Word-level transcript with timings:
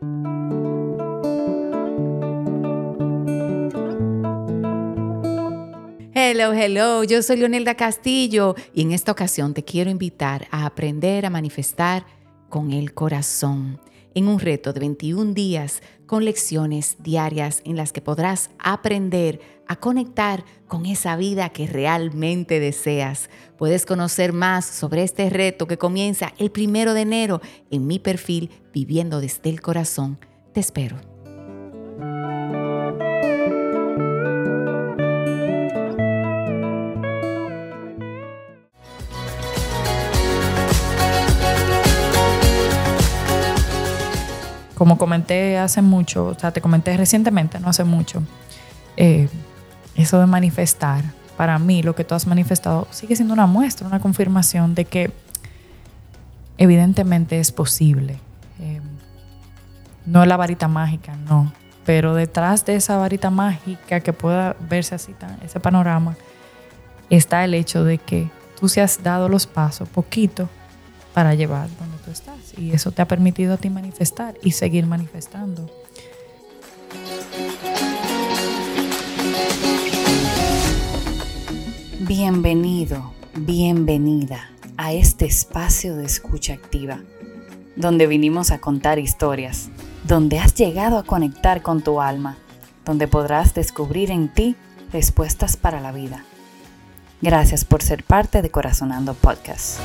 Hello, 0.00 0.12
hello, 6.52 7.02
yo 7.02 7.20
soy 7.20 7.38
Leonelda 7.38 7.74
Castillo 7.74 8.54
y 8.72 8.82
en 8.82 8.92
esta 8.92 9.10
ocasión 9.10 9.54
te 9.54 9.64
quiero 9.64 9.90
invitar 9.90 10.46
a 10.52 10.66
aprender 10.66 11.26
a 11.26 11.30
manifestar 11.30 12.06
con 12.48 12.70
el 12.70 12.94
corazón 12.94 13.80
en 14.14 14.28
un 14.28 14.38
reto 14.38 14.72
de 14.72 14.80
21 14.80 15.34
días 15.34 15.82
con 16.06 16.24
lecciones 16.24 16.96
diarias 17.00 17.62
en 17.64 17.76
las 17.76 17.92
que 17.92 18.00
podrás 18.00 18.50
aprender 18.58 19.40
a 19.66 19.76
conectar 19.76 20.44
con 20.66 20.86
esa 20.86 21.16
vida 21.16 21.50
que 21.50 21.66
realmente 21.66 22.60
deseas. 22.60 23.28
Puedes 23.56 23.86
conocer 23.86 24.32
más 24.32 24.64
sobre 24.64 25.02
este 25.02 25.28
reto 25.30 25.66
que 25.66 25.78
comienza 25.78 26.32
el 26.38 26.50
primero 26.50 26.94
de 26.94 27.02
enero 27.02 27.40
en 27.70 27.86
mi 27.86 27.98
perfil 27.98 28.50
Viviendo 28.72 29.20
desde 29.20 29.50
el 29.50 29.60
Corazón. 29.60 30.18
Te 30.52 30.60
espero. 30.60 30.96
Como 44.78 44.96
comenté 44.96 45.58
hace 45.58 45.82
mucho, 45.82 46.26
o 46.26 46.38
sea, 46.38 46.52
te 46.52 46.60
comenté 46.60 46.96
recientemente, 46.96 47.58
no 47.58 47.68
hace 47.68 47.82
mucho, 47.82 48.22
eh, 48.96 49.28
eso 49.96 50.20
de 50.20 50.26
manifestar, 50.26 51.02
para 51.36 51.58
mí 51.58 51.82
lo 51.82 51.96
que 51.96 52.04
tú 52.04 52.14
has 52.14 52.28
manifestado 52.28 52.86
sigue 52.92 53.16
siendo 53.16 53.34
una 53.34 53.46
muestra, 53.46 53.88
una 53.88 53.98
confirmación 53.98 54.76
de 54.76 54.84
que 54.84 55.10
evidentemente 56.58 57.40
es 57.40 57.50
posible. 57.50 58.20
Eh, 58.60 58.80
no 60.06 60.24
la 60.24 60.36
varita 60.36 60.68
mágica, 60.68 61.16
no. 61.28 61.52
Pero 61.84 62.14
detrás 62.14 62.64
de 62.64 62.76
esa 62.76 62.96
varita 62.98 63.30
mágica 63.30 63.98
que 63.98 64.12
pueda 64.12 64.54
verse 64.68 64.94
así, 64.94 65.12
ese 65.44 65.58
panorama, 65.58 66.16
está 67.10 67.44
el 67.44 67.54
hecho 67.54 67.82
de 67.82 67.98
que 67.98 68.30
tú 68.60 68.68
se 68.68 68.80
has 68.80 69.02
dado 69.02 69.28
los 69.28 69.46
pasos 69.46 69.88
poquito 69.88 70.48
para 71.14 71.34
llevar 71.34 71.68
donde. 71.78 71.97
Y 72.58 72.72
eso 72.72 72.90
te 72.90 73.02
ha 73.02 73.08
permitido 73.08 73.54
a 73.54 73.56
ti 73.56 73.70
manifestar 73.70 74.34
y 74.42 74.50
seguir 74.50 74.86
manifestando. 74.86 75.70
Bienvenido, 82.00 83.12
bienvenida 83.36 84.50
a 84.76 84.92
este 84.92 85.26
espacio 85.26 85.96
de 85.96 86.06
escucha 86.06 86.54
activa, 86.54 87.00
donde 87.76 88.06
vinimos 88.06 88.50
a 88.50 88.58
contar 88.58 88.98
historias, 88.98 89.68
donde 90.04 90.38
has 90.38 90.54
llegado 90.54 90.98
a 90.98 91.04
conectar 91.04 91.62
con 91.62 91.82
tu 91.82 92.00
alma, 92.00 92.38
donde 92.84 93.06
podrás 93.06 93.54
descubrir 93.54 94.10
en 94.10 94.32
ti 94.32 94.56
respuestas 94.90 95.56
para 95.56 95.80
la 95.80 95.92
vida. 95.92 96.24
Gracias 97.20 97.64
por 97.64 97.82
ser 97.82 98.04
parte 98.04 98.42
de 98.42 98.50
Corazonando 98.50 99.14
Podcast. 99.14 99.78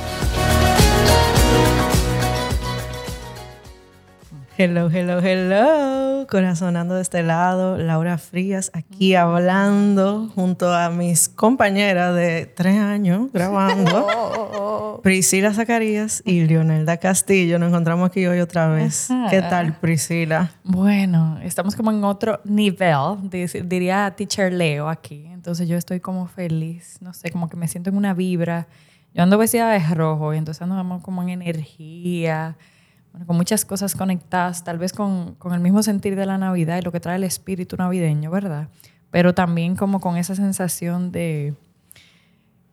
Hello, 4.55 4.87
hello, 4.87 5.19
hello. 5.19 6.27
Corazonando 6.29 6.93
de 6.93 7.01
este 7.01 7.23
lado, 7.23 7.79
Laura 7.79 8.19
Frías 8.19 8.69
aquí 8.75 9.15
hablando 9.15 10.29
junto 10.35 10.71
a 10.71 10.91
mis 10.91 11.27
compañeras 11.27 12.13
de 12.13 12.45
tres 12.45 12.77
años 12.77 13.31
grabando. 13.33 14.99
Priscila 15.03 15.55
Zacarías 15.55 16.21
y 16.23 16.45
Leonelda 16.45 16.97
Castillo. 16.97 17.57
Nos 17.57 17.69
encontramos 17.69 18.05
aquí 18.05 18.27
hoy 18.27 18.41
otra 18.41 18.67
vez. 18.67 19.09
¿Qué 19.31 19.41
tal, 19.41 19.79
Priscila? 19.79 20.51
Bueno, 20.63 21.39
estamos 21.41 21.75
como 21.75 21.89
en 21.89 22.03
otro 22.03 22.39
nivel, 22.43 23.17
diría 23.65 24.13
Teacher 24.15 24.53
Leo 24.53 24.87
aquí. 24.87 25.25
Entonces 25.31 25.67
yo 25.67 25.77
estoy 25.77 25.99
como 25.99 26.27
feliz, 26.27 26.99
no 27.01 27.15
sé, 27.15 27.31
como 27.31 27.49
que 27.49 27.57
me 27.57 27.67
siento 27.67 27.89
en 27.89 27.97
una 27.97 28.13
vibra. 28.13 28.67
Yo 29.15 29.23
ando 29.23 29.39
vestida 29.39 29.71
de 29.71 29.79
rojo 29.95 30.31
y 30.31 30.37
entonces 30.37 30.61
andamos 30.61 31.01
como 31.01 31.23
en 31.23 31.29
energía 31.29 32.55
con 33.25 33.37
muchas 33.37 33.63
cosas 33.63 33.95
conectadas, 33.95 34.63
tal 34.63 34.77
vez 34.77 34.91
con, 34.91 35.35
con, 35.35 35.53
el 35.53 35.59
mismo 35.59 35.83
sentir 35.83 36.15
de 36.15 36.25
la 36.25 36.37
Navidad 36.37 36.77
y 36.77 36.81
lo 36.81 36.91
que 36.91 36.99
trae 36.99 37.15
el 37.17 37.23
espíritu 37.23 37.77
navideño, 37.77 38.31
¿verdad? 38.31 38.69
Pero 39.11 39.33
también 39.33 39.75
como 39.75 39.99
con 39.99 40.17
esa 40.17 40.35
sensación 40.35 41.11
de, 41.11 41.53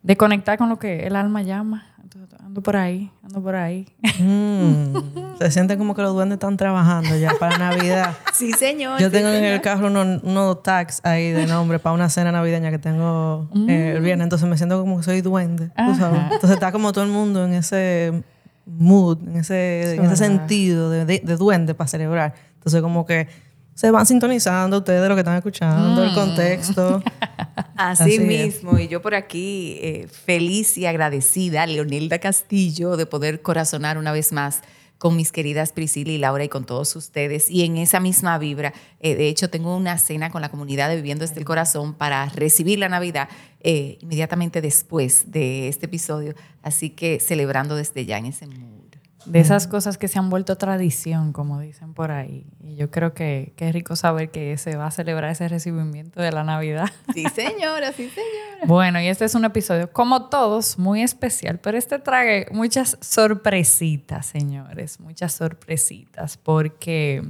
de 0.02 0.16
conectar 0.16 0.56
con 0.56 0.68
lo 0.70 0.78
que 0.78 1.06
el 1.06 1.14
alma 1.14 1.42
llama. 1.42 1.94
ando 2.42 2.62
por 2.62 2.76
ahí, 2.76 3.10
ando 3.22 3.42
por 3.42 3.54
ahí. 3.54 3.86
Mm, 4.18 5.36
se 5.38 5.50
siente 5.50 5.76
como 5.76 5.94
que 5.94 6.00
los 6.00 6.14
duendes 6.14 6.36
están 6.36 6.56
trabajando 6.56 7.16
ya 7.16 7.34
para 7.38 7.58
Navidad. 7.58 8.16
sí, 8.32 8.52
señor. 8.52 8.98
Yo 8.98 9.10
tengo 9.10 9.28
en 9.28 9.44
el 9.44 9.60
carro 9.60 9.88
unos, 9.88 10.22
unos, 10.22 10.62
tags 10.62 11.00
ahí 11.04 11.32
de 11.32 11.46
nombre 11.46 11.78
para 11.78 11.94
una 11.94 12.08
cena 12.08 12.32
navideña 12.32 12.70
que 12.70 12.78
tengo 12.78 13.50
eh, 13.68 13.92
el 13.96 14.02
viernes. 14.02 14.24
Entonces 14.24 14.48
me 14.48 14.56
siento 14.56 14.80
como 14.80 14.96
que 14.96 15.02
soy 15.02 15.20
duende, 15.20 15.68
tú 15.68 15.94
sabes. 15.94 16.22
Entonces 16.22 16.52
está 16.52 16.72
como 16.72 16.92
todo 16.92 17.04
el 17.04 17.10
mundo 17.10 17.44
en 17.44 17.52
ese 17.52 18.24
mood, 18.66 19.18
en 19.26 19.36
ese, 19.36 19.94
en 19.94 20.04
ese 20.04 20.16
sentido 20.16 20.90
de, 20.90 21.04
de, 21.04 21.36
duende 21.36 21.74
para 21.74 21.88
celebrar. 21.88 22.34
Entonces, 22.54 22.82
como 22.82 23.06
que 23.06 23.28
se 23.74 23.90
van 23.90 24.06
sintonizando 24.06 24.78
ustedes 24.78 25.02
de 25.02 25.08
lo 25.08 25.14
que 25.14 25.20
están 25.20 25.36
escuchando, 25.36 26.02
el 26.04 26.10
mm. 26.10 26.14
contexto. 26.14 27.02
Así, 27.76 28.18
mismo, 28.18 28.78
y 28.78 28.88
yo 28.88 29.00
por 29.00 29.14
aquí 29.14 29.78
eh, 29.80 30.06
feliz 30.06 30.76
y 30.76 30.84
agradecida, 30.84 31.64
Leonelda 31.66 32.18
Castillo, 32.18 32.98
de 32.98 33.06
poder 33.06 33.40
corazonar 33.40 33.96
una 33.96 34.12
vez 34.12 34.32
más 34.32 34.60
con 35.00 35.16
mis 35.16 35.32
queridas 35.32 35.72
Priscila 35.72 36.12
y 36.12 36.18
Laura 36.18 36.44
y 36.44 36.50
con 36.50 36.66
todos 36.66 36.94
ustedes. 36.94 37.50
Y 37.50 37.64
en 37.64 37.78
esa 37.78 38.00
misma 38.00 38.36
vibra, 38.36 38.74
eh, 39.00 39.14
de 39.14 39.28
hecho, 39.28 39.48
tengo 39.48 39.74
una 39.74 39.96
cena 39.96 40.28
con 40.28 40.42
la 40.42 40.50
comunidad 40.50 40.90
de 40.90 40.96
Viviendo 40.96 41.26
desde 41.26 41.40
el 41.40 41.46
Corazón 41.46 41.94
para 41.94 42.26
recibir 42.26 42.78
la 42.78 42.90
Navidad 42.90 43.30
eh, 43.60 43.96
inmediatamente 44.02 44.60
después 44.60 45.32
de 45.32 45.68
este 45.68 45.86
episodio. 45.86 46.34
Así 46.62 46.90
que 46.90 47.18
celebrando 47.18 47.76
desde 47.76 48.04
ya 48.04 48.18
en 48.18 48.26
ese 48.26 48.46
mood. 48.46 48.79
De 49.26 49.38
esas 49.38 49.66
cosas 49.66 49.98
que 49.98 50.08
se 50.08 50.18
han 50.18 50.30
vuelto 50.30 50.56
tradición, 50.56 51.32
como 51.32 51.60
dicen 51.60 51.92
por 51.92 52.10
ahí. 52.10 52.46
Y 52.62 52.76
yo 52.76 52.90
creo 52.90 53.12
que, 53.12 53.52
que, 53.54 53.68
es 53.68 53.74
rico 53.74 53.94
saber 53.94 54.30
que 54.30 54.56
se 54.56 54.76
va 54.76 54.86
a 54.86 54.90
celebrar 54.90 55.30
ese 55.30 55.46
recibimiento 55.46 56.22
de 56.22 56.32
la 56.32 56.42
Navidad. 56.42 56.88
Sí, 57.14 57.24
señora, 57.34 57.92
sí, 57.92 58.08
señora. 58.08 58.66
Bueno, 58.66 59.00
y 59.00 59.08
este 59.08 59.24
es 59.24 59.34
un 59.34 59.44
episodio, 59.44 59.92
como 59.92 60.28
todos, 60.28 60.78
muy 60.78 61.02
especial, 61.02 61.58
pero 61.58 61.76
este 61.76 61.98
trae 61.98 62.46
muchas 62.52 62.96
sorpresitas, 63.00 64.26
señores, 64.26 65.00
muchas 65.00 65.32
sorpresitas, 65.32 66.36
porque 66.36 67.22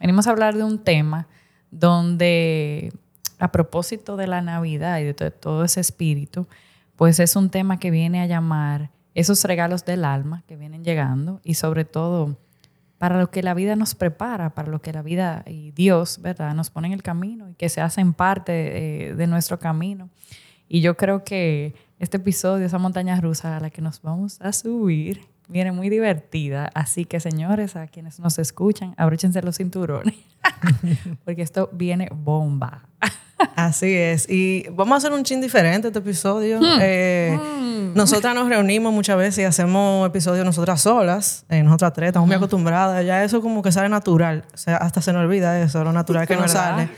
venimos 0.00 0.26
a 0.26 0.30
hablar 0.30 0.54
de 0.54 0.64
un 0.64 0.82
tema 0.82 1.28
donde, 1.70 2.92
a 3.38 3.52
propósito 3.52 4.16
de 4.16 4.26
la 4.26 4.42
Navidad 4.42 4.98
y 4.98 5.04
de 5.04 5.30
todo 5.30 5.64
ese 5.64 5.80
espíritu, 5.80 6.46
pues 6.96 7.18
es 7.20 7.36
un 7.36 7.50
tema 7.50 7.78
que 7.78 7.90
viene 7.90 8.20
a 8.20 8.26
llamar 8.26 8.90
esos 9.14 9.44
regalos 9.44 9.84
del 9.84 10.04
alma 10.04 10.42
que 10.46 10.56
vienen 10.56 10.84
llegando 10.84 11.40
y 11.44 11.54
sobre 11.54 11.84
todo 11.84 12.38
para 12.98 13.18
lo 13.18 13.30
que 13.30 13.42
la 13.42 13.54
vida 13.54 13.74
nos 13.74 13.94
prepara, 13.94 14.54
para 14.54 14.70
lo 14.70 14.80
que 14.80 14.92
la 14.92 15.02
vida 15.02 15.42
y 15.46 15.72
Dios, 15.72 16.20
¿verdad?, 16.22 16.54
nos 16.54 16.70
pone 16.70 16.86
en 16.86 16.92
el 16.92 17.02
camino 17.02 17.48
y 17.48 17.54
que 17.54 17.68
se 17.68 17.80
hacen 17.80 18.14
parte 18.14 18.52
de, 18.52 19.14
de 19.16 19.26
nuestro 19.26 19.58
camino. 19.58 20.08
Y 20.68 20.80
yo 20.80 20.96
creo 20.96 21.24
que 21.24 21.74
este 21.98 22.18
episodio, 22.18 22.64
esa 22.64 22.78
montaña 22.78 23.20
rusa 23.20 23.56
a 23.56 23.60
la 23.60 23.70
que 23.70 23.82
nos 23.82 24.02
vamos 24.02 24.40
a 24.40 24.52
subir, 24.52 25.20
viene 25.48 25.70
muy 25.72 25.90
divertida. 25.90 26.70
Así 26.74 27.04
que, 27.04 27.20
señores, 27.20 27.76
a 27.76 27.86
quienes 27.86 28.18
nos 28.18 28.38
escuchan, 28.38 28.94
abróchense 28.96 29.42
los 29.42 29.58
cinturones, 29.58 30.14
porque 31.24 31.42
esto 31.42 31.70
viene 31.72 32.08
bomba. 32.14 32.88
Así 33.56 33.92
es. 33.94 34.28
Y 34.28 34.66
vamos 34.70 34.94
a 34.94 34.96
hacer 34.98 35.12
un 35.12 35.24
chin 35.24 35.40
diferente 35.40 35.88
este 35.88 35.98
episodio. 35.98 36.60
Hmm. 36.60 36.78
Eh, 36.80 37.38
hmm. 37.40 37.94
Nosotras 37.94 38.34
nos 38.34 38.48
reunimos 38.48 38.92
muchas 38.92 39.16
veces 39.16 39.38
y 39.38 39.44
hacemos 39.44 40.06
episodios 40.06 40.44
nosotras 40.44 40.80
solas, 40.80 41.44
eh, 41.48 41.62
nosotras 41.62 41.92
tres, 41.92 42.08
estamos 42.08 42.26
muy 42.26 42.36
acostumbradas. 42.36 43.04
Ya 43.04 43.22
eso 43.24 43.40
como 43.40 43.62
que 43.62 43.72
sale 43.72 43.88
natural. 43.88 44.44
O 44.54 44.56
sea, 44.56 44.76
hasta 44.76 45.02
se 45.02 45.12
nos 45.12 45.22
olvida 45.24 45.60
eso, 45.60 45.82
lo 45.84 45.92
natural 45.92 46.26
que 46.26 46.36
nos 46.36 46.52
sale. 46.52 46.88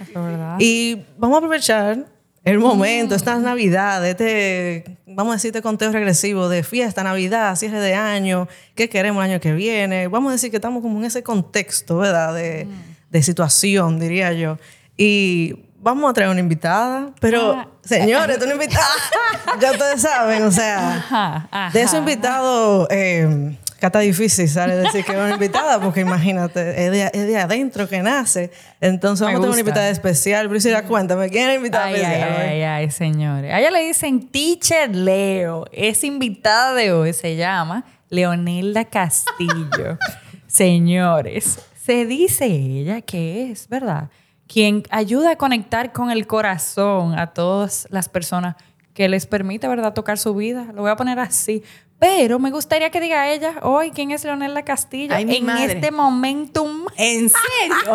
Y 0.59 1.03
vamos 1.19 1.37
a 1.37 1.39
aprovechar 1.39 2.07
el 2.45 2.59
momento, 2.59 3.15
esta 3.15 3.39
Navidad, 3.39 4.07
este, 4.07 4.99
vamos 5.07 5.33
a 5.33 5.37
decir, 5.37 5.49
este 5.49 5.63
conteo 5.63 5.91
regresivo 5.91 6.51
de 6.51 6.63
fiesta, 6.63 7.03
Navidad, 7.03 7.57
cierre 7.57 7.81
de 7.81 7.95
año, 7.95 8.49
qué 8.75 8.91
queremos 8.91 9.25
el 9.25 9.31
año 9.31 9.41
que 9.41 9.55
viene. 9.55 10.09
Vamos 10.09 10.29
a 10.29 10.33
decir 10.35 10.51
que 10.51 10.59
estamos 10.59 10.83
como 10.83 10.99
en 10.99 11.07
ese 11.07 11.23
contexto, 11.23 11.97
¿verdad? 11.97 12.35
De, 12.35 12.69
de 13.11 13.23
situación, 13.23 13.99
diría 13.99 14.35
yo. 14.35 14.59
Y 14.99 15.64
vamos 15.85 16.11
a 16.11 16.15
traer 16.15 16.31
una 16.31 16.41
invitada, 16.41 17.11
pero 17.21 17.53
ah. 17.53 17.69
señores, 17.85 18.39
una 18.43 18.55
invitada, 18.55 18.89
ya 19.61 19.73
ustedes 19.73 20.01
saben, 20.01 20.43
o 20.43 20.51
sea, 20.51 21.71
de 21.73 21.83
ese 21.83 21.99
invitado, 21.99 22.89
eh, 22.91 23.55
que 23.79 23.87
está 23.87 23.99
difícil, 23.99 24.49
sale 24.49 24.77
decir 24.77 25.05
que 25.05 25.13
es 25.13 25.19
una 25.19 25.35
invitada, 25.35 25.79
porque 25.81 26.01
imagínate, 26.01 26.87
es 26.87 27.13
de, 27.13 27.37
adentro 27.37 27.87
que 27.87 28.01
nace. 28.01 28.51
Entonces 28.81 29.27
vamos 29.27 29.41
a 29.41 29.43
tener 29.43 29.51
una 29.51 29.61
invitada 29.61 29.91
especial. 29.91 30.49
Priscila, 30.49 30.85
cuéntame, 30.85 31.29
¿quién 31.29 31.43
es 31.43 31.49
la 31.49 31.55
invitada 31.57 31.85
ay, 31.85 31.95
especial? 31.97 32.33
Ay, 32.33 32.49
ay, 32.49 32.63
ay, 32.63 32.91
señores. 32.91 33.53
A 33.53 33.61
ella 33.61 33.71
le 33.71 33.85
dicen 33.87 34.29
Teacher 34.29 34.95
Leo. 34.95 35.67
Esa 35.71 36.07
invitada 36.07 36.73
de 36.73 36.93
hoy 36.93 37.13
se 37.13 37.37
llama 37.37 37.85
Leonelda 38.09 38.87
Castillo. 38.87 39.99
señores, 40.47 41.59
se 41.85 42.07
dice 42.07 42.47
ella 42.47 43.03
que 43.03 43.51
es, 43.51 43.69
¿verdad? 43.69 44.09
Quien 44.55 44.85
ayuda 44.91 45.33
a 45.33 45.37
conectar 45.37 45.93
con 45.93 46.13
el 46.13 46.29
corazón 46.29 47.19
a 47.19 47.33
todas 47.33 47.89
las 47.91 48.09
personas 48.09 48.55
que 48.95 49.09
les 49.09 49.27
permite, 49.27 49.69
¿verdad?, 49.69 49.93
tocar 49.93 50.19
su 50.19 50.35
vida. 50.35 50.69
Lo 50.75 50.83
voy 50.83 50.91
a 50.91 50.97
poner 50.97 51.19
así. 51.19 51.63
Pero 51.99 52.39
me 52.39 52.51
gustaría 52.51 52.91
que 52.91 53.01
diga 53.01 53.31
ella 53.33 53.55
hoy 53.63 53.91
quién 53.93 54.11
es 54.11 54.25
Leonela 54.25 54.63
Castillo 54.65 55.15
Ay, 55.15 55.25
mi 55.25 55.37
en 55.37 55.47
madre. 55.47 55.73
este 55.75 55.91
momentum. 55.91 56.87
¿En 56.97 57.29
serio? 57.31 57.95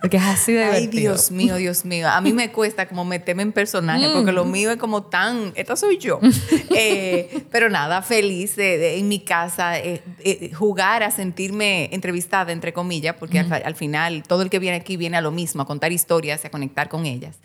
Porque 0.00 0.16
es 0.16 0.22
así 0.22 0.52
de 0.52 0.64
Ay, 0.64 0.70
divertido. 0.86 1.12
Dios 1.14 1.30
mío, 1.30 1.56
Dios 1.56 1.84
mío. 1.84 2.08
A 2.08 2.20
mí 2.20 2.32
me 2.32 2.50
cuesta 2.50 2.86
como 2.88 3.04
meterme 3.04 3.42
en 3.42 3.52
personaje 3.52 4.08
porque 4.12 4.32
Mm. 4.32 4.34
lo 4.34 4.44
mío 4.46 4.70
es 4.70 4.76
como 4.78 5.04
tan, 5.04 5.52
esta 5.54 5.76
soy 5.76 5.98
yo. 5.98 6.18
Eh, 6.76 7.44
pero 7.52 7.70
nada, 7.70 8.02
feliz 8.02 8.56
de, 8.56 8.78
de- 8.78 8.98
en 8.98 9.06
mi 9.08 9.20
casa, 9.20 9.78
eh, 9.78 10.02
eh, 10.20 10.50
jugar 10.52 11.02
a 11.04 11.10
sentirme 11.12 11.88
entrevistada, 11.92 12.52
entre 12.52 12.72
comillas, 12.72 13.14
porque 13.18 13.38
al, 13.38 13.52
al 13.52 13.74
final 13.76 14.24
todo 14.26 14.42
el 14.42 14.50
que 14.50 14.58
viene 14.58 14.76
aquí 14.78 14.96
viene 14.96 15.16
a 15.16 15.20
lo 15.20 15.30
mismo, 15.30 15.62
a 15.62 15.66
contar 15.66 15.92
historias 15.92 16.42
y 16.42 16.48
a 16.48 16.50
conectar 16.50 16.88
con 16.88 17.06
ellas. 17.06 17.36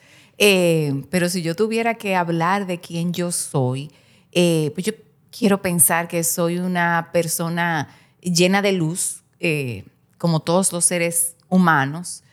Eh, 0.42 1.04
pero 1.10 1.28
si 1.28 1.42
yo 1.42 1.54
tuviera 1.54 1.96
que 1.96 2.16
hablar 2.16 2.66
de 2.66 2.80
quién 2.80 3.12
yo 3.14 3.30
soy, 3.34 3.92
eh, 4.32 4.72
pues 4.74 4.86
yo 4.86 4.94
quiero 5.38 5.62
pensar 5.62 6.08
que 6.08 6.24
soy 6.24 6.60
una 6.60 7.10
persona 7.12 7.90
llena 8.22 8.62
de 8.62 8.72
luz, 8.72 9.22
eh, 9.42 9.84
como 10.18 10.40
todos 10.40 10.72
los 10.72 10.86
seres 10.86 11.36
humanos. 11.50 12.24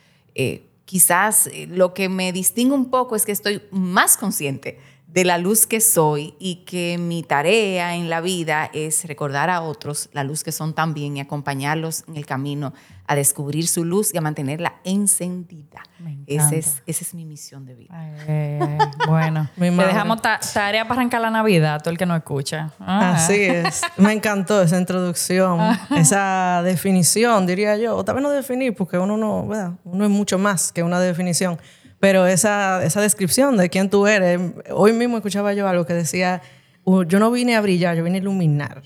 Quizás 0.85 1.51
lo 1.69 1.95
que 1.95 2.09
me 2.09 2.31
distingue 2.33 2.75
un 2.75 2.91
poco 2.91 3.17
es 3.17 3.27
que 3.27 3.33
estoy 3.33 3.61
más 3.73 4.17
consciente 4.17 4.79
de 5.17 5.25
la 5.25 5.39
luz 5.39 5.67
que 5.67 5.81
soy 5.81 6.35
y 6.39 6.57
que 6.67 6.99
mi 6.99 7.23
tarea 7.23 7.95
en 7.95 8.11
la 8.11 8.21
vida 8.21 8.69
es 8.75 9.07
recordar 9.07 9.49
a 9.49 9.63
otros 9.63 10.11
la 10.13 10.25
luz 10.25 10.45
que 10.45 10.53
son 10.53 10.75
también 10.75 11.17
y 11.17 11.21
acompañarlos 11.21 12.05
en 12.07 12.19
el 12.19 12.27
camino 12.27 12.75
a 13.07 13.15
descubrir 13.15 13.67
su 13.67 13.87
luz 13.87 14.13
y 14.13 14.19
a 14.19 14.21
mantenerla 14.21 14.75
encendida. 14.85 15.81
Esa 16.27 16.55
es, 16.55 16.83
esa 16.87 17.03
es 17.03 17.15
mi 17.15 17.25
misión 17.25 17.65
de 17.65 17.75
vida. 17.75 17.95
Ay, 17.95 18.13
eh, 18.29 18.79
bueno, 19.09 19.49
Mi 19.57 19.71
le 19.71 19.87
dejamos 19.87 20.21
ta- 20.21 20.39
tarea 20.53 20.87
para 20.87 21.01
arrancar 21.01 21.23
la 21.23 21.31
Navidad, 21.31 21.81
todo 21.81 21.93
el 21.93 21.99
que 21.99 22.05
no 22.05 22.15
escucha. 22.15 22.73
Ah. 22.79 23.15
Así 23.15 23.41
es. 23.41 23.81
Me 23.97 24.13
encantó 24.13 24.61
esa 24.61 24.79
introducción, 24.79 25.61
esa 25.97 26.61
definición, 26.63 27.47
diría 27.47 27.79
yo. 27.79 27.97
O 27.97 28.05
tal 28.05 28.17
vez 28.17 28.23
no 28.23 28.29
definir, 28.31 28.75
porque 28.75 28.99
uno 28.99 29.17
no, 29.17 29.47
¿verdad? 29.47 29.73
Uno 29.85 30.05
es 30.05 30.11
mucho 30.11 30.37
más 30.37 30.73
que 30.73 30.83
una 30.83 31.01
definición. 31.01 31.59
Pero 32.01 32.27
esa, 32.27 32.85
esa 32.85 33.01
descripción 33.01 33.57
de 33.57 33.71
quién 33.71 33.89
tú 33.91 34.07
eres. 34.07 34.41
Hoy 34.71 34.93
mismo 34.93 35.17
escuchaba 35.17 35.53
yo 35.55 35.67
algo 35.67 35.87
que 35.87 35.95
decía, 35.95 36.43
"Uh, 36.85 37.05
yo 37.05 37.19
no 37.19 37.31
vine 37.31 37.57
a 37.57 37.61
brillar, 37.61 37.97
yo 37.97 38.05
vine 38.05 38.19
a 38.19 38.21
iluminar. 38.21 38.83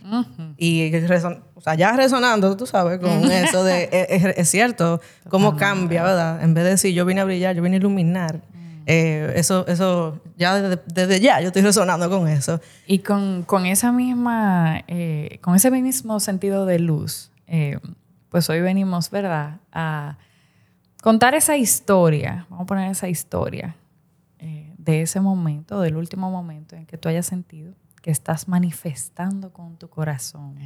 Y 0.56 0.90
reson- 0.92 1.42
o 1.54 1.60
sea, 1.60 1.74
ya 1.74 1.92
resonando, 1.96 2.56
tú 2.56 2.66
sabes, 2.66 2.98
con 3.00 3.30
eso 3.30 3.64
de, 3.64 3.88
es, 3.92 4.24
es- 4.24 4.38
es 4.38 4.48
cierto, 4.48 5.00
cómo 5.28 5.56
cambia, 5.56 6.02
¿verdad? 6.04 6.42
En 6.42 6.54
vez 6.54 6.64
de 6.64 6.70
decir 6.70 6.94
yo 6.94 7.04
vine 7.04 7.20
a 7.20 7.24
brillar, 7.24 7.54
yo 7.56 7.62
vine 7.62 7.76
a 7.76 7.78
iluminar. 7.80 8.40
Eh, 8.86 9.32
eso, 9.36 9.66
eso, 9.68 10.20
ya 10.36 10.54
desde, 10.60 10.82
desde 10.86 11.20
ya 11.20 11.40
yo 11.40 11.48
estoy 11.48 11.62
resonando 11.62 12.08
con 12.10 12.26
eso. 12.28 12.60
Y 12.86 13.00
con, 13.00 13.42
con 13.42 13.66
esa 13.66 13.92
misma, 13.92 14.82
eh, 14.88 15.38
con 15.42 15.54
ese 15.54 15.70
mismo 15.70 16.18
sentido 16.20 16.64
de 16.66 16.78
luz, 16.78 17.30
eh, 17.46 17.78
pues 18.30 18.48
hoy 18.50 18.60
venimos, 18.60 19.10
¿verdad?, 19.10 19.58
a 19.72 20.16
contar 21.02 21.34
esa 21.34 21.56
historia, 21.56 22.46
vamos 22.50 22.64
a 22.64 22.66
poner 22.66 22.90
esa 22.90 23.08
historia 23.08 23.76
eh, 24.38 24.74
de 24.78 25.02
ese 25.02 25.20
momento, 25.20 25.80
del 25.80 25.96
último 25.96 26.30
momento 26.30 26.76
en 26.76 26.86
que 26.86 26.98
tú 26.98 27.08
hayas 27.08 27.26
sentido 27.26 27.74
que 28.02 28.10
estás 28.10 28.48
manifestando 28.48 29.52
con 29.52 29.76
tu 29.76 29.88
corazón. 29.88 30.56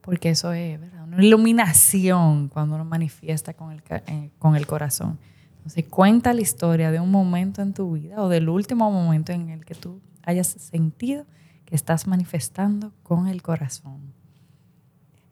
Porque 0.00 0.30
eso 0.30 0.52
es, 0.52 0.80
¿verdad? 0.80 1.04
Una 1.04 1.24
iluminación 1.24 2.48
cuando 2.48 2.74
uno 2.74 2.84
manifiesta 2.84 3.54
con 3.54 3.70
el, 3.70 3.82
eh, 3.88 4.30
con 4.38 4.56
el 4.56 4.66
corazón. 4.66 5.18
Entonces, 5.58 5.84
cuenta 5.88 6.32
la 6.32 6.40
historia 6.40 6.90
de 6.90 6.98
un 6.98 7.10
momento 7.10 7.62
en 7.62 7.72
tu 7.72 7.92
vida 7.92 8.20
o 8.20 8.28
del 8.28 8.48
último 8.48 8.90
momento 8.90 9.30
en 9.30 9.50
el 9.50 9.64
que 9.64 9.76
tú 9.76 10.00
hayas 10.24 10.48
sentido 10.48 11.24
que 11.64 11.76
estás 11.76 12.08
manifestando 12.08 12.92
con 13.04 13.28
el 13.28 13.42
corazón. 13.42 14.11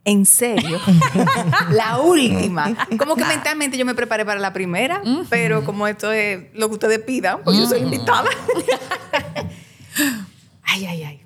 En 0.05 0.25
serio. 0.25 0.81
la 1.71 1.99
última. 1.99 2.75
Como 2.99 3.17
que 3.17 3.25
mentalmente 3.25 3.77
yo 3.77 3.85
me 3.85 3.95
preparé 3.95 4.25
para 4.25 4.41
la 4.41 4.53
primera, 4.53 5.03
pero 5.29 5.65
como 5.65 5.87
esto 5.87 6.11
es 6.13 6.45
lo 6.55 6.69
que 6.69 6.75
ustedes 6.75 6.99
pidan, 7.01 7.41
pues 7.45 7.57
yo 7.57 7.67
soy 7.67 7.81
invitada. 7.81 8.29
ay, 10.63 10.87
ay, 10.87 11.03
ay. 11.03 11.21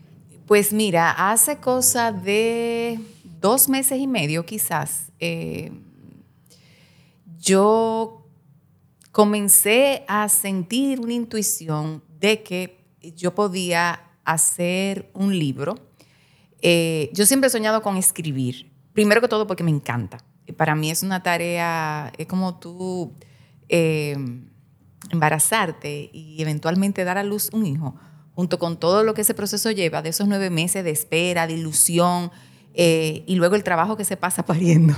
Pues 0.47 0.73
mira, 0.73 1.11
hace 1.11 1.57
cosa 1.59 2.13
de 2.13 3.01
dos 3.41 3.69
meses 3.69 3.99
y 3.99 4.07
medio 4.07 4.45
quizás, 4.45 5.13
eh, 5.21 5.73
yo 7.39 8.27
comencé 9.13 10.05
a 10.09 10.29
sentir 10.29 10.99
una 11.01 11.13
intuición 11.13 12.03
de 12.19 12.43
que 12.43 12.85
yo 13.17 13.35
podía 13.35 14.01
hacer 14.25 15.11
un 15.15 15.39
libro. 15.39 15.77
Eh, 16.67 17.11
yo 17.13 17.27
siempre 17.27 17.49
he 17.49 17.51
soñado 17.51 17.83
con 17.83 17.99
escribir. 17.99 18.73
Primero 18.95 19.21
que 19.21 19.29
todo 19.29 19.47
porque 19.47 19.63
me 19.63 19.71
encanta. 19.71 20.25
Para 20.57 20.75
mí 20.75 20.91
es 20.91 21.03
una 21.03 21.23
tarea, 21.23 22.11
es 22.17 22.27
como 22.27 22.59
tú 22.59 23.13
eh, 23.69 24.17
embarazarte 25.11 26.09
y 26.11 26.41
eventualmente 26.41 27.05
dar 27.05 27.19
a 27.19 27.23
luz 27.23 27.51
un 27.53 27.67
hijo, 27.67 27.95
junto 28.35 28.59
con 28.59 28.79
todo 28.79 29.05
lo 29.05 29.13
que 29.13 29.21
ese 29.21 29.35
proceso 29.35 29.71
lleva, 29.73 30.01
de 30.01 30.09
esos 30.09 30.27
nueve 30.27 30.49
meses 30.49 30.85
de 30.85 30.91
espera, 30.91 31.47
de 31.47 31.53
ilusión, 31.53 32.33
eh, 32.73 33.25
y 33.27 33.35
luego 33.35 33.57
el 33.57 33.63
trabajo 33.63 33.99
que 33.99 34.07
se 34.07 34.17
pasa 34.17 34.43
pariendo. 34.47 34.95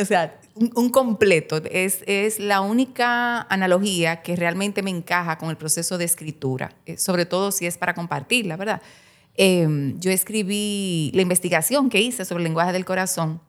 o 0.00 0.04
sea, 0.04 0.38
un, 0.54 0.70
un 0.76 0.90
completo. 0.90 1.60
Es, 1.72 2.04
es 2.06 2.38
la 2.38 2.60
única 2.60 3.42
analogía 3.50 4.22
que 4.22 4.36
realmente 4.36 4.82
me 4.82 4.90
encaja 4.90 5.38
con 5.38 5.50
el 5.50 5.56
proceso 5.56 5.98
de 5.98 6.04
escritura, 6.04 6.76
eh, 6.86 6.98
sobre 6.98 7.26
todo 7.26 7.50
si 7.50 7.66
es 7.66 7.76
para 7.78 7.94
compartirla, 7.94 8.56
¿verdad? 8.56 8.80
Eh, 9.40 9.94
yo 9.98 10.10
escribí 10.10 11.12
la 11.14 11.22
investigación 11.22 11.88
que 11.88 12.00
hice 12.00 12.24
sobre 12.24 12.42
el 12.42 12.44
lenguaje 12.44 12.72
del 12.72 12.84
corazón 12.84 13.40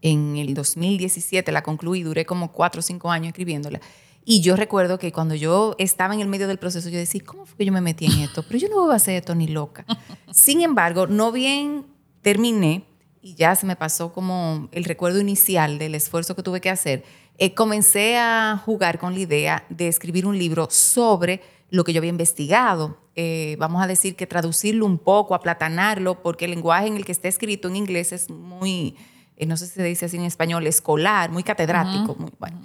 en 0.00 0.36
el 0.36 0.54
2017, 0.54 1.50
la 1.50 1.64
concluí, 1.64 2.04
duré 2.04 2.24
como 2.24 2.52
cuatro 2.52 2.78
o 2.78 2.82
cinco 2.82 3.10
años 3.10 3.28
escribiéndola. 3.28 3.80
Y 4.24 4.42
yo 4.42 4.54
recuerdo 4.54 4.98
que 4.98 5.10
cuando 5.10 5.34
yo 5.34 5.74
estaba 5.78 6.14
en 6.14 6.20
el 6.20 6.28
medio 6.28 6.46
del 6.46 6.58
proceso, 6.58 6.88
yo 6.88 6.98
decía, 6.98 7.20
¿cómo 7.26 7.46
fue 7.46 7.58
que 7.58 7.64
yo 7.64 7.72
me 7.72 7.80
metí 7.80 8.06
en 8.06 8.20
esto? 8.20 8.44
Pero 8.46 8.60
yo 8.60 8.68
no 8.68 8.82
voy 8.82 8.92
a 8.92 8.96
hacer 8.96 9.16
esto 9.16 9.34
ni 9.34 9.48
loca. 9.48 9.84
Sin 10.32 10.62
embargo, 10.62 11.08
no 11.08 11.32
bien 11.32 11.86
terminé 12.22 12.84
y 13.20 13.34
ya 13.34 13.56
se 13.56 13.66
me 13.66 13.74
pasó 13.74 14.12
como 14.12 14.68
el 14.70 14.84
recuerdo 14.84 15.20
inicial 15.20 15.78
del 15.80 15.96
esfuerzo 15.96 16.36
que 16.36 16.44
tuve 16.44 16.60
que 16.60 16.70
hacer, 16.70 17.02
eh, 17.38 17.54
comencé 17.54 18.18
a 18.18 18.62
jugar 18.64 19.00
con 19.00 19.14
la 19.14 19.20
idea 19.20 19.66
de 19.68 19.88
escribir 19.88 20.26
un 20.26 20.38
libro 20.38 20.68
sobre 20.70 21.40
lo 21.70 21.82
que 21.82 21.92
yo 21.92 21.98
había 21.98 22.10
investigado. 22.10 22.98
Eh, 23.18 23.56
vamos 23.58 23.82
a 23.82 23.86
decir 23.86 24.14
que 24.14 24.26
traducirlo 24.26 24.84
un 24.84 24.98
poco, 24.98 25.34
aplatanarlo, 25.34 26.22
porque 26.22 26.44
el 26.44 26.50
lenguaje 26.50 26.86
en 26.86 26.96
el 26.96 27.04
que 27.06 27.12
está 27.12 27.28
escrito 27.28 27.66
en 27.68 27.76
inglés 27.76 28.12
es 28.12 28.28
muy, 28.28 28.94
eh, 29.36 29.46
no 29.46 29.56
sé 29.56 29.66
si 29.66 29.72
se 29.72 29.82
dice 29.82 30.04
así 30.04 30.18
en 30.18 30.24
español, 30.24 30.66
escolar, 30.66 31.30
muy 31.30 31.42
catedrático. 31.42 32.14
muy, 32.18 32.30
bueno. 32.38 32.60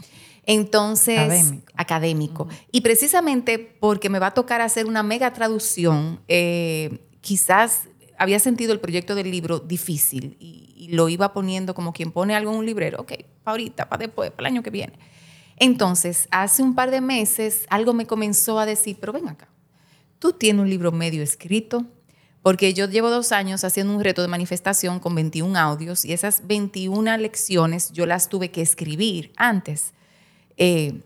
Entonces, 0.45 1.17
Académico. 1.19 1.71
académico. 1.75 2.47
Y 2.71 2.81
precisamente 2.81 3.59
porque 3.79 4.09
me 4.09 4.19
va 4.19 4.27
a 4.27 4.33
tocar 4.33 4.59
hacer 4.59 4.87
una 4.87 5.03
mega 5.03 5.31
traducción, 5.31 6.19
eh, 6.27 7.07
quizás 7.21 7.87
había 8.17 8.39
sentido 8.39 8.73
el 8.73 8.79
proyecto 8.79 9.15
del 9.15 9.31
libro 9.31 9.59
difícil 9.59 10.35
y, 10.39 10.73
y 10.75 10.89
lo 10.89 11.07
iba 11.09 11.31
poniendo 11.31 11.73
como 11.73 11.93
quien 11.93 12.11
pone 12.11 12.35
algo 12.35 12.51
en 12.51 12.57
un 12.57 12.65
librero, 12.65 12.99
ok, 13.01 13.13
para 13.43 13.53
ahorita, 13.53 13.87
para 13.87 14.05
después, 14.05 14.31
para 14.31 14.49
el 14.49 14.55
año 14.55 14.63
que 14.63 14.69
viene. 14.69 14.93
Entonces, 15.57 16.27
hace 16.31 16.63
un 16.63 16.73
par 16.73 16.89
de 16.89 17.01
meses, 17.01 17.67
algo 17.69 17.93
me 17.93 18.07
comenzó 18.07 18.59
a 18.59 18.65
decir, 18.65 18.97
pero 18.99 19.13
ven 19.13 19.29
acá, 19.29 19.47
tú 20.21 20.33
tienes 20.33 20.61
un 20.61 20.69
libro 20.69 20.91
medio 20.91 21.23
escrito, 21.23 21.83
porque 22.43 22.75
yo 22.75 22.87
llevo 22.87 23.09
dos 23.09 23.31
años 23.31 23.63
haciendo 23.63 23.93
un 23.93 24.03
reto 24.03 24.21
de 24.21 24.27
manifestación 24.27 24.99
con 24.99 25.15
21 25.15 25.57
audios 25.57 26.05
y 26.05 26.13
esas 26.13 26.45
21 26.45 27.17
lecciones 27.17 27.91
yo 27.91 28.05
las 28.05 28.29
tuve 28.29 28.51
que 28.51 28.61
escribir 28.61 29.33
antes. 29.35 29.93
Eh, 30.57 31.01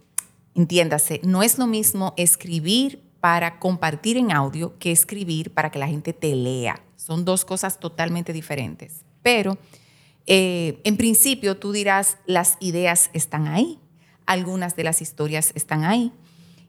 entiéndase, 0.54 1.22
no 1.24 1.44
es 1.44 1.58
lo 1.58 1.66
mismo 1.66 2.14
escribir 2.18 3.02
para 3.22 3.58
compartir 3.58 4.18
en 4.18 4.34
audio 4.34 4.78
que 4.80 4.92
escribir 4.92 5.54
para 5.54 5.72
que 5.72 5.80
la 5.80 5.88
gente 5.88 6.12
te 6.12 6.36
lea. 6.36 6.84
Son 6.98 7.24
dos 7.24 7.46
cosas 7.46 7.80
totalmente 7.80 8.34
diferentes. 8.34 9.06
Pero 9.24 9.58
eh, 10.26 10.82
en 10.84 10.98
principio 10.98 11.56
tú 11.56 11.72
dirás, 11.72 12.18
las 12.26 12.58
ideas 12.60 13.10
están 13.14 13.48
ahí, 13.48 13.80
algunas 14.26 14.76
de 14.76 14.84
las 14.84 15.02
historias 15.02 15.54
están 15.56 15.86
ahí. 15.86 16.12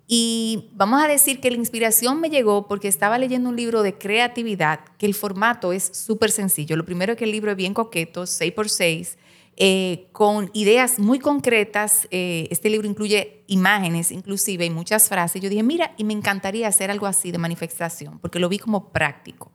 Y 0.08 0.68
vamos 0.72 1.02
a 1.02 1.08
decir 1.08 1.40
que 1.40 1.50
la 1.50 1.56
inspiración 1.56 2.20
me 2.20 2.30
llegó 2.30 2.68
porque 2.68 2.86
estaba 2.86 3.18
leyendo 3.18 3.48
un 3.48 3.56
libro 3.56 3.82
de 3.82 3.98
creatividad, 3.98 4.80
que 4.98 5.06
el 5.06 5.14
formato 5.14 5.72
es 5.72 5.90
súper 5.92 6.30
sencillo. 6.30 6.76
Lo 6.76 6.84
primero 6.84 7.12
es 7.12 7.18
que 7.18 7.24
el 7.24 7.32
libro 7.32 7.50
es 7.50 7.56
bien 7.56 7.74
coqueto, 7.74 8.22
6x6, 8.22 9.16
eh, 9.56 10.06
con 10.12 10.50
ideas 10.52 11.00
muy 11.00 11.18
concretas. 11.18 12.06
Eh, 12.12 12.46
este 12.50 12.70
libro 12.70 12.86
incluye 12.86 13.42
imágenes, 13.48 14.12
inclusive, 14.12 14.64
y 14.64 14.70
muchas 14.70 15.08
frases. 15.08 15.42
Yo 15.42 15.48
dije, 15.48 15.64
mira, 15.64 15.92
y 15.96 16.04
me 16.04 16.12
encantaría 16.12 16.68
hacer 16.68 16.90
algo 16.92 17.06
así 17.06 17.32
de 17.32 17.38
manifestación, 17.38 18.20
porque 18.20 18.38
lo 18.38 18.48
vi 18.48 18.58
como 18.58 18.90
práctico. 18.90 19.50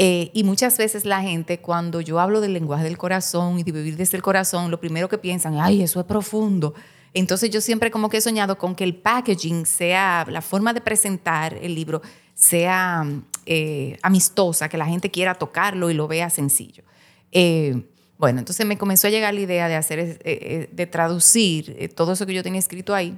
Eh, 0.00 0.30
y 0.34 0.44
muchas 0.44 0.76
veces 0.76 1.06
la 1.06 1.22
gente, 1.22 1.60
cuando 1.60 2.00
yo 2.02 2.20
hablo 2.20 2.40
del 2.40 2.52
lenguaje 2.52 2.84
del 2.84 2.98
corazón 2.98 3.58
y 3.58 3.62
de 3.62 3.72
vivir 3.72 3.96
desde 3.96 4.16
el 4.16 4.22
corazón, 4.22 4.70
lo 4.70 4.80
primero 4.80 5.08
que 5.08 5.18
piensan, 5.18 5.58
ay, 5.58 5.82
eso 5.82 5.98
es 5.98 6.06
profundo. 6.06 6.74
Entonces 7.14 7.50
yo 7.50 7.60
siempre 7.60 7.90
como 7.90 8.08
que 8.08 8.18
he 8.18 8.20
soñado 8.20 8.58
con 8.58 8.74
que 8.74 8.84
el 8.84 8.94
packaging 8.94 9.66
sea, 9.66 10.26
la 10.28 10.42
forma 10.42 10.72
de 10.72 10.80
presentar 10.80 11.54
el 11.54 11.74
libro 11.74 12.02
sea 12.34 13.04
eh, 13.46 13.98
amistosa, 14.02 14.68
que 14.68 14.78
la 14.78 14.86
gente 14.86 15.10
quiera 15.10 15.34
tocarlo 15.34 15.90
y 15.90 15.94
lo 15.94 16.06
vea 16.08 16.30
sencillo. 16.30 16.84
Eh, 17.32 17.82
bueno, 18.18 18.40
entonces 18.40 18.66
me 18.66 18.78
comenzó 18.78 19.06
a 19.06 19.10
llegar 19.10 19.32
la 19.34 19.40
idea 19.40 19.68
de 19.68 19.76
hacer, 19.76 20.18
de 20.18 20.86
traducir 20.86 21.92
todo 21.94 22.12
eso 22.12 22.26
que 22.26 22.34
yo 22.34 22.42
tenía 22.42 22.58
escrito 22.58 22.94
ahí 22.94 23.16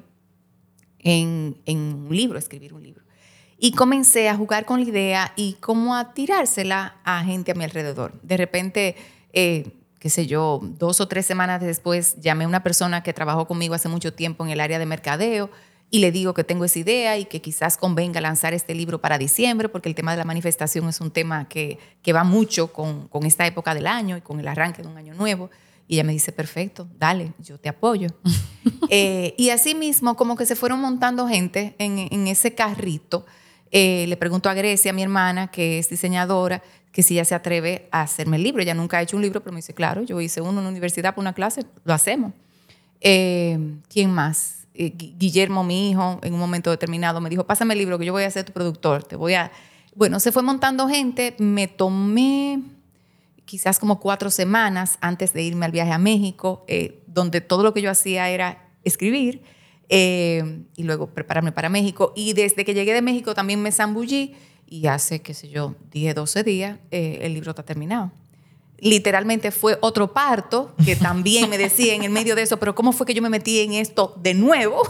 en, 1.03 1.57
un 1.67 2.09
libro, 2.11 2.39
escribir 2.39 2.75
un 2.75 2.83
libro. 2.83 3.03
Y 3.59 3.73
comencé 3.73 4.29
a 4.29 4.37
jugar 4.37 4.65
con 4.65 4.81
la 4.83 4.89
idea 4.89 5.33
y 5.37 5.55
como 5.55 5.95
a 5.95 6.15
tirársela 6.15 6.97
a 7.05 7.23
gente 7.25 7.53
a 7.53 7.55
mi 7.55 7.65
alrededor. 7.65 8.19
De 8.23 8.37
repente, 8.37 8.97
eh, 9.33 9.71
qué 10.01 10.11
sé 10.11 10.27
yo, 10.27 10.59
dos 10.63 11.01
o 11.01 11.07
tres 11.07 11.27
semanas 11.27 11.61
después, 11.61 12.17
llamé 12.21 12.45
a 12.45 12.49
una 12.49 12.65
persona 12.65 13.03
que 13.03 13.13
trabajó 13.13 13.47
conmigo 13.47 13.75
hace 13.75 13.89
mucho 13.89 14.13
tiempo 14.13 14.45
en 14.45 14.51
el 14.51 14.59
área 14.61 14.81
de 14.81 14.87
mercadeo 14.87 15.51
y 15.91 15.99
le 15.99 16.11
digo 16.11 16.35
que 16.35 16.43
tengo 16.43 16.65
esa 16.65 16.79
idea 16.79 17.19
y 17.19 17.27
que 17.27 17.43
quizás 17.43 17.77
convenga 17.77 18.21
lanzar 18.21 18.55
este 18.55 18.75
libro 18.75 19.01
para 19.01 19.19
diciembre, 19.19 19.69
porque 19.69 19.89
el 19.89 19.95
tema 19.95 20.13
de 20.13 20.19
la 20.19 20.25
manifestación 20.25 20.89
es 20.89 21.01
un 21.01 21.11
tema 21.11 21.49
que, 21.49 21.79
que 22.03 22.13
va 22.13 22.25
mucho 22.25 22.73
con, 22.73 23.09
con, 23.09 23.27
esta 23.27 23.47
época 23.47 23.75
del 23.75 23.87
año 23.87 24.17
y 24.17 24.21
con 24.21 24.41
el 24.41 24.49
arranque 24.49 24.83
de 24.83 24.89
un 24.89 24.97
año 24.97 25.15
nuevo. 25.15 25.51
Y 25.89 25.95
ella 25.95 26.05
me 26.05 26.13
dice, 26.13 26.31
perfecto, 26.31 26.87
dale, 26.97 27.33
yo 27.41 27.59
te 27.59 27.69
apoyo. 27.69 28.09
eh, 28.89 29.35
y 29.37 29.51
así 29.51 29.75
mismo, 29.75 30.17
como 30.17 30.37
que 30.37 30.47
se 30.47 30.55
fueron 30.55 30.81
montando 30.81 31.27
gente 31.27 31.75
en, 31.79 32.27
ese 32.29 32.55
carrito 32.55 33.27
eh, 33.73 34.07
le 34.09 34.17
pregunto 34.17 34.49
a 34.49 34.55
Grecia, 34.55 34.93
mi 34.93 35.03
hermana, 35.03 35.49
que 35.49 35.79
es 35.79 35.89
diseñadora, 35.89 36.61
que 36.93 37.03
si 37.03 37.15
ella 37.15 37.25
se 37.25 37.35
atreve 37.35 37.89
a 37.93 38.03
hacerme 38.03 38.37
el 38.37 38.43
libro. 38.43 38.63
Ella 38.63 38.75
nunca 38.75 38.99
ha 38.99 39.03
hecho 39.03 39.17
un 39.17 39.23
libro, 39.23 39.41
pero 39.41 39.53
me 39.53 39.59
dice, 39.59 39.75
claro, 39.75 40.03
yo 40.03 40.21
hice 40.21 40.41
uno 40.41 40.59
en 40.59 40.65
la 40.65 40.71
universidad 40.71 41.11
para 41.11 41.21
una 41.21 41.33
clase, 41.33 41.65
lo 41.85 41.95
hacemos. 41.95 42.33
Eh, 43.01 43.59
¿Quién 43.89 44.11
más? 44.11 44.67
Eh, 44.75 44.93
Guillermo, 44.97 45.65
mi 45.65 45.91
hijo, 45.91 46.19
en 46.23 46.35
un 46.35 46.41
momento 46.41 46.71
determinado 46.71 47.21
me 47.21 47.31
dijo, 47.31 47.47
pásame 47.47 47.75
el 47.75 47.79
libro, 47.79 47.99
que 47.99 48.07
yo 48.07 48.13
voy 48.13 48.25
a 48.25 48.31
ser 48.31 48.45
tu 48.45 48.53
productor, 48.53 49.05
te 49.05 49.17
voy 49.17 49.35
a... 49.35 49.51
Bueno, 49.95 50.21
se 50.21 50.33
fue 50.33 50.43
montando 50.43 50.89
gente, 50.89 51.35
me 51.39 51.67
tomé 51.67 52.63
quizás 53.45 53.79
como 53.81 53.99
cuatro 53.99 54.31
semanas 54.31 54.99
antes 55.01 55.33
de 55.33 55.43
irme 55.43 55.67
al 55.67 55.73
viaje 55.73 55.91
a 55.91 55.99
México, 55.99 56.65
donde 57.07 57.41
todo 57.41 57.65
lo 57.65 57.75
que 57.75 57.83
yo 57.83 57.91
hacía 57.91 58.29
era 58.31 58.71
escribir 58.85 59.43
eh, 59.93 60.63
y 60.77 60.85
luego 60.85 61.09
prepararme 61.09 61.51
para 61.51 61.69
México. 61.69 62.13
Y 62.15 62.33
desde 62.33 62.65
que 62.65 62.75
llegué 62.75 62.95
de 62.95 63.03
México 63.03 63.35
también 63.35 63.61
me 63.61 63.73
zambullí 63.73 64.35
y 64.71 64.87
hace, 64.87 65.21
qué 65.21 65.35
sé 65.35 65.51
yo, 65.51 65.75
10, 65.91 66.15
12 66.15 66.45
días 66.45 66.79
eh, 66.93 67.19
el 67.23 67.35
libro 67.35 67.51
está 67.51 67.65
terminado. 67.65 68.13
Literalmente 68.79 69.51
fue 69.51 69.77
otro 69.83 70.15
parto 70.15 70.75
que 70.87 70.97
también 70.97 71.51
me 71.51 71.59
decía 71.59 71.95
en 71.95 72.05
el 72.05 72.11
medio 72.11 72.37
de 72.37 72.43
eso, 72.43 72.59
pero 72.59 72.75
¿cómo 72.75 72.93
fue 72.93 73.05
que 73.05 73.13
yo 73.13 73.21
me 73.21 73.29
metí 73.29 73.61
en 73.61 73.75
esto 73.75 74.15
de 74.17 74.33
nuevo? 74.33 74.81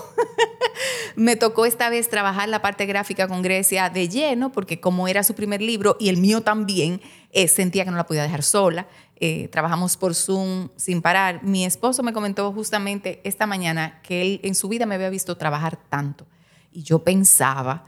me 1.16 1.34
tocó 1.34 1.64
esta 1.64 1.88
vez 1.88 2.08
trabajar 2.10 2.48
la 2.50 2.62
parte 2.62 2.84
gráfica 2.84 3.26
con 3.26 3.42
Grecia 3.42 3.88
de 3.88 4.08
lleno, 4.08 4.52
porque 4.52 4.80
como 4.80 5.08
era 5.08 5.24
su 5.24 5.34
primer 5.34 5.62
libro 5.62 5.96
y 5.98 6.10
el 6.10 6.18
mío 6.18 6.42
también, 6.42 7.00
eh, 7.32 7.48
sentía 7.48 7.84
que 7.84 7.90
no 7.90 7.96
la 7.96 8.06
podía 8.06 8.22
dejar 8.22 8.42
sola. 8.42 8.86
Eh, 9.16 9.48
trabajamos 9.48 9.96
por 9.96 10.14
Zoom 10.14 10.68
sin 10.76 11.00
parar. 11.00 11.42
Mi 11.42 11.64
esposo 11.64 12.02
me 12.02 12.12
comentó 12.12 12.52
justamente 12.52 13.20
esta 13.24 13.46
mañana 13.46 14.00
que 14.02 14.20
él 14.22 14.40
en 14.42 14.54
su 14.54 14.68
vida 14.68 14.84
me 14.84 14.94
había 14.94 15.10
visto 15.10 15.36
trabajar 15.38 15.78
tanto. 15.88 16.26
Y 16.70 16.82
yo 16.82 17.02
pensaba 17.02 17.86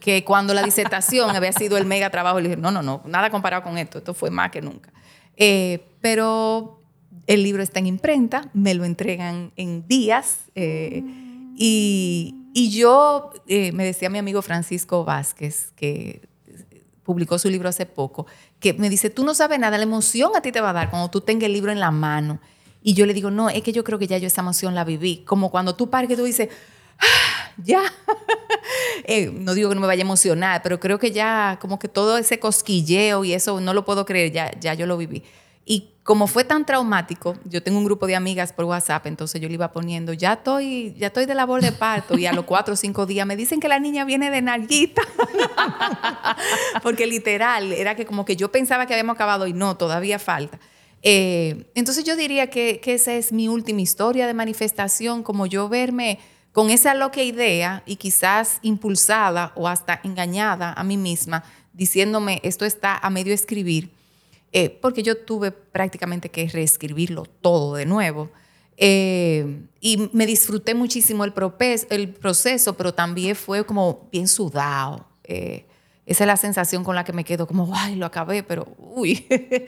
que, 0.00 0.24
cuando 0.26 0.52
la 0.54 0.62
disertación 0.62 1.34
había 1.34 1.52
sido 1.52 1.78
el 1.78 1.86
mega 1.86 2.10
trabajo, 2.10 2.40
le 2.40 2.50
dije, 2.50 2.60
no, 2.60 2.70
no, 2.70 2.82
no, 2.82 3.02
nada 3.06 3.30
comparado 3.30 3.62
con 3.62 3.78
esto, 3.78 3.98
esto 3.98 4.14
fue 4.14 4.30
más 4.30 4.50
que 4.50 4.60
nunca. 4.60 4.92
Eh, 5.36 5.86
pero 6.00 6.82
el 7.26 7.42
libro 7.42 7.62
está 7.62 7.78
en 7.78 7.86
imprenta, 7.86 8.50
me 8.52 8.74
lo 8.74 8.84
entregan 8.84 9.52
en 9.56 9.86
días. 9.86 10.40
Eh, 10.54 11.02
y, 11.56 12.34
y, 12.52 12.70
yo, 12.70 13.30
me 13.46 13.84
decía 13.84 14.10
mi 14.10 14.18
amigo 14.18 14.42
Francisco 14.42 15.04
Vázquez, 15.04 15.72
que 15.76 16.28
publicó 17.02 17.38
su 17.38 17.48
libro 17.48 17.68
hace 17.68 17.86
poco, 17.86 18.26
que 18.58 18.74
me 18.74 18.90
dice, 18.90 19.10
tú 19.10 19.24
no 19.24 19.34
sabes 19.34 19.58
nada, 19.58 19.78
la 19.78 19.84
emoción 19.84 20.32
a 20.36 20.42
ti 20.42 20.52
te 20.52 20.60
va 20.60 20.70
a 20.70 20.74
dar 20.74 20.90
cuando 20.90 21.10
tú 21.10 21.22
tengas 21.22 21.44
el 21.44 21.54
libro 21.54 21.72
en 21.72 21.80
la 21.80 21.90
mano. 21.90 22.40
Y 22.82 22.94
yo 22.94 23.06
le 23.06 23.14
digo, 23.14 23.30
no, 23.30 23.50
es 23.50 23.62
que 23.62 23.72
yo 23.72 23.84
creo 23.84 23.98
que 23.98 24.06
ya 24.06 24.18
yo 24.18 24.26
esa 24.26 24.40
emoción 24.40 24.74
la 24.74 24.84
viví. 24.84 25.24
Como 25.26 25.50
cuando 25.50 25.74
tú 25.74 25.90
pares 25.90 26.08
que 26.08 26.16
tú 26.16 26.24
dices, 26.24 26.48
ya. 27.64 27.82
Eh, 29.04 29.30
no 29.32 29.54
digo 29.54 29.70
que 29.70 29.74
no 29.74 29.80
me 29.80 29.86
vaya 29.86 30.02
a 30.02 30.06
emocionar, 30.06 30.62
pero 30.62 30.78
creo 30.78 30.98
que 30.98 31.10
ya 31.10 31.58
como 31.60 31.78
que 31.78 31.88
todo 31.88 32.16
ese 32.18 32.38
cosquilleo 32.38 33.24
y 33.24 33.32
eso 33.32 33.60
no 33.60 33.74
lo 33.74 33.84
puedo 33.84 34.04
creer, 34.04 34.30
ya, 34.30 34.52
ya 34.60 34.74
yo 34.74 34.86
lo 34.86 34.96
viví. 34.96 35.24
Y 35.64 35.90
como 36.02 36.26
fue 36.26 36.44
tan 36.44 36.66
traumático, 36.66 37.36
yo 37.44 37.62
tengo 37.62 37.78
un 37.78 37.84
grupo 37.84 38.06
de 38.06 38.16
amigas 38.16 38.52
por 38.52 38.64
WhatsApp, 38.64 39.06
entonces 39.06 39.40
yo 39.40 39.48
le 39.48 39.54
iba 39.54 39.72
poniendo, 39.72 40.12
ya 40.12 40.34
estoy, 40.34 40.94
ya 40.98 41.08
estoy 41.08 41.26
de 41.26 41.34
labor 41.34 41.60
de 41.60 41.72
parto, 41.72 42.18
y 42.18 42.26
a 42.26 42.32
los 42.32 42.44
cuatro 42.44 42.74
o 42.74 42.76
cinco 42.76 43.06
días 43.06 43.26
me 43.26 43.36
dicen 43.36 43.60
que 43.60 43.68
la 43.68 43.78
niña 43.78 44.04
viene 44.04 44.30
de 44.30 44.42
narguita. 44.42 45.02
Porque 46.82 47.06
literal, 47.06 47.72
era 47.72 47.94
que 47.94 48.06
como 48.06 48.24
que 48.24 48.36
yo 48.36 48.50
pensaba 48.50 48.86
que 48.86 48.94
habíamos 48.94 49.14
acabado 49.14 49.46
y 49.46 49.52
no, 49.52 49.76
todavía 49.76 50.18
falta. 50.18 50.58
Eh, 51.02 51.70
entonces 51.74 52.04
yo 52.04 52.16
diría 52.16 52.48
que, 52.48 52.80
esa 52.84 53.14
es 53.14 53.32
mi 53.32 53.48
última 53.48 53.80
historia 53.80 54.26
de 54.26 54.34
manifestación, 54.34 55.22
como 55.22 55.46
yo 55.46 55.68
verme 55.68 56.18
con 56.52 56.70
esa 56.70 56.94
loca 56.94 57.22
idea 57.22 57.82
y 57.86 57.96
quizás 57.96 58.58
impulsada 58.62 59.52
o 59.54 59.68
hasta 59.68 60.00
engañada 60.04 60.72
a 60.72 60.84
mí 60.84 60.96
misma, 60.96 61.44
diciéndome, 61.72 62.40
esto 62.42 62.64
está 62.64 62.96
a 62.96 63.10
medio 63.10 63.32
escribir 63.32 63.90
eh, 64.52 64.68
porque 64.68 65.02
yo 65.02 65.16
tuve 65.16 65.52
prácticamente 65.52 66.28
que 66.28 66.48
reescribirlo 66.48 67.24
todo 67.24 67.74
de 67.74 67.86
nuevo. 67.86 68.30
Eh, 68.76 69.66
y 69.80 70.08
me 70.12 70.26
disfruté 70.26 70.74
muchísimo 70.74 71.24
el, 71.24 71.32
proceso, 72.14 72.76
pero 72.76 72.94
también 72.94 73.36
fue 73.36 73.64
como 73.64 74.08
bien 74.10 74.26
sudado. 74.26 75.06
Eh, 75.24 75.66
esa 76.06 76.24
es 76.24 76.26
la 76.26 76.36
sensación 76.36 76.82
con 76.82 76.96
la 76.96 77.04
que 77.04 77.12
me 77.12 77.24
quedo, 77.24 77.46
como, 77.46 77.70
ay, 77.74 77.94
lo 77.94 78.06
acabé, 78.06 78.42
pero 78.42 78.66
uy. 78.78 79.26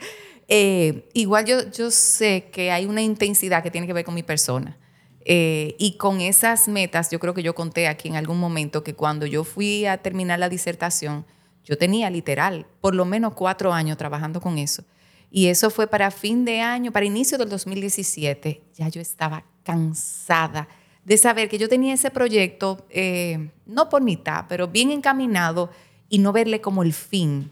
igual 1.13 1.45
yo, 1.45 1.71
yo 1.71 1.89
sé 1.89 2.49
que 2.51 2.69
hay 2.69 2.85
una 2.85 3.01
intensidad 3.01 3.63
que 3.63 3.71
tiene 3.71 3.87
que 3.87 3.93
ver 3.93 4.03
con 4.03 4.13
mi 4.13 4.23
persona. 4.23 4.77
Y 5.25 5.95
con 5.97 6.19
esas 6.19 6.67
metas, 6.67 7.09
yo 7.09 7.19
creo 7.19 7.33
que 7.33 7.43
yo 7.43 7.55
conté 7.55 7.87
aquí 7.87 8.09
en 8.09 8.15
algún 8.15 8.39
momento 8.39 8.83
que 8.83 8.93
cuando 8.93 9.25
yo 9.25 9.43
fui 9.43 9.85
a 9.85 9.97
terminar 9.97 10.39
la 10.39 10.49
disertación, 10.49 11.25
yo 11.63 11.77
tenía 11.77 12.09
literal 12.09 12.65
por 12.81 12.93
lo 12.93 13.05
menos 13.05 13.33
cuatro 13.33 13.73
años 13.73 13.97
trabajando 13.97 14.41
con 14.41 14.57
eso. 14.57 14.83
Y 15.31 15.47
eso 15.47 15.69
fue 15.69 15.87
para 15.87 16.11
fin 16.11 16.45
de 16.45 16.61
año, 16.61 16.91
para 16.91 17.05
inicio 17.05 17.37
del 17.37 17.49
2017. 17.49 18.61
Ya 18.75 18.89
yo 18.89 19.01
estaba 19.01 19.45
cansada 19.63 20.67
de 21.05 21.17
saber 21.17 21.49
que 21.49 21.57
yo 21.57 21.67
tenía 21.67 21.93
ese 21.93 22.11
proyecto, 22.11 22.85
eh, 22.89 23.49
no 23.65 23.89
por 23.89 24.01
mitad, 24.01 24.45
pero 24.47 24.67
bien 24.67 24.91
encaminado 24.91 25.69
y 26.07 26.19
no 26.19 26.31
verle 26.31 26.61
como 26.61 26.83
el 26.83 26.93
fin. 26.93 27.51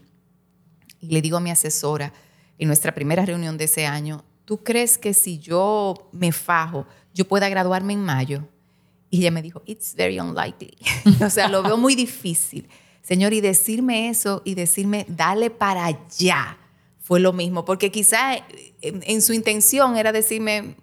Y 1.00 1.08
le 1.08 1.20
digo 1.22 1.38
a 1.38 1.40
mi 1.40 1.50
asesora 1.50 2.12
en 2.58 2.68
nuestra 2.68 2.94
primera 2.94 3.26
reunión 3.26 3.58
de 3.58 3.64
ese 3.64 3.86
año, 3.86 4.24
¿tú 4.44 4.62
crees 4.62 4.96
que 4.96 5.12
si 5.12 5.38
yo 5.38 6.08
me 6.12 6.32
fajo, 6.32 6.86
yo 7.14 7.26
pueda 7.26 7.48
graduarme 7.48 7.92
en 7.92 8.04
mayo? 8.04 8.48
Y 9.10 9.18
ella 9.18 9.30
me 9.30 9.42
dijo, 9.42 9.62
it's 9.66 9.94
very 9.94 10.18
unlikely. 10.18 10.76
o 11.24 11.30
sea, 11.30 11.48
lo 11.48 11.62
veo 11.62 11.76
muy 11.76 11.94
difícil. 11.94 12.68
Señor, 13.02 13.32
y 13.32 13.40
decirme 13.40 14.08
eso 14.08 14.42
y 14.44 14.54
decirme, 14.54 15.04
dale 15.08 15.50
para 15.50 15.86
allá, 15.86 16.56
fue 17.00 17.20
lo 17.20 17.32
mismo, 17.32 17.64
porque 17.64 17.90
quizá 17.90 18.36
en, 18.80 19.20
su 19.22 19.32
intención 19.32 19.96
era 19.96 20.12
decirme 20.12 20.76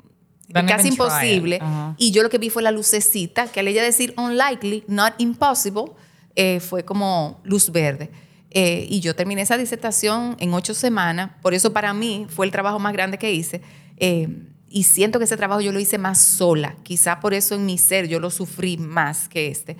casi 0.67 0.89
imposible, 0.89 1.59
y 1.97 2.11
yo 2.11 2.21
lo 2.21 2.29
que 2.29 2.37
vi 2.37 2.49
fue 2.49 2.61
la 2.61 2.71
lucecita, 2.71 3.47
que 3.47 3.61
al 3.61 3.67
ella 3.69 3.81
decir 3.81 4.13
unlikely, 4.17 4.83
not 4.87 5.13
impossible, 5.17 5.93
eh, 6.35 6.59
fue 6.59 6.83
como 6.83 7.39
luz 7.43 7.71
verde. 7.71 8.11
Eh, 8.51 8.85
y 8.89 8.99
yo 8.99 9.15
terminé 9.15 9.43
esa 9.43 9.57
disertación 9.57 10.35
en 10.39 10.53
ocho 10.53 10.73
semanas, 10.73 11.31
por 11.41 11.53
eso 11.53 11.71
para 11.71 11.93
mí 11.93 12.27
fue 12.29 12.45
el 12.45 12.51
trabajo 12.51 12.79
más 12.79 12.93
grande 12.93 13.17
que 13.17 13.31
hice. 13.31 13.61
Eh, 13.97 14.27
y 14.69 14.83
siento 14.83 15.19
que 15.19 15.25
ese 15.25 15.37
trabajo 15.37 15.61
yo 15.61 15.71
lo 15.71 15.79
hice 15.79 15.97
más 15.97 16.19
sola, 16.19 16.75
quizá 16.83 17.19
por 17.19 17.33
eso 17.33 17.55
en 17.55 17.65
mi 17.65 17.77
ser 17.77 18.07
yo 18.07 18.19
lo 18.19 18.29
sufrí 18.29 18.77
más 18.77 19.27
que 19.27 19.47
este. 19.47 19.77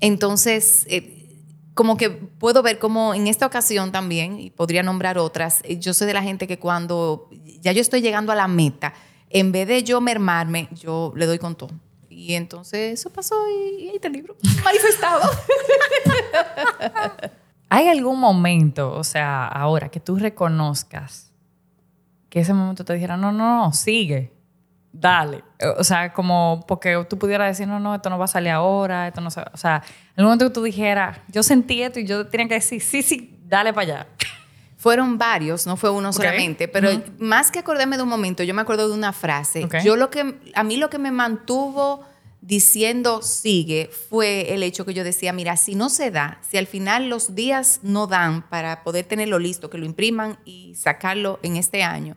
Entonces, 0.00 0.84
eh, 0.88 1.42
como 1.74 1.96
que 1.96 2.10
puedo 2.10 2.62
ver 2.62 2.78
como 2.78 3.14
en 3.14 3.26
esta 3.26 3.46
ocasión 3.46 3.90
también, 3.90 4.38
y 4.38 4.50
podría 4.50 4.82
nombrar 4.82 5.18
otras, 5.18 5.60
eh, 5.64 5.78
yo 5.78 5.94
soy 5.94 6.06
de 6.06 6.14
la 6.14 6.22
gente 6.22 6.46
que 6.46 6.58
cuando 6.58 7.28
ya 7.60 7.72
yo 7.72 7.80
estoy 7.80 8.00
llegando 8.00 8.32
a 8.32 8.34
la 8.34 8.48
meta, 8.48 8.94
en 9.30 9.50
vez 9.50 9.66
de 9.66 9.82
yo 9.82 10.00
mermarme, 10.00 10.68
yo 10.72 11.12
le 11.16 11.26
doy 11.26 11.38
con 11.38 11.56
todo. 11.56 11.72
Y 12.08 12.34
entonces 12.34 13.00
eso 13.00 13.10
pasó 13.10 13.34
y, 13.50 13.88
ahí 13.88 13.96
está 13.96 14.08
el 14.08 14.14
libro 14.14 14.36
manifestado. 14.64 15.22
¿Hay 17.70 17.88
algún 17.88 18.20
momento, 18.20 18.92
o 18.92 19.02
sea, 19.02 19.48
ahora 19.48 19.88
que 19.88 19.98
tú 19.98 20.16
reconozcas 20.16 21.33
que 22.34 22.40
ese 22.40 22.52
momento 22.52 22.84
te 22.84 22.92
dijera, 22.92 23.16
no, 23.16 23.32
no, 23.32 23.66
no, 23.66 23.72
sigue? 23.72 24.34
dale. 24.94 25.42
O 25.76 25.84
sea, 25.84 26.12
como 26.12 26.64
porque 26.66 27.04
tú 27.08 27.18
pudieras 27.18 27.48
decir, 27.48 27.66
no, 27.66 27.80
no, 27.80 27.94
esto 27.94 28.08
no 28.10 28.18
va 28.18 28.26
a 28.26 28.28
salir 28.28 28.50
ahora, 28.50 29.08
esto 29.08 29.20
no 29.20 29.30
se... 29.30 29.40
O 29.40 29.56
sea, 29.56 29.82
el 30.16 30.24
momento 30.24 30.46
que 30.46 30.54
tú 30.54 30.62
dijeras, 30.62 31.18
yo 31.28 31.42
sentí 31.42 31.82
esto 31.82 31.98
y 31.98 32.06
yo 32.06 32.26
tenía 32.26 32.48
que 32.48 32.54
decir, 32.54 32.80
sí, 32.80 33.02
sí, 33.02 33.38
dale 33.44 33.72
para 33.72 33.82
allá. 33.82 34.06
Fueron 34.76 35.18
varios, 35.18 35.66
no 35.66 35.76
fue 35.76 35.90
uno 35.90 36.12
solamente, 36.12 36.68
pero 36.68 36.90
más 37.18 37.50
que 37.50 37.58
acordarme 37.58 37.96
de 37.96 38.02
un 38.02 38.08
momento, 38.08 38.42
yo 38.42 38.54
me 38.54 38.62
acuerdo 38.62 38.88
de 38.88 38.94
una 38.94 39.12
frase. 39.12 39.66
Yo 39.82 39.96
lo 39.96 40.10
que, 40.10 40.38
a 40.54 40.62
mí 40.62 40.76
lo 40.76 40.90
que 40.90 40.98
me 40.98 41.10
mantuvo 41.10 42.04
diciendo 42.46 43.22
sigue 43.22 43.90
fue 44.10 44.52
el 44.52 44.62
hecho 44.62 44.84
que 44.84 44.92
yo 44.92 45.02
decía, 45.02 45.32
mira, 45.32 45.56
si 45.56 45.74
no 45.74 45.88
se 45.88 46.10
da, 46.10 46.38
si 46.48 46.58
al 46.58 46.66
final 46.66 47.08
los 47.08 47.34
días 47.34 47.80
no 47.82 48.06
dan 48.06 48.48
para 48.48 48.84
poder 48.84 49.06
tenerlo 49.06 49.38
listo, 49.38 49.70
que 49.70 49.78
lo 49.78 49.86
impriman 49.86 50.38
y 50.44 50.74
sacarlo 50.74 51.40
en 51.42 51.56
este 51.56 51.82
año, 51.82 52.16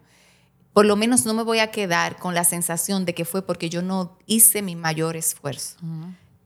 por 0.74 0.86
lo 0.86 0.98
menos 0.98 1.26
no 1.26 1.34
me 1.34 1.44
voy 1.44 1.60
a 1.60 1.72
quedar 1.72 2.18
con 2.18 2.36
la 2.36 2.44
sensación 2.44 3.06
de 3.06 3.16
que 3.16 3.24
fue 3.24 3.42
porque 3.42 3.70
yo 3.70 3.82
no 3.82 4.18
hice 4.26 4.62
mi 4.62 4.76
mayor 4.76 5.16
esfuerzo. 5.16 5.78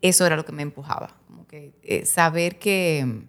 Eso 0.01 0.25
era 0.25 0.35
lo 0.35 0.45
que 0.45 0.51
me 0.51 0.61
empujaba, 0.61 1.17
como 1.27 1.47
que 1.47 1.73
eh, 1.83 2.05
saber 2.05 2.59
que 2.59 3.27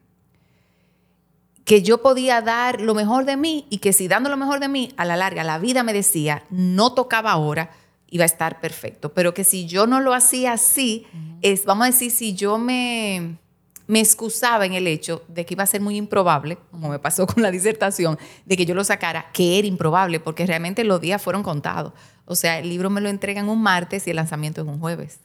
que 1.64 1.82
yo 1.82 2.02
podía 2.02 2.42
dar 2.42 2.80
lo 2.80 2.92
mejor 2.92 3.24
de 3.24 3.36
mí 3.36 3.66
y 3.70 3.78
que 3.78 3.92
si 3.92 4.08
dando 4.08 4.28
lo 4.28 4.36
mejor 4.36 4.58
de 4.58 4.68
mí, 4.68 4.92
a 4.96 5.04
la 5.04 5.16
larga 5.16 5.44
la 5.44 5.58
vida 5.58 5.84
me 5.84 5.92
decía, 5.92 6.42
no 6.50 6.92
tocaba 6.92 7.30
ahora, 7.30 7.70
iba 8.12 8.24
a 8.24 8.26
estar 8.26 8.60
perfecto. 8.60 9.14
Pero 9.14 9.32
que 9.32 9.42
si 9.42 9.66
yo 9.66 9.86
no 9.86 9.98
lo 9.98 10.12
hacía 10.12 10.52
así, 10.52 11.06
es, 11.40 11.64
vamos 11.64 11.84
a 11.84 11.90
decir, 11.90 12.10
si 12.10 12.34
yo 12.34 12.58
me, 12.58 13.38
me 13.86 14.00
excusaba 14.00 14.66
en 14.66 14.74
el 14.74 14.86
hecho 14.86 15.24
de 15.28 15.46
que 15.46 15.54
iba 15.54 15.64
a 15.64 15.66
ser 15.66 15.80
muy 15.80 15.96
improbable, 15.96 16.58
como 16.70 16.90
me 16.90 16.98
pasó 16.98 17.26
con 17.26 17.42
la 17.42 17.50
disertación, 17.50 18.18
de 18.44 18.56
que 18.58 18.66
yo 18.66 18.74
lo 18.74 18.84
sacara, 18.84 19.30
que 19.32 19.58
era 19.58 19.66
improbable, 19.66 20.20
porque 20.20 20.44
realmente 20.44 20.84
los 20.84 21.00
días 21.00 21.22
fueron 21.22 21.42
contados. 21.42 21.94
O 22.26 22.34
sea, 22.34 22.58
el 22.58 22.68
libro 22.68 22.90
me 22.90 23.00
lo 23.00 23.08
entregan 23.08 23.48
un 23.48 23.62
martes 23.62 24.06
y 24.06 24.10
el 24.10 24.16
lanzamiento 24.16 24.60
es 24.60 24.66
un 24.66 24.78
jueves. 24.78 25.18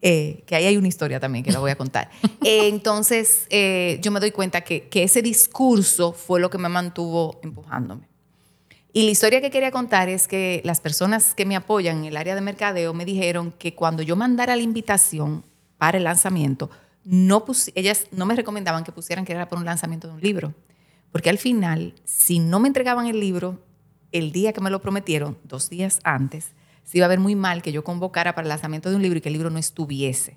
Eh, 0.00 0.44
que 0.46 0.56
ahí 0.56 0.64
hay 0.64 0.78
una 0.78 0.88
historia 0.88 1.20
también 1.20 1.44
que 1.44 1.52
la 1.52 1.58
voy 1.58 1.72
a 1.72 1.76
contar. 1.76 2.10
Eh, 2.42 2.68
entonces, 2.68 3.46
eh, 3.50 3.98
yo 4.00 4.10
me 4.10 4.18
doy 4.18 4.30
cuenta 4.30 4.62
que, 4.62 4.88
que 4.88 5.02
ese 5.02 5.20
discurso 5.20 6.12
fue 6.12 6.40
lo 6.40 6.48
que 6.48 6.56
me 6.56 6.70
mantuvo 6.70 7.38
empujándome. 7.42 8.13
Y 8.96 9.02
la 9.02 9.10
historia 9.10 9.40
que 9.40 9.50
quería 9.50 9.72
contar 9.72 10.08
es 10.08 10.28
que 10.28 10.62
las 10.64 10.80
personas 10.80 11.34
que 11.34 11.44
me 11.44 11.56
apoyan 11.56 11.98
en 11.98 12.04
el 12.04 12.16
área 12.16 12.36
de 12.36 12.40
mercadeo 12.40 12.94
me 12.94 13.04
dijeron 13.04 13.50
que 13.50 13.74
cuando 13.74 14.04
yo 14.04 14.14
mandara 14.14 14.54
la 14.54 14.62
invitación 14.62 15.44
para 15.78 15.98
el 15.98 16.04
lanzamiento, 16.04 16.70
no 17.02 17.44
ellas 17.74 18.06
no 18.12 18.24
me 18.24 18.36
recomendaban 18.36 18.84
que 18.84 18.92
pusieran 18.92 19.24
que 19.24 19.32
era 19.32 19.48
por 19.48 19.58
un 19.58 19.64
lanzamiento 19.64 20.06
de 20.06 20.14
un 20.14 20.20
libro. 20.20 20.54
Porque 21.10 21.28
al 21.28 21.38
final, 21.38 21.94
si 22.04 22.38
no 22.38 22.60
me 22.60 22.68
entregaban 22.68 23.08
el 23.08 23.18
libro 23.18 23.58
el 24.12 24.30
día 24.30 24.52
que 24.52 24.60
me 24.60 24.70
lo 24.70 24.80
prometieron, 24.80 25.38
dos 25.42 25.68
días 25.68 25.98
antes, 26.04 26.52
se 26.84 26.98
iba 26.98 27.06
a 27.06 27.08
ver 27.08 27.18
muy 27.18 27.34
mal 27.34 27.62
que 27.62 27.72
yo 27.72 27.82
convocara 27.82 28.36
para 28.36 28.44
el 28.44 28.50
lanzamiento 28.50 28.90
de 28.90 28.94
un 28.94 29.02
libro 29.02 29.18
y 29.18 29.22
que 29.22 29.28
el 29.28 29.32
libro 29.32 29.50
no 29.50 29.58
estuviese. 29.58 30.36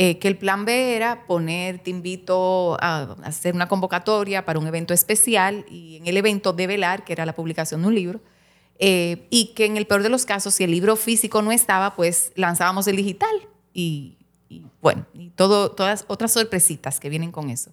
Eh, 0.00 0.20
que 0.20 0.28
el 0.28 0.38
plan 0.38 0.64
B 0.64 0.94
era 0.94 1.26
poner, 1.26 1.80
te 1.80 1.90
invito 1.90 2.76
a 2.80 3.16
hacer 3.24 3.56
una 3.56 3.66
convocatoria 3.66 4.44
para 4.44 4.60
un 4.60 4.66
evento 4.68 4.94
especial 4.94 5.66
y 5.68 5.96
en 5.96 6.06
el 6.06 6.16
evento 6.16 6.52
develar, 6.52 7.04
que 7.04 7.12
era 7.12 7.26
la 7.26 7.34
publicación 7.34 7.82
de 7.82 7.88
un 7.88 7.96
libro, 7.96 8.20
eh, 8.78 9.26
y 9.28 9.54
que 9.56 9.64
en 9.64 9.76
el 9.76 9.88
peor 9.88 10.04
de 10.04 10.08
los 10.08 10.24
casos, 10.24 10.54
si 10.54 10.62
el 10.62 10.70
libro 10.70 10.94
físico 10.94 11.42
no 11.42 11.50
estaba, 11.50 11.96
pues 11.96 12.30
lanzábamos 12.36 12.86
el 12.86 12.94
digital 12.94 13.28
y, 13.74 14.18
y 14.48 14.62
bueno, 14.80 15.04
y 15.14 15.30
todo, 15.30 15.72
todas 15.72 16.04
otras 16.06 16.32
sorpresitas 16.32 17.00
que 17.00 17.08
vienen 17.08 17.32
con 17.32 17.50
eso. 17.50 17.72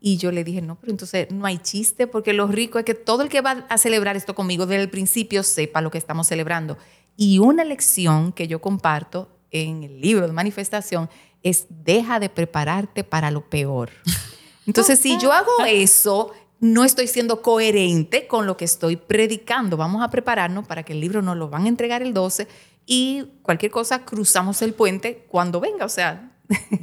Y 0.00 0.18
yo 0.18 0.30
le 0.30 0.44
dije, 0.44 0.62
no, 0.62 0.76
pero 0.76 0.92
entonces 0.92 1.26
no 1.32 1.44
hay 1.44 1.58
chiste, 1.58 2.06
porque 2.06 2.34
lo 2.34 2.46
rico 2.46 2.78
es 2.78 2.84
que 2.84 2.94
todo 2.94 3.24
el 3.24 3.28
que 3.28 3.40
va 3.40 3.66
a 3.68 3.78
celebrar 3.78 4.14
esto 4.16 4.36
conmigo 4.36 4.64
desde 4.66 4.82
el 4.84 4.90
principio 4.90 5.42
sepa 5.42 5.80
lo 5.80 5.90
que 5.90 5.98
estamos 5.98 6.28
celebrando. 6.28 6.78
Y 7.16 7.40
una 7.40 7.64
lección 7.64 8.30
que 8.30 8.46
yo 8.46 8.60
comparto 8.60 9.28
en 9.50 9.82
el 9.82 10.00
libro 10.00 10.26
de 10.28 10.32
manifestación 10.32 11.10
es 11.44 11.66
deja 11.68 12.18
de 12.18 12.28
prepararte 12.28 13.04
para 13.04 13.30
lo 13.30 13.48
peor. 13.48 13.90
Entonces, 14.66 14.98
si 14.98 15.16
yo 15.20 15.32
hago 15.32 15.50
eso, 15.66 16.32
no 16.58 16.84
estoy 16.84 17.06
siendo 17.06 17.42
coherente 17.42 18.26
con 18.26 18.46
lo 18.46 18.56
que 18.56 18.64
estoy 18.64 18.96
predicando. 18.96 19.76
Vamos 19.76 20.02
a 20.02 20.08
prepararnos 20.10 20.66
para 20.66 20.82
que 20.82 20.94
el 20.94 21.00
libro 21.00 21.22
nos 21.22 21.36
lo 21.36 21.48
van 21.48 21.66
a 21.66 21.68
entregar 21.68 22.02
el 22.02 22.12
12 22.14 22.48
y 22.86 23.24
cualquier 23.42 23.70
cosa 23.70 24.04
cruzamos 24.04 24.60
el 24.62 24.72
puente 24.74 25.26
cuando 25.28 25.60
venga. 25.60 25.84
O 25.84 25.88
sea, 25.90 26.30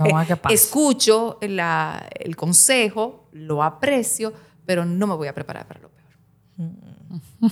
escucho 0.53 1.37
la- 1.41 2.07
el 2.19 2.35
consejo, 2.35 3.27
lo 3.31 3.63
aprecio, 3.63 4.31
pero 4.65 4.85
no 4.85 5.07
me 5.07 5.15
voy 5.15 5.27
a 5.27 5.33
preparar 5.33 5.67
para 5.67 5.79
lo 5.81 5.89
peor. 5.89 7.51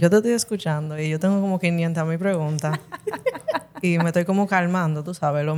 Yo 0.00 0.10
te 0.10 0.16
estoy 0.16 0.32
escuchando 0.32 0.98
y 0.98 1.08
yo 1.10 1.20
tengo 1.20 1.40
como 1.40 1.60
500 1.60 2.04
mil 2.08 2.18
preguntas. 2.18 2.76
Y 3.82 3.98
me 3.98 4.06
estoy 4.06 4.24
como 4.24 4.46
calmando, 4.46 5.02
tú 5.04 5.14
sabes. 5.14 5.44
lo- 5.44 5.56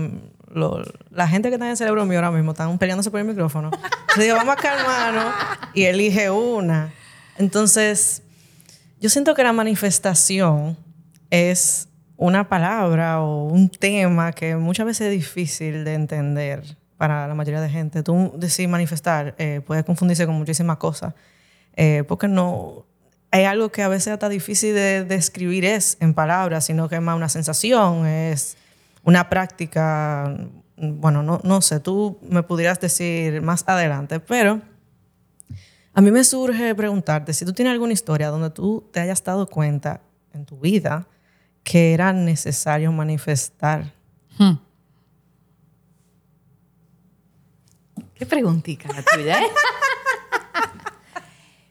lo- 0.53 0.83
la 1.11 1.29
gente 1.29 1.49
que 1.49 1.55
está 1.57 1.67
en 1.67 1.73
el 1.73 1.77
cerebro 1.77 2.05
mío 2.07 2.19
ahora 2.19 2.31
mismo 2.31 2.53
están 2.53 2.79
peleándose 2.79 3.11
por 3.11 3.21
el 3.21 3.27
micrófono. 3.27 3.71
Yo 4.17 4.23
digo, 4.23 4.37
vamos 4.37 4.55
a 4.59 4.61
calmarnos 4.61 5.35
y 5.75 5.85
elige 5.85 6.31
una. 6.31 6.93
Entonces, 7.37 8.23
yo 9.01 9.09
siento 9.11 9.35
que 9.35 9.45
la 9.45 9.53
manifestación 9.53 10.77
es 11.31 11.89
una 12.17 12.49
palabra 12.49 13.21
o 13.21 13.45
un 13.45 13.69
tema 13.69 14.33
que 14.33 14.57
muchas 14.57 14.87
veces 14.87 15.07
es 15.09 15.13
difícil 15.13 15.85
de 15.85 15.95
entender 15.95 16.77
para 16.97 17.29
la 17.29 17.35
mayoría 17.35 17.61
de 17.61 17.69
gente. 17.71 18.03
Tú 18.03 18.33
decir 18.37 18.69
manifestar 18.69 19.37
eh, 19.39 19.61
puede 19.65 19.85
confundirse 19.85 20.27
con 20.27 20.35
muchísimas 20.35 20.79
cosas. 20.79 21.15
Eh, 21.77 22.03
porque 22.09 22.27
no 22.27 22.87
hay 23.31 23.45
algo 23.45 23.71
que 23.71 23.83
a 23.83 23.89
veces 23.89 24.13
hasta 24.13 24.29
difícil 24.29 24.75
de 24.75 25.05
describir 25.05 25.65
es 25.65 25.97
en 26.01 26.15
palabras, 26.15 26.67
sino 26.67 26.89
que 26.89 26.97
es 26.97 27.03
más 27.03 27.17
una 27.17 27.29
sensación, 27.29 28.07
es 28.07 28.57
una 29.05 29.29
práctica, 29.29 30.35
bueno, 30.77 31.23
no, 31.23 31.41
no 31.45 31.61
sé, 31.61 31.81
tú 31.81 32.19
me 32.23 32.43
pudieras 32.43 32.81
decir 32.81 33.43
más 33.43 33.65
adelante, 33.67 34.21
pero 34.21 34.63
a 35.93 36.01
mí 36.01 36.11
me 36.11 36.25
surge 36.25 36.75
preguntarte 36.75 37.35
si 37.35 37.45
tú 37.45 37.53
tienes 37.53 37.73
alguna 37.73 37.93
historia 37.93 38.29
donde 38.29 38.51
tú 38.51 38.89
te 38.93 39.01
hayas 39.01 39.23
dado 39.25 39.47
cuenta 39.47 40.01
en 40.33 40.47
tu 40.47 40.59
vida 40.59 41.07
que 41.65 41.93
era 41.93 42.13
necesario 42.13 42.93
manifestar. 42.93 43.93
Qué 48.15 48.27
preguntita 48.27 48.89
la 48.89 49.03
tuya, 49.03 49.41
¿eh? 49.41 49.47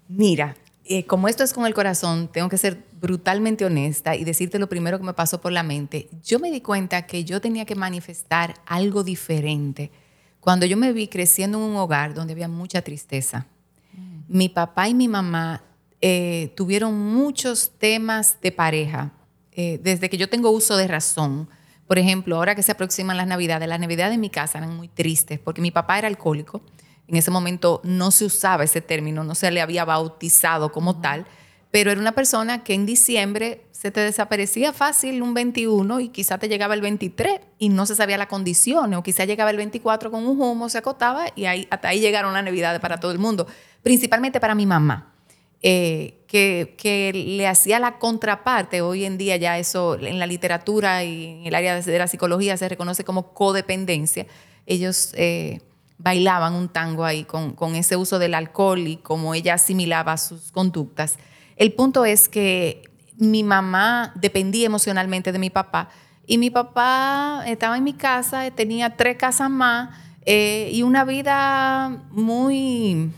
Mira, 0.08 0.56
eh, 0.90 1.06
como 1.06 1.28
esto 1.28 1.44
es 1.44 1.54
con 1.54 1.66
el 1.66 1.74
corazón, 1.74 2.30
tengo 2.30 2.50
que 2.50 2.58
ser 2.58 2.84
brutalmente 3.00 3.66
honesta 3.66 4.16
y 4.16 4.24
decirte 4.24 4.60
lo 4.60 4.70
primero 4.70 4.98
que 4.98 5.06
me 5.06 5.14
pasó 5.14 5.42
por 5.42 5.52
la 5.52 5.64
mente. 5.64 6.10
Yo 6.24 6.40
me 6.40 6.52
di 6.52 6.62
cuenta 6.62 7.06
que 7.06 7.24
yo 7.24 7.42
tenía 7.42 7.66
que 7.66 7.76
manifestar 7.76 8.56
algo 8.66 9.04
diferente 9.04 9.92
cuando 10.40 10.66
yo 10.66 10.78
me 10.78 10.94
vi 10.94 11.08
creciendo 11.08 11.58
en 11.58 11.66
un 11.66 11.76
hogar 11.76 12.14
donde 12.14 12.34
había 12.34 12.48
mucha 12.48 12.82
tristeza. 12.82 13.48
Mi 14.30 14.50
papá 14.50 14.88
y 14.88 14.94
mi 14.94 15.08
mamá 15.08 15.62
eh, 16.00 16.54
tuvieron 16.56 16.98
muchos 16.98 17.72
temas 17.78 18.38
de 18.42 18.52
pareja 18.52 19.12
eh, 19.52 19.80
desde 19.82 20.10
que 20.10 20.18
yo 20.18 20.30
tengo 20.30 20.52
uso 20.52 20.78
de 20.78 20.88
razón. 20.88 21.50
Por 21.88 21.98
ejemplo, 21.98 22.36
ahora 22.36 22.56
que 22.56 22.64
se 22.64 22.72
aproximan 22.72 23.18
las 23.18 23.28
navidades, 23.28 23.68
las 23.68 23.80
navidades 23.80 24.16
en 24.16 24.22
mi 24.22 24.30
casa 24.30 24.60
eran 24.60 24.76
muy 24.76 24.88
tristes 24.88 25.40
porque 25.40 25.62
mi 25.62 25.72
papá 25.72 25.98
era 25.98 26.08
alcohólico. 26.08 26.62
En 27.08 27.16
ese 27.16 27.32
momento 27.32 27.82
no 27.84 28.12
se 28.12 28.26
usaba 28.26 28.64
ese 28.64 28.82
término, 28.82 29.24
no 29.24 29.36
se 29.36 29.50
le 29.52 29.62
había 29.62 29.86
bautizado 29.86 30.72
como 30.72 31.00
tal, 31.00 31.26
pero 31.72 31.92
era 31.92 32.00
una 32.02 32.14
persona 32.14 32.64
que 32.64 32.74
en 32.74 32.86
diciembre 32.86 33.66
se 33.72 33.92
te 33.92 34.00
desaparecía 34.00 34.74
fácil 34.74 35.22
un 35.22 35.34
21 35.34 36.00
y 36.00 36.10
quizá 36.10 36.38
te 36.38 36.50
llegaba 36.50 36.74
el 36.74 36.82
23 36.82 37.40
y 37.60 37.70
no 37.70 37.86
se 37.86 37.96
sabía 37.96 38.18
la 38.18 38.28
condición, 38.28 38.94
o 38.94 39.04
quizá 39.04 39.26
llegaba 39.26 39.52
el 39.52 39.58
24 39.58 40.10
con 40.12 40.26
un 40.26 40.42
humo, 40.42 40.70
se 40.70 40.80
acotaba 40.80 41.28
y 41.36 41.46
ahí, 41.46 41.68
hasta 41.70 41.90
ahí 41.90 42.00
llegaron 42.00 42.34
las 42.34 42.44
navidades 42.44 42.80
para 42.80 43.00
todo 43.00 43.12
el 43.12 43.20
mundo, 43.20 43.48
principalmente 43.84 44.40
para 44.40 44.56
mi 44.56 44.66
mamá. 44.66 45.14
eh, 45.62 46.24
que, 46.28 46.76
que 46.78 47.12
le 47.14 47.48
hacía 47.48 47.80
la 47.80 47.98
contraparte. 48.00 48.82
Hoy 48.82 49.06
en 49.06 49.18
día 49.18 49.38
ya 49.38 49.58
eso 49.58 49.96
en 50.00 50.20
la 50.20 50.28
literatura 50.28 51.04
y 51.04 51.40
en 51.42 51.48
el 51.48 51.56
área 51.56 51.82
de 51.82 51.98
la 51.98 52.08
psicología 52.08 52.58
se 52.58 52.70
reconoce 52.70 53.04
como 53.04 53.34
codependencia. 53.34 54.28
Ellos 54.66 55.14
eh, 55.16 55.62
bailaban 55.98 56.54
un 56.54 56.70
tango 56.70 57.06
ahí 57.06 57.24
con, 57.24 57.54
con 57.54 57.76
ese 57.76 57.96
uso 57.96 58.20
del 58.20 58.34
alcohol 58.34 58.88
y 58.88 58.98
cómo 58.98 59.34
ella 59.34 59.56
asimilaba 59.56 60.18
sus 60.18 60.52
conductas. 60.52 61.18
El 61.56 61.74
punto 61.74 62.06
es 62.06 62.30
que 62.30 62.84
mi 63.18 63.44
mamá 63.44 64.14
dependía 64.16 64.68
emocionalmente 64.68 65.32
de 65.32 65.40
mi 65.40 65.50
papá 65.50 65.90
y 66.28 66.38
mi 66.38 66.50
papá 66.50 67.44
estaba 67.48 67.78
en 67.78 67.84
mi 67.84 67.94
casa, 67.94 68.52
tenía 68.52 68.96
tres 68.96 69.18
casas 69.18 69.50
más 69.50 69.98
eh, 70.26 70.70
y 70.74 70.84
una 70.84 71.06
vida 71.06 72.04
muy 72.12 73.12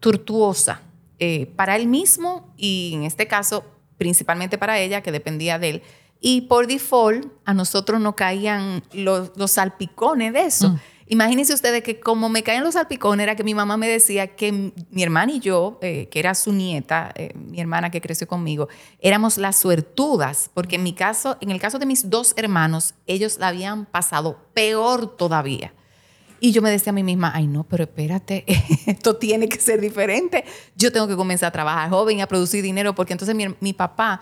tortuosa 0.00 0.82
eh, 1.18 1.46
para 1.56 1.76
él 1.76 1.86
mismo 1.86 2.52
y 2.56 2.92
en 2.94 3.04
este 3.04 3.26
caso 3.26 3.64
principalmente 3.96 4.58
para 4.58 4.78
ella 4.78 5.02
que 5.02 5.12
dependía 5.12 5.58
de 5.58 5.70
él. 5.70 5.82
Y 6.20 6.42
por 6.42 6.66
default 6.66 7.26
a 7.44 7.54
nosotros 7.54 8.00
nos 8.00 8.14
caían 8.14 8.82
los, 8.92 9.30
los 9.36 9.52
salpicones 9.52 10.32
de 10.32 10.44
eso. 10.46 10.78
Imagínense 11.08 11.54
ustedes 11.54 11.82
que 11.84 12.00
como 12.00 12.28
me 12.28 12.42
caen 12.42 12.64
los 12.64 12.74
salpicones 12.74 13.22
era 13.22 13.36
que 13.36 13.44
mi 13.44 13.54
mamá 13.54 13.76
me 13.76 13.88
decía 13.88 14.34
que 14.34 14.72
mi 14.90 15.02
hermana 15.02 15.32
y 15.32 15.40
yo, 15.40 15.78
eh, 15.80 16.08
que 16.10 16.18
era 16.18 16.34
su 16.34 16.52
nieta, 16.52 17.12
eh, 17.14 17.32
mi 17.34 17.60
hermana 17.60 17.90
que 17.90 18.00
creció 18.00 18.26
conmigo, 18.26 18.68
éramos 19.00 19.38
las 19.38 19.56
suertudas, 19.56 20.50
porque 20.52 20.76
en 20.76 20.82
mi 20.82 20.94
caso, 20.94 21.38
en 21.40 21.52
el 21.52 21.60
caso 21.60 21.78
de 21.78 21.86
mis 21.86 22.10
dos 22.10 22.34
hermanos, 22.36 22.94
ellos 23.06 23.38
la 23.38 23.48
habían 23.48 23.86
pasado 23.86 24.48
peor 24.52 25.16
todavía. 25.16 25.72
Y 26.40 26.50
yo 26.50 26.60
me 26.60 26.70
decía 26.70 26.90
a 26.90 26.94
mí 26.94 27.04
misma, 27.04 27.30
ay 27.34 27.46
no, 27.46 27.62
pero 27.64 27.84
espérate, 27.84 28.44
esto 28.86 29.16
tiene 29.16 29.48
que 29.48 29.60
ser 29.60 29.80
diferente. 29.80 30.44
Yo 30.74 30.90
tengo 30.90 31.06
que 31.06 31.14
comenzar 31.14 31.48
a 31.48 31.52
trabajar 31.52 31.88
joven 31.88 32.18
y 32.18 32.22
a 32.22 32.26
producir 32.26 32.64
dinero, 32.64 32.96
porque 32.96 33.12
entonces 33.12 33.34
mi, 33.34 33.46
mi 33.60 33.72
papá, 33.72 34.20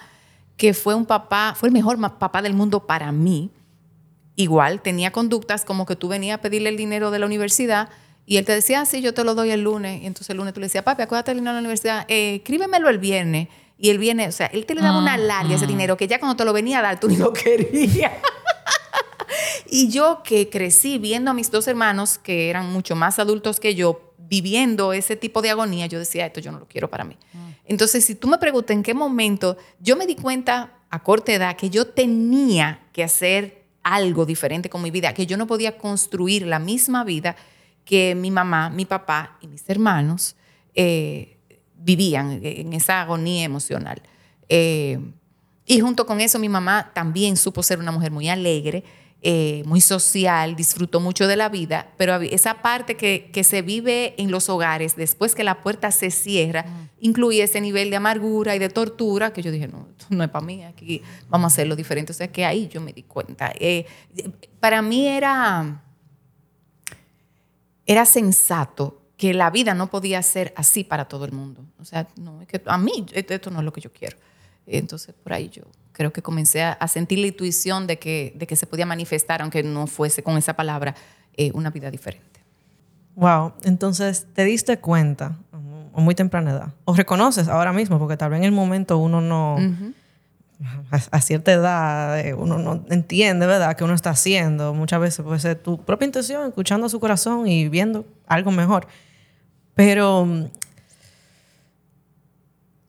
que 0.58 0.74
fue 0.74 0.94
un 0.94 1.06
papá, 1.06 1.54
fue 1.56 1.70
el 1.70 1.72
mejor 1.72 1.98
papá 2.18 2.42
del 2.42 2.52
mundo 2.52 2.86
para 2.86 3.10
mí, 3.10 3.50
igual 4.36 4.82
tenía 4.82 5.10
conductas 5.12 5.64
como 5.64 5.86
que 5.86 5.96
tú 5.96 6.08
venías 6.08 6.38
a 6.38 6.40
pedirle 6.40 6.68
el 6.68 6.76
dinero 6.76 7.10
de 7.10 7.18
la 7.18 7.26
universidad 7.26 7.88
y 8.26 8.38
él 8.38 8.44
te 8.44 8.52
decía, 8.52 8.80
ah, 8.80 8.86
sí, 8.86 9.02
yo 9.02 9.12
te 9.12 9.22
lo 9.22 9.34
doy 9.34 9.50
el 9.50 9.62
lunes. 9.62 10.02
Y 10.02 10.06
entonces 10.06 10.30
el 10.30 10.38
lunes 10.38 10.54
tú 10.54 10.60
le 10.60 10.66
decías, 10.66 10.84
papi, 10.84 11.02
acuérdate 11.02 11.32
el 11.32 11.38
dinero 11.38 11.56
de 11.56 11.60
la 11.60 11.66
universidad, 11.66 12.06
eh, 12.08 12.36
escríbemelo 12.36 12.88
el 12.88 12.98
viernes. 12.98 13.48
Y 13.76 13.90
el 13.90 13.98
viernes, 13.98 14.28
o 14.28 14.32
sea, 14.32 14.46
él 14.46 14.66
te 14.66 14.74
le 14.74 14.80
daba 14.80 14.98
una 14.98 15.16
larga 15.18 15.56
ese 15.56 15.66
dinero 15.66 15.96
que 15.96 16.06
ya 16.06 16.18
cuando 16.18 16.36
te 16.36 16.44
lo 16.44 16.52
venía 16.52 16.78
a 16.78 16.82
dar 16.82 17.00
tú 17.00 17.08
ni 17.10 17.16
lo 17.16 17.32
querías. 17.32 18.12
y 19.68 19.90
yo 19.90 20.22
que 20.24 20.48
crecí 20.48 20.98
viendo 20.98 21.32
a 21.32 21.34
mis 21.34 21.50
dos 21.50 21.66
hermanos, 21.68 22.18
que 22.18 22.48
eran 22.48 22.72
mucho 22.72 22.96
más 22.96 23.18
adultos 23.18 23.60
que 23.60 23.74
yo, 23.74 24.14
viviendo 24.16 24.92
ese 24.92 25.16
tipo 25.16 25.42
de 25.42 25.50
agonía, 25.50 25.86
yo 25.86 25.98
decía, 25.98 26.24
esto 26.24 26.40
yo 26.40 26.50
no 26.50 26.60
lo 26.60 26.66
quiero 26.66 26.88
para 26.88 27.04
mí. 27.04 27.18
Entonces, 27.66 28.04
si 28.04 28.14
tú 28.14 28.26
me 28.26 28.38
preguntas 28.38 28.74
en 28.74 28.82
qué 28.82 28.94
momento, 28.94 29.58
yo 29.80 29.96
me 29.96 30.06
di 30.06 30.16
cuenta 30.16 30.72
a 30.88 31.02
corta 31.02 31.32
edad 31.32 31.56
que 31.56 31.68
yo 31.68 31.88
tenía 31.88 32.80
que 32.92 33.04
hacer 33.04 33.63
algo 33.84 34.26
diferente 34.26 34.68
con 34.70 34.82
mi 34.82 34.90
vida, 34.90 35.14
que 35.14 35.26
yo 35.26 35.36
no 35.36 35.46
podía 35.46 35.78
construir 35.78 36.46
la 36.46 36.58
misma 36.58 37.04
vida 37.04 37.36
que 37.84 38.14
mi 38.14 38.30
mamá, 38.30 38.70
mi 38.70 38.86
papá 38.86 39.36
y 39.40 39.46
mis 39.46 39.68
hermanos 39.68 40.36
eh, 40.74 41.36
vivían 41.76 42.40
en 42.42 42.72
esa 42.72 43.02
agonía 43.02 43.44
emocional. 43.44 44.02
Eh, 44.48 44.98
y 45.66 45.80
junto 45.80 46.06
con 46.06 46.20
eso 46.20 46.38
mi 46.38 46.48
mamá 46.48 46.90
también 46.94 47.36
supo 47.36 47.62
ser 47.62 47.78
una 47.78 47.92
mujer 47.92 48.10
muy 48.10 48.28
alegre, 48.28 48.84
eh, 49.26 49.62
muy 49.64 49.80
social, 49.80 50.54
disfrutó 50.54 51.00
mucho 51.00 51.26
de 51.26 51.34
la 51.36 51.48
vida, 51.48 51.88
pero 51.96 52.16
esa 52.20 52.60
parte 52.60 52.94
que, 52.94 53.30
que, 53.32 53.42
se 53.42 53.62
vive 53.62 54.14
en 54.18 54.30
los 54.30 54.50
hogares 54.50 54.96
después 54.96 55.34
que 55.34 55.44
la 55.44 55.62
puerta 55.62 55.90
se 55.92 56.10
cierra, 56.10 56.64
mm. 56.64 56.88
incluye 57.00 57.42
ese 57.42 57.62
nivel 57.62 57.88
de 57.88 57.96
amargura 57.96 58.54
y 58.54 58.58
de 58.58 58.68
tortura 58.68 59.32
que 59.32 59.40
yo 59.40 59.50
dije, 59.50 59.66
no, 59.66 59.88
esto 59.90 60.08
no 60.10 60.24
es 60.24 60.28
para 60.28 60.44
mí, 60.44 60.62
aquí 60.62 61.00
vamos 61.30 61.44
a 61.44 61.54
hacerlo 61.54 61.74
diferente. 61.74 62.12
O 62.12 62.14
sea 62.14 62.30
que 62.30 62.44
ahí 62.44 62.68
yo 62.68 62.82
me 62.82 62.92
di 62.92 63.04
cuenta. 63.04 63.50
Eh, 63.58 63.86
para 64.60 64.82
mí 64.82 65.08
era, 65.08 65.82
era 67.86 68.04
sensato 68.04 69.00
que 69.16 69.32
la 69.32 69.48
vida 69.48 69.72
no 69.72 69.88
podía 69.88 70.22
ser 70.22 70.52
así 70.54 70.84
para 70.84 71.06
todo 71.06 71.24
el 71.24 71.32
mundo. 71.32 71.64
O 71.80 71.86
sea, 71.86 72.06
no, 72.16 72.42
es 72.42 72.48
que 72.48 72.60
a 72.66 72.76
mí 72.76 73.06
esto 73.12 73.50
no 73.50 73.60
es 73.60 73.64
lo 73.64 73.72
que 73.72 73.80
yo 73.80 73.90
quiero. 73.90 74.18
Entonces, 74.66 75.14
por 75.22 75.32
ahí 75.32 75.48
yo 75.48 75.62
creo 75.92 76.12
que 76.12 76.22
comencé 76.22 76.62
a, 76.62 76.88
sentir 76.88 77.20
la 77.20 77.28
intuición 77.28 77.86
de 77.86 77.98
que, 77.98 78.34
de 78.36 78.46
que 78.46 78.56
se 78.56 78.66
podía 78.66 78.86
manifestar, 78.86 79.42
aunque 79.42 79.62
no 79.62 79.86
fuese 79.86 80.22
con 80.22 80.36
esa 80.36 80.54
palabra, 80.54 80.94
eh, 81.36 81.50
una 81.54 81.70
vida 81.70 81.90
diferente. 81.90 82.40
Wow, 83.14 83.52
entonces 83.62 84.26
te 84.34 84.44
diste 84.44 84.78
cuenta 84.78 85.38
a 85.52 86.00
muy 86.00 86.16
temprana 86.16 86.50
edad, 86.50 86.74
o 86.84 86.94
reconoces 86.94 87.46
ahora 87.46 87.72
mismo, 87.72 88.00
porque 88.00 88.16
tal 88.16 88.30
vez 88.30 88.38
en 88.38 88.44
el 88.44 88.52
momento 88.52 88.98
uno 88.98 89.20
no, 89.20 89.56
a, 91.10 91.20
cierta 91.20 91.52
edad, 91.52 92.18
eh, 92.18 92.34
uno 92.34 92.58
no 92.58 92.84
entiende, 92.90 93.46
¿verdad?, 93.46 93.76
que 93.76 93.84
uno 93.84 93.94
está 93.94 94.10
haciendo. 94.10 94.74
Muchas 94.74 95.00
veces 95.00 95.24
puede 95.24 95.38
ser 95.38 95.56
tu 95.56 95.80
propia 95.84 96.06
intención, 96.06 96.48
escuchando 96.48 96.86
a 96.86 96.88
su 96.88 97.00
corazón 97.00 97.46
y 97.46 97.68
viendo 97.68 98.04
algo 98.26 98.50
mejor. 98.50 98.86
Pero 99.74 100.26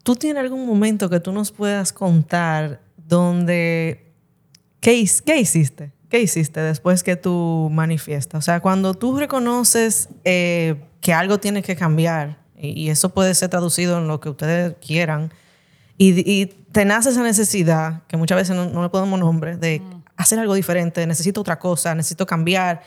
¿Tú 0.06 0.16
tienes 0.16 0.44
algún 0.44 0.68
momento 0.68 1.10
que 1.10 1.20
tú 1.20 1.32
nos 1.32 1.52
puedas 1.52 1.92
contar 1.92 2.80
donde, 2.96 4.14
¿qué, 4.80 5.04
qué 5.26 5.40
hiciste? 5.40 5.94
¿Qué 6.10 6.22
hiciste 6.22 6.60
después 6.60 7.02
que 7.02 7.16
tú 7.16 7.70
manifiestas? 7.72 8.38
O 8.38 8.42
sea, 8.44 8.60
cuando 8.60 8.94
tú 8.94 9.18
reconoces 9.18 10.10
eh, 10.24 10.76
que 11.02 11.12
algo 11.12 11.40
tiene 11.40 11.64
que 11.64 11.76
cambiar, 11.76 12.38
y, 12.56 12.90
eso 12.90 13.16
puede 13.16 13.34
ser 13.34 13.50
traducido 13.50 13.98
en 13.98 14.08
lo 14.08 14.20
que 14.20 14.30
ustedes 14.30 14.76
quieran, 14.80 15.34
y, 15.98 16.46
te 16.72 16.86
nace 16.86 17.10
esa 17.10 17.24
necesidad, 17.24 18.04
que 18.08 18.16
muchas 18.16 18.36
veces 18.36 18.56
no, 18.56 18.84
le 18.84 18.90
podemos 18.90 19.20
nombre, 19.20 19.58
de 19.58 19.80
mm. 19.80 20.04
hacer 20.18 20.38
algo 20.38 20.54
diferente, 20.54 21.08
necesito 21.08 21.42
otra 21.42 21.58
cosa, 21.58 21.96
necesito 21.96 22.28
cambiar, 22.28 22.84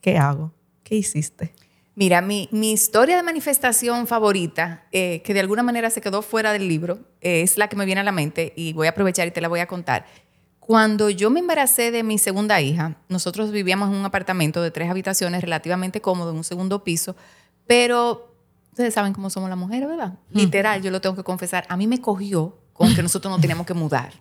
¿qué 0.00 0.16
hago? 0.16 0.50
¿Qué 0.82 0.94
hiciste? 0.94 1.52
Mira, 1.94 2.22
mi, 2.22 2.48
historia 2.52 3.16
de 3.16 3.22
manifestación 3.22 4.06
favorita, 4.06 4.86
eh, 4.92 5.20
que 5.24 5.34
de 5.34 5.40
alguna 5.40 5.62
manera 5.62 5.90
se 5.90 6.00
quedó 6.00 6.22
fuera 6.22 6.52
del 6.52 6.66
libro, 6.66 7.00
eh, 7.20 7.42
es 7.42 7.58
la 7.58 7.68
que 7.68 7.76
me 7.76 7.84
viene 7.84 8.00
a 8.00 8.04
la 8.04 8.12
mente 8.12 8.54
y 8.56 8.72
voy 8.72 8.86
a 8.86 8.90
aprovechar 8.90 9.28
y 9.28 9.30
te 9.30 9.42
la 9.42 9.48
voy 9.48 9.60
a 9.60 9.66
contar. 9.66 10.06
Cuando 10.58 11.10
yo 11.10 11.28
me 11.28 11.40
embaracé 11.40 11.90
de 11.90 12.02
mi 12.02 12.16
segunda 12.16 12.60
hija, 12.62 12.96
nosotros 13.08 13.50
vivíamos 13.50 13.90
en 13.90 13.96
un 13.96 14.06
apartamento 14.06 14.62
de 14.62 14.70
tres 14.70 14.88
habitaciones 14.88 15.42
relativamente 15.42 16.00
cómodo, 16.00 16.30
en 16.30 16.36
un 16.36 16.44
segundo 16.44 16.82
piso, 16.82 17.14
pero 17.66 18.36
ustedes 18.70 18.94
saben 18.94 19.12
cómo 19.12 19.28
somos 19.28 19.50
las 19.50 19.58
mujeres, 19.58 19.86
¿verdad? 19.86 20.14
Literal, 20.30 20.80
yo 20.80 20.90
lo 20.90 21.02
tengo 21.02 21.14
que 21.14 21.24
confesar, 21.24 21.66
a 21.68 21.76
mí 21.76 21.86
me 21.86 22.00
cogió 22.00 22.61
con 22.72 22.94
que 22.94 23.02
nosotros 23.02 23.30
no 23.30 23.40
teníamos 23.40 23.66
que 23.66 23.74
mudar. 23.74 24.12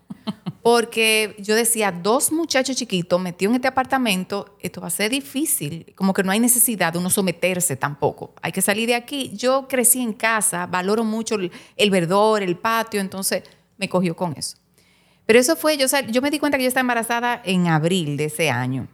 Porque 0.62 1.36
yo 1.40 1.56
decía, 1.56 1.92
dos 1.92 2.32
muchachos 2.32 2.76
chiquitos 2.76 3.20
metidos 3.20 3.52
en 3.52 3.56
este 3.56 3.68
apartamento, 3.68 4.56
esto 4.62 4.80
va 4.80 4.88
a 4.88 4.92
ser 4.92 5.10
difícil. 5.10 5.94
Como 5.96 6.14
que 6.14 6.24
no 6.24 6.32
hay 6.32 6.40
necesidad 6.40 6.94
de 6.94 7.00
uno 7.00 7.10
someterse 7.10 7.76
tampoco. 7.76 8.34
Hay 8.42 8.52
que 8.52 8.62
salir 8.62 8.88
de 8.88 8.96
aquí. 8.96 9.32
Yo 9.34 9.68
crecí 9.68 10.02
en 10.02 10.14
casa, 10.14 10.68
valoro 10.68 11.04
mucho 11.04 11.36
el, 11.36 11.90
verdor, 11.90 12.44
el 12.44 12.58
patio, 12.58 13.02
entonces 13.02 13.44
me 13.78 13.90
cogió 13.90 14.16
con 14.16 14.34
eso. 14.38 14.58
Pero 15.26 15.40
eso 15.40 15.56
fue, 15.56 15.78
yo, 15.78 15.88
yo 16.10 16.22
me 16.22 16.30
di 16.30 16.38
cuenta 16.38 16.58
que 16.58 16.64
yo 16.64 16.68
estaba 16.68 16.82
embarazada 16.82 17.42
en 17.44 17.68
abril 17.68 18.18
de 18.18 18.26
ese 18.26 18.52
año. 18.52 18.88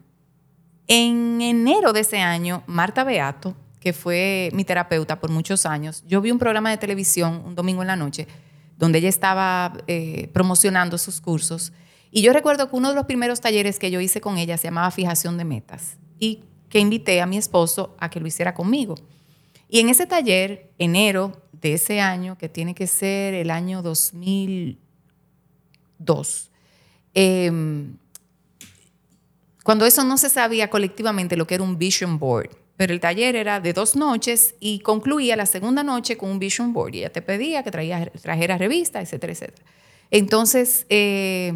En 0.87 1.41
enero 1.41 1.91
de 1.91 2.01
ese 2.01 2.19
año, 2.19 2.63
Marta 2.67 3.03
Beato, 3.03 3.55
que 3.81 3.91
fue 3.91 4.49
mi 4.53 4.63
terapeuta 4.63 5.19
por 5.19 5.29
muchos 5.29 5.65
años, 5.65 6.03
yo 6.07 6.21
vi 6.21 6.31
un 6.31 6.39
programa 6.39 6.69
de 6.69 6.77
televisión 6.77 7.43
un 7.45 7.55
domingo 7.55 7.81
en 7.81 7.87
la 7.87 7.95
noche 7.97 8.27
donde 8.77 8.99
ella 8.99 9.09
estaba 9.09 9.73
eh, 9.87 10.29
promocionando 10.33 10.97
sus 10.97 11.21
cursos. 11.21 11.73
Y 12.11 12.21
yo 12.21 12.33
recuerdo 12.33 12.69
que 12.69 12.75
uno 12.75 12.89
de 12.89 12.95
los 12.95 13.05
primeros 13.05 13.41
talleres 13.41 13.79
que 13.79 13.91
yo 13.91 13.99
hice 13.99 14.21
con 14.21 14.37
ella 14.37 14.57
se 14.57 14.67
llamaba 14.67 14.91
Fijación 14.91 15.37
de 15.37 15.45
Metas 15.45 15.97
y 16.19 16.43
que 16.69 16.79
invité 16.79 17.21
a 17.21 17.25
mi 17.25 17.37
esposo 17.37 17.95
a 17.99 18.09
que 18.09 18.19
lo 18.19 18.27
hiciera 18.27 18.53
conmigo. 18.53 18.95
Y 19.69 19.79
en 19.79 19.87
ese 19.89 20.05
taller, 20.05 20.71
enero 20.77 21.41
de 21.51 21.73
ese 21.73 21.99
año, 21.99 22.37
que 22.37 22.47
tiene 22.49 22.75
que 22.75 22.85
ser 22.87 23.33
el 23.33 23.51
año 23.51 23.81
2002, 23.81 26.51
em, 27.13 27.97
cuando 29.63 29.85
eso 29.85 30.05
no 30.05 30.17
se 30.17 30.29
sabía 30.29 30.69
colectivamente 30.69 31.35
lo 31.35 31.47
que 31.47 31.55
era 31.55 31.63
un 31.63 31.77
vision 31.77 32.19
board, 32.19 32.51
pero 32.77 32.93
el 32.93 32.99
taller 32.99 33.35
era 33.35 33.59
de 33.59 33.73
dos 33.73 33.95
noches 33.95 34.55
y 34.59 34.79
concluía 34.79 35.35
la 35.35 35.47
segunda 35.47 35.83
noche 35.83 36.15
con 36.15 36.29
un 36.29 36.39
vision 36.39 36.73
board. 36.73 36.93
Y 36.93 36.99
ella 36.99 37.11
te 37.11 37.23
pedía 37.23 37.63
que 37.63 37.71
traía, 37.71 38.11
trajeras 38.21 38.59
revistas, 38.59 39.03
etcétera, 39.03 39.33
etcétera. 39.33 39.65
Entonces, 40.11 40.85
eh, 40.89 41.53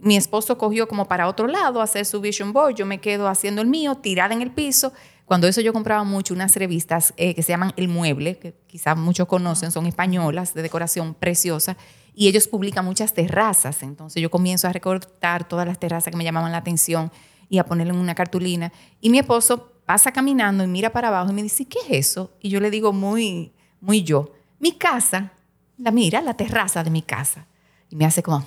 mi 0.00 0.16
esposo 0.16 0.56
cogió 0.56 0.86
como 0.86 1.08
para 1.08 1.28
otro 1.28 1.48
lado 1.48 1.82
hacer 1.82 2.06
su 2.06 2.20
vision 2.20 2.52
board. 2.52 2.76
Yo 2.76 2.86
me 2.86 3.00
quedo 3.00 3.26
haciendo 3.26 3.60
el 3.60 3.66
mío, 3.66 3.96
tirada 3.96 4.34
en 4.34 4.40
el 4.40 4.52
piso. 4.52 4.92
Cuando 5.24 5.48
eso 5.48 5.60
yo 5.60 5.72
compraba 5.72 6.04
mucho 6.04 6.32
unas 6.32 6.54
revistas 6.54 7.12
eh, 7.16 7.34
que 7.34 7.42
se 7.42 7.50
llaman 7.50 7.72
El 7.76 7.88
Mueble, 7.88 8.38
que 8.38 8.54
quizás 8.68 8.96
muchos 8.96 9.26
conocen, 9.26 9.72
son 9.72 9.86
españolas, 9.86 10.54
de 10.54 10.62
decoración 10.62 11.14
preciosa, 11.14 11.76
y 12.14 12.28
ellos 12.28 12.46
publican 12.46 12.84
muchas 12.84 13.12
terrazas. 13.12 13.82
Entonces 13.82 14.22
yo 14.22 14.30
comienzo 14.30 14.68
a 14.68 14.72
recortar 14.72 15.48
todas 15.48 15.66
las 15.66 15.80
terrazas 15.80 16.12
que 16.12 16.16
me 16.16 16.22
llamaban 16.22 16.52
la 16.52 16.58
atención 16.58 17.10
y 17.48 17.58
a 17.58 17.64
ponerle 17.64 17.92
en 17.92 17.98
una 17.98 18.14
cartulina. 18.14 18.72
Y 19.00 19.10
mi 19.10 19.18
esposo 19.18 19.72
pasa 19.86 20.12
caminando 20.12 20.64
y 20.64 20.66
mira 20.66 20.90
para 20.90 21.08
abajo 21.08 21.30
y 21.30 21.34
me 21.34 21.42
dice, 21.42 21.64
¿qué 21.64 21.78
es 21.88 22.08
eso? 22.08 22.32
Y 22.40 22.50
yo 22.50 22.60
le 22.60 22.70
digo 22.70 22.92
muy, 22.92 23.52
muy 23.80 24.02
yo, 24.02 24.32
mi 24.58 24.72
casa, 24.72 25.32
la 25.78 25.92
mira, 25.92 26.20
la 26.20 26.34
terraza 26.34 26.82
de 26.82 26.90
mi 26.90 27.02
casa. 27.02 27.46
Y 27.88 27.96
me 27.96 28.04
hace 28.04 28.22
como, 28.22 28.44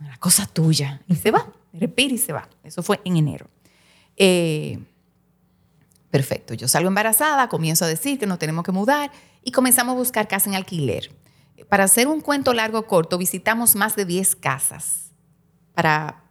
una 0.00 0.16
cosa 0.16 0.46
tuya. 0.46 1.02
Y 1.06 1.14
se 1.14 1.30
va, 1.30 1.46
respira 1.74 2.14
y 2.14 2.18
se 2.18 2.32
va. 2.32 2.48
Eso 2.64 2.82
fue 2.82 3.00
en 3.04 3.18
enero. 3.18 3.46
Eh, 4.16 4.78
perfecto, 6.10 6.54
yo 6.54 6.66
salgo 6.68 6.88
embarazada, 6.88 7.48
comienzo 7.48 7.84
a 7.84 7.88
decir 7.88 8.18
que 8.18 8.26
nos 8.26 8.38
tenemos 8.38 8.64
que 8.64 8.72
mudar 8.72 9.12
y 9.44 9.52
comenzamos 9.52 9.94
a 9.94 9.98
buscar 9.98 10.26
casa 10.26 10.48
en 10.48 10.56
alquiler. 10.56 11.12
Para 11.68 11.84
hacer 11.84 12.08
un 12.08 12.20
cuento 12.20 12.54
largo 12.54 12.86
corto, 12.86 13.18
visitamos 13.18 13.76
más 13.76 13.94
de 13.94 14.04
10 14.04 14.36
casas 14.36 15.12
para, 15.74 16.24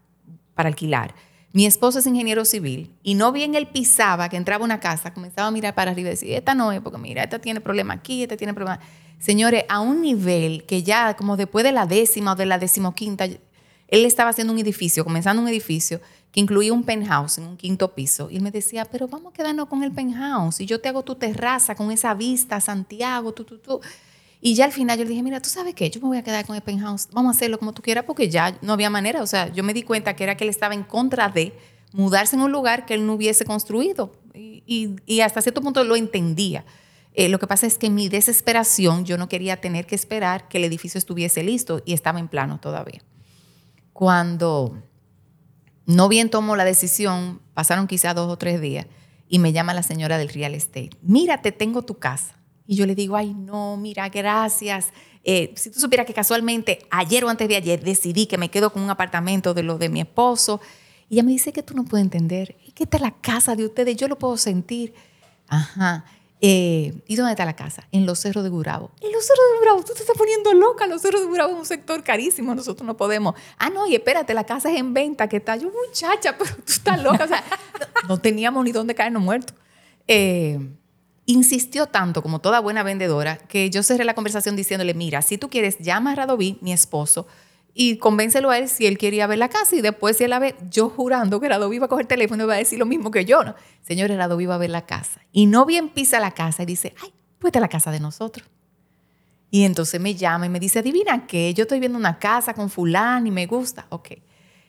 para 0.55 0.69
alquilar 0.69 1.13
mi 1.53 1.65
esposo 1.65 1.99
es 1.99 2.07
ingeniero 2.07 2.45
civil 2.45 2.95
y 3.03 3.15
no 3.15 3.31
bien 3.31 3.55
él 3.55 3.67
pisaba 3.67 4.29
que 4.29 4.37
entraba 4.37 4.63
una 4.63 4.79
casa, 4.79 5.13
comenzaba 5.13 5.49
a 5.49 5.51
mirar 5.51 5.75
para 5.75 5.91
arriba 5.91 6.09
y 6.09 6.11
decía, 6.11 6.37
esta 6.37 6.55
no 6.55 6.71
es, 6.71 6.79
porque 6.81 6.97
mira, 6.97 7.23
esta 7.23 7.39
tiene 7.39 7.59
problema 7.59 7.93
aquí, 7.93 8.23
esta 8.23 8.37
tiene 8.37 8.53
problema. 8.53 8.79
Señores, 9.19 9.65
a 9.67 9.81
un 9.81 10.01
nivel 10.01 10.65
que 10.65 10.81
ya 10.83 11.15
como 11.15 11.37
después 11.37 11.63
de 11.63 11.71
la 11.71 11.85
décima 11.85 12.33
o 12.33 12.35
de 12.35 12.45
la 12.45 12.57
decimoquinta, 12.57 13.25
Él 13.25 14.05
estaba 14.05 14.29
haciendo 14.29 14.53
un 14.53 14.59
edificio, 14.59 15.03
comenzando 15.03 15.41
un 15.41 15.49
edificio 15.49 15.99
que 16.31 16.39
incluía 16.39 16.71
un 16.71 16.83
penthouse 16.83 17.37
en 17.37 17.45
un 17.45 17.57
quinto 17.57 17.93
piso. 17.93 18.29
Y 18.31 18.37
él 18.37 18.41
me 18.41 18.51
decía, 18.51 18.85
pero 18.85 19.07
vamos 19.07 19.33
a 19.33 19.35
quedarnos 19.35 19.67
con 19.67 19.83
el 19.83 19.91
penthouse 19.91 20.61
y 20.61 20.65
yo 20.65 20.79
te 20.79 20.87
hago 20.89 21.03
tu 21.03 21.15
terraza 21.15 21.75
con 21.75 21.91
esa 21.91 22.13
vista 22.13 22.61
Santiago, 22.61 23.33
tú, 23.33 23.43
tú, 23.43 23.57
tú. 23.57 23.81
Y 24.43 24.55
ya 24.55 24.65
al 24.65 24.71
final 24.71 24.97
yo 24.97 25.03
le 25.03 25.11
dije, 25.11 25.21
mira, 25.21 25.39
tú 25.39 25.49
sabes 25.49 25.75
qué, 25.75 25.89
yo 25.91 26.01
me 26.01 26.07
voy 26.07 26.17
a 26.17 26.23
quedar 26.23 26.45
con 26.47 26.55
el 26.55 26.63
penthouse, 26.63 27.07
vamos 27.11 27.35
a 27.35 27.37
hacerlo 27.37 27.59
como 27.59 27.73
tú 27.73 27.83
quieras 27.83 28.05
porque 28.05 28.27
ya 28.27 28.57
no 28.63 28.73
había 28.73 28.89
manera. 28.89 29.21
O 29.21 29.27
sea, 29.27 29.53
yo 29.53 29.63
me 29.63 29.73
di 29.73 29.83
cuenta 29.83 30.15
que 30.15 30.23
era 30.23 30.35
que 30.35 30.43
él 30.43 30.49
estaba 30.49 30.73
en 30.73 30.83
contra 30.83 31.29
de 31.29 31.53
mudarse 31.93 32.35
en 32.35 32.41
un 32.41 32.51
lugar 32.51 32.87
que 32.87 32.95
él 32.95 33.05
no 33.05 33.13
hubiese 33.13 33.45
construido. 33.45 34.13
Y, 34.33 34.95
y, 35.05 35.21
hasta 35.21 35.41
cierto 35.41 35.61
punto 35.61 35.83
lo 35.83 35.95
entendía. 35.95 36.65
Eh, 37.13 37.29
lo 37.29 37.39
que 37.39 37.47
pasa 37.47 37.67
es 37.67 37.77
que 37.77 37.87
en 37.87 37.95
mi 37.95 38.09
desesperación 38.09 39.05
yo 39.05 39.17
no 39.17 39.27
quería 39.27 39.57
tener 39.59 39.85
que 39.85 39.95
esperar 39.95 40.47
que 40.47 40.57
el 40.57 40.63
edificio 40.63 40.97
estuviese 40.97 41.43
listo 41.43 41.83
y 41.85 41.93
estaba 41.93 42.19
en 42.19 42.27
plano 42.27 42.59
todavía. 42.59 43.03
Cuando 43.93 44.81
no 45.85 46.07
bien 46.07 46.29
tomo 46.29 46.55
la 46.55 46.63
decisión, 46.63 47.41
pasaron 47.53 47.87
quizá 47.87 48.13
dos 48.13 48.31
o 48.31 48.37
tres 48.37 48.61
días 48.61 48.87
y 49.27 49.39
me 49.39 49.51
llama 49.51 49.73
la 49.73 49.83
señora 49.83 50.17
del 50.17 50.29
real 50.29 50.55
estate. 50.55 50.91
Mira, 51.01 51.41
te 51.41 51.51
tengo 51.51 51.83
tu 51.83 51.99
casa. 51.99 52.40
Y 52.71 52.77
yo 52.77 52.85
le 52.85 52.95
digo, 52.95 53.17
ay, 53.17 53.33
no, 53.33 53.75
mira, 53.75 54.07
gracias. 54.07 54.93
Eh, 55.25 55.53
si 55.57 55.71
tú 55.71 55.81
supieras 55.81 56.07
que 56.07 56.13
casualmente 56.13 56.79
ayer 56.89 57.25
o 57.25 57.27
antes 57.27 57.49
de 57.49 57.57
ayer 57.57 57.83
decidí 57.83 58.27
que 58.27 58.37
me 58.37 58.49
quedo 58.49 58.71
con 58.71 58.81
un 58.81 58.89
apartamento 58.89 59.53
de 59.53 59.61
lo 59.61 59.77
de 59.77 59.89
mi 59.89 59.99
esposo. 59.99 60.61
Y 61.09 61.15
ella 61.15 61.23
me 61.23 61.33
dice 61.33 61.51
que 61.51 61.63
tú 61.63 61.73
no 61.75 61.83
puedes 61.83 62.05
entender. 62.05 62.55
Es 62.65 62.73
que 62.73 62.85
esta 62.85 62.95
es 62.95 63.03
la 63.03 63.11
casa 63.11 63.57
de 63.57 63.65
ustedes, 63.65 63.97
yo 63.97 64.07
lo 64.07 64.17
puedo 64.17 64.37
sentir. 64.37 64.93
Ajá. 65.49 66.05
Eh, 66.39 66.93
¿Y 67.07 67.17
dónde 67.17 67.33
está 67.33 67.43
la 67.43 67.57
casa? 67.57 67.85
En 67.91 68.05
los 68.05 68.19
cerros 68.19 68.41
de 68.41 68.49
Gurabo. 68.49 68.89
En 69.01 69.11
los 69.11 69.25
cerros 69.25 69.43
de 69.51 69.59
Gurabo, 69.59 69.83
tú 69.83 69.93
te 69.93 69.99
estás 69.99 70.17
poniendo 70.17 70.53
loca. 70.53 70.87
Los 70.87 71.01
cerros 71.01 71.19
de 71.19 71.27
Gurabo 71.27 71.51
es 71.51 71.59
un 71.59 71.65
sector 71.65 72.01
carísimo, 72.05 72.55
nosotros 72.55 72.87
no 72.87 72.95
podemos. 72.95 73.35
Ah, 73.57 73.69
no, 73.69 73.85
y 73.85 73.95
espérate, 73.95 74.33
la 74.33 74.45
casa 74.45 74.71
es 74.71 74.79
en 74.79 74.93
venta, 74.93 75.27
¿qué 75.27 75.41
tal? 75.41 75.59
Yo, 75.59 75.73
muchacha, 75.87 76.37
pero 76.37 76.55
tú 76.55 76.71
estás 76.71 77.03
loca. 77.03 77.25
O 77.25 77.27
sea, 77.27 77.43
no, 78.07 78.17
teníamos 78.17 78.63
ni 78.63 78.71
dónde 78.71 78.95
caernos 78.95 79.21
muertos. 79.21 79.57
Eh, 80.07 80.57
insistió 81.25 81.87
tanto, 81.87 82.21
como 82.21 82.39
toda 82.39 82.59
buena 82.59 82.83
vendedora, 82.83 83.37
que 83.37 83.69
yo 83.69 83.83
cerré 83.83 84.03
la 84.05 84.13
conversación 84.13 84.55
diciéndole: 84.55 84.93
Mira, 84.93 85.21
si 85.21 85.37
tú 85.37 85.49
quieres, 85.49 85.79
llama 85.79 86.11
a 86.11 86.15
Radoví, 86.15 86.57
mi 86.61 86.73
esposo, 86.73 87.27
y 87.73 87.97
convéncelo 87.97 88.49
a 88.49 88.57
él 88.57 88.67
si 88.67 88.85
él 88.85 88.97
quería 88.97 89.27
ver 89.27 89.37
la 89.37 89.49
casa 89.49 89.75
y 89.75 89.81
después 89.81 90.17
si 90.17 90.25
él 90.25 90.31
la 90.31 90.39
ve, 90.39 90.55
yo 90.69 90.89
jurando 90.89 91.39
que 91.39 91.47
Radoví 91.47 91.79
va 91.79 91.85
a 91.85 91.89
coger 91.89 92.03
el 92.03 92.07
teléfono 92.07 92.43
y 92.43 92.47
va 92.47 92.55
a 92.55 92.57
decir 92.57 92.77
lo 92.77 92.85
mismo 92.85 93.11
que 93.11 93.23
yo, 93.23 93.43
¿no? 93.43 93.55
Señor, 93.81 94.09
Radoví 94.09 94.45
va 94.45 94.55
a 94.55 94.57
ver 94.57 94.69
la 94.69 94.85
casa. 94.85 95.21
Y 95.31 95.45
no 95.45 95.65
bien 95.65 95.89
pisa 95.89 96.19
la 96.19 96.31
casa 96.31 96.63
y 96.63 96.65
dice, 96.65 96.93
ay, 97.01 97.13
pues 97.39 97.53
la 97.55 97.69
casa 97.69 97.91
de 97.91 97.99
nosotros. 97.99 98.47
Y 99.49 99.63
entonces 99.63 99.99
me 99.99 100.15
llama 100.15 100.45
y 100.45 100.49
me 100.49 100.59
dice, 100.59 100.79
adivina 100.79 101.27
qué, 101.27 101.53
yo 101.53 101.63
estoy 101.63 101.79
viendo 101.79 101.97
una 101.97 102.19
casa 102.19 102.53
con 102.53 102.69
fulán 102.69 103.27
y 103.27 103.31
me 103.31 103.47
gusta. 103.47 103.85
Ok. 103.89 104.11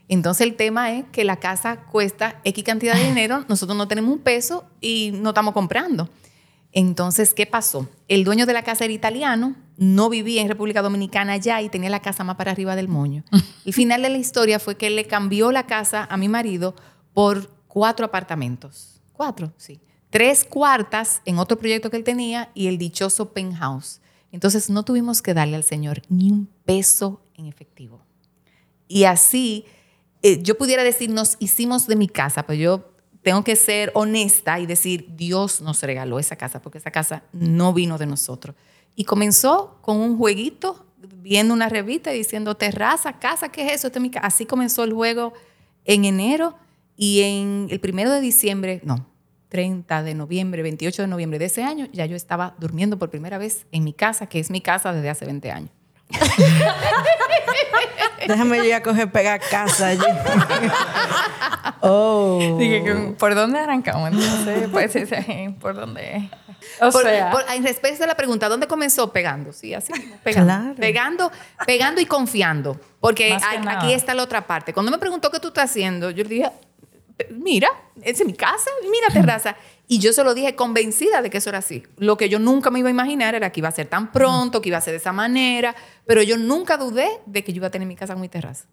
Entonces 0.08 0.46
el 0.46 0.56
tema 0.56 0.92
es 0.92 1.04
que 1.12 1.24
la 1.24 1.36
casa 1.36 1.84
cuesta 1.84 2.40
X 2.44 2.64
cantidad 2.64 2.94
de 2.94 3.04
dinero, 3.08 3.44
nosotros 3.48 3.76
no 3.76 3.88
tenemos 3.88 4.12
un 4.12 4.20
peso 4.20 4.64
y 4.80 5.10
no 5.12 5.30
estamos 5.30 5.54
comprando. 5.54 6.08
Entonces, 6.72 7.34
¿qué 7.34 7.46
pasó? 7.46 7.88
El 8.08 8.24
dueño 8.24 8.46
de 8.46 8.54
la 8.54 8.62
casa 8.62 8.84
era 8.84 8.94
italiano, 8.94 9.54
no 9.76 10.08
vivía 10.08 10.40
en 10.40 10.48
República 10.48 10.80
Dominicana 10.80 11.36
ya 11.36 11.60
y 11.60 11.68
tenía 11.68 11.90
la 11.90 12.00
casa 12.00 12.24
más 12.24 12.36
para 12.36 12.50
arriba 12.50 12.76
del 12.76 12.88
moño. 12.88 13.24
El 13.64 13.74
final 13.74 14.02
de 14.02 14.08
la 14.08 14.18
historia 14.18 14.58
fue 14.58 14.76
que 14.76 14.86
él 14.86 14.96
le 14.96 15.06
cambió 15.06 15.52
la 15.52 15.66
casa 15.66 16.06
a 16.10 16.16
mi 16.16 16.28
marido 16.28 16.74
por 17.12 17.50
cuatro 17.68 18.06
apartamentos. 18.06 19.00
Cuatro, 19.12 19.52
sí. 19.56 19.80
Tres 20.10 20.44
cuartas 20.44 21.22
en 21.24 21.38
otro 21.38 21.58
proyecto 21.58 21.90
que 21.90 21.96
él 21.96 22.04
tenía 22.04 22.50
y 22.54 22.66
el 22.66 22.78
dichoso 22.78 23.32
penthouse. 23.32 24.00
Entonces 24.30 24.70
no 24.70 24.82
tuvimos 24.82 25.22
que 25.22 25.34
darle 25.34 25.56
al 25.56 25.64
Señor 25.64 26.02
ni 26.08 26.30
un 26.30 26.48
peso 26.64 27.22
en 27.34 27.46
efectivo. 27.46 28.02
Y 28.88 29.04
así, 29.04 29.66
eh, 30.22 30.42
yo 30.42 30.56
pudiera 30.56 30.84
decir, 30.84 31.10
nos 31.10 31.36
hicimos 31.38 31.86
de 31.86 31.96
mi 31.96 32.08
casa, 32.08 32.44
pero 32.44 32.58
yo 32.58 32.91
tengo 33.22 33.44
que 33.44 33.56
ser 33.56 33.90
honesta 33.94 34.58
y 34.58 34.66
decir, 34.66 35.06
Dios 35.16 35.60
nos 35.60 35.82
regaló 35.82 36.18
esa 36.18 36.36
casa, 36.36 36.60
porque 36.60 36.78
esa 36.78 36.90
casa 36.90 37.22
no 37.32 37.72
vino 37.72 37.96
de 37.98 38.06
nosotros. 38.06 38.56
Y 38.96 39.04
comenzó 39.04 39.78
con 39.80 39.98
un 39.98 40.18
jueguito, 40.18 40.86
viendo 40.98 41.54
una 41.54 41.68
revista 41.68 42.12
y 42.12 42.18
diciendo, 42.18 42.56
terraza, 42.56 43.18
casa, 43.18 43.50
¿qué 43.50 43.66
es 43.66 43.72
eso? 43.74 43.86
Este 43.86 44.10
Así 44.20 44.44
comenzó 44.44 44.84
el 44.84 44.92
juego 44.92 45.32
en 45.84 46.04
enero 46.04 46.56
y 46.96 47.22
en 47.22 47.68
el 47.70 47.80
primero 47.80 48.10
de 48.10 48.20
diciembre, 48.20 48.80
no, 48.84 49.06
30 49.48 50.02
de 50.02 50.14
noviembre, 50.14 50.62
28 50.62 51.02
de 51.02 51.08
noviembre 51.08 51.38
de 51.38 51.44
ese 51.44 51.62
año, 51.62 51.88
ya 51.92 52.06
yo 52.06 52.16
estaba 52.16 52.56
durmiendo 52.58 52.98
por 52.98 53.10
primera 53.10 53.38
vez 53.38 53.66
en 53.70 53.84
mi 53.84 53.92
casa, 53.92 54.26
que 54.26 54.40
es 54.40 54.50
mi 54.50 54.60
casa 54.60 54.92
desde 54.92 55.10
hace 55.10 55.26
20 55.26 55.50
años. 55.50 55.70
Déjame 58.26 58.68
yo 58.68 58.76
a 58.76 58.82
coger 58.82 59.10
pegar 59.10 59.40
casa 59.40 59.88
allí. 59.88 60.02
oh. 61.80 62.56
Dije, 62.58 63.14
¿por 63.18 63.34
dónde 63.34 63.58
arrancamos? 63.58 64.12
Entonces, 64.12 64.68
pues, 64.70 64.96
¿por 65.60 65.74
dónde? 65.74 66.30
O 66.80 66.92
sea. 66.92 67.32
en 67.54 67.64
respuesta 67.64 68.04
a 68.04 68.06
la 68.06 68.14
pregunta, 68.14 68.48
¿dónde 68.48 68.66
comenzó 68.66 69.12
pegando? 69.12 69.52
Sí, 69.52 69.74
así 69.74 69.92
pegando. 70.22 70.80
Pegando, 70.80 71.32
pegando 71.66 72.00
y 72.00 72.06
confiando. 72.06 72.78
Porque 73.00 73.36
aquí 73.68 73.92
está 73.92 74.14
la 74.14 74.22
otra 74.22 74.46
parte. 74.46 74.72
Cuando 74.72 74.92
me 74.92 74.98
preguntó 74.98 75.30
qué 75.30 75.40
tú 75.40 75.48
estás 75.48 75.70
haciendo, 75.70 76.10
yo 76.10 76.22
le 76.24 76.30
dije, 76.30 76.50
mira, 77.30 77.68
es 78.02 78.24
mi 78.24 78.34
casa, 78.34 78.70
mira 78.82 79.08
terraza. 79.12 79.56
Y 79.88 79.98
yo 79.98 80.12
se 80.12 80.24
lo 80.24 80.34
dije 80.34 80.54
convencida 80.54 81.22
de 81.22 81.30
que 81.30 81.38
eso 81.38 81.50
era 81.50 81.58
así. 81.58 81.82
Lo 81.96 82.16
que 82.16 82.28
yo 82.28 82.38
nunca 82.38 82.70
me 82.70 82.78
iba 82.78 82.88
a 82.88 82.90
imaginar 82.90 83.34
era 83.34 83.50
que 83.50 83.60
iba 83.60 83.68
a 83.68 83.72
ser 83.72 83.88
tan 83.88 84.10
pronto, 84.12 84.62
que 84.62 84.68
iba 84.68 84.78
a 84.78 84.80
ser 84.80 84.92
de 84.92 84.98
esa 84.98 85.12
manera, 85.12 85.74
pero 86.06 86.22
yo 86.22 86.38
nunca 86.38 86.76
dudé 86.76 87.08
de 87.26 87.44
que 87.44 87.52
yo 87.52 87.58
iba 87.58 87.66
a 87.66 87.70
tener 87.70 87.86
mi 87.86 87.96
casa 87.96 88.14
con 88.14 88.22
mi 88.22 88.28
terraza. 88.28 88.66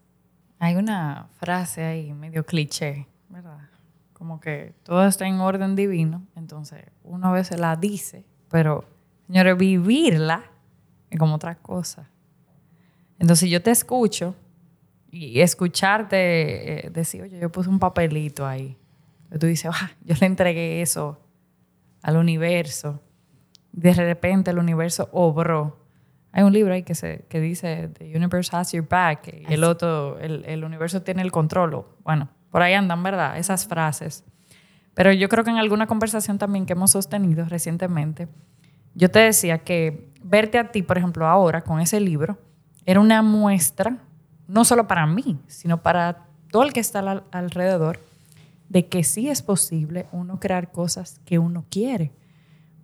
Hay 0.58 0.76
una 0.76 1.28
frase 1.38 1.84
ahí 1.84 2.12
medio 2.12 2.44
cliché, 2.44 3.06
¿verdad? 3.28 3.58
Como 4.12 4.40
que 4.40 4.74
todo 4.82 5.06
está 5.06 5.26
en 5.26 5.40
orden 5.40 5.74
divino, 5.74 6.26
entonces 6.36 6.84
uno 7.02 7.28
a 7.28 7.32
veces 7.32 7.58
la 7.58 7.76
dice, 7.76 8.24
pero 8.50 8.84
señores, 9.26 9.56
vivirla 9.56 10.44
es 11.08 11.18
como 11.18 11.36
otra 11.36 11.54
cosa. 11.56 12.08
Entonces 13.18 13.50
yo 13.50 13.62
te 13.62 13.70
escucho 13.70 14.34
y 15.10 15.40
escucharte 15.40 16.86
eh, 16.86 16.90
decir, 16.90 17.22
oye, 17.22 17.38
yo 17.38 17.50
puse 17.50 17.68
un 17.68 17.78
papelito 17.78 18.46
ahí 18.46 18.79
tú 19.38 19.46
dices, 19.46 19.70
ah, 19.72 19.90
yo 20.02 20.14
le 20.20 20.26
entregué 20.26 20.82
eso 20.82 21.20
al 22.02 22.16
universo. 22.16 23.00
De 23.72 23.92
repente 23.94 24.50
el 24.50 24.58
universo 24.58 25.08
obró. 25.12 25.78
Hay 26.32 26.42
un 26.42 26.52
libro 26.52 26.74
ahí 26.74 26.82
que, 26.82 26.94
se, 26.94 27.26
que 27.28 27.40
dice, 27.40 27.88
The 27.98 28.16
universe 28.16 28.54
has 28.54 28.72
your 28.72 28.86
back. 28.88 29.32
Y 29.48 29.52
el 29.52 29.64
otro, 29.64 30.18
el, 30.18 30.44
el 30.44 30.64
universo 30.64 31.02
tiene 31.02 31.22
el 31.22 31.32
control. 31.32 31.84
Bueno, 32.02 32.28
por 32.50 32.62
ahí 32.62 32.74
andan, 32.74 33.02
¿verdad? 33.02 33.38
Esas 33.38 33.66
frases. 33.66 34.24
Pero 34.94 35.12
yo 35.12 35.28
creo 35.28 35.44
que 35.44 35.50
en 35.50 35.56
alguna 35.56 35.86
conversación 35.86 36.38
también 36.38 36.66
que 36.66 36.72
hemos 36.72 36.90
sostenido 36.90 37.44
recientemente, 37.44 38.28
yo 38.94 39.10
te 39.10 39.20
decía 39.20 39.58
que 39.58 40.12
verte 40.22 40.58
a 40.58 40.70
ti, 40.70 40.82
por 40.82 40.98
ejemplo, 40.98 41.26
ahora 41.26 41.62
con 41.62 41.80
ese 41.80 42.00
libro, 42.00 42.38
era 42.84 43.00
una 43.00 43.22
muestra, 43.22 43.98
no 44.48 44.64
solo 44.64 44.86
para 44.86 45.06
mí, 45.06 45.38
sino 45.46 45.82
para 45.82 46.26
todo 46.50 46.64
el 46.64 46.72
que 46.72 46.80
está 46.80 47.22
alrededor, 47.30 48.00
de 48.70 48.86
que 48.86 49.02
sí 49.02 49.28
es 49.28 49.42
posible 49.42 50.06
uno 50.12 50.38
crear 50.38 50.70
cosas 50.70 51.20
que 51.24 51.38
uno 51.38 51.64
quiere. 51.68 52.12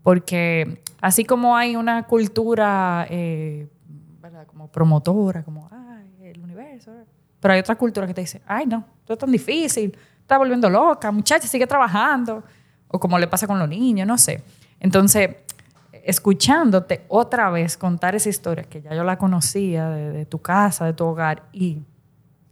Porque 0.02 0.82
así 1.00 1.24
como 1.24 1.56
hay 1.56 1.76
una 1.76 2.06
cultura 2.06 3.06
eh, 3.08 3.68
como 4.48 4.68
promotora, 4.68 5.44
como 5.44 5.68
ay, 5.70 6.12
el 6.20 6.42
universo, 6.42 6.90
pero 7.40 7.54
hay 7.54 7.60
otra 7.60 7.76
cultura 7.76 8.06
que 8.06 8.14
te 8.14 8.20
dice, 8.20 8.42
ay 8.46 8.66
no, 8.66 8.84
todo 9.04 9.14
es 9.14 9.18
tan 9.18 9.30
difícil, 9.30 9.96
está 10.20 10.36
volviendo 10.36 10.68
loca, 10.68 11.10
muchacha, 11.12 11.46
sigue 11.46 11.68
trabajando, 11.68 12.42
o 12.88 12.98
como 12.98 13.16
le 13.18 13.28
pasa 13.28 13.46
con 13.46 13.58
los 13.58 13.68
niños, 13.68 14.08
no 14.08 14.18
sé. 14.18 14.42
Entonces, 14.80 15.36
escuchándote 15.92 17.04
otra 17.08 17.48
vez 17.50 17.76
contar 17.76 18.16
esa 18.16 18.28
historia, 18.28 18.64
que 18.64 18.82
ya 18.82 18.92
yo 18.92 19.04
la 19.04 19.18
conocía 19.18 19.88
de 19.88 20.26
tu 20.26 20.40
casa, 20.40 20.84
de 20.84 20.94
tu 20.94 21.04
hogar, 21.04 21.44
y 21.52 21.82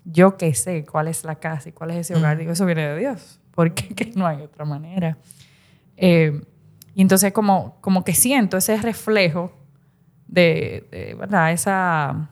yo 0.05 0.37
que 0.37 0.55
sé 0.55 0.85
cuál 0.85 1.09
es 1.09 1.25
la 1.25 1.37
casa 1.37 1.69
y 1.69 1.73
cuál 1.73 1.91
es 1.91 1.97
ese 1.99 2.17
hogar, 2.17 2.39
digo, 2.39 2.53
eso 2.53 2.67
viene 2.67 2.87
de 2.87 2.99
Dios, 2.99 3.41
porque 3.53 3.89
que 3.95 4.13
no 4.15 4.27
hay 4.27 4.43
otra 4.43 4.65
manera. 4.65 5.17
Eh, 5.97 6.43
y 6.95 7.03
entonces 7.03 7.33
como, 7.33 7.77
como 7.81 8.05
que 8.05 8.15
siento 8.15 8.57
ese 8.57 8.77
reflejo 8.77 9.53
de, 10.27 11.17
¿verdad? 11.19 11.53
Esa, 11.53 12.31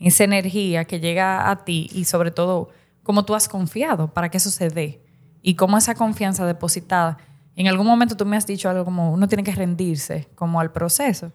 esa 0.00 0.24
energía 0.24 0.84
que 0.84 1.00
llega 1.00 1.50
a 1.50 1.64
ti 1.64 1.88
y 1.92 2.04
sobre 2.04 2.30
todo 2.30 2.70
cómo 3.02 3.24
tú 3.24 3.34
has 3.34 3.48
confiado 3.48 4.12
para 4.12 4.28
que 4.28 4.38
eso 4.38 4.50
se 4.50 4.68
dé 4.68 5.00
y 5.42 5.54
cómo 5.54 5.78
esa 5.78 5.94
confianza 5.94 6.44
depositada. 6.44 7.18
En 7.54 7.68
algún 7.68 7.86
momento 7.86 8.16
tú 8.16 8.26
me 8.26 8.36
has 8.36 8.46
dicho 8.46 8.68
algo 8.68 8.84
como 8.84 9.12
uno 9.12 9.28
tiene 9.28 9.44
que 9.44 9.52
rendirse 9.52 10.28
como 10.34 10.60
al 10.60 10.72
proceso. 10.72 11.32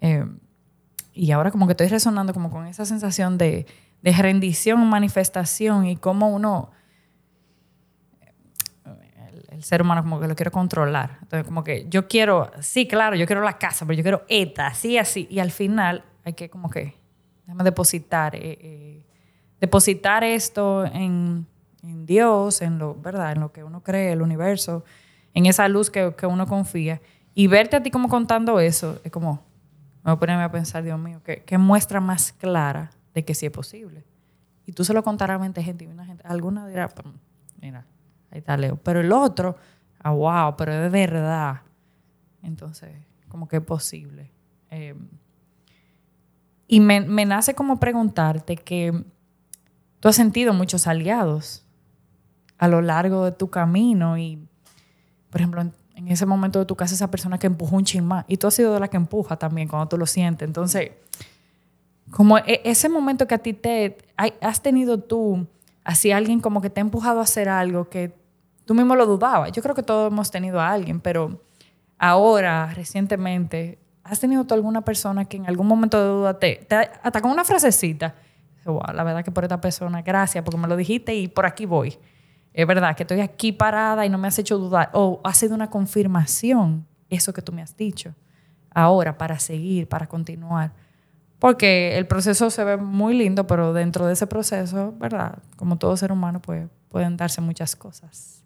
Eh, 0.00 0.26
y 1.14 1.30
ahora 1.30 1.50
como 1.50 1.66
que 1.66 1.72
estoy 1.72 1.88
resonando 1.88 2.34
como 2.34 2.50
con 2.50 2.66
esa 2.66 2.84
sensación 2.84 3.38
de, 3.38 3.66
de 4.02 4.12
rendición, 4.12 4.84
manifestación 4.88 5.86
y 5.86 5.96
cómo 5.96 6.28
uno, 6.28 6.70
el, 9.52 9.62
ser 9.62 9.80
humano 9.80 10.02
como 10.02 10.20
que 10.20 10.26
lo 10.26 10.34
quiere 10.34 10.50
controlar. 10.50 11.18
Entonces 11.22 11.46
como 11.46 11.62
que 11.62 11.86
yo 11.88 12.08
quiero, 12.08 12.50
sí, 12.60 12.88
claro, 12.88 13.14
yo 13.14 13.26
quiero 13.26 13.42
la 13.42 13.58
casa, 13.58 13.86
pero 13.86 13.96
yo 13.96 14.02
quiero 14.02 14.24
esta, 14.28 14.66
así, 14.66 14.98
así. 14.98 15.28
Y 15.30 15.38
al 15.38 15.52
final 15.52 16.04
hay 16.24 16.32
que 16.32 16.50
como 16.50 16.68
que, 16.68 16.94
déjame 17.46 17.62
depositar, 17.62 18.34
eh, 18.34 18.58
eh, 18.60 19.06
depositar 19.60 20.24
esto 20.24 20.84
en, 20.84 21.46
en 21.84 22.04
Dios, 22.04 22.60
en 22.60 22.78
lo, 22.78 22.96
¿verdad? 22.96 23.32
En 23.32 23.40
lo 23.40 23.52
que 23.52 23.62
uno 23.62 23.84
cree, 23.84 24.12
el 24.12 24.22
universo, 24.22 24.84
en 25.32 25.46
esa 25.46 25.68
luz 25.68 25.90
que, 25.90 26.14
que 26.16 26.26
uno 26.26 26.48
confía. 26.48 27.00
Y 27.34 27.46
verte 27.46 27.76
a 27.76 27.82
ti 27.82 27.92
como 27.92 28.08
contando 28.08 28.58
eso, 28.58 29.00
es 29.04 29.12
como, 29.12 29.44
me 30.02 30.10
voy 30.10 30.12
a 30.14 30.16
ponerme 30.16 30.42
a 30.42 30.50
pensar, 30.50 30.82
Dios 30.82 30.98
mío, 30.98 31.20
¿qué, 31.24 31.44
qué 31.46 31.56
muestra 31.56 32.00
más 32.00 32.32
clara 32.32 32.90
de 33.14 33.24
que 33.24 33.34
sí 33.34 33.46
es 33.46 33.52
posible? 33.52 34.04
Y 34.66 34.72
tú 34.72 34.84
se 34.84 34.94
lo 34.94 35.02
contarás 35.02 35.36
a 35.36 35.38
20 35.38 35.62
gente 35.62 35.84
y 35.84 35.86
una 35.88 36.04
gente, 36.04 36.22
alguna 36.26 36.66
dirá, 36.66 36.88
"Pum, 36.88 37.12
mira, 37.60 37.86
ahí 38.30 38.38
está 38.38 38.56
Leo. 38.56 38.76
Pero 38.76 39.00
el 39.00 39.12
otro, 39.12 39.56
ah, 40.00 40.10
wow, 40.10 40.56
pero 40.56 40.72
es 40.72 40.82
de 40.82 40.88
verdad. 40.88 41.62
Entonces, 42.42 42.90
como 43.28 43.48
que 43.48 43.56
es 43.56 43.62
posible. 43.62 44.30
Eh, 44.70 44.94
y 46.66 46.80
me, 46.80 47.00
me 47.00 47.24
nace 47.24 47.54
como 47.54 47.78
preguntarte 47.78 48.56
que 48.56 49.04
tú 50.00 50.08
has 50.08 50.16
sentido 50.16 50.54
muchos 50.54 50.86
aliados 50.86 51.64
a 52.58 52.68
lo 52.68 52.80
largo 52.80 53.24
de 53.24 53.32
tu 53.32 53.50
camino 53.50 54.16
y, 54.16 54.48
por 55.30 55.40
ejemplo, 55.40 55.60
en, 55.60 56.08
ese 56.08 56.26
momento 56.26 56.58
de 56.58 56.64
tu 56.64 56.74
casa, 56.74 56.94
esa 56.94 57.10
persona 57.10 57.38
que 57.38 57.46
empujó 57.46 57.76
un 57.76 57.84
chin 57.84 58.04
más 58.04 58.24
y 58.26 58.36
tú 58.36 58.46
has 58.46 58.54
sido 58.54 58.74
de 58.74 58.80
la 58.80 58.88
que 58.88 58.96
empuja 58.96 59.36
también 59.36 59.68
cuando 59.68 59.88
tú 59.88 59.98
lo 59.98 60.06
sientes. 60.06 60.46
Entonces, 60.46 60.92
como 62.12 62.38
e- 62.38 62.60
ese 62.64 62.88
momento 62.88 63.26
que 63.26 63.34
a 63.34 63.38
ti 63.38 63.52
te 63.54 63.98
has 64.40 64.62
tenido 64.62 64.98
tú, 64.98 65.46
así 65.82 66.12
alguien 66.12 66.40
como 66.40 66.60
que 66.60 66.70
te 66.70 66.80
ha 66.80 66.82
empujado 66.82 67.18
a 67.18 67.24
hacer 67.24 67.48
algo 67.48 67.88
que 67.88 68.14
tú 68.64 68.74
mismo 68.74 68.94
lo 68.94 69.06
dudabas. 69.06 69.50
Yo 69.52 69.62
creo 69.62 69.74
que 69.74 69.82
todos 69.82 70.12
hemos 70.12 70.30
tenido 70.30 70.60
a 70.60 70.70
alguien, 70.70 71.00
pero 71.00 71.42
ahora, 71.98 72.72
recientemente, 72.74 73.78
¿has 74.04 74.20
tenido 74.20 74.44
tú 74.44 74.54
alguna 74.54 74.82
persona 74.82 75.24
que 75.24 75.38
en 75.38 75.46
algún 75.46 75.66
momento 75.66 76.00
de 76.00 76.08
duda 76.08 76.38
te, 76.38 76.64
te 76.68 76.76
hasta 76.76 77.20
con 77.20 77.30
una 77.30 77.44
frasecita, 77.44 78.14
wow, 78.64 78.92
la 78.94 79.02
verdad 79.02 79.24
que 79.24 79.30
por 79.32 79.44
esta 79.44 79.60
persona, 79.60 80.02
gracias 80.02 80.44
porque 80.44 80.58
me 80.58 80.68
lo 80.68 80.76
dijiste 80.76 81.14
y 81.14 81.28
por 81.28 81.46
aquí 81.46 81.66
voy. 81.66 81.98
Es 82.52 82.66
verdad 82.66 82.94
que 82.94 83.04
estoy 83.04 83.20
aquí 83.20 83.52
parada 83.52 84.04
y 84.04 84.10
no 84.10 84.18
me 84.18 84.28
has 84.28 84.38
hecho 84.38 84.58
dudar. 84.58 84.90
O 84.92 85.20
ha 85.24 85.32
sido 85.32 85.54
una 85.54 85.70
confirmación 85.70 86.86
eso 87.08 87.32
que 87.32 87.40
tú 87.40 87.52
me 87.52 87.62
has 87.62 87.76
dicho. 87.76 88.14
Ahora, 88.70 89.16
para 89.16 89.38
seguir, 89.38 89.88
para 89.88 90.06
continuar. 90.06 90.72
Porque 91.42 91.98
el 91.98 92.06
proceso 92.06 92.50
se 92.50 92.62
ve 92.62 92.76
muy 92.76 93.14
lindo, 93.18 93.48
pero 93.48 93.72
dentro 93.72 94.06
de 94.06 94.12
ese 94.12 94.28
proceso, 94.28 94.94
¿verdad? 95.00 95.38
Como 95.56 95.76
todo 95.76 95.96
ser 95.96 96.12
humano, 96.12 96.40
pues 96.40 96.68
pueden 96.88 97.16
darse 97.16 97.40
muchas 97.40 97.74
cosas. 97.74 98.44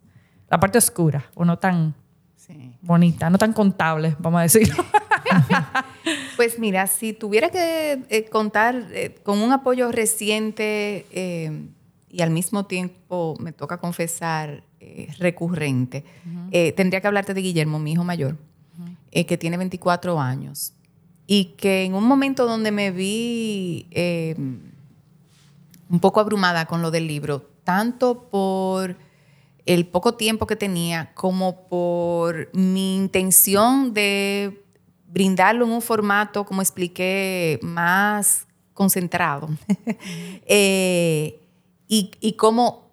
La 0.49 0.59
parte 0.59 0.79
oscura, 0.79 1.27
o 1.35 1.45
no 1.45 1.59
tan 1.59 1.95
Sí. 2.37 2.75
bonita, 2.81 3.29
no 3.29 3.37
tan 3.37 3.53
contable, 3.53 4.17
vamos 4.19 4.39
a 4.39 4.43
decirlo. 4.45 4.83
Pues 6.37 6.59
mira, 6.59 6.87
si 6.87 7.13
tuviera 7.13 7.51
que 7.51 8.03
eh, 8.09 8.25
contar 8.31 8.87
eh, 8.93 9.15
con 9.23 9.41
un 9.41 9.53
apoyo 9.53 9.93
reciente 9.93 11.05
eh, 11.11 11.67
y 12.09 12.23
al 12.23 12.31
mismo 12.31 12.65
tiempo 12.65 13.37
me 13.41 13.53
toca 13.53 13.77
confesar 13.77 14.63
recurrente, 15.19 16.03
tendría 16.75 17.03
que 17.03 17.07
hablarte 17.09 17.35
de 17.35 17.43
Guillermo, 17.43 17.79
mi 17.79 17.93
hijo 17.93 18.05
mayor, 18.05 18.39
eh, 19.11 19.27
que 19.27 19.37
tiene 19.37 19.59
24 19.59 20.19
años 20.19 20.73
y 21.27 21.57
que 21.57 21.85
en 21.85 21.95
un 21.95 22.05
momento 22.05 22.47
donde 22.47 22.71
me 22.71 22.91
vi 22.91 23.87
eh, 23.91 24.35
un 25.89 26.01
poco 26.01 26.21
abrumada 26.21 26.67
con 26.67 26.83
lo 26.83 26.91
del 26.91 27.07
libro, 27.07 27.49
tanto 27.65 28.29
por 28.31 28.97
el 29.67 29.87
poco 29.87 30.15
tiempo 30.15 30.47
que 30.47 30.57
tenía 30.57 31.13
como 31.15 31.67
por 31.69 32.49
mi 32.55 32.97
intención 32.97 33.93
de 33.93 34.65
brindarlo 35.09 35.65
en 35.65 35.73
un 35.73 35.83
formato, 35.83 36.45
como 36.45 36.63
expliqué, 36.63 37.59
más 37.63 38.47
concentrado. 38.75 39.49
Eh, 40.49 41.41
y, 41.89 42.13
y 42.21 42.33
cómo 42.35 42.86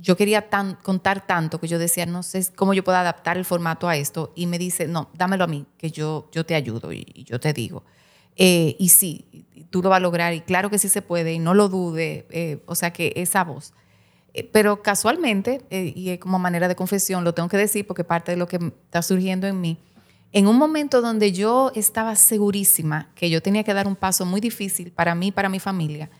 yo 0.00 0.16
quería 0.16 0.48
contar 0.82 1.26
tanto 1.26 1.60
que 1.60 1.68
yo 1.68 1.78
decía, 1.78 2.06
no 2.06 2.22
sé 2.22 2.46
cómo 2.54 2.74
yo 2.74 2.84
puedo 2.84 2.98
adaptar 2.98 3.36
el 3.36 3.44
formato 3.44 3.88
a 3.88 3.96
esto. 3.96 4.32
Y 4.34 4.46
me 4.46 4.58
dice, 4.58 4.86
no, 4.86 5.10
dámelo 5.14 5.44
a 5.44 5.46
mí, 5.46 5.66
que 5.76 5.90
yo, 5.90 6.28
yo 6.32 6.44
te 6.44 6.54
ayudo 6.54 6.92
y, 6.92 7.24
yo 7.26 7.40
te 7.40 7.52
digo. 7.52 7.84
Eh, 8.36 8.76
y 8.78 8.90
sí, 8.90 9.46
tú 9.70 9.82
lo 9.82 9.88
vas 9.88 9.96
a 9.96 10.00
lograr 10.00 10.32
y 10.34 10.40
claro 10.40 10.70
que 10.70 10.78
sí 10.78 10.88
se 10.88 11.02
puede 11.02 11.32
y 11.32 11.38
no 11.38 11.54
lo 11.54 11.68
dude. 11.68 12.26
eh, 12.30 12.62
o 12.66 12.74
sea 12.74 12.92
que 12.92 13.12
esa 13.16 13.44
voz. 13.44 13.72
Eh, 14.34 14.48
Pero 14.52 14.82
casualmente, 14.82 15.62
y 15.70 16.16
como 16.18 16.38
manera 16.38 16.68
de 16.68 16.76
confesión, 16.76 17.24
lo 17.24 17.34
tengo 17.34 17.48
que 17.48 17.56
decir 17.56 17.86
porque 17.86 18.04
parte 18.04 18.32
de 18.32 18.36
lo 18.36 18.46
que 18.46 18.56
está 18.56 19.02
surgiendo 19.02 19.46
en 19.46 19.60
mí, 19.60 19.78
en 20.32 20.46
un 20.46 20.56
momento 20.56 21.00
donde 21.00 21.32
yo 21.32 21.72
estaba 21.74 22.14
segurísima 22.14 23.10
que 23.14 23.30
yo 23.30 23.42
tenía 23.42 23.64
que 23.64 23.72
dar 23.72 23.86
un 23.86 23.96
paso 23.96 24.26
muy 24.26 24.40
difícil 24.40 24.92
para 24.92 25.14
mí 25.14 25.32
para 25.32 25.48
mi 25.48 25.58
familia, 25.58 26.10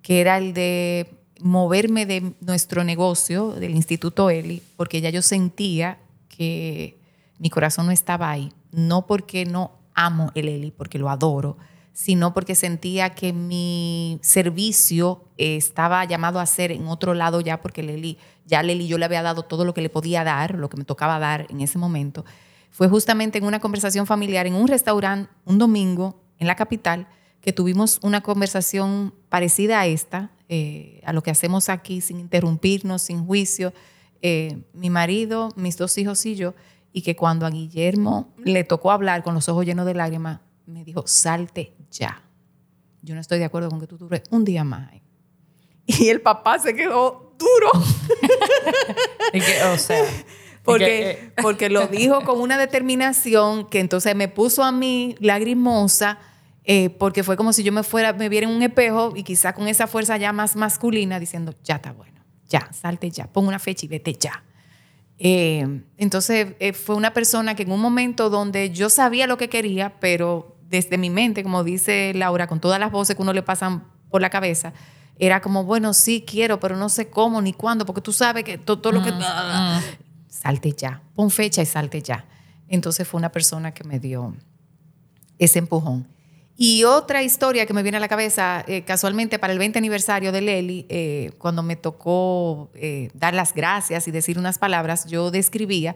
que 0.00 0.20
era 0.20 0.38
el 0.38 0.54
de 0.54 1.17
moverme 1.40 2.06
de 2.06 2.34
nuestro 2.40 2.84
negocio, 2.84 3.52
del 3.52 3.74
Instituto 3.74 4.30
Eli, 4.30 4.62
porque 4.76 5.00
ya 5.00 5.10
yo 5.10 5.22
sentía 5.22 5.98
que 6.28 6.98
mi 7.38 7.50
corazón 7.50 7.86
no 7.86 7.92
estaba 7.92 8.30
ahí. 8.30 8.52
No 8.70 9.06
porque 9.06 9.44
no 9.44 9.72
amo 9.94 10.30
el 10.34 10.48
Eli, 10.48 10.70
porque 10.70 10.98
lo 10.98 11.08
adoro, 11.08 11.56
sino 11.92 12.32
porque 12.32 12.54
sentía 12.54 13.10
que 13.10 13.32
mi 13.32 14.20
servicio 14.22 15.24
estaba 15.36 16.04
llamado 16.04 16.38
a 16.38 16.46
ser 16.46 16.70
en 16.70 16.86
otro 16.86 17.12
lado 17.12 17.40
ya, 17.40 17.60
porque 17.60 17.82
Leli, 17.82 18.18
ya 18.46 18.62
Leli 18.62 18.86
yo 18.86 18.98
le 18.98 19.04
había 19.04 19.22
dado 19.22 19.42
todo 19.42 19.64
lo 19.64 19.74
que 19.74 19.80
le 19.80 19.88
podía 19.88 20.22
dar, 20.22 20.54
lo 20.54 20.68
que 20.68 20.76
me 20.76 20.84
tocaba 20.84 21.18
dar 21.18 21.46
en 21.50 21.60
ese 21.60 21.76
momento. 21.76 22.24
Fue 22.70 22.88
justamente 22.88 23.38
en 23.38 23.44
una 23.44 23.58
conversación 23.58 24.06
familiar 24.06 24.46
en 24.46 24.54
un 24.54 24.68
restaurante 24.68 25.28
un 25.44 25.58
domingo 25.58 26.20
en 26.38 26.46
la 26.46 26.54
capital 26.54 27.08
que 27.40 27.52
tuvimos 27.52 27.98
una 28.02 28.20
conversación 28.20 29.14
parecida 29.28 29.80
a 29.80 29.86
esta, 29.86 30.30
eh, 30.48 31.00
a 31.04 31.12
lo 31.12 31.22
que 31.22 31.30
hacemos 31.30 31.68
aquí 31.68 32.00
sin 32.00 32.20
interrumpirnos, 32.20 33.02
sin 33.02 33.24
juicio, 33.24 33.72
eh, 34.22 34.62
mi 34.72 34.90
marido, 34.90 35.50
mis 35.56 35.76
dos 35.76 35.96
hijos 35.98 36.24
y 36.26 36.34
yo, 36.34 36.54
y 36.92 37.02
que 37.02 37.16
cuando 37.16 37.46
a 37.46 37.50
Guillermo 37.50 38.34
le 38.42 38.64
tocó 38.64 38.90
hablar 38.90 39.22
con 39.22 39.34
los 39.34 39.48
ojos 39.48 39.64
llenos 39.64 39.86
de 39.86 39.94
lágrimas, 39.94 40.40
me 40.66 40.84
dijo, 40.84 41.04
salte 41.06 41.74
ya. 41.90 42.22
Yo 43.02 43.14
no 43.14 43.20
estoy 43.20 43.38
de 43.38 43.44
acuerdo 43.44 43.70
con 43.70 43.80
que 43.80 43.86
tú 43.86 43.96
dures 43.96 44.22
un 44.30 44.44
día 44.44 44.64
más. 44.64 44.90
ahí". 44.92 45.02
Y 45.86 46.08
el 46.08 46.20
papá 46.20 46.58
se 46.58 46.74
quedó 46.74 47.34
duro. 47.38 47.70
Y 49.32 49.40
que, 49.40 49.62
o 49.64 49.76
sea, 49.76 50.04
Porque, 50.68 51.10
eh, 51.10 51.32
porque 51.40 51.70
lo 51.70 51.86
dijo 51.86 52.20
con 52.24 52.42
una 52.42 52.58
determinación 52.58 53.66
que 53.70 53.80
entonces 53.80 54.14
me 54.14 54.28
puso 54.28 54.62
a 54.62 54.70
mí 54.70 55.14
lagrimosa, 55.18 56.18
eh, 56.70 56.90
porque 56.90 57.22
fue 57.24 57.36
como 57.38 57.52
si 57.54 57.62
yo 57.62 57.72
me 57.72 57.82
fuera, 57.82 58.12
me 58.12 58.28
viera 58.28 58.46
en 58.46 58.54
un 58.54 58.62
espejo 58.62 59.14
y 59.16 59.22
quizá 59.22 59.54
con 59.54 59.66
esa 59.68 59.86
fuerza 59.86 60.18
ya 60.18 60.32
más 60.34 60.54
masculina 60.54 61.18
diciendo, 61.18 61.54
ya 61.64 61.76
está 61.76 61.92
bueno, 61.92 62.20
ya, 62.46 62.68
salte 62.72 63.10
ya, 63.10 63.26
pon 63.26 63.46
una 63.48 63.58
fecha 63.58 63.86
y 63.86 63.88
vete 63.88 64.12
ya. 64.12 64.44
Eh, 65.18 65.82
entonces 65.96 66.54
eh, 66.60 66.72
fue 66.74 66.94
una 66.94 67.12
persona 67.14 67.54
que 67.54 67.62
en 67.64 67.72
un 67.72 67.80
momento 67.80 68.28
donde 68.30 68.70
yo 68.70 68.90
sabía 68.90 69.26
lo 69.26 69.36
que 69.38 69.48
quería, 69.48 69.98
pero 69.98 70.56
desde 70.68 70.98
mi 70.98 71.08
mente, 71.10 71.42
como 71.42 71.64
dice 71.64 72.12
Laura, 72.14 72.46
con 72.46 72.60
todas 72.60 72.78
las 72.78 72.92
voces 72.92 73.16
que 73.16 73.22
uno 73.22 73.32
le 73.32 73.42
pasan 73.42 73.84
por 74.10 74.20
la 74.20 74.28
cabeza, 74.30 74.74
era 75.18 75.40
como, 75.40 75.64
bueno, 75.64 75.94
sí 75.94 76.22
quiero, 76.26 76.60
pero 76.60 76.76
no 76.76 76.88
sé 76.90 77.08
cómo 77.08 77.40
ni 77.42 77.52
cuándo, 77.54 77.86
porque 77.86 78.00
tú 78.02 78.12
sabes 78.12 78.44
que 78.44 78.58
to- 78.58 78.78
todo, 78.78 78.92
lo 78.92 79.02
que... 79.02 79.10
Salte 80.28 80.72
ya, 80.72 81.00
pon 81.16 81.30
fecha 81.30 81.62
y 81.62 81.66
salte 81.66 82.00
ya. 82.02 82.24
Entonces 82.68 83.08
fue 83.08 83.18
una 83.18 83.32
persona 83.32 83.72
que 83.72 83.82
me 83.82 83.98
dio 83.98 84.36
ese 85.38 85.58
empujón. 85.58 86.06
Y 86.60 86.82
otra 86.82 87.22
historia 87.22 87.66
que 87.66 87.72
me 87.72 87.84
viene 87.84 87.98
a 87.98 88.00
la 88.00 88.08
cabeza, 88.08 88.64
eh, 88.66 88.82
casualmente 88.82 89.38
para 89.38 89.52
el 89.52 89.60
20 89.60 89.78
aniversario 89.78 90.32
de 90.32 90.40
Leli, 90.40 90.86
eh, 90.88 91.30
cuando 91.38 91.62
me 91.62 91.76
tocó 91.76 92.72
eh, 92.74 93.10
dar 93.14 93.32
las 93.32 93.54
gracias 93.54 94.08
y 94.08 94.10
decir 94.10 94.40
unas 94.40 94.58
palabras, 94.58 95.06
yo 95.06 95.30
describía 95.30 95.94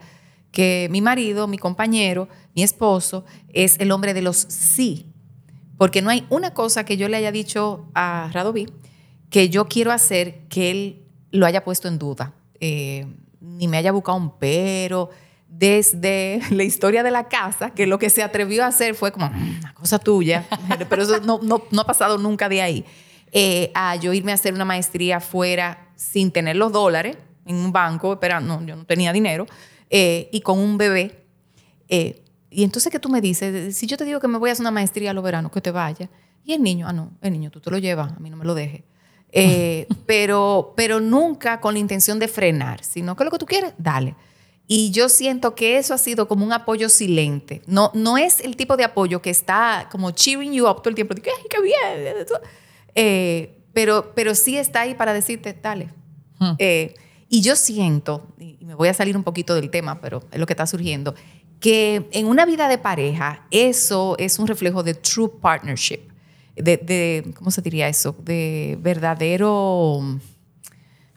que 0.53 0.87
mi 0.93 1.01
marido, 1.01 1.49
mi 1.49 1.59
compañero, 1.59 2.29
mi 2.55 2.63
esposo, 2.63 3.25
es 3.53 3.81
el 3.81 3.91
hombre 3.91 4.15
de 4.15 4.23
los 4.23 4.37
sí. 4.37 5.11
Porque 5.79 6.01
no 6.01 6.11
hay 6.11 6.29
una 6.31 6.55
cosa 6.55 6.85
que 6.85 6.97
yo 6.97 7.09
le 7.09 7.17
haya 7.17 7.33
dicho 7.33 7.89
a 7.97 8.31
Radoví 8.33 8.69
que 9.31 9.49
yo 9.49 9.67
quiero 9.67 9.91
hacer 9.91 10.47
que 10.49 10.71
él 10.71 11.03
lo 11.33 11.45
haya 11.45 11.65
puesto 11.65 11.89
en 11.89 11.99
duda. 11.99 12.35
Ni 12.61 13.67
me 13.67 13.79
haya 13.79 13.91
buscado 13.91 14.17
un 14.17 14.39
pero. 14.39 15.11
Desde 15.59 16.41
la 16.51 16.65
historia 16.65 17.03
de 17.03 17.11
la 17.11 17.29
casa, 17.29 17.71
que 17.71 17.87
lo 17.87 17.99
que 17.99 18.09
se 18.11 18.23
atrevió 18.23 18.65
a 18.65 18.69
hacer 18.69 18.95
fue 18.95 19.13
como 19.13 19.29
"Mm, 19.29 19.59
una 19.61 19.75
cosa 19.75 19.99
tuya, 19.99 20.47
pero 20.89 21.03
eso 21.03 21.21
no, 21.21 21.41
no, 21.43 21.81
ha 21.81 21.87
pasado 21.87 22.17
nunca 22.19 22.49
de 22.49 22.63
ahí. 22.63 22.85
Eh, 23.33 23.71
a 23.75 23.97
yo 23.97 24.13
irme 24.13 24.33
a 24.33 24.35
hacer 24.35 24.55
una 24.55 24.65
maestría 24.65 25.21
fuera 25.21 25.89
sin 25.95 26.31
tener 26.33 26.57
los 26.57 26.73
dólares 26.73 27.17
en 27.47 27.57
un 27.57 27.73
banco, 27.73 28.15
esperando, 28.15 28.61
no, 28.61 28.67
yo 28.67 28.77
no 28.77 28.85
tenía 28.85 29.13
dinero, 29.13 29.47
eh, 29.91 30.29
y 30.33 30.41
con 30.41 30.59
un 30.59 30.79
bebé. 30.79 31.25
Eh, 31.89 32.23
y 32.51 32.65
entonces, 32.65 32.91
¿qué 32.93 32.99
tú 32.99 33.09
me 33.09 33.21
dices? 33.21 33.77
Si 33.77 33.87
yo 33.87 33.97
te 33.97 34.05
digo 34.05 34.21
que 34.21 34.29
me 34.29 34.39
voy 34.39 34.51
a 34.51 34.53
hacer 34.53 34.63
una 34.63 34.71
maestría 34.71 35.11
a 35.11 35.15
los 35.15 35.25
veranos, 35.25 35.51
que 35.53 35.61
te 35.61 35.71
vaya. 35.71 36.09
Y 36.45 36.53
el 36.55 36.63
niño, 36.63 36.87
ah, 36.89 36.93
no, 36.93 37.13
el 37.21 37.33
niño, 37.33 37.51
tú 37.51 37.61
te 37.61 37.71
lo 37.71 37.79
llevas, 37.79 38.13
a 38.13 38.19
mí 38.21 38.31
no 38.31 38.37
me 38.37 38.45
lo 38.45 38.55
dejes. 38.55 38.83
Eh, 39.31 39.87
pero, 40.07 40.75
pero 40.77 41.01
nunca 41.01 41.61
con 41.61 41.75
la 41.75 41.81
intención 41.81 42.19
de 42.19 42.29
frenar, 42.29 42.85
sino 42.85 43.17
que 43.17 43.25
lo 43.25 43.31
que 43.31 43.39
tú 43.39 43.47
quieres, 43.47 43.75
dale. 43.79 44.15
Y 44.67 44.91
yo 44.91 45.09
siento 45.09 45.55
que 45.55 45.77
eso 45.77 45.93
ha 45.93 45.99
sido 45.99 46.29
como 46.29 46.45
un 46.47 46.53
apoyo 46.53 46.89
silente. 46.89 47.63
No, 47.67 47.91
no 47.95 48.17
es 48.17 48.41
el 48.41 48.57
tipo 48.57 48.77
de 48.77 48.85
apoyo 48.85 49.21
que 49.21 49.31
está 49.31 49.89
como 49.91 50.13
cheering 50.13 50.53
you 50.53 50.67
up 50.67 50.77
todo 50.77 50.91
el 50.91 50.95
tiempo. 50.95 51.15
de 51.15 51.21
que, 51.21 51.31
¡Ay, 51.31 51.45
qué 51.51 51.61
bien! 51.61 52.27
Eh, 52.95 53.59
pero, 53.73 54.13
pero 54.15 54.35
sí 54.35 54.57
está 54.57 54.83
ahí 54.83 54.95
para 54.95 55.13
decirte, 55.13 55.57
dale. 55.61 55.89
Eh, 56.59 56.95
y 57.29 57.41
yo 57.41 57.55
siento, 57.55 58.27
y 58.39 58.65
me 58.65 58.75
voy 58.75 58.89
a 58.89 58.95
salir 58.95 59.17
un 59.17 59.23
poquito 59.23 59.55
del 59.55 59.71
tema, 59.71 60.01
pero 60.01 60.23
es 60.33 60.41
lo 60.41 60.47
que 60.47 60.53
está 60.53 60.67
surgiendo, 60.67 61.15
que 61.61 62.09
en 62.11 62.27
una 62.27 62.45
vida 62.45 62.69
de 62.69 62.79
pareja 62.79 63.47
eso 63.51 64.17
es 64.19 64.39
un 64.39 64.49
reflejo 64.49 64.83
de 64.83 64.95
true 64.95 65.31
partnership, 65.41 66.01
de, 66.57 66.77
de 66.77 67.33
¿cómo 67.37 67.51
se 67.51 67.63
diría 67.63 67.89
eso? 67.89 68.17
De 68.25 68.77
verdadero 68.81 70.19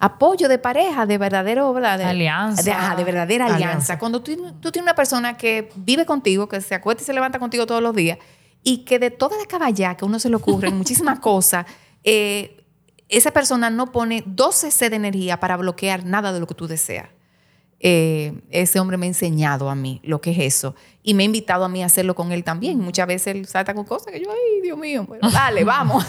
apoyo 0.06 0.47
de 0.47 0.58
pareja, 0.58 1.06
de 1.06 1.18
verdadero, 1.18 1.74
¿verdad? 1.74 1.97
De, 1.97 2.06
alianza. 2.06 2.95
De, 2.95 3.03
verdadera 3.03 3.47
alianza. 3.47 3.97
Cuando 3.97 4.22
tú, 4.22 4.36
tú, 4.60 4.72
tienes 4.72 4.86
una 4.86 4.95
persona 4.95 5.36
que 5.36 5.70
vive 5.76 6.06
contigo, 6.06 6.47
que 6.47 6.62
se 6.62 6.76
acuesta 6.76 7.03
y 7.03 7.06
se 7.06 7.14
levanta 7.14 7.39
contigo 7.39 7.66
todos 7.66 7.82
los 7.82 7.95
días, 7.95 8.18
y 8.64 8.80
que 8.86 8.99
de 8.99 9.12
toda 9.12 9.38
la 9.38 9.45
caballa 9.45 9.95
que 9.95 10.06
a 10.06 10.08
uno 10.08 10.20
se 10.20 10.30
le 10.30 10.36
ocurre, 10.36 10.70
muchísimas 10.72 11.20
cosas, 11.20 11.66
eh, 12.03 12.64
esa 13.10 13.32
persona 13.32 13.70
no 13.70 13.91
pone 13.91 14.24
12 14.26 14.72
C 14.72 14.89
de 14.89 14.95
energía 14.95 15.39
para 15.39 15.58
bloquear 15.58 16.06
nada 16.06 16.34
de 16.34 16.39
lo 16.39 16.47
que 16.47 16.56
tú 16.56 16.68
deseas. 16.68 17.10
Eh, 17.88 18.42
ese 18.50 18.80
hombre 18.80 18.98
me 18.98 19.06
ha 19.06 19.10
enseñado 19.10 19.70
a 19.70 19.76
mí 19.76 20.02
lo 20.04 20.20
que 20.20 20.32
es 20.32 20.40
eso 20.40 20.74
y 21.04 21.14
me 21.14 21.22
ha 21.22 21.26
invitado 21.28 21.64
a 21.64 21.70
mí 21.70 21.84
a 21.84 21.86
hacerlo 21.86 22.16
con 22.16 22.32
él 22.32 22.44
también. 22.44 22.80
Muchas 22.80 23.06
veces 23.06 23.36
él 23.36 23.46
salta 23.46 23.76
con 23.76 23.86
cosas 23.86 24.12
que 24.12 24.20
yo, 24.20 24.32
ay, 24.32 24.62
Dios 24.64 24.76
mío, 24.76 25.06
bueno, 25.08 25.30
dale, 25.30 25.64
vamos. 25.64 26.04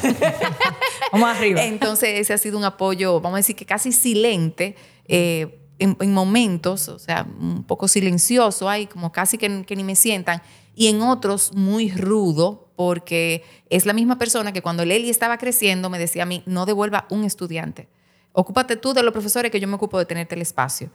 vamos 1.12 1.29
arriba. 1.29 1.62
Entonces 1.62 2.18
ese 2.18 2.33
ha 2.33 2.39
sido 2.39 2.57
un 2.57 2.64
apoyo, 2.64 3.20
vamos 3.20 3.37
a 3.37 3.41
decir 3.41 3.55
que 3.55 3.66
casi 3.66 3.93
silente. 3.93 4.74
Eh, 5.05 5.61
en, 5.79 6.14
momentos, 6.14 6.89
o 6.89 6.99
sea, 6.99 7.27
un 7.39 7.62
poco 7.62 7.89
silencioso, 7.89 8.70
hay 8.70 8.87
como 8.87 9.12
casi 9.12 9.37
que, 9.37 9.66
que, 9.66 9.77
ni 9.77 9.85
me 9.85 9.97
sientan, 9.97 10.41
y 10.74 10.87
en 10.87 11.03
otros 11.03 11.53
muy 11.53 11.91
rudo, 11.91 12.70
porque 12.74 13.45
es 13.68 13.85
la 13.85 13.93
misma 13.93 14.18
persona 14.18 14.51
que 14.51 14.62
cuando 14.62 14.83
Leli 14.87 15.11
estaba 15.11 15.37
creciendo 15.37 15.91
me 15.91 15.99
decía 15.99 16.22
a 16.22 16.27
mí, 16.27 16.43
no 16.47 16.64
devuelva 16.64 17.07
un 17.11 17.24
estudiante, 17.24 17.89
ocúpate 18.33 18.77
tú 18.77 18.95
de 18.95 19.03
los 19.03 19.12
profesores 19.12 19.53
que 19.53 19.61
yo 19.61 19.68
me 19.68 19.74
ocupo 19.74 19.99
de 19.99 20.07
tenerte 20.07 20.35
el 20.35 20.41
espacio. 20.41 20.89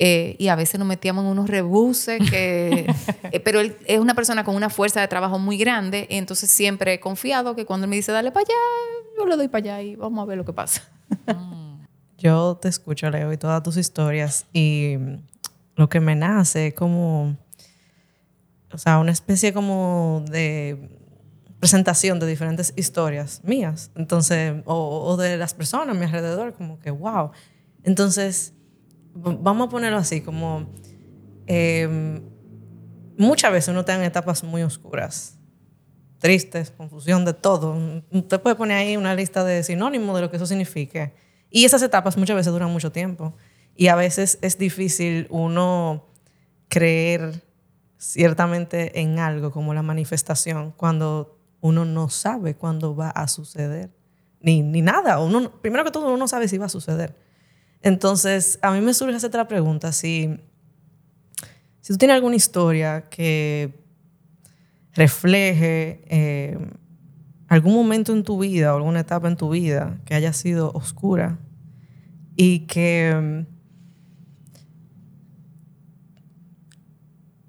Eh, 0.00 0.36
y 0.38 0.46
a 0.46 0.54
veces 0.54 0.78
nos 0.78 0.86
metíamos 0.86 1.24
en 1.24 1.30
unos 1.32 1.50
rebuses, 1.50 2.20
que, 2.30 2.86
eh, 3.32 3.40
pero 3.40 3.58
él 3.58 3.76
es 3.84 3.98
una 3.98 4.14
persona 4.14 4.44
con 4.44 4.54
una 4.54 4.70
fuerza 4.70 5.00
de 5.00 5.08
trabajo 5.08 5.40
muy 5.40 5.58
grande, 5.58 6.06
entonces 6.10 6.48
siempre 6.52 6.94
he 6.94 7.00
confiado 7.00 7.56
que 7.56 7.66
cuando 7.66 7.86
él 7.86 7.90
me 7.90 7.96
dice, 7.96 8.12
dale 8.12 8.30
para 8.30 8.44
allá, 8.44 8.54
yo 9.18 9.26
le 9.26 9.36
doy 9.36 9.48
para 9.48 9.74
allá 9.74 9.82
y 9.82 9.96
vamos 9.96 10.22
a 10.22 10.26
ver 10.26 10.38
lo 10.38 10.44
que 10.44 10.52
pasa. 10.52 10.82
Yo 12.16 12.58
te 12.62 12.68
escucho, 12.68 13.10
Leo, 13.10 13.32
y 13.32 13.36
todas 13.38 13.60
tus 13.64 13.76
historias, 13.76 14.46
y 14.52 14.94
lo 15.74 15.88
que 15.88 15.98
me 15.98 16.14
nace 16.14 16.68
es 16.68 16.74
como, 16.74 17.36
o 18.72 18.78
sea, 18.78 19.00
una 19.00 19.10
especie 19.10 19.52
como 19.52 20.24
de 20.30 20.90
presentación 21.58 22.20
de 22.20 22.28
diferentes 22.28 22.72
historias 22.76 23.40
mías, 23.42 23.90
entonces, 23.96 24.62
o, 24.64 25.04
o 25.06 25.16
de 25.16 25.36
las 25.36 25.54
personas 25.54 25.96
a 25.96 25.98
mi 25.98 26.04
alrededor, 26.04 26.54
como 26.54 26.78
que, 26.78 26.92
wow. 26.92 27.32
Entonces, 27.82 28.52
vamos 29.22 29.68
a 29.68 29.70
ponerlo 29.70 29.98
así, 29.98 30.20
como 30.20 30.68
em, 31.46 32.22
muchas 33.16 33.52
veces 33.52 33.68
uno 33.68 33.80
está 33.80 34.04
etapas 34.04 34.44
muy 34.44 34.62
oscuras, 34.62 35.38
tristes, 36.18 36.70
confusión 36.70 37.24
de 37.24 37.32
todo. 37.34 37.76
Usted 38.10 38.40
puede 38.40 38.56
poner 38.56 38.78
ahí 38.78 38.96
una 38.96 39.14
lista 39.14 39.44
de 39.44 39.62
sinónimos 39.62 40.14
de 40.16 40.22
lo 40.22 40.30
que 40.30 40.36
eso 40.36 40.46
signifique. 40.46 41.14
Y 41.50 41.64
esas 41.64 41.82
etapas 41.82 42.16
muchas 42.16 42.36
veces 42.36 42.52
duran 42.52 42.70
mucho 42.70 42.92
tiempo. 42.92 43.34
Y 43.74 43.88
a 43.88 43.94
veces 43.94 44.38
es 44.42 44.58
difícil 44.58 45.26
uno 45.30 46.08
creer 46.68 47.44
ciertamente 47.96 49.00
en 49.00 49.18
algo 49.18 49.50
como 49.50 49.74
la 49.74 49.82
manifestación 49.82 50.72
cuando 50.72 51.38
uno 51.60 51.84
no 51.84 52.08
sabe 52.08 52.54
cuándo 52.54 52.94
va 52.94 53.10
a 53.10 53.28
suceder. 53.28 53.90
Ni, 54.40 54.62
ni 54.62 54.82
nada. 54.82 55.18
Uno, 55.18 55.50
primero 55.60 55.84
que 55.84 55.90
todo, 55.90 56.06
uno 56.06 56.16
no 56.16 56.28
sabe 56.28 56.48
si 56.48 56.58
va 56.58 56.66
a 56.66 56.70
suceder. 56.70 57.16
Entonces, 57.82 58.58
a 58.62 58.72
mí 58.72 58.80
me 58.80 58.94
surge 58.94 59.16
hacer 59.16 59.28
otra 59.28 59.48
pregunta. 59.48 59.92
Si, 59.92 60.38
si 61.80 61.92
tú 61.92 61.98
tienes 61.98 62.14
alguna 62.14 62.36
historia 62.36 63.08
que 63.08 63.72
refleje 64.94 66.02
eh, 66.08 66.58
algún 67.46 67.74
momento 67.74 68.12
en 68.12 68.24
tu 68.24 68.38
vida 68.38 68.74
o 68.74 68.76
alguna 68.76 69.00
etapa 69.00 69.28
en 69.28 69.36
tu 69.36 69.50
vida 69.50 70.00
que 70.04 70.14
haya 70.14 70.32
sido 70.32 70.72
oscura 70.72 71.38
y 72.36 72.60
que, 72.60 73.46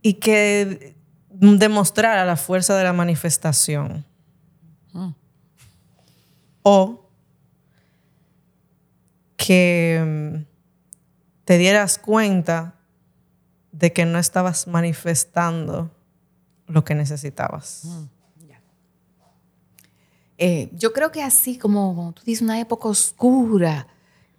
y 0.01 0.13
que 0.13 0.95
demostrara 1.29 2.25
la 2.25 2.37
fuerza 2.37 2.77
de 2.77 2.83
la 2.83 2.93
manifestación. 2.93 4.05
Mm. 4.93 5.09
O 6.63 7.08
que 9.39 10.03
mm, 10.05 10.45
te 11.45 11.57
dieras 11.57 11.97
cuenta 11.97 12.75
de 13.71 13.93
que 13.93 14.05
no 14.05 14.19
estabas 14.19 14.67
manifestando 14.67 15.89
lo 16.67 16.83
que 16.83 16.93
necesitabas. 16.93 17.85
Mm, 17.85 18.03
eh, 20.41 20.69
yo 20.71 20.93
creo 20.93 21.11
que 21.11 21.21
así 21.21 21.57
como 21.57 22.13
tú 22.15 22.21
dices, 22.25 22.41
una 22.41 22.59
época 22.61 22.87
oscura, 22.87 23.87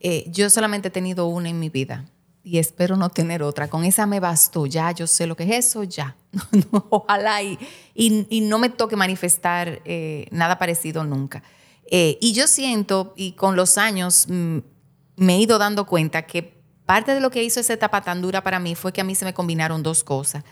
eh, 0.00 0.24
yo 0.30 0.48
solamente 0.48 0.88
he 0.88 0.90
tenido 0.90 1.26
una 1.26 1.50
en 1.50 1.58
mi 1.58 1.68
vida 1.68 2.06
y 2.42 2.58
espero 2.58 2.96
no 2.96 3.10
tener 3.10 3.42
otra. 3.42 3.68
Con 3.68 3.84
esa 3.84 4.06
me 4.06 4.18
bastó, 4.18 4.64
ya 4.64 4.92
yo 4.92 5.06
sé 5.06 5.26
lo 5.26 5.36
que 5.36 5.44
es 5.44 5.66
eso, 5.66 5.82
ya. 5.82 6.16
ojalá 6.90 7.42
y, 7.42 7.58
y, 7.94 8.40
no 8.40 8.58
me 8.58 8.70
toque 8.70 8.96
manifestar 8.96 9.82
eh, 9.84 10.26
nada 10.30 10.58
parecido 10.58 11.04
nunca. 11.04 11.42
y 11.90 12.32
yo 12.32 12.46
siento, 12.46 13.12
y 13.16 13.32
con 13.32 13.56
los 13.56 13.76
años, 13.76 14.26
mm, 14.28 14.58
me 15.20 15.34
he 15.34 15.38
ido 15.40 15.58
dando 15.58 15.84
cuenta 15.84 16.22
que 16.22 16.62
parte 16.86 17.12
de 17.12 17.20
lo 17.20 17.30
que 17.30 17.44
hizo 17.44 17.60
esa 17.60 17.74
etapa 17.74 18.00
tan 18.00 18.22
dura 18.22 18.42
para 18.42 18.58
mí 18.58 18.74
fue 18.74 18.90
que 18.90 19.02
a 19.02 19.04
mí 19.04 19.14
se 19.14 19.26
me 19.26 19.34
combinaron 19.34 19.82
dos 19.82 20.02
cosas. 20.02 20.44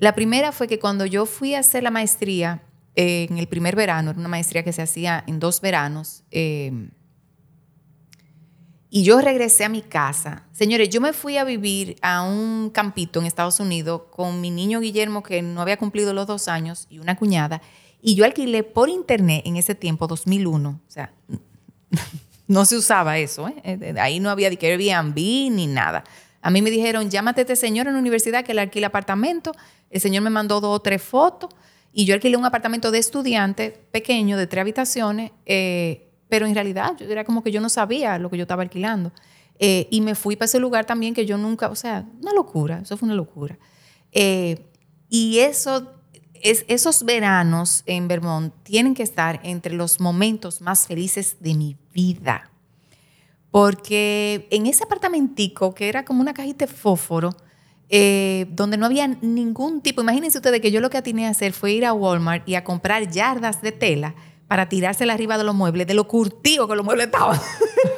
La 0.00 0.12
primera 0.12 0.50
fue 0.50 0.66
que 0.66 0.80
cuando 0.80 1.06
yo 1.06 1.24
fui 1.24 1.54
a 1.54 1.60
hacer 1.60 1.84
la 1.84 1.92
maestría 1.92 2.62
eh, 2.96 3.28
en 3.30 3.38
el 3.38 3.46
primer 3.46 3.76
verano, 3.76 4.10
era 4.10 4.18
una 4.18 4.28
maestría 4.28 4.64
que 4.64 4.72
se 4.72 4.82
hacía 4.82 5.22
en 5.28 5.38
dos 5.38 5.60
veranos, 5.60 6.24
eh, 6.32 6.90
y 8.90 9.04
yo 9.04 9.20
regresé 9.20 9.64
a 9.64 9.68
mi 9.68 9.82
casa. 9.82 10.48
Señores, 10.50 10.88
yo 10.88 11.00
me 11.00 11.12
fui 11.12 11.36
a 11.36 11.44
vivir 11.44 11.96
a 12.02 12.22
un 12.22 12.70
campito 12.70 13.20
en 13.20 13.26
Estados 13.26 13.60
Unidos 13.60 14.02
con 14.10 14.40
mi 14.40 14.50
niño 14.50 14.80
Guillermo, 14.80 15.22
que 15.22 15.42
no 15.42 15.60
había 15.60 15.76
cumplido 15.76 16.12
los 16.12 16.26
dos 16.26 16.48
años, 16.48 16.88
y 16.90 16.98
una 16.98 17.14
cuñada, 17.14 17.62
y 18.02 18.16
yo 18.16 18.24
alquilé 18.24 18.64
por 18.64 18.88
internet 18.88 19.42
en 19.44 19.56
ese 19.56 19.76
tiempo, 19.76 20.08
2001, 20.08 20.68
o 20.70 20.90
sea, 20.90 21.12
no 22.48 22.64
se 22.64 22.76
usaba 22.76 23.18
eso, 23.18 23.46
¿eh? 23.46 23.54
Eh, 23.62 23.94
ahí 24.00 24.20
no 24.20 24.30
había 24.30 24.48
Airbnb 24.48 25.14
ni 25.14 25.66
nada. 25.66 26.02
A 26.40 26.50
mí 26.50 26.62
me 26.62 26.70
dijeron, 26.70 27.10
llámate 27.10 27.42
a 27.42 27.42
este 27.42 27.56
señor 27.56 27.86
en 27.86 27.92
la 27.92 27.98
universidad 27.98 28.44
que 28.44 28.54
le 28.54 28.62
alquila 28.62 28.86
apartamento. 28.88 29.52
El 29.90 30.00
señor 30.00 30.22
me 30.22 30.30
mandó 30.30 30.60
dos 30.60 30.76
o 30.76 30.80
tres 30.80 31.02
fotos 31.02 31.50
y 31.92 32.06
yo 32.06 32.14
alquilé 32.14 32.36
un 32.38 32.46
apartamento 32.46 32.90
de 32.90 32.98
estudiante 32.98 33.78
pequeño 33.90 34.38
de 34.38 34.46
tres 34.46 34.62
habitaciones, 34.62 35.32
eh, 35.44 36.08
pero 36.28 36.46
en 36.46 36.54
realidad 36.54 36.96
yo 36.98 37.06
era 37.06 37.24
como 37.24 37.42
que 37.42 37.50
yo 37.50 37.60
no 37.60 37.68
sabía 37.68 38.18
lo 38.18 38.30
que 38.30 38.38
yo 38.38 38.42
estaba 38.42 38.62
alquilando. 38.62 39.12
y 39.60 40.00
me 40.00 40.14
fui 40.14 40.36
para 40.36 40.46
ese 40.46 40.60
lugar 40.60 40.84
también 40.86 41.14
que 41.14 41.26
yo 41.26 41.36
nunca, 41.36 41.68
o 41.68 41.74
sea, 41.74 42.06
una 42.22 42.32
locura, 42.32 42.80
eso 42.82 42.96
fue 42.96 43.06
una 43.06 43.16
locura. 43.16 43.58
y 45.10 45.38
eso 45.38 45.98
esos 46.42 47.04
veranos 47.04 47.82
en 47.86 48.08
Vermont 48.08 48.54
tienen 48.62 48.94
que 48.94 49.02
estar 49.02 49.40
entre 49.42 49.74
los 49.74 50.00
momentos 50.00 50.60
más 50.60 50.86
felices 50.86 51.36
de 51.40 51.54
mi 51.54 51.76
vida. 51.98 52.48
Porque 53.50 54.46
en 54.50 54.66
ese 54.66 54.84
apartamentico, 54.84 55.74
que 55.74 55.88
era 55.88 56.04
como 56.04 56.20
una 56.20 56.32
cajita 56.32 56.66
de 56.66 56.72
fósforo, 56.72 57.30
eh, 57.88 58.46
donde 58.50 58.76
no 58.76 58.86
había 58.86 59.08
ningún 59.08 59.80
tipo, 59.80 60.02
imagínense 60.02 60.38
ustedes 60.38 60.60
que 60.60 60.70
yo 60.70 60.80
lo 60.80 60.90
que 60.90 60.98
atiné 60.98 61.26
a 61.26 61.30
hacer 61.30 61.52
fue 61.52 61.72
ir 61.72 61.84
a 61.84 61.92
Walmart 61.92 62.48
y 62.48 62.54
a 62.54 62.62
comprar 62.62 63.10
yardas 63.10 63.62
de 63.62 63.72
tela 63.72 64.14
para 64.48 64.68
tirársela 64.68 65.12
arriba 65.12 65.36
de 65.36 65.44
los 65.44 65.54
muebles, 65.54 65.86
de 65.86 65.94
lo 65.94 66.08
curtido 66.08 66.66
que 66.66 66.74
los 66.74 66.84
muebles 66.84 67.06
estaban. 67.06 67.38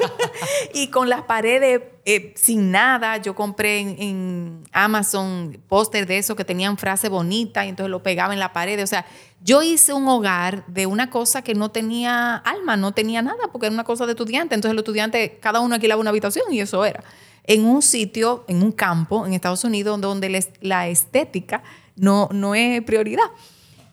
y 0.75 0.89
con 0.89 1.09
las 1.09 1.23
paredes 1.23 1.81
eh, 2.05 2.35
sin 2.35 2.73
nada, 2.73 3.19
yo 3.19 3.37
compré 3.37 3.79
en, 3.79 4.65
Amazon 4.73 5.63
póster 5.69 6.07
de 6.07 6.19
eso 6.19 6.35
que 6.35 6.45
tenían 6.45 6.77
frase 6.77 7.09
bonita 7.09 7.65
y 7.65 7.69
entonces 7.69 7.91
lo 7.91 8.03
pegaba 8.03 8.33
en 8.33 8.41
la 8.41 8.53
pared. 8.53 8.83
O 8.83 8.87
sea, 8.87 9.07
yo 9.43 9.63
hice 9.63 9.93
un 9.93 10.09
hogar 10.09 10.67
de 10.67 10.87
una 10.87 11.09
cosa 11.09 11.43
que 11.43 11.55
no 11.55 11.71
tenía 11.71 12.37
alma, 12.37 12.77
no 12.77 12.93
tenía 12.93 13.23
nada, 13.23 13.49
porque 13.53 13.67
era 13.67 13.75
una 13.75 13.85
cosa 13.85 14.07
de 14.07 14.13
estudiante. 14.13 14.57
Entonces 14.57 14.75
los 14.75 14.83
estudiantes, 14.83 15.33
cada 15.41 15.61
uno 15.61 15.77
alquilaba 15.77 16.01
una 16.01 16.11
habitación 16.11 16.53
y 16.53 16.61
eso 16.61 16.85
era. 16.85 17.05
En 17.45 17.65
un 17.65 17.81
sitio, 17.81 18.45
en 18.49 18.63
un 18.63 18.73
campo 18.73 19.25
en 19.25 19.35
Estados 19.35 19.63
Unidos, 19.63 20.01
donde 20.01 20.45
la 20.61 20.89
estética 20.89 21.63
no, 21.95 22.29
no 22.33 22.57
es 22.57 22.83
prioridad. 22.83 23.31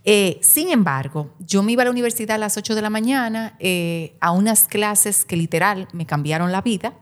Eh, 0.10 0.40
sin 0.42 0.70
embargo, 0.70 1.32
yo 1.38 1.62
me 1.64 1.74
iba 1.74 1.82
a 1.82 1.86
la 1.86 1.92
universidad 1.92 2.36
a 2.36 2.38
las 2.38 2.56
8 2.56 2.76
de 2.76 2.82
la 2.82 2.90
mañana 2.90 3.58
eh, 3.60 4.16
a 4.22 4.32
unas 4.32 4.70
clases 4.70 5.26
que 5.26 5.36
literal 5.36 5.90
me 5.92 6.06
cambiaron 6.06 6.54
la 6.54 6.62
vida, 6.62 6.94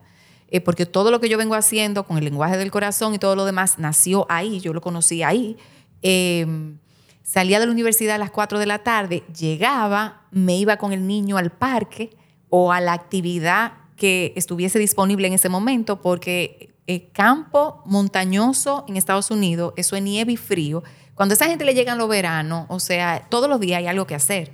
eh, 0.48 0.60
porque 0.60 0.86
todo 0.86 1.12
lo 1.12 1.20
que 1.20 1.28
yo 1.28 1.38
vengo 1.38 1.54
haciendo 1.54 2.02
con 2.02 2.18
el 2.18 2.24
lenguaje 2.24 2.56
del 2.56 2.72
corazón 2.72 3.14
y 3.14 3.20
todo 3.20 3.36
lo 3.36 3.44
demás 3.44 3.78
nació 3.78 4.26
ahí, 4.28 4.58
yo 4.58 4.72
lo 4.72 4.80
conocí 4.80 5.22
ahí. 5.22 5.56
Em, 6.02 6.78
salía 7.22 7.60
de 7.60 7.66
la 7.66 7.72
universidad 7.72 8.16
a 8.16 8.18
las 8.18 8.32
4 8.32 8.58
de 8.58 8.66
la 8.66 8.80
tarde, 8.80 9.22
llegaba, 9.38 10.26
me 10.32 10.56
iba 10.56 10.76
con 10.76 10.92
el 10.92 11.06
niño 11.06 11.36
al 11.36 11.52
parque 11.52 12.10
o 12.48 12.72
a 12.72 12.80
la 12.80 12.92
actividad 12.92 13.74
que 13.94 14.32
estuviese 14.34 14.80
disponible 14.80 15.28
en 15.28 15.34
ese 15.34 15.48
momento, 15.48 16.02
porque 16.02 16.74
el 16.88 17.08
campo 17.12 17.82
montañoso 17.86 18.84
en 18.88 18.96
Estados 18.96 19.30
Unidos, 19.30 19.74
eso 19.76 19.94
es 19.94 20.02
nieve 20.02 20.32
y 20.32 20.36
frío. 20.36 20.82
Cuando 21.16 21.32
a 21.32 21.34
esa 21.36 21.46
gente 21.46 21.64
le 21.64 21.74
llegan 21.74 21.96
los 21.96 22.08
veranos, 22.08 22.66
o 22.68 22.78
sea, 22.78 23.26
todos 23.30 23.48
los 23.48 23.58
días 23.58 23.78
hay 23.78 23.86
algo 23.86 24.06
que 24.06 24.14
hacer. 24.14 24.52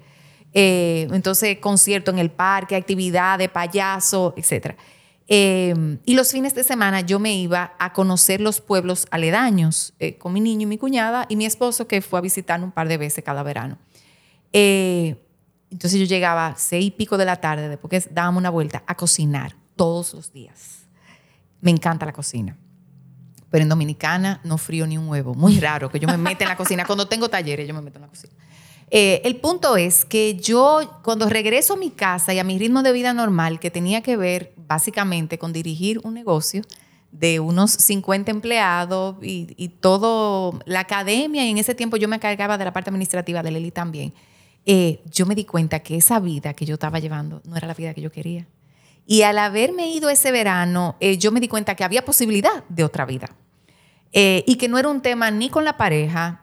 Eh, 0.55 1.09
entonces, 1.11 1.59
concierto 1.59 2.13
en 2.13 2.21
el 2.21 2.31
parque, 2.31 2.77
actividades, 2.77 3.51
payaso, 3.51 4.33
etc. 4.37 4.77
Eh, 5.27 5.99
y 6.05 6.15
los 6.15 6.31
fines 6.31 6.55
de 6.55 6.63
semana 6.63 7.01
yo 7.01 7.19
me 7.19 7.35
iba 7.35 7.75
a 7.81 7.93
conocer 7.93 8.41
los 8.41 8.61
pueblos 8.61 9.09
aledaños 9.11 9.93
eh, 9.99 10.17
con 10.19 10.33
mi 10.33 10.41
niño 10.41 10.63
y 10.63 10.67
mi 10.67 10.79
cuñada 10.79 11.27
y 11.29 11.35
mi 11.35 11.47
esposo 11.47 11.89
que 11.89 12.01
fue 12.01 12.21
a 12.21 12.23
visitarme 12.23 12.65
un 12.67 12.73
par 12.73 12.87
de 12.87 12.97
veces 12.97 13.25
cada 13.25 13.43
verano. 13.43 13.79
entonces 14.53 15.99
yo 15.99 16.07
llegaba 16.07 16.55
seis 16.59 16.87
y 16.87 16.91
pico 16.93 17.19
de 17.19 17.25
la 17.25 17.41
tarde, 17.41 17.69
después 17.69 17.91
que 17.91 18.11
dábamos 18.13 18.39
una 18.39 18.51
vuelta, 18.51 18.85
a 18.87 18.95
cocinar 18.95 19.57
todos 19.75 20.15
los 20.15 20.33
días. 20.33 20.87
Me 21.61 21.73
encanta 21.73 22.07
la 22.07 22.13
cocina. 22.13 22.57
Pero 23.53 23.63
en 23.63 23.69
Dominicana 23.69 24.41
no 24.43 24.59
frío 24.59 24.85
ni 24.89 24.99
un 24.99 25.09
huevo. 25.09 25.35
Muy 25.35 25.61
raro 25.61 25.89
que 25.89 26.01
yo 26.01 26.09
me 26.09 26.17
meta 26.17 26.43
en 26.43 26.49
la 26.49 26.57
cocina. 26.57 26.85
Cuando 26.85 27.07
tengo 27.07 27.29
talleres, 27.29 27.69
yo 27.69 27.75
me 27.75 27.83
meto 27.83 27.99
en 27.99 28.03
la 28.03 28.09
cocina. 28.09 28.33
Eh, 28.91 29.23
el 29.25 29.37
punto 29.37 29.77
es 29.77 30.05
que 30.05 30.35
yo, 30.35 31.01
cuando 31.05 31.29
regreso 31.29 31.75
a 31.75 31.77
mi 31.77 31.91
casa 31.91 32.35
y 32.35 32.41
a 32.41 32.45
mi 32.45 32.59
ritmo 32.59 32.83
de 32.83 32.93
vida 32.93 33.13
normal, 33.13 33.61
que 33.61 33.71
tenía 33.71 34.03
que 34.03 34.17
ver 34.17 34.53
básicamente 34.57 35.39
con 35.39 35.53
dirigir 35.53 36.01
un 36.03 36.15
negocio 36.15 36.63
de 37.13 37.41
unos 37.41 37.71
50 37.71 38.31
empleados 38.31 39.17
y, 39.23 39.55
y 39.57 39.69
todo, 39.69 40.59
la 40.65 40.81
academia, 40.81 41.47
y 41.47 41.51
en 41.51 41.59
ese 41.59 41.75
tiempo 41.75 41.97
yo 41.97 42.09
me 42.09 42.19
cargaba 42.19 42.59
de 42.59 42.65
la 42.65 42.73
parte 42.73 42.91
administrativa 42.91 43.43
de 43.43 43.51
Leli 43.51 43.71
también, 43.71 44.13
eh, 44.65 45.03
yo 45.11 45.27
me 45.27 45.35
di 45.35 45.45
cuenta 45.45 45.81
que 45.81 45.97
esa 45.97 46.21
vida 46.21 46.55
que 46.55 46.65
yo 46.65 46.75
estaba 46.75 46.99
llevando 46.99 47.43
no 47.45 47.57
era 47.57 47.67
la 47.67 47.75
vida 47.75 47.95
que 47.95 48.01
yo 48.01 48.11
quería. 48.13 48.47
Y 49.07 49.23
al 49.23 49.39
haberme 49.39 49.89
ido 49.89 50.09
ese 50.11 50.33
verano, 50.33 50.97
eh, 51.01 51.19
yo 51.19 51.33
me 51.33 51.41
di 51.41 51.49
cuenta 51.49 51.75
que 51.75 51.85
había 51.85 52.05
posibilidad 52.05 52.65
de 52.69 52.85
otra 52.85 53.05
vida. 53.05 53.29
y 54.15 54.57
que 54.57 54.69
no 54.69 54.77
era 54.77 54.89
un 54.91 55.01
tema 55.01 55.31
ni 55.31 55.49
con 55.49 55.65
la 55.65 55.79
pareja, 55.79 56.43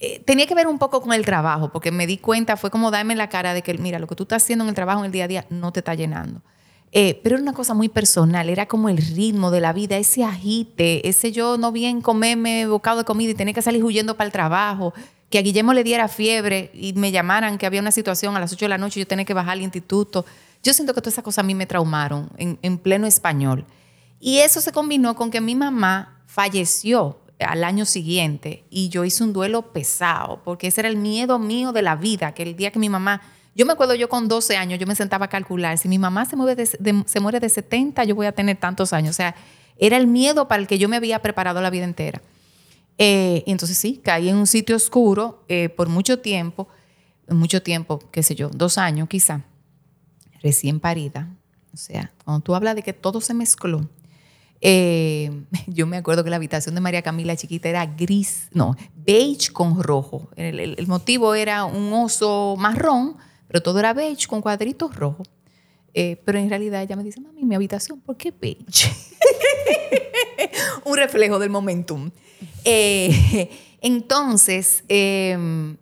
eh, 0.00 0.22
tenía 0.24 0.46
que 0.46 0.54
ver 0.54 0.68
un 0.68 0.78
poco 0.78 1.00
con 1.00 1.12
el 1.12 1.24
trabajo, 1.24 1.72
porque 1.72 1.90
me 1.90 2.06
di 2.06 2.18
cuenta, 2.18 2.56
fue 2.56 2.70
como 2.70 2.92
darme 2.92 3.16
la 3.16 3.28
cara 3.28 3.52
de 3.52 3.62
que, 3.62 3.76
mira, 3.78 3.98
lo 3.98 4.06
que 4.06 4.14
tú 4.14 4.22
estás 4.22 4.44
haciendo 4.44 4.64
en 4.64 4.68
el 4.68 4.74
trabajo 4.74 5.00
en 5.00 5.06
el 5.06 5.12
día 5.12 5.24
a 5.24 5.28
día 5.28 5.46
no 5.50 5.72
te 5.72 5.80
está 5.80 5.94
llenando. 5.94 6.40
Eh, 6.92 7.20
pero 7.22 7.34
era 7.34 7.42
una 7.42 7.52
cosa 7.52 7.74
muy 7.74 7.88
personal, 7.88 8.48
era 8.48 8.66
como 8.66 8.88
el 8.88 8.96
ritmo 8.96 9.50
de 9.50 9.60
la 9.60 9.72
vida, 9.72 9.96
ese 9.96 10.24
agite, 10.24 11.06
ese 11.08 11.32
yo 11.32 11.58
no 11.58 11.72
bien 11.72 12.00
comerme 12.00 12.66
bocado 12.66 12.98
de 12.98 13.04
comida 13.04 13.30
y 13.30 13.34
tener 13.34 13.54
que 13.54 13.60
salir 13.60 13.82
huyendo 13.84 14.16
para 14.16 14.26
el 14.26 14.32
trabajo, 14.32 14.94
que 15.30 15.38
a 15.38 15.42
Guillermo 15.42 15.74
le 15.74 15.82
diera 15.82 16.06
fiebre 16.08 16.70
y 16.72 16.92
me 16.94 17.10
llamaran 17.10 17.58
que 17.58 17.66
había 17.66 17.80
una 17.80 17.90
situación 17.90 18.36
a 18.36 18.40
las 18.40 18.52
8 18.52 18.66
de 18.66 18.68
la 18.70 18.78
noche 18.78 19.00
y 19.00 19.02
yo 19.02 19.06
tenía 19.06 19.24
que 19.24 19.34
bajar 19.34 19.54
al 19.54 19.62
instituto. 19.62 20.24
Yo 20.68 20.74
siento 20.74 20.92
que 20.92 21.00
todas 21.00 21.14
esas 21.14 21.24
cosas 21.24 21.38
a 21.38 21.46
mí 21.46 21.54
me 21.54 21.64
traumaron 21.64 22.28
en, 22.36 22.58
en 22.60 22.76
pleno 22.76 23.06
español. 23.06 23.64
Y 24.20 24.40
eso 24.40 24.60
se 24.60 24.70
combinó 24.70 25.16
con 25.16 25.30
que 25.30 25.40
mi 25.40 25.54
mamá 25.54 26.22
falleció 26.26 27.16
al 27.38 27.64
año 27.64 27.86
siguiente 27.86 28.64
y 28.68 28.90
yo 28.90 29.06
hice 29.06 29.24
un 29.24 29.32
duelo 29.32 29.72
pesado, 29.72 30.42
porque 30.44 30.66
ese 30.66 30.82
era 30.82 30.90
el 30.90 30.98
miedo 30.98 31.38
mío 31.38 31.72
de 31.72 31.80
la 31.80 31.96
vida, 31.96 32.34
que 32.34 32.42
el 32.42 32.54
día 32.54 32.70
que 32.70 32.78
mi 32.78 32.90
mamá, 32.90 33.22
yo 33.54 33.64
me 33.64 33.72
acuerdo 33.72 33.94
yo 33.94 34.10
con 34.10 34.28
12 34.28 34.58
años, 34.58 34.78
yo 34.78 34.86
me 34.86 34.94
sentaba 34.94 35.24
a 35.24 35.28
calcular, 35.30 35.78
si 35.78 35.88
mi 35.88 35.98
mamá 35.98 36.26
se, 36.26 36.36
mueve 36.36 36.66
se 36.66 37.20
muere 37.20 37.40
de 37.40 37.48
70, 37.48 38.04
yo 38.04 38.14
voy 38.14 38.26
a 38.26 38.32
tener 38.32 38.58
tantos 38.58 38.92
años, 38.92 39.12
o 39.12 39.16
sea, 39.16 39.34
era 39.78 39.96
el 39.96 40.06
miedo 40.06 40.48
para 40.48 40.60
el 40.60 40.68
que 40.68 40.76
yo 40.76 40.90
me 40.90 40.96
había 40.96 41.22
preparado 41.22 41.62
la 41.62 41.70
vida 41.70 41.84
entera. 41.84 42.20
Eh, 42.98 43.42
y 43.46 43.52
entonces 43.52 43.78
sí, 43.78 44.02
caí 44.04 44.28
en 44.28 44.36
un 44.36 44.46
sitio 44.46 44.76
oscuro 44.76 45.44
eh, 45.48 45.70
por 45.70 45.88
mucho 45.88 46.18
tiempo, 46.18 46.68
mucho 47.26 47.62
tiempo, 47.62 48.00
qué 48.10 48.22
sé 48.22 48.34
yo, 48.34 48.50
dos 48.50 48.76
años 48.76 49.08
quizá, 49.08 49.44
recién 50.42 50.80
parida. 50.80 51.28
O 51.72 51.76
sea, 51.76 52.12
cuando 52.24 52.42
tú 52.42 52.54
hablas 52.54 52.74
de 52.74 52.82
que 52.82 52.92
todo 52.92 53.20
se 53.20 53.34
mezcló, 53.34 53.88
eh, 54.60 55.44
yo 55.66 55.86
me 55.86 55.96
acuerdo 55.96 56.24
que 56.24 56.30
la 56.30 56.36
habitación 56.36 56.74
de 56.74 56.80
María 56.80 57.02
Camila 57.02 57.36
chiquita 57.36 57.68
era 57.68 57.86
gris, 57.86 58.48
no, 58.52 58.76
beige 58.96 59.52
con 59.52 59.82
rojo. 59.82 60.28
El, 60.36 60.86
motivo 60.86 61.34
era 61.34 61.64
un 61.64 61.92
oso 61.92 62.56
marrón, 62.58 63.16
pero 63.46 63.62
todo 63.62 63.78
era 63.78 63.92
beige 63.92 64.26
con 64.26 64.40
cuadritos 64.40 64.94
rojos. 64.96 65.28
Eh, 65.94 66.20
pero 66.24 66.38
en 66.38 66.48
realidad 66.48 66.82
ella 66.82 66.96
me 66.96 67.02
dice, 67.02 67.20
mami, 67.20 67.44
mi 67.44 67.54
habitación, 67.54 68.00
¿por 68.00 68.16
qué 68.16 68.30
beige? 68.30 68.92
un 70.84 70.96
reflejo 70.96 71.38
del 71.38 71.50
momentum. 71.50 72.10
Eh, 72.64 73.50
entonces, 73.80 74.84
em, 74.88 75.76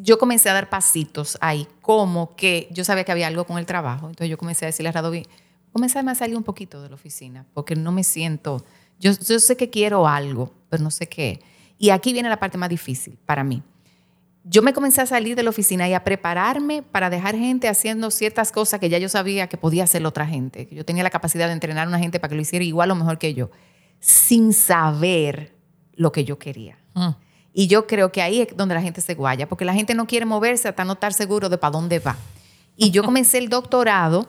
yo 0.00 0.18
comencé 0.18 0.48
a 0.50 0.52
dar 0.52 0.68
pasitos 0.68 1.38
ahí, 1.40 1.66
como 1.80 2.36
que 2.36 2.68
yo 2.70 2.84
sabía 2.84 3.04
que 3.04 3.12
había 3.12 3.26
algo 3.26 3.44
con 3.44 3.58
el 3.58 3.66
trabajo. 3.66 4.08
Entonces 4.08 4.30
yo 4.30 4.38
comencé 4.38 4.64
a 4.64 4.68
decirle 4.68 4.88
a 4.88 4.92
Radovi, 4.92 5.26
comenzarme 5.72 6.10
a 6.10 6.14
salir 6.14 6.36
un 6.36 6.44
poquito 6.44 6.82
de 6.82 6.88
la 6.88 6.94
oficina, 6.94 7.46
porque 7.54 7.76
no 7.76 7.92
me 7.92 8.04
siento, 8.04 8.64
yo, 8.98 9.12
yo 9.12 9.38
sé 9.38 9.56
que 9.56 9.70
quiero 9.70 10.08
algo, 10.08 10.52
pero 10.68 10.82
no 10.82 10.90
sé 10.90 11.08
qué. 11.08 11.40
Y 11.78 11.90
aquí 11.90 12.12
viene 12.12 12.28
la 12.28 12.40
parte 12.40 12.58
más 12.58 12.68
difícil 12.68 13.18
para 13.24 13.44
mí. 13.44 13.62
Yo 14.44 14.62
me 14.62 14.72
comencé 14.72 15.02
a 15.02 15.06
salir 15.06 15.36
de 15.36 15.42
la 15.42 15.50
oficina 15.50 15.88
y 15.88 15.94
a 15.94 16.04
prepararme 16.04 16.82
para 16.82 17.10
dejar 17.10 17.36
gente 17.36 17.68
haciendo 17.68 18.10
ciertas 18.10 18.50
cosas 18.50 18.80
que 18.80 18.88
ya 18.88 18.98
yo 18.98 19.08
sabía 19.08 19.46
que 19.46 19.58
podía 19.58 19.84
hacer 19.84 20.04
otra 20.06 20.26
gente. 20.26 20.66
Que 20.66 20.74
yo 20.74 20.84
tenía 20.84 21.02
la 21.02 21.10
capacidad 21.10 21.48
de 21.48 21.52
entrenar 21.52 21.86
a 21.86 21.88
una 21.88 21.98
gente 21.98 22.18
para 22.18 22.30
que 22.30 22.34
lo 22.36 22.40
hiciera 22.40 22.64
igual 22.64 22.90
o 22.90 22.94
mejor 22.94 23.18
que 23.18 23.34
yo, 23.34 23.50
sin 24.00 24.54
saber 24.54 25.54
lo 25.94 26.12
que 26.12 26.24
yo 26.24 26.38
quería. 26.38 26.78
Mm. 26.94 27.10
Y 27.58 27.66
yo 27.66 27.88
creo 27.88 28.12
que 28.12 28.22
ahí 28.22 28.40
es 28.40 28.56
donde 28.56 28.76
la 28.76 28.82
gente 28.82 29.00
se 29.00 29.16
guaya, 29.16 29.48
porque 29.48 29.64
la 29.64 29.74
gente 29.74 29.92
no 29.92 30.06
quiere 30.06 30.24
moverse 30.24 30.68
hasta 30.68 30.84
no 30.84 30.92
estar 30.92 31.12
seguro 31.12 31.48
de 31.48 31.58
para 31.58 31.72
dónde 31.72 31.98
va. 31.98 32.16
Y 32.76 32.92
yo 32.92 33.02
comencé 33.02 33.38
el 33.38 33.48
doctorado 33.48 34.28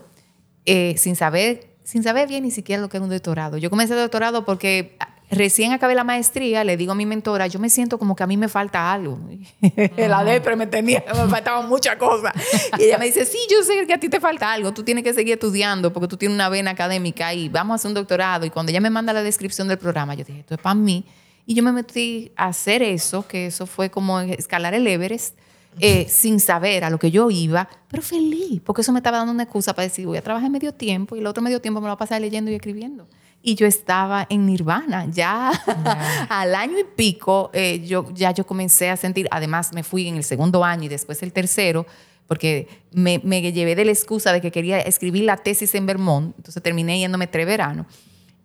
eh, 0.65 0.95
sin 0.97 1.15
saber 1.15 1.67
sin 1.83 2.01
saber 2.01 2.27
bien 2.27 2.41
ni 2.41 2.49
siquiera 2.49 2.81
lo 2.81 2.89
que 2.89 2.97
era 2.97 3.03
un 3.03 3.11
doctorado. 3.11 3.57
Yo 3.57 3.69
comencé 3.69 3.93
el 3.93 3.99
doctorado 3.99 4.45
porque 4.45 4.97
recién 5.29 5.73
acabé 5.73 5.93
la 5.93 6.03
maestría, 6.03 6.63
le 6.63 6.75
digo 6.75 6.93
a 6.93 6.95
mi 6.95 7.05
mentora, 7.05 7.45
yo 7.45 7.59
me 7.59 7.69
siento 7.69 7.99
como 7.99 8.15
que 8.15 8.23
a 8.23 8.27
mí 8.27 8.35
me 8.35 8.47
falta 8.47 8.91
algo. 8.91 9.19
la 9.95 10.23
depre 10.23 10.55
me 10.55 10.65
tenía, 10.65 11.03
me 11.07 11.29
faltaban 11.29 11.69
muchas 11.69 11.97
cosas. 11.97 12.33
Y 12.79 12.85
ella 12.85 12.97
me 12.97 13.05
dice, 13.05 13.25
sí, 13.25 13.37
yo 13.51 13.61
sé 13.61 13.85
que 13.85 13.93
a 13.93 13.99
ti 13.99 14.09
te 14.09 14.19
falta 14.19 14.51
algo, 14.51 14.73
tú 14.73 14.81
tienes 14.81 15.03
que 15.03 15.13
seguir 15.13 15.33
estudiando 15.33 15.93
porque 15.93 16.07
tú 16.07 16.17
tienes 16.17 16.33
una 16.33 16.49
vena 16.49 16.71
académica 16.71 17.31
y 17.31 17.47
vamos 17.47 17.73
a 17.73 17.75
hacer 17.75 17.89
un 17.89 17.93
doctorado. 17.93 18.47
Y 18.47 18.49
cuando 18.49 18.71
ella 18.71 18.81
me 18.81 18.89
manda 18.89 19.13
la 19.13 19.21
descripción 19.21 19.67
del 19.67 19.77
programa, 19.77 20.15
yo 20.15 20.23
dije, 20.23 20.39
esto 20.39 20.55
es 20.55 20.61
para 20.61 20.73
mí. 20.73 21.05
Y 21.49 21.55
yo 21.55 21.63
me 21.63 21.71
metí 21.71 22.31
a 22.35 22.45
hacer 22.45 22.83
eso, 22.83 23.27
que 23.27 23.47
eso 23.47 23.65
fue 23.65 23.89
como 23.89 24.19
escalar 24.19 24.75
el 24.75 24.85
Everest 24.85 25.35
eh, 25.79 26.05
sin 26.07 26.39
saber 26.39 26.83
a 26.83 26.91
lo 26.91 26.99
que 26.99 27.09
yo 27.09 27.31
iba, 27.31 27.67
pero 27.87 28.03
feliz, 28.03 28.61
porque 28.63 28.83
eso 28.83 28.91
me 28.91 28.99
estaba 28.99 29.17
dando 29.17 29.33
una 29.33 29.41
excusa 29.41 29.73
para 29.73 29.87
decir, 29.87 30.05
voy 30.05 30.19
a 30.19 30.21
trabajar 30.21 30.51
medio 30.51 30.75
tiempo 30.75 31.15
y 31.15 31.21
el 31.21 31.25
otro 31.25 31.41
medio 31.41 31.59
tiempo 31.59 31.81
me 31.81 31.87
lo 31.87 31.93
voy 31.93 31.95
a 31.95 31.97
pasar 31.97 32.21
leyendo 32.21 32.51
y 32.51 32.53
escribiendo. 32.53 33.07
Y 33.41 33.55
yo 33.55 33.65
estaba 33.65 34.27
en 34.29 34.45
nirvana, 34.45 35.07
ya 35.09 35.49
al 36.29 36.53
año 36.53 36.77
y 36.77 36.83
pico, 36.83 37.49
eh, 37.51 37.83
yo, 37.83 38.13
ya 38.13 38.29
yo 38.29 38.45
comencé 38.45 38.91
a 38.91 38.95
sentir, 38.95 39.27
además 39.31 39.73
me 39.73 39.81
fui 39.81 40.07
en 40.07 40.17
el 40.17 40.23
segundo 40.23 40.63
año 40.63 40.83
y 40.83 40.87
después 40.87 41.23
el 41.23 41.33
tercero, 41.33 41.87
porque 42.27 42.67
me, 42.91 43.21
me 43.23 43.41
llevé 43.51 43.73
de 43.73 43.85
la 43.85 43.91
excusa 43.91 44.33
de 44.33 44.39
que 44.39 44.51
quería 44.51 44.81
escribir 44.81 45.23
la 45.23 45.37
tesis 45.37 45.73
en 45.73 45.87
Vermont, 45.87 46.35
entonces 46.37 46.61
terminé 46.61 46.99
yéndome 46.99 47.25
tres 47.25 47.47
veranos. 47.47 47.87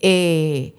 Eh, 0.01 0.75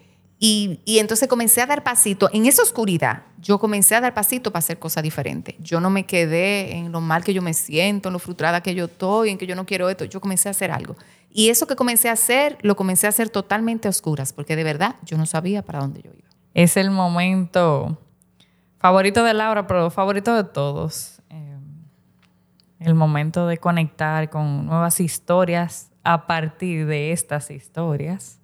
y, 0.86 1.00
entonces 1.00 1.28
comencé 1.28 1.62
a 1.62 1.66
dar 1.66 1.84
pasito. 1.84 2.30
En 2.32 2.46
esa 2.46 2.62
oscuridad, 2.62 3.24
yo 3.39 3.58
comencé 3.58 3.96
a 3.96 4.02
dar 4.02 4.14
pasito 4.14 4.52
para 4.52 4.60
hacer 4.60 4.78
cosas 4.78 5.02
diferentes. 5.02 5.56
Yo 5.60 5.80
no 5.80 5.89
me 5.89 6.06
quedé 6.06 6.76
en 6.76 6.91
lo 6.91 7.02
mal 7.02 7.24
que 7.24 7.34
yo 7.34 7.41
me 7.41 7.54
siento, 7.54 8.10
en 8.10 8.14
lo 8.14 8.20
frustrada 8.20 8.62
que 8.62 8.76
yo 8.76 8.86
estoy, 8.86 9.30
en 9.30 9.39
que 9.39 9.48
yo 9.48 9.56
no 9.56 9.66
quiero 9.66 9.89
esto. 9.89 10.06
Yo 10.06 10.22
comencé 10.22 10.48
a 10.48 10.52
hacer 10.52 10.72
algo. 10.72 10.96
Y 11.32 11.50
eso 11.50 11.66
que 11.66 11.76
comencé 11.76 12.10
a 12.10 12.12
hacer, 12.12 12.60
lo 12.62 12.76
comencé 12.76 13.08
a 13.08 13.10
hacer 13.10 13.30
totalmente 13.30 13.88
a 13.88 13.89
oscuras, 13.89 14.34
porque 14.34 14.56
de 14.56 14.64
verdad 14.64 14.98
yo 15.04 15.18
no 15.18 15.26
sabía 15.26 15.64
para 15.64 15.80
dónde 15.80 16.02
yo 16.04 16.12
iba. 16.16 16.30
Es 16.54 16.78
el 16.78 16.91
momento 16.91 17.98
favorito 18.78 19.24
de 19.24 19.34
Laura, 19.34 19.66
pero 19.66 19.89
favorito 19.89 20.36
de 20.36 20.43
todos. 20.43 21.22
Eh, 21.30 21.58
el 22.80 22.93
momento 22.93 23.48
de 23.48 23.58
conectar 23.58 24.30
con 24.30 24.68
nuevas 24.68 25.00
historias 25.00 25.91
a 26.04 26.28
partir 26.28 26.86
de 26.86 27.12
estas 27.12 27.50
historias 27.50 28.39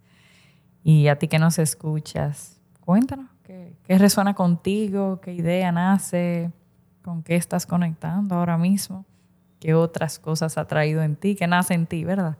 y 0.84 1.08
a 1.08 1.18
ti 1.18 1.28
que 1.28 1.40
nos 1.40 1.60
escuchas, 1.60 2.60
cuéntanos 2.80 3.30
qué, 3.44 3.98
resuena 3.98 4.34
contigo, 4.34 5.20
qué 5.22 5.34
idea 5.34 5.72
nace, 5.72 6.52
con 7.04 7.24
qué 7.24 7.36
estás 7.36 7.66
conectando 7.66 8.36
ahora 8.36 8.58
mismo, 8.58 9.06
qué 9.60 9.74
otras 9.74 10.20
cosas 10.20 10.58
ha 10.58 10.66
traído 10.66 11.04
en 11.04 11.16
ti, 11.16 11.36
qué 11.36 11.48
nace 11.48 11.74
en 11.74 11.86
ti, 11.86 12.04
¿verdad? 12.04 12.38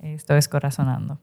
Esto 0.00 0.36
es 0.36 0.48
corazonando. 0.48 1.18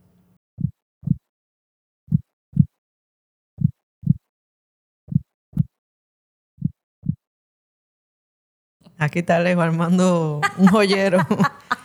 Aquí 8.97 9.19
está 9.19 9.35
Alejo 9.37 9.61
armando 9.61 10.39
un 10.57 10.67
joyero. 10.67 11.19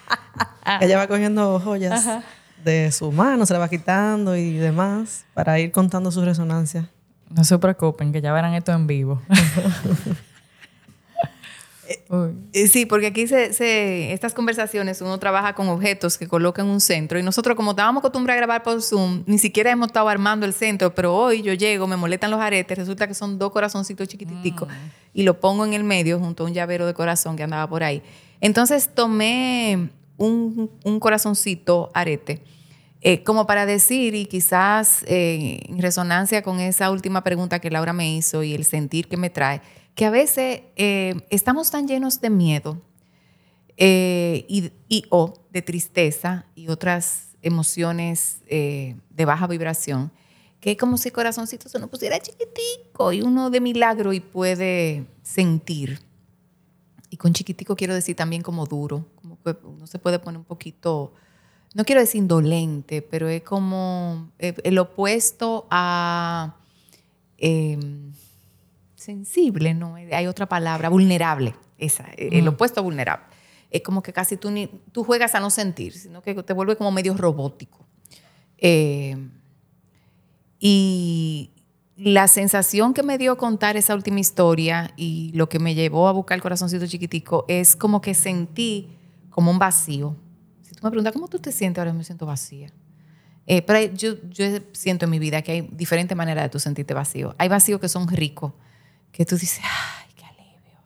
Ella 0.81 0.97
va 0.97 1.09
cogiendo 1.09 1.59
joyas 1.61 2.09
de 2.65 2.91
su 2.93 3.11
mano, 3.13 3.47
se 3.47 3.53
la 3.53 3.59
va 3.59 3.69
quitando 3.69 4.37
y 4.37 4.55
demás, 4.55 5.25
para 5.35 5.59
ir 5.59 5.71
contando 5.73 6.11
su 6.11 6.25
resonancia. 6.25 6.89
No 7.29 7.45
se 7.45 7.59
preocupen, 7.59 8.13
que 8.13 8.21
ya 8.21 8.33
verán 8.33 8.55
esto 8.55 8.73
en 8.73 8.87
vivo. 8.87 9.23
Eh, 12.53 12.69
Sí, 12.69 12.87
porque 12.87 13.09
aquí 13.09 13.27
se, 13.27 13.53
se- 13.53 14.13
estas 14.13 14.33
conversaciones 14.33 15.01
uno 15.01 15.19
trabaja 15.19 15.55
con 15.55 15.69
objetos 15.69 16.19
que 16.19 16.29
coloca 16.29 16.63
en 16.63 16.69
un 16.69 16.81
centro 16.81 17.19
y 17.19 17.23
nosotros 17.25 17.57
como 17.57 17.71
estábamos 17.73 18.01
acostumbrados 18.01 18.37
a 18.39 18.47
grabar 18.47 18.63
por 18.63 18.81
Zoom, 18.81 19.25
ni 19.27 19.39
siquiera 19.39 19.73
hemos 19.73 19.89
estado 19.89 20.09
armando 20.09 20.47
el 20.47 20.53
centro, 20.53 20.95
pero 20.95 21.15
hoy 21.17 21.43
yo 21.43 21.53
llego, 21.55 21.89
me 21.89 21.97
molestan 21.97 22.31
los 22.31 22.41
aretes, 22.41 22.79
resulta 22.79 23.09
que 23.09 23.15
son 23.15 23.39
dos 23.41 23.51
corazoncitos 23.51 24.07
chiquititicos 24.07 24.69
y 25.13 25.25
lo 25.25 25.41
pongo 25.41 25.65
en 25.65 25.73
el 25.73 25.83
medio 25.83 26.21
junto 26.21 26.45
a 26.45 26.47
un 26.47 26.53
llavero 26.55 26.87
de 26.87 26.95
corazón 26.95 27.35
que 27.37 27.43
andaba 27.43 27.69
por 27.69 27.83
ahí. 27.83 28.03
Entonces 28.41 28.89
tomé 28.95 29.89
un, 30.21 30.71
un 30.85 31.01
corazoncito 31.01 31.91
arete 31.95 32.43
eh, 33.03 33.23
como 33.23 33.47
para 33.47 33.65
decir, 33.65 34.15
y 34.15 34.27
quizás 34.27 35.03
eh, 35.07 35.61
en 35.67 35.81
resonancia 35.81 36.43
con 36.43 36.61
esa 36.61 36.91
última 36.91 37.25
pregunta 37.25 37.59
que 37.59 37.71
Laura 37.71 37.95
me 37.95 38.15
hizo 38.15 38.43
y 38.43 38.53
el 38.55 38.65
sentir 38.67 39.09
que 39.09 39.17
me 39.17 39.31
trae, 39.31 39.63
que 39.95 40.05
a 40.05 40.11
veces 40.11 40.61
eh, 40.77 41.15
estamos 41.31 41.71
tan 41.71 41.89
llenos 41.89 42.21
de 42.21 42.29
miedo 42.29 42.83
eh, 43.79 44.45
y, 44.49 44.71
y- 44.89 45.05
o 45.09 45.33
de 45.51 45.63
tristeza 45.63 46.45
y 46.55 46.69
otras 46.69 47.29
emociones 47.43 48.43
de 48.49 49.25
baja 49.25 49.47
vibración, 49.47 50.13
que 50.61 50.73
es 50.73 50.77
como 50.77 50.99
si 50.99 51.09
el 51.09 51.15
corazoncito 51.15 51.71
se 51.71 51.79
nos 51.79 51.89
pusiera 51.89 52.19
chiquitico 52.21 53.13
y 53.15 53.23
uno 53.23 53.49
de 53.49 53.61
milagro 53.63 54.13
y 54.13 54.21
puede 54.21 55.07
sentir. 55.23 56.01
Y 57.09 57.17
con 57.17 57.33
chiquitico 57.33 57.75
quiero 57.77 57.95
decir 57.95 58.15
también 58.15 58.43
como 58.43 58.67
duro, 58.67 59.07
uno 59.63 59.87
se 59.87 59.99
puede 59.99 60.19
poner 60.19 60.39
un 60.39 60.45
poquito, 60.45 61.13
no 61.75 61.85
quiero 61.85 62.01
decir 62.01 62.21
indolente, 62.21 63.03
pero 63.03 63.29
es 63.29 63.43
como 63.43 64.31
eh, 64.39 64.55
el 64.65 64.79
opuesto 64.79 65.67
a 65.71 66.57
eh, 67.39 67.79
sensible, 68.95 69.75
¿no? 69.75 69.95
Hay 69.95 70.27
otra 70.27 70.47
palabra, 70.47 70.89
vulnerable, 70.89 71.55
esa, 71.79 72.07
el 72.17 72.47
opuesto 72.49 72.81
a 72.81 72.83
vulnerable. 72.83 73.27
Es 73.71 73.83
como 73.83 74.03
que 74.03 74.13
casi 74.13 74.37
tú, 74.37 74.51
ni, 74.51 74.67
tú 74.93 75.05
juegas 75.05 75.35
a 75.35 75.41
no 75.41 75.49
sentir, 75.49 75.93
sino 75.93 76.23
que 76.23 76.35
te 76.35 76.53
vuelve 76.53 76.77
como 76.77 76.91
medio 76.91 77.17
robótico. 77.17 77.87
Eh, 78.59 79.17
y 80.59 81.51
la 81.97 82.29
sensación 82.29 82.95
que 82.95 83.03
me 83.03 83.19
dio 83.19 83.37
contar 83.37 83.77
esa 83.77 83.95
última 83.95 84.21
historia 84.21 84.93
y 84.97 85.33
lo 85.35 85.49
que 85.49 85.59
me 85.59 85.75
llevó 85.75 86.09
a 86.09 86.13
buscar 86.13 86.37
el 86.37 86.43
corazoncito 86.43 86.87
chiquitico 86.87 87.45
es 87.49 87.77
como 87.77 88.01
que 88.01 88.15
sentí 88.15 88.89
como 89.31 89.51
un 89.51 89.59
vacío. 89.59 90.17
Si 90.63 90.75
tú 90.75 90.81
me 90.83 90.91
preguntas, 90.91 91.13
¿cómo 91.13 91.29
tú 91.29 91.39
te 91.39 91.53
sientes 91.53 91.81
ahora? 91.81 91.93
Me 91.93 92.05
siento 92.05 92.27
vacía. 92.27 92.73
Eh, 93.47 93.63
pero 93.63 93.93
yo, 93.95 94.15
yo 94.29 94.47
siento 94.73 95.07
en 95.07 95.11
mi 95.11 95.19
vida 95.19 95.43
que 95.43 95.53
hay 95.53 95.63
diferentes 95.73 96.17
maneras 96.17 96.45
de 96.45 96.51
tú 96.51 96.59
sentirte 96.59 96.95
vacío. 96.95 97.35
Hay 97.39 97.49
vacíos 97.49 97.81
que 97.81 97.89
son 97.89 98.07
ricos, 98.09 98.53
que 99.11 99.25
tú 99.25 99.37
dices, 99.37 99.61
ay, 99.65 100.13
qué 100.15 100.25
alivio. 100.25 100.79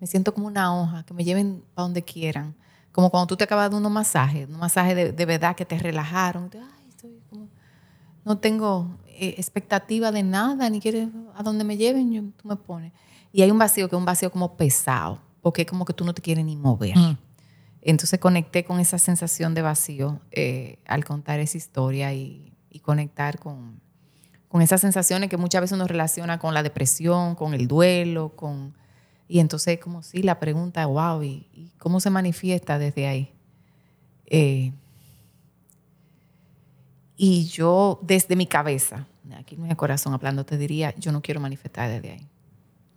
Me 0.00 0.06
siento 0.06 0.34
como 0.34 0.46
una 0.46 0.74
hoja, 0.74 1.04
que 1.04 1.14
me 1.14 1.24
lleven 1.24 1.62
para 1.74 1.84
donde 1.84 2.02
quieran. 2.02 2.54
Como 2.90 3.10
cuando 3.10 3.28
tú 3.28 3.36
te 3.36 3.44
acabas 3.44 3.70
de 3.70 3.76
un 3.76 3.92
masaje, 3.92 4.46
un 4.46 4.58
masaje 4.58 4.94
de, 4.94 5.12
de 5.12 5.26
verdad 5.26 5.54
que 5.54 5.64
te 5.64 5.78
relajaron. 5.78 6.50
Ay, 6.54 6.88
estoy 6.88 7.20
como 7.28 7.48
no 8.24 8.38
tengo 8.38 8.86
eh, 9.06 9.34
expectativa 9.38 10.12
de 10.12 10.22
nada, 10.22 10.68
ni 10.70 10.80
quiero 10.80 11.10
a 11.34 11.42
donde 11.42 11.64
me 11.64 11.76
lleven, 11.76 12.32
tú 12.32 12.48
me 12.48 12.56
pones. 12.56 12.92
Y 13.32 13.42
hay 13.42 13.50
un 13.50 13.58
vacío 13.58 13.88
que 13.88 13.96
es 13.96 13.98
un 13.98 14.04
vacío 14.04 14.30
como 14.30 14.56
pesado, 14.56 15.18
porque 15.40 15.62
es 15.62 15.68
como 15.68 15.84
que 15.84 15.92
tú 15.92 16.04
no 16.04 16.14
te 16.14 16.22
quieres 16.22 16.44
ni 16.44 16.56
mover. 16.56 16.94
Entonces 17.82 18.18
conecté 18.20 18.64
con 18.64 18.80
esa 18.80 18.98
sensación 18.98 19.54
de 19.54 19.62
vacío 19.62 20.20
eh, 20.32 20.78
al 20.86 21.04
contar 21.04 21.40
esa 21.40 21.56
historia 21.56 22.12
y, 22.12 22.46
conectar 22.82 23.38
con, 23.38 23.80
con 24.48 24.62
esas 24.62 24.80
sensaciones 24.80 25.28
que 25.28 25.36
muchas 25.36 25.60
veces 25.60 25.74
uno 25.74 25.86
relaciona 25.86 26.38
con 26.38 26.54
la 26.54 26.62
depresión, 26.62 27.34
con 27.34 27.52
el 27.52 27.68
duelo, 27.68 28.30
con... 28.36 28.74
Y 29.28 29.38
entonces 29.38 29.78
como 29.78 30.02
si 30.02 30.22
la 30.22 30.40
pregunta, 30.40 30.86
wow, 30.86 31.22
¿y, 31.22 31.46
y 31.52 31.72
cómo 31.78 32.00
se 32.00 32.10
manifiesta 32.10 32.78
desde 32.78 33.06
ahí? 33.06 33.32
Eh, 34.26 34.72
y 37.16 37.44
yo, 37.46 37.98
desde 38.02 38.34
mi 38.34 38.46
cabeza, 38.46 39.06
aquí 39.36 39.56
no 39.56 39.66
es 39.66 39.76
corazón 39.76 40.14
hablando, 40.14 40.46
te 40.46 40.56
diría, 40.56 40.94
yo 40.96 41.12
no 41.12 41.20
quiero 41.20 41.38
manifestar 41.38 41.90
desde 41.90 42.12
ahí. 42.12 42.26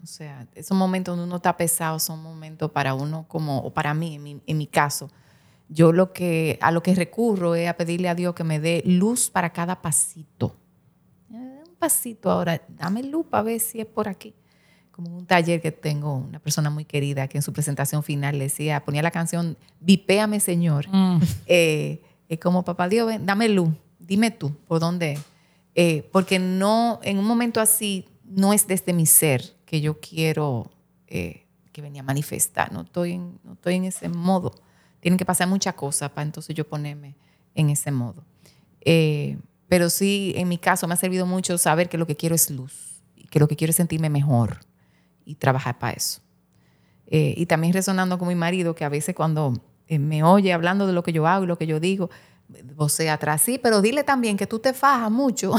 O 0.04 0.06
sea, 0.06 0.46
esos 0.54 0.78
momentos 0.78 1.14
donde 1.14 1.26
uno 1.26 1.38
está 1.38 1.56
pesado 1.56 1.98
son 1.98 2.22
momentos 2.22 2.70
para 2.72 2.94
uno 2.94 3.26
como, 3.30 3.60
o 3.60 3.74
para 3.74 3.94
mí, 3.94 4.16
en 4.16 4.24
mi, 4.24 4.42
en 4.46 4.58
mi 4.58 4.68
caso, 4.68 5.10
yo 5.70 5.94
lo 5.94 6.12
que, 6.12 6.60
a 6.62 6.72
lo 6.72 6.84
que 6.84 6.94
recurro 6.94 7.56
es 7.56 7.70
a 7.70 7.78
pedirle 7.78 8.10
a 8.10 8.16
Dios 8.16 8.36
que 8.36 8.44
me 8.44 8.60
dé 8.60 8.84
luz 8.86 9.30
para 9.30 9.52
cada 9.52 9.82
pasito. 9.82 10.58
Eh, 11.34 11.64
Un 11.66 11.76
pasito 11.80 12.30
ahora, 12.30 12.62
dame 12.68 13.02
luz 13.04 13.28
para 13.30 13.44
ver 13.44 13.62
si 13.62 13.80
es 13.80 13.86
por 13.86 14.10
aquí. 14.10 14.34
Como 14.92 15.18
un 15.18 15.26
taller 15.26 15.62
que 15.62 15.72
tengo, 15.72 16.16
una 16.16 16.40
persona 16.40 16.70
muy 16.70 16.84
querida 16.84 17.30
que 17.30 17.38
en 17.38 17.42
su 17.42 17.54
presentación 17.54 18.04
final 18.04 18.38
le 18.38 18.46
decía, 18.46 18.84
ponía 18.84 19.02
la 19.02 19.12
canción 19.12 19.58
Vipéame 19.80 20.42
Señor. 20.42 20.86
Eh, 21.46 22.02
es 22.28 22.40
como, 22.40 22.66
papá 22.66 22.90
Dios, 22.90 23.08
ven, 23.08 23.26
dame 23.26 23.48
luz, 23.48 23.70
dime 24.00 24.32
tú 24.32 24.54
por 24.68 24.82
dónde. 24.82 25.18
Eh, 25.76 26.10
porque 26.12 26.40
no, 26.40 27.00
en 27.04 27.20
un 27.20 27.26
momento 27.26 27.62
así, 27.62 28.10
no 28.26 28.52
es 28.52 28.68
desde 28.68 28.92
mi 28.92 29.06
ser 29.06 29.53
que 29.66 29.82
yo 29.82 30.00
quiero 30.00 30.72
eh, 31.08 31.46
que 31.72 31.82
venía 31.82 32.02
a 32.02 32.06
manifestar. 32.06 32.72
No 32.72 32.82
estoy, 32.82 33.14
en, 33.14 33.40
no 33.44 33.54
estoy 33.54 33.76
en 33.76 33.86
ese 33.86 34.10
modo. 34.10 34.54
Tienen 35.00 35.18
que 35.18 35.26
pasar 35.26 35.48
muchas 35.48 35.74
cosas 35.74 36.12
para 36.12 36.24
entonces 36.24 36.56
yo 36.56 36.68
ponerme 36.68 37.16
en 37.56 37.70
ese 37.70 37.92
modo. 37.92 38.24
Eh, 38.82 39.38
pero 39.68 39.90
sí, 39.90 40.34
en 40.36 40.48
mi 40.48 40.58
caso 40.58 40.88
me 40.88 40.94
ha 40.94 40.98
servido 40.98 41.26
mucho 41.26 41.58
saber 41.58 41.90
que 41.90 41.98
lo 41.98 42.06
que 42.06 42.16
quiero 42.16 42.36
es 42.36 42.50
luz 42.50 43.02
y 43.16 43.28
que 43.28 43.40
lo 43.40 43.48
que 43.48 43.56
quiero 43.56 43.72
es 43.72 43.78
sentirme 43.78 44.10
mejor 44.10 44.60
y 45.26 45.36
trabajar 45.36 45.80
para 45.80 45.94
eso. 45.94 46.22
Eh, 47.08 47.34
y 47.38 47.46
también 47.48 47.74
resonando 47.74 48.18
con 48.18 48.28
mi 48.28 48.36
marido, 48.36 48.76
que 48.76 48.86
a 48.86 48.90
veces 48.90 49.16
cuando 49.16 49.54
me 49.90 50.24
oye 50.24 50.54
hablando 50.54 50.88
de 50.88 50.94
lo 50.94 51.04
que 51.04 51.12
yo 51.12 51.28
hago 51.28 51.44
y 51.44 51.48
lo 51.48 51.58
que 51.58 51.68
yo 51.68 51.80
digo, 51.80 52.10
vocea 52.76 53.14
atrás, 53.14 53.42
sí, 53.42 53.60
pero 53.62 53.82
dile 53.82 54.04
también 54.04 54.38
que 54.38 54.48
tú 54.48 54.60
te 54.60 54.74
fajas 54.74 55.12
mucho. 55.12 55.54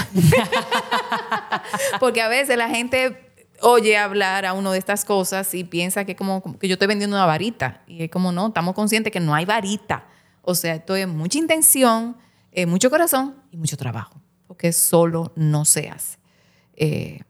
Porque 2.01 2.23
a 2.23 2.29
veces 2.29 2.57
la 2.57 2.69
gente 2.69 3.34
oye 3.65 3.97
hablar 3.99 4.45
a 4.47 4.53
uno 4.53 4.71
de 4.73 4.79
estas 4.79 5.05
cosas 5.05 5.53
y 5.55 5.65
piensa 5.65 6.05
que 6.05 6.15
como, 6.17 6.41
como 6.43 6.59
que 6.59 6.69
yo 6.69 6.75
estoy 6.75 6.89
vendiendo 6.89 7.17
una 7.17 7.27
varita. 7.27 7.83
Y 7.87 8.05
es 8.05 8.11
como, 8.11 8.31
no, 8.33 8.49
estamos 8.49 8.75
conscientes 8.75 9.13
que 9.13 9.21
no 9.21 9.35
hay 9.35 9.45
varita. 9.45 10.07
O 10.43 10.55
sea, 10.55 10.75
esto 10.75 10.95
es 10.97 11.09
mucha 11.09 11.39
intención, 11.39 12.17
eh, 12.53 12.67
mucho 12.67 12.91
corazón 12.91 13.35
y 13.51 13.57
mucho 13.57 13.77
trabajo. 13.77 14.21
Porque 14.47 14.73
solo 14.73 15.33
no 15.37 15.65
se 15.65 15.89
hace. 15.89 16.19
Eh, 16.77 17.21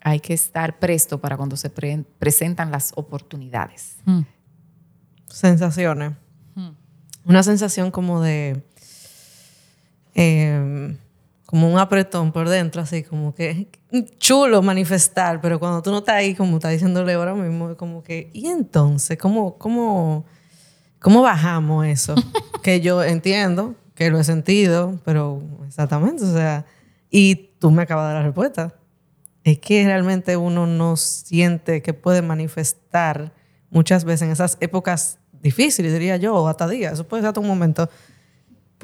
hay 0.00 0.20
que 0.20 0.34
estar 0.34 0.78
presto 0.78 1.20
para 1.20 1.36
cuando 1.36 1.56
se 1.56 1.70
pre- 1.70 2.04
presentan 2.18 2.70
las 2.70 2.92
oportunidades. 2.96 3.96
Sensaciones. 5.28 6.12
Una 7.24 7.42
sensación 7.42 7.90
como 7.90 8.20
de. 8.20 8.62
eh, 10.14 10.96
como 11.54 11.72
un 11.72 11.78
apretón 11.78 12.32
por 12.32 12.48
dentro, 12.48 12.82
así 12.82 13.04
como 13.04 13.32
que 13.32 13.68
chulo 14.18 14.60
manifestar, 14.60 15.40
pero 15.40 15.60
cuando 15.60 15.82
tú 15.82 15.92
no 15.92 15.98
estás 15.98 16.16
ahí, 16.16 16.34
como 16.34 16.56
está 16.56 16.68
diciéndole 16.68 17.12
ahora 17.12 17.32
mismo, 17.32 17.76
como 17.76 18.02
que, 18.02 18.28
¿y 18.32 18.48
entonces? 18.48 19.16
¿Cómo, 19.18 19.56
cómo, 19.56 20.24
cómo 20.98 21.22
bajamos 21.22 21.86
eso? 21.86 22.16
que 22.64 22.80
yo 22.80 23.04
entiendo, 23.04 23.76
que 23.94 24.10
lo 24.10 24.18
he 24.18 24.24
sentido, 24.24 24.98
pero 25.04 25.44
exactamente, 25.64 26.24
o 26.24 26.32
sea, 26.32 26.66
y 27.08 27.52
tú 27.60 27.70
me 27.70 27.82
acabas 27.82 28.08
de 28.08 28.14
dar 28.14 28.22
la 28.22 28.26
respuesta. 28.26 28.74
Es 29.44 29.60
que 29.60 29.84
realmente 29.84 30.36
uno 30.36 30.66
no 30.66 30.96
siente 30.96 31.82
que 31.82 31.94
puede 31.94 32.20
manifestar 32.20 33.32
muchas 33.70 34.04
veces 34.04 34.22
en 34.22 34.32
esas 34.32 34.58
épocas 34.58 35.20
difíciles, 35.40 35.92
diría 35.92 36.16
yo, 36.16 36.34
o 36.34 36.48
hasta 36.48 36.66
días, 36.66 36.94
eso 36.94 37.06
puede 37.06 37.22
ser 37.22 37.28
hasta 37.28 37.38
un 37.38 37.46
momento, 37.46 37.88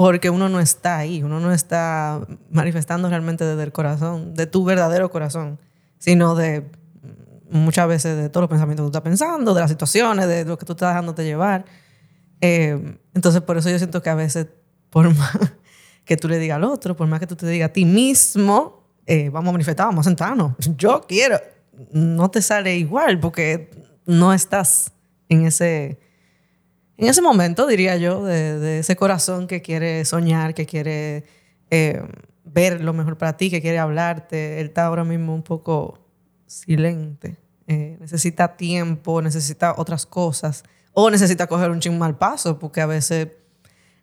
porque 0.00 0.30
uno 0.30 0.48
no 0.48 0.60
está 0.60 0.96
ahí, 0.96 1.22
uno 1.22 1.40
no 1.40 1.52
está 1.52 2.26
manifestando 2.50 3.10
realmente 3.10 3.44
desde 3.44 3.62
el 3.64 3.70
corazón, 3.70 4.32
de 4.32 4.46
tu 4.46 4.64
verdadero 4.64 5.10
corazón, 5.10 5.58
sino 5.98 6.34
de 6.34 6.64
muchas 7.50 7.86
veces 7.86 8.16
de 8.16 8.30
todos 8.30 8.44
los 8.44 8.48
pensamientos 8.48 8.82
que 8.82 8.86
tú 8.86 8.96
estás 8.96 9.02
pensando, 9.02 9.52
de 9.52 9.60
las 9.60 9.68
situaciones, 9.68 10.26
de 10.26 10.46
lo 10.46 10.56
que 10.56 10.64
tú 10.64 10.72
estás 10.72 10.88
dejándote 10.88 11.22
llevar. 11.22 11.66
Eh, 12.40 12.96
entonces, 13.12 13.42
por 13.42 13.58
eso 13.58 13.68
yo 13.68 13.76
siento 13.76 14.00
que 14.00 14.08
a 14.08 14.14
veces, 14.14 14.46
por 14.88 15.14
más 15.14 15.36
que 16.06 16.16
tú 16.16 16.28
le 16.28 16.38
digas 16.38 16.56
al 16.56 16.64
otro, 16.64 16.96
por 16.96 17.06
más 17.06 17.20
que 17.20 17.26
tú 17.26 17.36
te 17.36 17.46
digas 17.46 17.68
a 17.68 17.72
ti 17.74 17.84
mismo, 17.84 18.82
eh, 19.04 19.28
vamos 19.28 19.50
a 19.50 19.52
manifestar, 19.52 19.84
vamos 19.84 20.06
a 20.06 20.08
sentarnos, 20.08 20.54
yo 20.78 21.04
quiero, 21.06 21.38
no 21.92 22.30
te 22.30 22.40
sale 22.40 22.74
igual 22.74 23.20
porque 23.20 23.70
no 24.06 24.32
estás 24.32 24.92
en 25.28 25.44
ese, 25.44 26.00
en 27.00 27.08
ese 27.08 27.22
momento, 27.22 27.66
diría 27.66 27.96
yo, 27.96 28.24
de, 28.24 28.58
de 28.58 28.78
ese 28.80 28.96
corazón 28.96 29.46
que 29.46 29.62
quiere 29.62 30.04
soñar, 30.04 30.54
que 30.54 30.66
quiere 30.66 31.24
eh, 31.70 32.02
ver 32.44 32.80
lo 32.80 32.92
mejor 32.92 33.16
para 33.16 33.36
ti, 33.36 33.50
que 33.50 33.60
quiere 33.60 33.78
hablarte. 33.78 34.60
Él 34.60 34.68
está 34.68 34.84
ahora 34.86 35.04
mismo 35.04 35.34
un 35.34 35.42
poco 35.42 35.98
silente. 36.46 37.36
Eh, 37.66 37.96
necesita 38.00 38.56
tiempo, 38.56 39.22
necesita 39.22 39.74
otras 39.76 40.06
cosas. 40.06 40.64
O 40.92 41.08
necesita 41.10 41.46
coger 41.46 41.70
un 41.70 41.80
ching 41.80 41.96
mal 41.96 42.18
paso, 42.18 42.58
porque 42.58 42.80
a 42.80 42.86
veces 42.86 43.28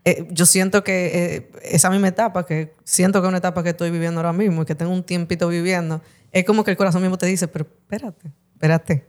eh, 0.05 0.25
yo 0.31 0.45
siento 0.45 0.83
que 0.83 1.35
eh, 1.35 1.51
esa 1.63 1.89
misma 1.89 2.07
etapa, 2.07 2.45
que 2.45 2.73
siento 2.85 3.19
que 3.21 3.27
es 3.27 3.29
una 3.29 3.39
etapa 3.39 3.61
que 3.63 3.69
estoy 3.69 3.91
viviendo 3.91 4.21
ahora 4.21 4.31
mismo 4.31 4.61
y 4.61 4.65
que 4.65 4.75
tengo 4.75 4.93
un 4.93 5.03
tiempito 5.03 5.49
viviendo, 5.49 6.01
es 6.31 6.45
como 6.45 6.63
que 6.63 6.71
el 6.71 6.77
corazón 6.77 7.01
mismo 7.01 7.17
te 7.17 7.25
dice, 7.25 7.47
pero 7.49 7.65
espérate, 7.65 8.31
espérate. 8.53 9.05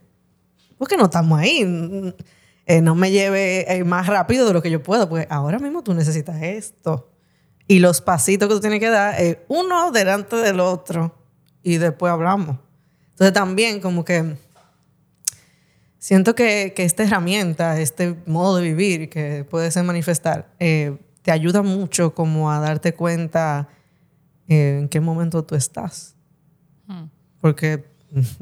porque 0.77 0.97
no 0.97 1.05
estamos 1.05 1.39
ahí. 1.39 2.13
Eh, 2.69 2.81
no 2.83 2.93
me 2.93 3.09
lleve 3.09 3.65
eh, 3.67 3.83
más 3.83 4.05
rápido 4.05 4.45
de 4.45 4.53
lo 4.53 4.61
que 4.61 4.69
yo 4.69 4.83
puedo, 4.83 5.09
porque 5.09 5.25
ahora 5.31 5.57
mismo 5.57 5.81
tú 5.81 5.95
necesitas 5.95 6.39
esto. 6.43 7.09
Y 7.67 7.79
los 7.79 7.99
pasitos 7.99 8.47
que 8.47 8.53
tú 8.53 8.61
tienes 8.61 8.79
que 8.79 8.89
dar, 8.89 9.19
es 9.19 9.39
uno 9.47 9.91
delante 9.91 10.35
del 10.35 10.59
otro, 10.59 11.15
y 11.63 11.77
después 11.77 12.13
hablamos. 12.13 12.57
Entonces 13.09 13.33
también 13.33 13.81
como 13.81 14.05
que 14.05 14.37
siento 15.97 16.35
que, 16.35 16.73
que 16.75 16.83
esta 16.83 17.01
herramienta, 17.01 17.79
este 17.79 18.15
modo 18.27 18.57
de 18.57 18.61
vivir 18.61 19.09
que 19.09 19.47
puede 19.49 19.71
ser 19.71 19.83
manifestar, 19.83 20.53
eh, 20.59 20.95
te 21.23 21.31
ayuda 21.31 21.63
mucho 21.63 22.13
como 22.13 22.51
a 22.51 22.59
darte 22.59 22.93
cuenta 22.93 23.67
en 24.47 24.89
qué 24.89 24.99
momento 24.99 25.43
tú 25.43 25.55
estás. 25.55 26.13
Hmm. 26.85 27.05
Porque 27.41 27.83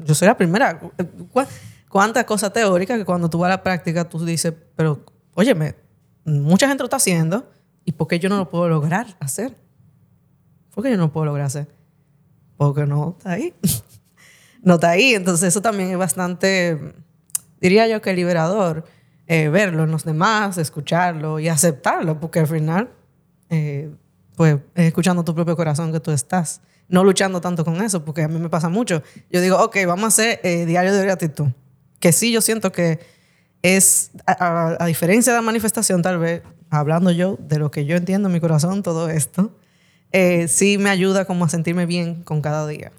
yo 0.04 0.14
soy 0.14 0.28
la 0.28 0.36
primera. 0.36 0.78
¿Cuántas 1.88 2.24
cosas 2.24 2.52
teóricas 2.52 2.98
que 2.98 3.04
cuando 3.04 3.30
tú 3.30 3.38
vas 3.38 3.48
a 3.48 3.56
la 3.56 3.62
práctica 3.62 4.08
tú 4.08 4.24
dices, 4.24 4.52
pero 4.76 5.04
óyeme, 5.34 5.74
mucha 6.24 6.68
gente 6.68 6.82
lo 6.82 6.86
está 6.86 6.96
haciendo 6.96 7.50
y 7.84 7.92
¿por 7.92 8.06
qué 8.06 8.18
yo 8.18 8.28
no 8.28 8.36
lo 8.36 8.50
puedo 8.50 8.68
lograr 8.68 9.16
hacer? 9.20 9.56
¿Por 10.74 10.84
qué 10.84 10.90
yo 10.90 10.96
no 10.96 11.04
lo 11.04 11.12
puedo 11.12 11.26
lograr 11.26 11.46
hacer? 11.46 11.68
Porque 12.56 12.86
no 12.86 13.16
está 13.16 13.32
ahí. 13.32 13.54
no 14.62 14.74
está 14.74 14.90
ahí. 14.90 15.14
Entonces 15.14 15.48
eso 15.48 15.62
también 15.62 15.90
es 15.90 15.96
bastante, 15.96 16.94
diría 17.60 17.88
yo 17.88 18.02
que 18.02 18.12
liberador, 18.12 18.84
eh, 19.26 19.48
verlo 19.48 19.84
en 19.84 19.90
los 19.90 20.04
demás, 20.04 20.58
escucharlo 20.58 21.38
y 21.38 21.48
aceptarlo, 21.48 22.20
porque 22.20 22.40
al 22.40 22.46
final, 22.46 22.90
eh, 23.50 23.90
pues 24.36 24.56
es 24.74 24.86
escuchando 24.86 25.24
tu 25.24 25.34
propio 25.34 25.56
corazón 25.56 25.92
que 25.92 26.00
tú 26.00 26.10
estás. 26.10 26.60
No 26.88 27.04
luchando 27.04 27.40
tanto 27.40 27.64
con 27.64 27.82
eso, 27.82 28.04
porque 28.04 28.22
a 28.22 28.28
mí 28.28 28.38
me 28.38 28.48
pasa 28.48 28.68
mucho. 28.68 29.02
Yo 29.30 29.40
digo, 29.40 29.62
ok, 29.62 29.76
vamos 29.86 30.04
a 30.04 30.06
hacer 30.08 30.40
eh, 30.42 30.64
diario 30.64 30.94
de 30.94 31.02
gratitud. 31.02 31.48
Que 32.00 32.12
sí, 32.12 32.32
yo 32.32 32.40
siento 32.40 32.72
que 32.72 33.00
es, 33.62 34.10
a, 34.26 34.84
diferencia 34.86 35.32
de 35.32 35.38
la 35.38 35.42
manifestación, 35.42 36.02
tal 36.02 36.18
vez, 36.18 36.42
hablando 36.70 37.10
yo 37.10 37.36
de 37.40 37.58
lo 37.58 37.70
que 37.70 37.84
yo 37.84 37.96
entiendo 37.96 38.28
en 38.28 38.34
mi 38.34 38.40
corazón, 38.40 38.82
todo 38.82 39.08
esto, 39.08 39.56
eh, 40.12 40.48
sí 40.48 40.78
me 40.78 40.90
ayuda 40.90 41.24
como 41.24 41.44
a 41.44 41.48
sentirme 41.48 41.86
bien 41.86 42.22
con 42.22 42.40
cada 42.40 42.66
día 42.66 42.92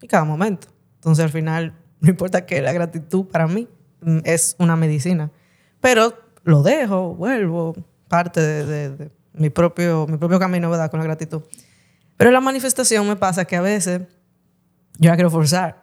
y 0.00 0.08
cada 0.08 0.24
momento. 0.24 0.68
Entonces, 0.96 1.24
al 1.24 1.30
final, 1.30 1.74
no 2.00 2.10
importa 2.10 2.46
que 2.46 2.60
la 2.62 2.72
gratitud 2.72 3.26
para 3.26 3.46
mí 3.46 3.68
mm, 4.02 4.18
es 4.24 4.54
una 4.58 4.76
medicina, 4.76 5.30
pero 5.80 6.14
lo 6.44 6.62
dejo, 6.62 7.14
vuelvo, 7.14 7.74
parte 8.08 8.40
de, 8.40 9.10
mi, 9.32 9.50
propio, 9.50 10.06
mi 10.06 10.18
propio 10.18 10.38
camino, 10.38 10.70
¿verdad? 10.70 10.90
Con 10.90 11.00
la 11.00 11.04
gratitud. 11.04 11.42
Pero 12.16 12.30
la 12.30 12.40
manifestación 12.40 13.08
me 13.08 13.16
pasa 13.16 13.44
que 13.44 13.56
a 13.56 13.60
veces 13.60 14.02
yo 14.98 15.10
la 15.10 15.16
quiero 15.16 15.30
forzar. 15.30 15.82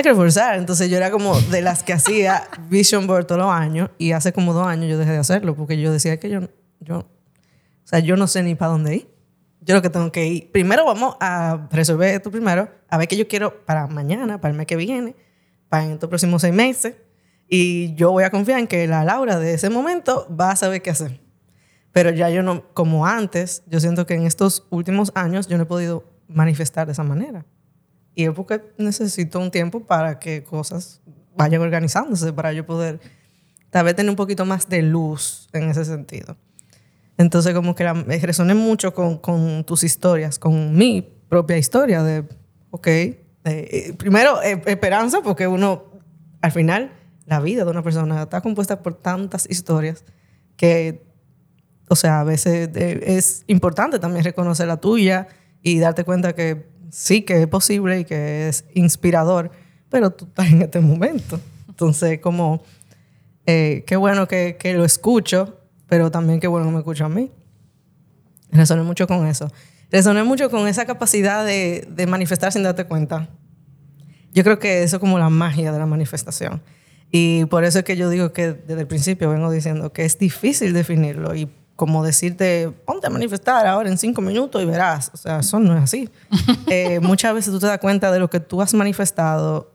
La 0.00 0.02
quiero 0.02 0.16
forzar. 0.16 0.58
Entonces 0.58 0.88
yo 0.90 0.96
era 0.96 1.10
como 1.10 1.38
de 1.38 1.62
las 1.62 1.82
que 1.82 1.92
hacía 1.92 2.48
Vision 2.68 3.06
Board 3.06 3.26
todos 3.26 3.40
los 3.40 3.52
años 3.52 3.90
y 3.98 4.12
hace 4.12 4.32
como 4.32 4.54
dos 4.54 4.66
años 4.66 4.88
yo 4.88 4.98
dejé 4.98 5.12
de 5.12 5.18
hacerlo 5.18 5.54
porque 5.54 5.80
yo 5.80 5.92
decía 5.92 6.18
que 6.18 6.30
yo, 6.30 6.40
yo, 6.80 6.98
o 6.98 7.06
sea, 7.84 7.98
yo 7.98 8.16
no 8.16 8.26
sé 8.26 8.42
ni 8.42 8.54
para 8.54 8.72
dónde 8.72 8.96
ir. 8.96 9.10
Yo 9.62 9.74
lo 9.74 9.82
que 9.82 9.90
tengo 9.90 10.10
que 10.10 10.26
ir, 10.26 10.50
primero 10.50 10.86
vamos 10.86 11.16
a 11.20 11.68
resolver 11.70 12.14
esto 12.14 12.30
primero, 12.30 12.70
a 12.88 12.96
ver 12.96 13.08
qué 13.08 13.16
yo 13.18 13.28
quiero 13.28 13.66
para 13.66 13.86
mañana, 13.88 14.40
para 14.40 14.52
el 14.52 14.56
mes 14.56 14.66
que 14.66 14.76
viene, 14.76 15.14
para 15.68 15.84
en 15.84 15.92
estos 15.92 16.08
próximos 16.08 16.40
seis 16.40 16.54
meses. 16.54 16.94
Y 17.46 17.94
yo 17.94 18.10
voy 18.10 18.24
a 18.24 18.30
confiar 18.30 18.58
en 18.58 18.66
que 18.66 18.86
la 18.86 19.04
Laura 19.04 19.38
de 19.38 19.52
ese 19.52 19.68
momento 19.68 20.26
va 20.34 20.52
a 20.52 20.56
saber 20.56 20.80
qué 20.80 20.90
hacer. 20.90 21.20
Pero 21.92 22.10
ya 22.10 22.30
yo 22.30 22.42
no, 22.42 22.72
como 22.72 23.04
antes, 23.04 23.64
yo 23.66 23.80
siento 23.80 24.06
que 24.06 24.14
en 24.14 24.24
estos 24.24 24.66
últimos 24.70 25.12
años 25.14 25.46
yo 25.46 25.58
no 25.58 25.64
he 25.64 25.66
podido 25.66 26.04
manifestar 26.26 26.86
de 26.86 26.92
esa 26.92 27.02
manera. 27.02 27.44
Y 28.14 28.24
es 28.24 28.30
porque 28.30 28.60
necesito 28.78 29.38
un 29.38 29.50
tiempo 29.50 29.80
para 29.80 30.18
que 30.18 30.42
cosas 30.42 31.00
vayan 31.36 31.62
organizándose, 31.62 32.32
para 32.32 32.52
yo 32.52 32.66
poder 32.66 33.00
tal 33.70 33.84
vez 33.84 33.94
tener 33.94 34.10
un 34.10 34.16
poquito 34.16 34.44
más 34.44 34.68
de 34.68 34.82
luz 34.82 35.48
en 35.52 35.70
ese 35.70 35.84
sentido. 35.84 36.36
Entonces 37.16 37.54
como 37.54 37.74
que 37.74 37.86
resoné 38.22 38.54
mucho 38.54 38.94
con, 38.94 39.64
tus 39.64 39.84
historias, 39.84 40.38
con 40.38 40.76
mi 40.76 41.02
propia 41.28 41.56
historia 41.56 42.02
de, 42.02 42.24
ok, 42.70 42.86
eh, 42.86 43.94
primero 43.96 44.42
eh, 44.42 44.60
esperanza, 44.66 45.20
porque 45.22 45.46
uno, 45.46 45.84
al 46.40 46.52
final, 46.52 46.92
la 47.26 47.40
vida 47.40 47.64
de 47.64 47.70
una 47.70 47.82
persona 47.82 48.22
está 48.22 48.40
compuesta 48.40 48.82
por 48.82 48.94
tantas 48.94 49.46
historias 49.48 50.04
que 50.56 51.10
o 51.92 51.96
sea, 51.96 52.20
a 52.20 52.24
veces 52.24 52.70
es 52.76 53.42
importante 53.48 53.98
también 53.98 54.24
reconocer 54.24 54.68
la 54.68 54.76
tuya 54.76 55.26
y 55.60 55.80
darte 55.80 56.04
cuenta 56.04 56.36
que 56.36 56.69
sí, 56.90 57.22
que 57.22 57.42
es 57.42 57.46
posible 57.48 58.00
y 58.00 58.04
que 58.04 58.48
es 58.48 58.64
inspirador, 58.74 59.50
pero 59.88 60.10
tú 60.10 60.26
estás 60.26 60.48
en 60.48 60.62
este 60.62 60.80
momento. 60.80 61.40
Entonces, 61.68 62.20
como, 62.20 62.62
eh, 63.46 63.84
qué 63.86 63.96
bueno 63.96 64.28
que, 64.28 64.56
que, 64.58 64.74
lo 64.74 64.84
escucho, 64.84 65.58
pero 65.88 66.10
también 66.10 66.40
qué 66.40 66.46
bueno 66.46 66.66
que 66.66 66.72
me 66.72 66.78
escucho 66.78 67.04
a 67.04 67.08
mí. 67.08 67.30
Resoné 68.50 68.82
mucho 68.82 69.06
con 69.06 69.26
eso. 69.26 69.50
Resoné 69.90 70.22
mucho 70.22 70.50
con 70.50 70.68
esa 70.68 70.84
capacidad 70.84 71.44
de, 71.44 71.86
de 71.90 72.06
manifestar 72.06 72.52
sin 72.52 72.62
darte 72.62 72.84
cuenta. 72.84 73.28
Yo 74.32 74.44
creo 74.44 74.58
que 74.58 74.82
eso 74.82 74.96
es 74.96 75.00
como 75.00 75.18
la 75.18 75.30
magia 75.30 75.72
de 75.72 75.78
la 75.78 75.86
manifestación. 75.86 76.62
Y 77.10 77.46
por 77.46 77.64
eso 77.64 77.80
es 77.80 77.84
que 77.84 77.96
yo 77.96 78.08
digo 78.08 78.32
que 78.32 78.52
desde 78.52 78.82
el 78.82 78.86
principio 78.86 79.30
vengo 79.30 79.50
diciendo 79.50 79.92
que 79.92 80.04
es 80.04 80.18
difícil 80.18 80.72
definirlo 80.72 81.34
y 81.34 81.48
como 81.80 82.04
decirte, 82.04 82.70
ponte 82.84 83.06
a 83.06 83.10
manifestar 83.10 83.66
ahora 83.66 83.88
en 83.88 83.96
cinco 83.96 84.20
minutos 84.20 84.62
y 84.62 84.66
verás. 84.66 85.10
O 85.14 85.16
sea, 85.16 85.38
eso 85.38 85.58
no 85.58 85.74
es 85.74 85.84
así. 85.84 86.10
eh, 86.66 87.00
muchas 87.00 87.32
veces 87.32 87.54
tú 87.54 87.58
te 87.58 87.66
das 87.68 87.78
cuenta 87.78 88.12
de 88.12 88.18
lo 88.18 88.28
que 88.28 88.38
tú 88.38 88.60
has 88.60 88.74
manifestado 88.74 89.72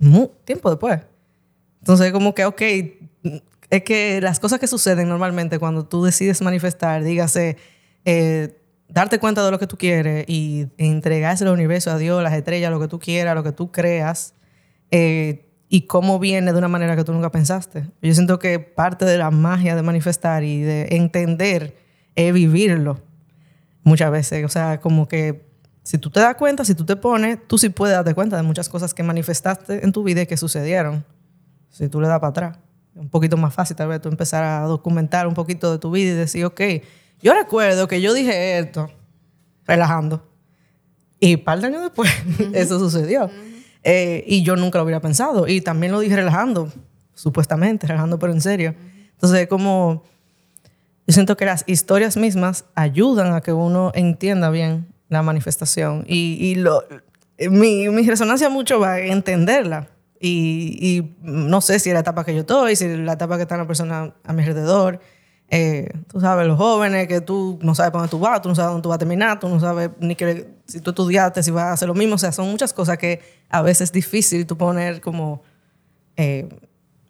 muy, 0.00 0.28
tiempo 0.44 0.68
después. 0.68 1.02
Entonces, 1.78 2.10
como 2.10 2.34
que, 2.34 2.44
ok, 2.44 2.60
es 3.70 3.82
que 3.84 4.20
las 4.20 4.40
cosas 4.40 4.58
que 4.58 4.66
suceden 4.66 5.08
normalmente 5.08 5.60
cuando 5.60 5.84
tú 5.84 6.02
decides 6.02 6.42
manifestar, 6.42 7.04
dígase, 7.04 7.56
eh, 8.04 8.60
darte 8.88 9.20
cuenta 9.20 9.44
de 9.44 9.52
lo 9.52 9.60
que 9.60 9.68
tú 9.68 9.78
quieres 9.78 10.24
y 10.26 10.66
entregarse 10.76 11.44
al 11.44 11.52
universo, 11.52 11.92
a 11.92 11.98
Dios, 11.98 12.20
las 12.20 12.32
estrellas, 12.32 12.72
lo 12.72 12.80
que 12.80 12.88
tú 12.88 12.98
quieras, 12.98 13.36
lo 13.36 13.44
que 13.44 13.52
tú 13.52 13.70
creas, 13.70 14.34
eh, 14.90 15.43
y 15.74 15.88
cómo 15.88 16.20
viene 16.20 16.52
de 16.52 16.58
una 16.58 16.68
manera 16.68 16.94
que 16.94 17.02
tú 17.02 17.12
nunca 17.12 17.32
pensaste. 17.32 17.90
Yo 18.00 18.14
siento 18.14 18.38
que 18.38 18.60
parte 18.60 19.04
de 19.04 19.18
la 19.18 19.32
magia 19.32 19.74
de 19.74 19.82
manifestar 19.82 20.44
y 20.44 20.62
de 20.62 20.86
entender 20.92 21.76
es 22.14 22.32
vivirlo 22.32 23.00
muchas 23.82 24.12
veces. 24.12 24.44
O 24.44 24.48
sea, 24.48 24.78
como 24.78 25.08
que 25.08 25.48
si 25.82 25.98
tú 25.98 26.10
te 26.10 26.20
das 26.20 26.36
cuenta, 26.36 26.64
si 26.64 26.76
tú 26.76 26.86
te 26.86 26.94
pones, 26.94 27.40
tú 27.48 27.58
sí 27.58 27.70
puedes 27.70 27.96
darte 27.96 28.14
cuenta 28.14 28.36
de 28.36 28.44
muchas 28.44 28.68
cosas 28.68 28.94
que 28.94 29.02
manifestaste 29.02 29.84
en 29.84 29.90
tu 29.90 30.04
vida 30.04 30.22
y 30.22 30.26
que 30.26 30.36
sucedieron. 30.36 31.04
Si 31.70 31.88
tú 31.88 32.00
le 32.00 32.06
das 32.06 32.20
para 32.20 32.30
atrás. 32.30 32.58
Un 32.94 33.08
poquito 33.08 33.36
más 33.36 33.52
fácil 33.52 33.74
tal 33.74 33.88
vez 33.88 34.00
tú 34.00 34.08
empezar 34.08 34.44
a 34.44 34.60
documentar 34.66 35.26
un 35.26 35.34
poquito 35.34 35.72
de 35.72 35.80
tu 35.80 35.90
vida 35.90 36.12
y 36.12 36.14
decir, 36.14 36.44
ok, 36.44 36.60
yo 37.20 37.34
recuerdo 37.34 37.88
que 37.88 38.00
yo 38.00 38.14
dije 38.14 38.60
esto, 38.60 38.92
relajando. 39.66 40.24
Y 41.18 41.34
un 41.34 41.42
par 41.42 41.60
de 41.60 41.66
años 41.66 41.82
después, 41.82 42.12
eso 42.52 42.78
sucedió. 42.78 43.28
Eh, 43.84 44.24
y 44.26 44.42
yo 44.42 44.56
nunca 44.56 44.78
lo 44.78 44.84
hubiera 44.84 45.00
pensado. 45.00 45.46
Y 45.46 45.60
también 45.60 45.92
lo 45.92 46.00
dije 46.00 46.16
relajando, 46.16 46.72
supuestamente, 47.14 47.86
relajando, 47.86 48.18
pero 48.18 48.32
en 48.32 48.40
serio. 48.40 48.74
Entonces, 49.12 49.46
como 49.46 50.02
yo 51.06 51.12
siento 51.12 51.36
que 51.36 51.44
las 51.44 51.64
historias 51.66 52.16
mismas 52.16 52.64
ayudan 52.74 53.34
a 53.34 53.42
que 53.42 53.52
uno 53.52 53.92
entienda 53.94 54.50
bien 54.50 54.86
la 55.10 55.22
manifestación. 55.22 56.04
Y, 56.08 56.38
y 56.40 56.54
lo, 56.54 56.82
mi, 57.50 57.88
mi, 57.90 58.02
resonancia 58.08 58.48
mucho 58.48 58.80
va 58.80 58.94
a 58.94 59.00
entenderla. 59.00 59.88
Y, 60.18 60.78
y, 60.80 61.16
no 61.20 61.60
sé 61.60 61.78
si 61.78 61.90
es 61.90 61.94
la 61.94 62.00
etapa 62.00 62.24
que 62.24 62.34
yo 62.34 62.40
estoy, 62.40 62.76
si 62.76 62.86
es 62.86 62.98
la 62.98 63.12
etapa 63.12 63.36
que 63.36 63.42
está 63.42 63.58
la 63.58 63.66
persona 63.66 64.14
a 64.24 64.32
mi 64.32 64.42
alrededor. 64.42 65.00
Eh, 65.48 65.92
tú 66.08 66.20
sabes, 66.20 66.46
los 66.46 66.56
jóvenes, 66.56 67.06
que 67.06 67.20
tú 67.20 67.58
no 67.62 67.74
sabes 67.74 67.92
para 67.92 68.02
dónde 68.02 68.10
tú 68.10 68.18
vas, 68.18 68.42
tú 68.42 68.48
no 68.48 68.54
sabes 68.54 68.70
dónde 68.70 68.82
tú 68.82 68.88
vas 68.88 68.96
a 68.96 68.98
terminar, 68.98 69.38
tú 69.38 69.48
no 69.48 69.60
sabes 69.60 69.90
ni 70.00 70.16
que, 70.16 70.48
si 70.66 70.80
tú 70.80 70.90
estudiaste, 70.90 71.42
si 71.42 71.50
vas 71.50 71.64
a 71.64 71.72
hacer 71.72 71.88
lo 71.88 71.94
mismo. 71.94 72.14
O 72.14 72.18
sea, 72.18 72.32
son 72.32 72.50
muchas 72.50 72.72
cosas 72.72 72.98
que 72.98 73.20
a 73.50 73.62
veces 73.62 73.82
es 73.82 73.92
difícil 73.92 74.46
tú 74.46 74.56
poner 74.56 75.00
como 75.00 75.42
eh, 76.16 76.48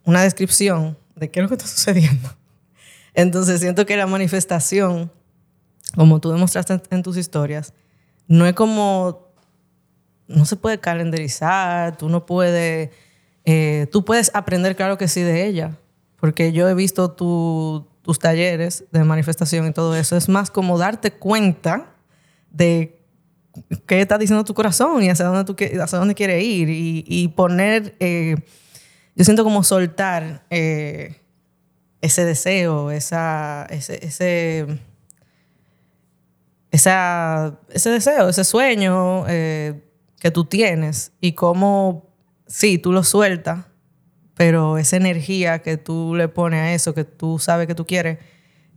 una 0.05 0.23
descripción 0.23 0.99
de 1.17 1.31
qué 1.31 1.41
es 1.41 1.43
lo 1.45 1.49
que 1.49 1.55
está 1.55 1.67
sucediendo. 1.67 2.29
Entonces 3.15 3.61
siento 3.61 3.87
que 3.87 3.97
la 3.97 4.07
manifestación, 4.07 5.11
como 5.95 6.21
tú 6.21 6.31
demostraste 6.33 6.81
en, 6.91 7.03
tus 7.03 7.17
historias, 7.17 7.73
no 8.27 8.47
es 8.47 8.55
como, 8.55 9.29
no 10.27 10.45
se 10.45 10.57
puede 10.57 10.81
calendarizar, 10.81 11.97
tú 11.97 12.09
no 12.09 12.27
puedes, 12.27 12.91
eh, 13.45 13.87
tú 13.93 14.05
puedes 14.05 14.33
aprender, 14.35 14.75
claro 14.75 14.99
que 14.99 15.07
sí, 15.07 15.23
de 15.23 15.47
ella, 15.47 15.79
porque 16.19 16.53
yo 16.53 16.69
he 16.69 16.75
visto 16.75 17.13
tu, 17.13 17.87
tus 18.05 18.19
talleres 18.19 18.85
de 18.93 19.03
manifestación 19.03 19.67
y 19.67 19.73
todo 19.73 19.97
eso, 19.97 20.15
es 20.15 20.29
más 20.29 20.51
como 20.51 20.77
darte 20.77 21.11
cuenta 21.11 21.87
de 22.51 23.01
qué 23.87 24.03
está 24.03 24.19
diciendo 24.19 24.45
tu 24.45 24.53
corazón 24.53 25.03
y 25.03 25.09
hacia 25.09 25.25
dónde, 25.25 25.45
tú, 25.45 25.57
hacia 25.83 25.99
dónde 25.99 26.15
quieres 26.15 26.45
ir 26.45 26.69
y, 26.69 27.03
y 27.07 27.29
poner, 27.29 27.97
eh, 28.01 28.37
yo 29.17 29.25
siento 29.25 29.43
como 29.43 29.65
soltar 29.65 30.45
eh, 30.51 31.23
ese 32.03 32.27
deseo, 32.27 32.91
esa, 32.91 33.67
ese, 33.71 34.05
ese, 34.05 34.67
esa, 36.71 37.59
ese 37.71 37.89
deseo, 37.89 38.29
ese 38.29 38.45
sueño 38.45 39.25
eh, 39.29 39.83
que 40.21 40.31
tú 40.31 40.45
tienes 40.45 41.13
y 41.23 41.33
cómo, 41.33 42.11
sí, 42.47 42.77
tú 42.77 42.93
lo 42.93 43.03
sueltas, 43.03 43.65
pero 44.37 44.79
esa 44.79 44.97
energía 44.97 45.61
que 45.61 45.77
tú 45.77 46.15
le 46.15 46.29
pones 46.29 46.61
a 46.61 46.73
eso, 46.75 46.95
que 46.95 47.05
tú 47.05 47.39
sabes 47.39 47.67
que 47.67 47.75
tú 47.75 47.87
quieres, 47.87 48.19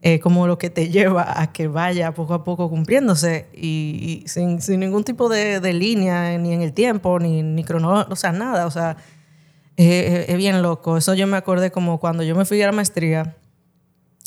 es 0.02 0.20
como 0.22 0.48
lo 0.48 0.58
que 0.58 0.70
te 0.70 0.90
lleva 0.92 1.42
a 1.42 1.52
que 1.52 1.68
vaya 1.68 2.14
poco 2.14 2.34
a 2.34 2.44
poco 2.44 2.70
cumpliéndose 2.70 3.48
y, 3.54 4.24
sin, 4.28 4.60
ningún 4.80 5.04
tipo 5.04 5.30
de, 5.30 5.74
línea, 5.74 6.38
ni 6.38 6.54
en 6.54 6.62
el 6.62 6.74
tiempo, 6.74 7.20
ni, 7.20 7.44
ni 7.44 7.64
cronológico, 7.64 8.14
o 8.14 8.16
sea, 8.16 8.32
nada, 8.32 8.66
o 8.66 8.72
sea, 8.72 8.98
es 9.78 10.38
bien 10.38 10.62
loco. 10.62 10.98
Eso 10.98 11.14
yo 11.14 11.28
me 11.28 11.38
acordé 11.38 11.72
como 11.72 12.00
cuando 12.00 12.24
yo 12.24 12.36
me 12.36 12.46
fui 12.46 12.62
a 12.62 12.66
la 12.66 12.72
maestría. 12.72 13.36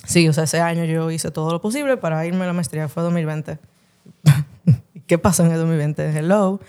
Sí, 0.06 0.28
o 0.28 0.32
sea, 0.32 0.44
ese 0.44 0.60
año 0.60 0.84
yo 0.84 1.10
hice 1.10 1.30
todo 1.30 1.50
lo 1.50 1.60
posible 1.60 1.96
para 1.96 2.24
irme 2.24 2.44
a 2.44 2.46
la 2.46 2.52
maestría, 2.52 2.88
fue 2.88 3.02
2020. 3.02 3.58
¿Qué 5.06 5.18
pasó 5.18 5.44
en 5.44 5.52
el 5.52 5.58
2020? 5.58 6.18
Hello. 6.18 6.60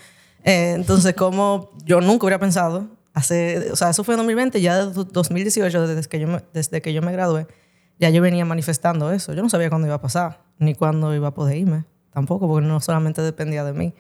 Eh, 0.44 0.74
entonces, 0.76 1.14
como 1.14 1.70
yo 1.86 2.02
nunca 2.02 2.26
hubiera 2.26 2.40
pensado, 2.40 2.88
hace, 3.14 3.72
o 3.72 3.76
sea, 3.76 3.90
eso 3.90 4.04
fue 4.04 4.16
en 4.16 4.20
2020, 4.20 4.62
ya 4.62 4.86
de 4.86 4.94
2018, 4.94 5.88
desde 5.88 6.10
que, 6.10 6.20
yo 6.20 6.28
me, 6.28 6.42
desde 6.54 6.82
que 6.82 6.94
yo 6.94 7.02
me 7.02 7.12
gradué, 7.12 7.48
ya 8.00 8.10
yo 8.10 8.22
venía 8.22 8.46
manifestando 8.46 9.12
eso. 9.12 9.34
Yo 9.34 9.44
no 9.44 9.50
sabía 9.50 9.70
cuándo 9.70 9.88
iba 9.88 9.96
a 9.96 10.02
pasar, 10.02 10.42
ni 10.58 10.76
cuándo 10.76 11.14
iba 11.14 11.30
a 11.30 11.34
poder 11.34 11.58
irme, 11.58 11.86
tampoco, 12.12 12.48
porque 12.48 12.68
no 12.68 12.80
solamente 12.80 13.22
dependía 13.22 13.64
de 13.64 13.74
mí. 13.74 13.94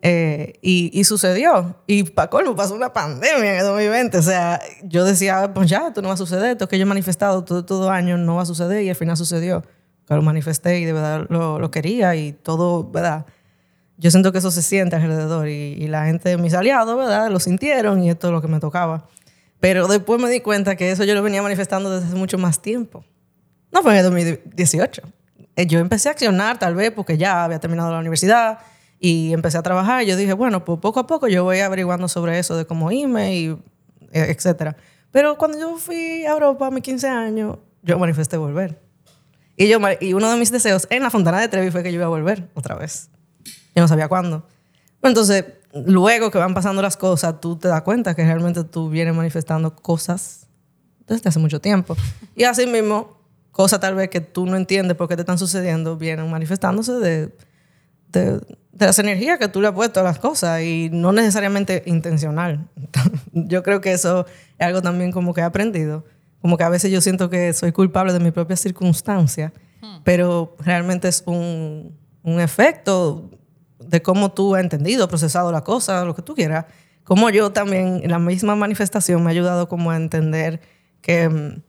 Eh, 0.00 0.54
y, 0.62 0.90
y, 0.92 1.04
sucedió. 1.04 1.82
Y 1.86 2.04
para 2.04 2.30
colmo 2.30 2.54
pasó 2.54 2.74
una 2.74 2.92
pandemia 2.92 3.54
en 3.54 3.58
el 3.58 3.64
2020. 3.64 4.18
O 4.18 4.22
sea, 4.22 4.60
yo 4.84 5.04
decía, 5.04 5.52
pues 5.52 5.68
ya, 5.68 5.88
esto 5.88 6.02
no 6.02 6.08
va 6.08 6.14
a 6.14 6.16
suceder, 6.16 6.52
esto 6.52 6.68
que 6.68 6.78
yo 6.78 6.82
he 6.82 6.86
manifestado 6.86 7.44
todo, 7.44 7.64
todo 7.64 7.90
año 7.90 8.16
no 8.16 8.36
va 8.36 8.42
a 8.42 8.46
suceder 8.46 8.84
y 8.84 8.90
al 8.90 8.96
final 8.96 9.16
sucedió. 9.16 9.64
Lo 10.08 10.22
manifesté 10.22 10.78
y 10.78 10.84
de 10.84 10.92
verdad 10.92 11.26
lo, 11.28 11.58
lo 11.58 11.70
quería 11.70 12.14
y 12.14 12.32
todo, 12.32 12.90
¿verdad? 12.90 13.26
Yo 13.98 14.12
siento 14.12 14.30
que 14.30 14.38
eso 14.38 14.52
se 14.52 14.62
siente 14.62 14.96
alrededor 14.96 15.48
y, 15.48 15.86
la 15.88 16.06
gente, 16.06 16.36
mis 16.38 16.54
aliados, 16.54 16.96
¿verdad? 16.96 17.30
Lo 17.30 17.40
sintieron 17.40 18.02
y 18.02 18.10
esto 18.10 18.28
es 18.28 18.32
lo 18.32 18.40
que 18.40 18.46
me 18.46 18.60
tocaba. 18.60 19.08
Pero 19.58 19.88
después 19.88 20.20
me 20.20 20.30
di 20.30 20.40
cuenta 20.40 20.76
que 20.76 20.92
eso 20.92 21.02
yo 21.02 21.14
lo 21.16 21.22
venía 21.22 21.42
manifestando 21.42 21.90
desde 21.90 22.06
hace 22.06 22.16
mucho 22.16 22.38
más 22.38 22.62
tiempo. 22.62 23.04
No 23.72 23.82
fue 23.82 23.92
en 23.92 23.98
el 23.98 24.04
2018. 24.04 25.02
Eh, 25.56 25.66
yo 25.66 25.80
empecé 25.80 26.08
a 26.08 26.12
accionar 26.12 26.60
tal 26.60 26.76
vez 26.76 26.92
porque 26.92 27.18
ya 27.18 27.42
había 27.42 27.58
terminado 27.58 27.90
la 27.90 27.98
universidad 27.98 28.60
y 29.00 29.32
empecé 29.32 29.58
a 29.58 29.62
trabajar. 29.62 30.04
Y 30.04 30.06
yo 30.06 30.16
dije, 30.16 30.32
bueno, 30.32 30.64
pues 30.64 30.78
poco 30.78 31.00
a 31.00 31.06
poco 31.08 31.26
yo 31.26 31.42
voy 31.42 31.58
averiguando 31.58 32.06
sobre 32.06 32.38
eso 32.38 32.56
de 32.56 32.66
cómo 32.66 32.92
irme 32.92 33.34
y 33.34 33.48
eh, 34.12 34.26
etcétera. 34.30 34.76
Pero 35.10 35.36
cuando 35.36 35.58
yo 35.58 35.76
fui 35.76 36.24
a 36.24 36.30
Europa 36.30 36.68
a 36.68 36.70
mis 36.70 36.84
15 36.84 37.08
años, 37.08 37.58
yo 37.82 37.98
manifesté 37.98 38.36
volver. 38.36 38.80
Y, 39.56 39.66
yo, 39.66 39.80
y 40.00 40.12
uno 40.12 40.30
de 40.30 40.38
mis 40.38 40.52
deseos 40.52 40.86
en 40.88 41.02
la 41.02 41.10
Fontana 41.10 41.40
de 41.40 41.48
Trevi 41.48 41.72
fue 41.72 41.82
que 41.82 41.90
yo 41.90 41.96
iba 41.96 42.06
a 42.06 42.10
volver 42.10 42.48
otra 42.54 42.76
vez. 42.76 43.10
Yo 43.74 43.82
no 43.82 43.88
sabía 43.88 44.08
cuándo. 44.08 44.46
Entonces, 45.02 45.44
luego 45.72 46.30
que 46.30 46.38
van 46.38 46.54
pasando 46.54 46.82
las 46.82 46.96
cosas, 46.96 47.40
tú 47.40 47.56
te 47.56 47.68
das 47.68 47.82
cuenta 47.82 48.14
que 48.14 48.24
realmente 48.24 48.64
tú 48.64 48.90
vienes 48.90 49.14
manifestando 49.14 49.74
cosas 49.74 50.46
desde 51.06 51.28
hace 51.28 51.38
mucho 51.38 51.60
tiempo. 51.60 51.96
Y 52.34 52.44
así 52.44 52.66
mismo, 52.66 53.18
cosas 53.52 53.80
tal 53.80 53.94
vez 53.94 54.08
que 54.08 54.20
tú 54.20 54.46
no 54.46 54.56
entiendes 54.56 54.96
por 54.96 55.08
qué 55.08 55.16
te 55.16 55.22
están 55.22 55.38
sucediendo, 55.38 55.96
vienen 55.96 56.30
manifestándose 56.30 56.92
de, 56.92 57.34
de, 58.12 58.40
de 58.72 58.86
las 58.86 58.98
energías 58.98 59.38
que 59.38 59.48
tú 59.48 59.60
le 59.60 59.68
has 59.68 59.74
puesto 59.74 60.00
a 60.00 60.02
las 60.02 60.18
cosas 60.18 60.62
y 60.62 60.90
no 60.92 61.12
necesariamente 61.12 61.82
intencional. 61.86 62.68
yo 63.32 63.62
creo 63.62 63.80
que 63.80 63.92
eso 63.92 64.26
es 64.58 64.66
algo 64.66 64.82
también 64.82 65.12
como 65.12 65.34
que 65.34 65.40
he 65.40 65.44
aprendido. 65.44 66.04
Como 66.40 66.56
que 66.56 66.64
a 66.64 66.68
veces 66.68 66.92
yo 66.92 67.00
siento 67.00 67.30
que 67.30 67.52
soy 67.52 67.72
culpable 67.72 68.12
de 68.12 68.20
mi 68.20 68.30
propia 68.30 68.56
circunstancia, 68.56 69.52
hmm. 69.80 70.02
pero 70.04 70.54
realmente 70.60 71.08
es 71.08 71.24
un, 71.26 71.96
un 72.22 72.40
efecto 72.40 73.28
de 73.88 74.02
cómo 74.02 74.30
tú 74.30 74.54
has 74.54 74.62
entendido, 74.62 75.08
procesado 75.08 75.50
la 75.50 75.62
cosa, 75.62 76.04
lo 76.04 76.14
que 76.14 76.22
tú 76.22 76.34
quieras. 76.34 76.66
Como 77.04 77.30
yo 77.30 77.50
también, 77.50 78.02
la 78.04 78.18
misma 78.18 78.54
manifestación, 78.54 79.22
me 79.22 79.30
ha 79.30 79.32
ayudado 79.32 79.68
como 79.68 79.90
a 79.90 79.96
entender 79.96 80.60
que, 81.00 81.28
mm, 81.28 81.62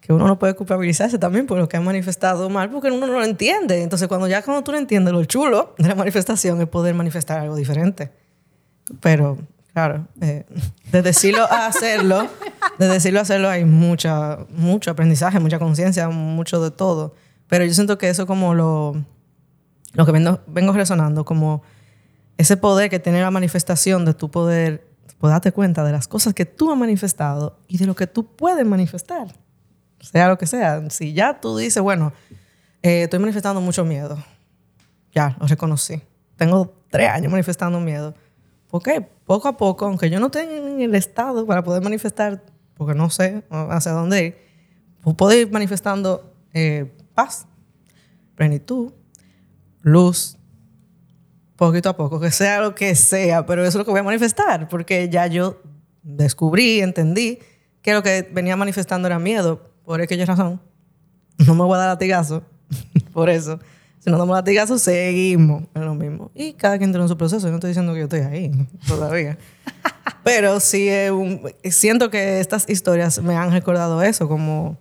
que 0.00 0.12
uno 0.12 0.28
no 0.28 0.38
puede 0.38 0.54
culpabilizarse 0.54 1.18
también 1.18 1.46
por 1.46 1.58
lo 1.58 1.68
que 1.68 1.76
ha 1.76 1.80
manifestado 1.80 2.48
mal, 2.50 2.70
porque 2.70 2.88
uno 2.88 3.06
no 3.06 3.14
lo 3.14 3.24
entiende. 3.24 3.82
Entonces, 3.82 4.06
cuando 4.06 4.28
ya 4.28 4.42
cuando 4.42 4.62
tú 4.62 4.70
lo 4.70 4.78
entiendes, 4.78 5.12
lo 5.12 5.24
chulo 5.24 5.74
de 5.76 5.88
la 5.88 5.94
manifestación 5.96 6.60
es 6.60 6.68
poder 6.68 6.94
manifestar 6.94 7.40
algo 7.40 7.56
diferente. 7.56 8.12
Pero, 9.00 9.38
claro, 9.72 10.06
eh, 10.20 10.44
de 10.92 11.02
decirlo 11.02 11.42
a 11.50 11.66
hacerlo, 11.66 12.28
de 12.78 12.86
decirlo 12.86 13.18
a 13.18 13.22
hacerlo 13.22 13.48
hay 13.48 13.64
mucha, 13.64 14.38
mucho 14.50 14.92
aprendizaje, 14.92 15.40
mucha 15.40 15.58
conciencia, 15.58 16.08
mucho 16.10 16.62
de 16.62 16.70
todo. 16.70 17.14
Pero 17.48 17.64
yo 17.64 17.74
siento 17.74 17.98
que 17.98 18.08
eso 18.08 18.26
como 18.26 18.54
lo 18.54 19.04
lo 19.94 20.04
que 20.04 20.12
vengo, 20.12 20.40
vengo 20.46 20.72
resonando 20.72 21.24
como 21.24 21.62
ese 22.36 22.56
poder 22.56 22.90
que 22.90 22.98
tiene 22.98 23.22
la 23.22 23.30
manifestación 23.30 24.04
de 24.04 24.14
tu 24.14 24.30
poder, 24.30 24.86
pues 25.18 25.30
darte 25.30 25.52
cuenta 25.52 25.84
de 25.84 25.92
las 25.92 26.08
cosas 26.08 26.34
que 26.34 26.44
tú 26.44 26.70
has 26.70 26.78
manifestado 26.78 27.58
y 27.68 27.78
de 27.78 27.86
lo 27.86 27.94
que 27.94 28.06
tú 28.06 28.26
puedes 28.26 28.66
manifestar, 28.66 29.28
sea 30.00 30.28
lo 30.28 30.36
que 30.36 30.46
sea. 30.46 30.90
Si 30.90 31.12
ya 31.12 31.40
tú 31.40 31.56
dices, 31.56 31.82
bueno, 31.82 32.12
eh, 32.82 33.04
estoy 33.04 33.20
manifestando 33.20 33.60
mucho 33.60 33.84
miedo, 33.84 34.18
ya 35.12 35.36
lo 35.40 35.46
reconocí. 35.46 36.02
Tengo 36.36 36.74
tres 36.90 37.08
años 37.08 37.30
manifestando 37.30 37.80
miedo. 37.80 38.14
porque 38.68 39.00
Poco 39.24 39.48
a 39.48 39.56
poco, 39.56 39.86
aunque 39.86 40.10
yo 40.10 40.20
no 40.20 40.30
tenga 40.30 40.54
en 40.54 40.82
el 40.82 40.94
estado 40.94 41.46
para 41.46 41.62
poder 41.64 41.82
manifestar, 41.82 42.42
porque 42.76 42.94
no 42.94 43.08
sé 43.08 43.42
hacia 43.48 43.92
dónde 43.92 44.24
ir, 44.26 45.14
puedo 45.16 45.32
ir 45.32 45.50
manifestando 45.50 46.34
eh, 46.52 46.92
paz, 47.14 47.46
plenitud, 48.34 48.92
luz, 49.84 50.38
poquito 51.56 51.90
a 51.90 51.96
poco, 51.96 52.18
que 52.18 52.30
sea 52.30 52.60
lo 52.60 52.74
que 52.74 52.96
sea, 52.96 53.46
pero 53.46 53.62
eso 53.62 53.68
es 53.68 53.74
lo 53.76 53.84
que 53.84 53.90
voy 53.90 54.00
a 54.00 54.04
manifestar, 54.04 54.68
porque 54.68 55.08
ya 55.08 55.26
yo 55.28 55.60
descubrí, 56.02 56.80
entendí 56.80 57.38
que 57.82 57.92
lo 57.92 58.02
que 58.02 58.28
venía 58.32 58.56
manifestando 58.56 59.06
era 59.06 59.18
miedo, 59.18 59.70
por 59.84 60.00
aquella 60.00 60.24
razón. 60.24 60.60
No 61.46 61.54
me 61.54 61.62
voy 61.64 61.74
a 61.74 61.78
dar 61.78 61.88
latigazo, 61.90 62.42
por 63.12 63.28
eso. 63.28 63.60
Si 64.00 64.10
no 64.10 64.18
damos 64.18 64.34
latigazo, 64.34 64.78
seguimos 64.78 65.64
en 65.74 65.84
lo 65.84 65.94
mismo. 65.94 66.30
Y 66.34 66.54
cada 66.54 66.78
quien 66.78 66.92
tiene 66.92 67.08
su 67.08 67.16
proceso. 67.16 67.46
Yo 67.46 67.50
no 67.50 67.56
estoy 67.56 67.68
diciendo 67.68 67.92
que 67.94 68.00
yo 68.00 68.04
estoy 68.04 68.20
ahí 68.20 68.50
todavía. 68.86 69.38
Pero 70.22 70.60
sí, 70.60 70.88
siento 71.70 72.10
que 72.10 72.40
estas 72.40 72.68
historias 72.68 73.22
me 73.22 73.36
han 73.36 73.50
recordado 73.50 74.02
eso, 74.02 74.28
como 74.28 74.78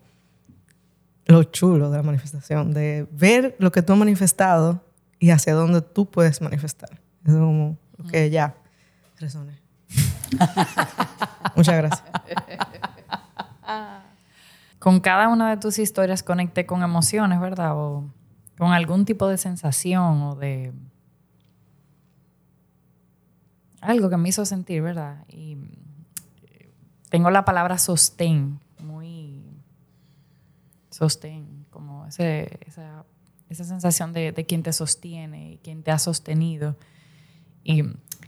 lo 1.26 1.44
chulo 1.44 1.90
de 1.90 1.98
la 1.98 2.04
manifestación, 2.04 2.74
de 2.74 3.08
ver 3.12 3.56
lo 3.60 3.72
que 3.72 3.82
tú 3.82 3.94
has 3.94 4.00
manifestado 4.00 4.82
y 5.24 5.32
hacia 5.32 5.54
dónde 5.54 5.82
tú 5.82 6.06
puedes 6.12 6.42
manifestar. 6.42 7.00
Es 7.24 7.34
como 7.34 7.78
lo 7.96 8.10
que 8.10 8.30
ya 8.30 8.58
resoné. 9.18 9.58
Muchas 11.56 11.78
gracias. 11.78 12.04
Con 14.80 15.00
cada 15.00 15.30
una 15.30 15.50
de 15.50 15.56
tus 15.56 15.80
historias 15.80 16.24
conecté 16.24 16.66
con 16.66 16.84
emociones, 16.84 17.40
¿verdad? 17.40 17.72
O 17.74 18.04
con 18.58 18.74
algún 18.74 19.06
tipo 19.06 19.30
de 19.30 19.38
sensación 19.38 20.24
o 20.24 20.36
de 20.36 20.74
algo 23.80 24.10
que 24.10 24.18
me 24.18 24.28
hizo 24.28 24.44
sentir, 24.44 24.82
¿verdad? 24.82 25.24
Y 25.30 25.56
tengo 27.08 27.32
la 27.32 27.46
palabra 27.46 27.78
sostén, 27.78 28.60
muy 28.78 29.42
sostén, 30.90 31.66
como 31.70 32.08
ese, 32.08 32.60
esa 32.68 33.06
esa 33.50 33.64
sensación 33.64 34.14
de, 34.14 34.32
de 34.32 34.46
quien 34.46 34.64
te 34.64 34.74
sostiene 34.74 35.54
y 35.54 35.58
quien 35.58 35.84
te 35.84 35.92
ha 35.92 36.00
sostenido. 36.00 36.76
Y 37.64 37.84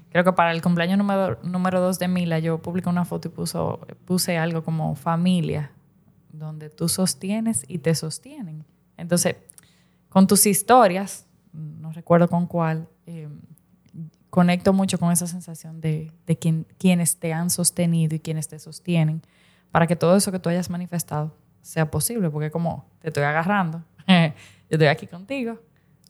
creo 0.09 0.23
que 0.23 0.33
para 0.33 0.51
el 0.51 0.61
cumpleaños 0.61 0.97
número, 0.97 1.39
número 1.43 1.81
dos 1.81 1.99
de 1.99 2.07
Mila 2.07 2.39
yo 2.39 2.61
publiqué 2.61 2.89
una 2.89 3.05
foto 3.05 3.27
y 3.27 3.31
puso, 3.31 3.85
puse 4.05 4.37
algo 4.37 4.63
como 4.63 4.95
familia, 4.95 5.71
donde 6.31 6.69
tú 6.69 6.87
sostienes 6.89 7.65
y 7.67 7.79
te 7.79 7.95
sostienen. 7.95 8.65
Entonces, 8.97 9.35
con 10.09 10.27
tus 10.27 10.45
historias, 10.45 11.25
no 11.51 11.91
recuerdo 11.91 12.29
con 12.29 12.47
cuál, 12.47 12.87
eh, 13.05 13.27
conecto 14.29 14.73
mucho 14.73 14.99
con 14.99 15.11
esa 15.11 15.27
sensación 15.27 15.79
de, 15.79 16.11
de 16.25 16.37
quien, 16.37 16.65
quienes 16.77 17.17
te 17.17 17.33
han 17.33 17.49
sostenido 17.49 18.15
y 18.15 18.19
quienes 18.19 18.47
te 18.47 18.59
sostienen, 18.59 19.21
para 19.71 19.87
que 19.87 19.95
todo 19.95 20.15
eso 20.15 20.31
que 20.31 20.39
tú 20.39 20.49
hayas 20.49 20.69
manifestado 20.69 21.35
sea 21.61 21.89
posible, 21.89 22.29
porque 22.29 22.51
como 22.51 22.85
te 22.99 23.09
estoy 23.09 23.23
agarrando, 23.23 23.83
yo 24.07 24.33
estoy 24.69 24.87
aquí 24.87 25.07
contigo 25.07 25.59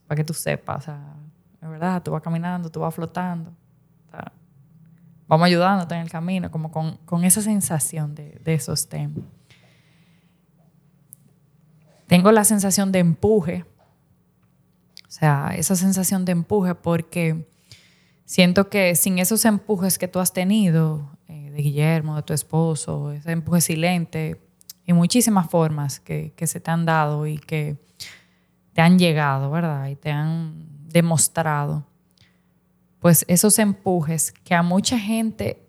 para 0.08 0.18
que 0.18 0.24
tú 0.24 0.34
sepas, 0.34 0.78
o 0.78 0.86
sea, 0.86 1.16
es 1.62 1.70
verdad, 1.70 2.04
tú 2.04 2.12
vas 2.12 2.22
caminando, 2.22 2.70
tú 2.70 2.82
vas 2.82 2.94
flotando, 2.94 3.52
vamos 5.28 5.46
ayudándote 5.46 5.96
en 5.96 6.02
el 6.02 6.10
camino, 6.10 6.52
como 6.52 6.72
con, 6.72 6.98
con 6.98 7.24
esa 7.24 7.42
sensación 7.42 8.14
de, 8.14 8.40
de 8.44 8.60
sostén. 8.60 9.26
Tengo 12.08 12.32
la 12.32 12.44
sensación 12.44 12.92
de 12.92 13.00
empuje, 13.00 13.66
o 15.08 15.12
sea, 15.12 15.54
esa 15.56 15.76
sensación 15.76 16.26
de 16.26 16.34
empuje 16.34 16.76
porque 16.76 17.48
siento 18.26 18.70
que 18.70 18.96
sin 18.96 19.18
esos 19.18 19.46
empujes 19.46 19.98
que 19.98 20.08
tú 20.08 20.20
has 20.20 20.34
tenido, 20.34 21.18
eh, 21.28 21.50
de 21.52 21.62
Guillermo, 21.62 22.16
de 22.16 22.24
tu 22.24 22.34
esposo, 22.34 23.12
ese 23.12 23.32
empuje 23.32 23.62
silente, 23.62 24.40
y 24.86 24.94
muchísimas 24.94 25.50
formas 25.50 26.00
que, 26.00 26.34
que 26.36 26.48
se 26.48 26.60
te 26.60 26.72
han 26.72 26.86
dado 26.86 27.26
y 27.28 27.38
que 27.38 27.78
te 28.74 28.82
han 28.82 29.00
llegado, 29.00 29.50
¿verdad? 29.50 29.88
Y 29.88 29.96
te 29.96 30.12
han 30.12 30.68
demostrado, 30.90 31.86
pues 33.00 33.26
esos 33.28 33.58
empujes 33.60 34.32
que 34.32 34.54
a 34.54 34.64
mucha 34.64 35.00
gente 35.00 35.68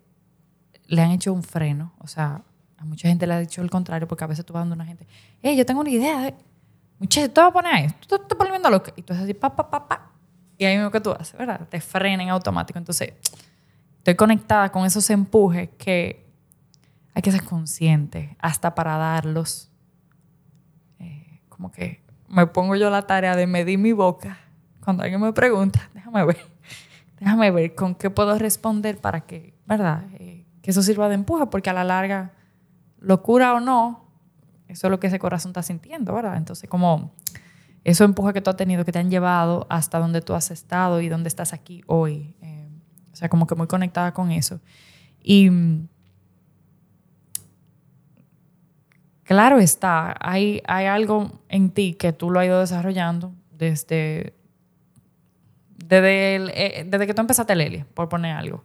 le 0.87 1.01
han 1.01 1.11
hecho 1.11 1.33
un 1.33 1.43
freno, 1.43 1.93
o 1.99 2.07
sea, 2.07 2.43
a 2.77 2.85
mucha 2.85 3.07
gente 3.07 3.25
le 3.25 3.33
ha 3.33 3.39
dicho 3.39 3.61
el 3.61 3.69
contrario, 3.69 4.07
porque 4.07 4.23
a 4.23 4.27
veces 4.27 4.45
tú 4.45 4.53
vas 4.53 4.61
dando 4.61 4.73
a 4.73 4.77
una 4.77 4.85
gente, 4.85 5.07
hey, 5.41 5.57
yo 5.57 5.65
tengo 5.65 5.81
una 5.81 5.89
idea, 5.89 6.33
muchachos, 6.99 7.33
te 7.33 7.41
vas 7.41 7.49
a 7.49 7.53
poner 7.53 7.73
ahí, 7.73 7.87
tú 8.07 8.17
te 8.17 8.23
estás 8.23 8.37
volviendo 8.37 8.69
loco. 8.69 8.91
Y 8.95 9.01
tú 9.01 9.13
haces 9.13 9.23
así, 9.23 9.33
pa, 9.33 9.55
pa, 9.55 9.69
pa, 9.69 9.87
pa. 9.87 10.11
Y 10.57 10.65
ahí 10.65 10.75
mismo 10.75 10.91
que 10.91 11.01
tú 11.01 11.11
haces, 11.11 11.37
¿verdad? 11.37 11.67
Te 11.69 11.79
frena 11.79 12.23
en 12.23 12.29
automático. 12.29 12.79
Entonces, 12.79 13.13
estoy 13.97 14.15
conectada 14.15 14.71
con 14.71 14.85
esos 14.85 15.09
empujes 15.09 15.69
que 15.77 16.26
hay 17.17 17.23
que 17.23 17.31
ser 17.31 17.43
consciente 17.43 18.37
hasta 18.39 18.75
para 18.75 18.95
darlos. 18.95 19.71
Eh, 20.99 21.41
como 21.49 21.71
que 21.71 22.03
me 22.29 22.45
pongo 22.45 22.75
yo 22.75 22.91
la 22.91 23.07
tarea 23.07 23.35
de 23.35 23.47
medir 23.47 23.79
mi 23.79 23.91
boca 23.91 24.37
cuando 24.85 25.01
alguien 25.01 25.19
me 25.19 25.33
pregunta, 25.33 25.89
déjame 25.95 26.23
ver, 26.25 26.37
déjame 27.19 27.49
ver 27.49 27.73
con 27.73 27.95
qué 27.95 28.11
puedo 28.11 28.37
responder 28.37 28.99
para 28.99 29.21
que, 29.21 29.55
¿verdad? 29.65 30.03
Eh, 30.19 30.45
que 30.61 30.69
eso 30.69 30.83
sirva 30.83 31.09
de 31.09 31.15
empuje, 31.15 31.47
porque 31.47 31.71
a 31.71 31.73
la 31.73 31.83
larga, 31.83 32.33
locura 32.99 33.55
o 33.55 33.61
no, 33.61 34.11
eso 34.67 34.85
es 34.85 34.91
lo 34.91 34.99
que 34.99 35.07
ese 35.07 35.17
corazón 35.17 35.49
está 35.49 35.63
sintiendo, 35.63 36.13
¿verdad? 36.13 36.37
Entonces, 36.37 36.69
como 36.69 37.15
esos 37.83 38.05
empujes 38.05 38.35
que 38.35 38.41
tú 38.41 38.51
has 38.51 38.57
tenido, 38.57 38.85
que 38.85 38.91
te 38.91 38.99
han 38.99 39.09
llevado 39.09 39.65
hasta 39.71 39.97
donde 39.97 40.21
tú 40.21 40.35
has 40.35 40.51
estado 40.51 41.01
y 41.01 41.09
donde 41.09 41.29
estás 41.29 41.51
aquí 41.51 41.81
hoy. 41.87 42.35
Eh, 42.43 42.69
o 43.11 43.15
sea, 43.15 43.27
como 43.27 43.47
que 43.47 43.55
muy 43.55 43.65
conectada 43.65 44.13
con 44.13 44.31
eso. 44.31 44.61
Y 45.23 45.49
claro 49.27 49.59
está, 49.59 50.15
hay, 50.19 50.63
hay 50.65 50.85
algo 50.85 51.29
en 51.49 51.69
ti 51.69 51.93
que 51.93 52.13
tú 52.13 52.31
lo 52.31 52.39
has 52.39 52.47
ido 52.47 52.59
desarrollando 52.61 53.33
desde, 53.51 54.33
desde, 55.75 56.35
eh, 56.35 56.85
desde 56.87 57.05
que 57.05 57.13
tú 57.13 57.21
empezaste 57.21 57.55
Lelia, 57.55 57.85
por 57.93 58.09
poner 58.09 58.35
algo. 58.35 58.63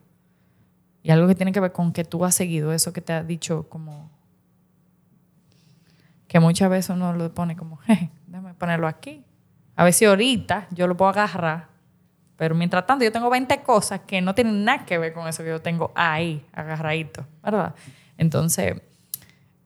Y 1.02 1.10
algo 1.10 1.26
que 1.26 1.34
tiene 1.34 1.50
que 1.50 1.60
ver 1.60 1.72
con 1.72 1.92
que 1.92 2.04
tú 2.04 2.24
has 2.24 2.34
seguido 2.34 2.72
eso 2.72 2.92
que 2.92 3.00
te 3.00 3.12
ha 3.12 3.24
dicho 3.24 3.68
como 3.68 4.10
que 6.28 6.40
muchas 6.40 6.70
veces 6.70 6.90
uno 6.96 7.12
lo 7.12 7.34
pone 7.34 7.56
como, 7.56 7.78
déjame 8.26 8.54
ponerlo 8.54 8.86
aquí. 8.86 9.22
A 9.76 9.84
ver 9.84 9.92
si 9.92 10.04
ahorita 10.04 10.68
yo 10.70 10.86
lo 10.86 10.96
puedo 10.96 11.10
agarrar. 11.10 11.68
Pero 12.36 12.54
mientras 12.54 12.86
tanto, 12.86 13.04
yo 13.04 13.12
tengo 13.12 13.28
20 13.28 13.62
cosas 13.62 14.00
que 14.06 14.20
no 14.20 14.34
tienen 14.34 14.64
nada 14.64 14.86
que 14.86 14.96
ver 14.96 15.12
con 15.12 15.28
eso 15.28 15.42
que 15.42 15.50
yo 15.50 15.60
tengo 15.60 15.92
ahí, 15.94 16.44
agarradito, 16.52 17.26
¿verdad? 17.42 17.74
Entonces, 18.16 18.80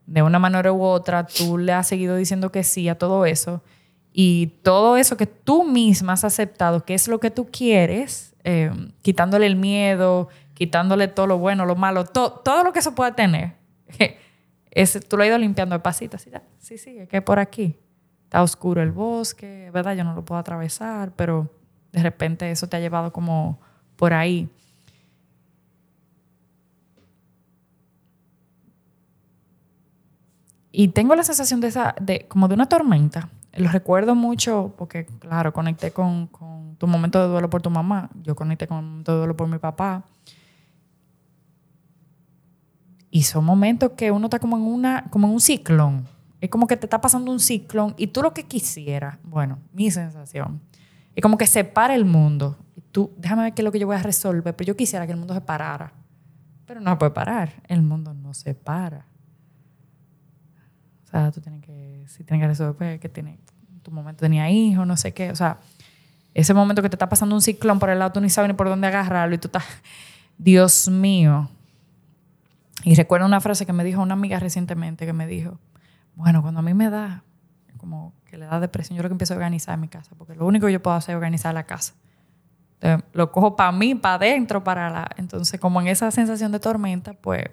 de 0.07 0.23
una 0.23 0.39
manera 0.39 0.73
u 0.73 0.83
otra, 0.83 1.27
tú 1.27 1.59
le 1.59 1.73
has 1.73 1.89
seguido 1.89 2.17
diciendo 2.17 2.51
que 2.51 2.65
sí 2.65 2.89
a 2.89 2.97
todo 2.97 3.27
eso. 3.27 3.63
Y 4.13 4.59
todo 4.63 4.97
eso 4.97 5.17
que 5.17 5.27
tú 5.27 5.65
misma 5.65 6.15
has 6.15 6.25
aceptado, 6.25 6.85
que 6.85 6.95
es 6.95 7.07
lo 7.07 7.21
que 7.21 7.31
tú 7.31 7.49
quieres, 7.51 8.35
eh, 8.45 8.71
quitándole 9.03 9.47
el 9.47 9.57
miedo, 9.57 10.29
quitándole 10.55 11.09
todo 11.09 11.27
lo 11.27 11.39
bueno, 11.39 11.67
lo 11.67 11.77
malo, 11.77 12.05
todo 12.05 12.65
lo 12.65 12.73
que 12.73 12.79
eso 12.79 12.95
pueda 12.95 13.15
tener, 13.15 13.55
es, 14.71 14.99
tú 15.07 15.17
lo 15.17 15.23
has 15.23 15.29
ido 15.29 15.39
limpiando 15.39 15.75
de 15.75 15.81
pasito. 15.81 16.17
Así, 16.17 16.31
sí, 16.59 16.79
sí, 16.79 16.99
es 16.99 17.09
que 17.09 17.21
por 17.21 17.39
aquí 17.39 17.77
está 18.25 18.43
oscuro 18.43 18.83
el 18.83 18.93
bosque, 18.93 19.71
¿verdad? 19.73 19.95
Yo 19.95 20.05
no 20.05 20.15
lo 20.15 20.25
puedo 20.25 20.39
atravesar, 20.39 21.13
pero 21.15 21.51
de 21.93 22.03
repente 22.03 22.51
eso 22.51 22.69
te 22.69 22.77
ha 22.77 22.81
llevado 22.81 23.13
como 23.13 23.61
por 23.97 24.15
ahí. 24.15 24.49
Y 30.79 30.89
tengo 30.89 31.15
la 31.15 31.23
sensación 31.23 31.63
de 31.63 31.69
esa, 31.69 31.95
de, 32.03 32.29
como 32.29 32.49
de 32.49 32.55
una 32.55 32.69
tormenta. 32.69 33.31
Lo 33.55 33.71
recuerdo 33.71 34.15
mucho 34.15 34.75
porque, 34.77 35.07
claro, 35.07 35.55
conecté 35.55 35.91
con, 35.91 36.27
con 36.27 36.77
tu 36.77 36.87
momento 36.87 37.19
de 37.19 37.29
duelo 37.29 37.49
por 37.49 37.63
tu 37.63 37.71
mamá. 37.71 38.11
Yo 38.23 38.37
conecté 38.37 38.67
con 38.67 38.77
el 38.77 38.85
momento 38.85 39.13
de 39.13 39.19
duelo 39.21 39.35
por 39.35 39.49
mi 39.49 39.57
papá. 39.57 40.05
Y 43.11 43.23
son 43.23 43.47
momentos 43.47 43.93
que 43.97 44.11
uno 44.11 44.27
está 44.27 44.39
como 44.39 44.59
en, 44.59 44.65
una, 44.65 45.07
como 45.09 45.29
en 45.29 45.33
un 45.33 45.41
ciclón. 45.41 46.07
Es 46.43 46.51
como 46.51 46.67
que 46.67 46.77
te 46.77 46.85
está 46.85 47.01
pasando 47.01 47.33
un 47.33 47.41
ciclón 47.41 47.95
y 47.97 48.09
tú 48.09 48.21
lo 48.21 48.35
que 48.35 48.43
quisieras, 48.43 49.17
bueno, 49.25 49.59
mi 49.73 49.91
sensación, 49.91 50.61
es 51.15 51.23
como 51.23 51.39
que 51.39 51.47
se 51.47 51.65
para 51.65 51.95
el 51.95 52.05
mundo. 52.05 52.59
Y 52.77 52.83
tú, 52.83 53.11
déjame 53.17 53.45
ver 53.45 53.55
qué 53.55 53.63
es 53.63 53.65
lo 53.65 53.73
que 53.73 53.79
yo 53.79 53.87
voy 53.87 53.97
a 53.97 54.03
resolver, 54.03 54.55
pero 54.55 54.69
yo 54.69 54.77
quisiera 54.77 55.07
que 55.07 55.13
el 55.13 55.19
mundo 55.19 55.33
se 55.33 55.41
parara. 55.41 55.95
Pero 56.67 56.81
no 56.81 56.99
puede 56.99 57.13
parar. 57.13 57.63
El 57.67 57.81
mundo 57.81 58.13
no 58.13 58.35
se 58.35 58.55
para. 58.55 59.07
Sea, 61.17 61.31
tú 61.31 61.41
tienes 61.41 61.63
que, 61.65 62.05
si 62.09 62.25
tienes 62.25 62.45
que 62.45 62.49
resolver 62.49 63.01
que 63.01 63.09
tiene, 63.09 63.39
en 63.73 63.81
tu 63.81 63.91
momento 63.91 64.21
tenía 64.21 64.51
hijos, 64.51 64.87
no 64.87 64.97
sé 64.97 65.13
qué. 65.15 65.31
O 65.31 65.37
sea, 65.37 65.59
ese 66.35 66.53
momento 66.53 66.83
que 66.83 66.91
te 66.91 66.97
está 66.97 67.09
pasando 67.09 67.35
un 67.35 67.43
ciclón 67.43 67.79
por 67.79 67.91
el 67.91 67.99
lado, 67.99 68.13
tú 68.13 68.21
ni 68.21 68.31
sabes 68.31 68.49
ni 68.49 68.55
por 68.55 68.69
dónde 68.69 68.87
agarrarlo 68.87 69.35
y 69.35 69.39
tú 69.39 69.49
estás, 69.49 69.65
Dios 70.39 70.89
mío, 70.89 71.49
y 72.85 72.95
recuerdo 72.95 73.27
una 73.27 73.41
frase 73.41 73.67
que 73.67 73.73
me 73.73 73.85
dijo 73.85 74.03
una 74.03 74.15
amiga 74.15 74.39
recientemente 74.39 75.07
que 75.07 75.13
me 75.13 75.27
dijo, 75.27 75.59
bueno, 76.15 76.43
cuando 76.43 76.61
a 76.61 76.63
mí 76.63 76.75
me 76.75 76.91
da 76.91 77.23
como 77.79 78.13
que 78.27 78.37
le 78.37 78.47
da 78.47 78.61
depresión, 78.61 78.97
yo 78.97 79.03
lo 79.03 79.09
que 79.09 79.15
empiezo 79.15 79.35
a 79.35 79.37
organizar 79.37 79.79
mi 79.79 79.89
casa, 79.89 80.13
porque 80.17 80.35
lo 80.35 80.47
único 80.47 80.67
que 80.67 80.73
yo 80.73 80.83
puedo 80.83 80.97
hacer 80.97 81.15
es 81.15 81.17
organizar 81.17 81.55
la 81.55 81.65
casa. 81.65 81.95
lo 83.13 83.33
cojo 83.33 83.57
para 83.57 83.73
mí, 83.73 83.95
para 83.95 84.17
adentro, 84.17 84.63
para 84.63 84.91
la... 84.91 85.09
Entonces, 85.17 85.59
como 85.59 85.81
en 85.81 85.89
esa 85.89 86.11
sensación 86.11 86.53
de 86.53 86.61
tormenta, 86.61 87.15
pues 87.15 87.45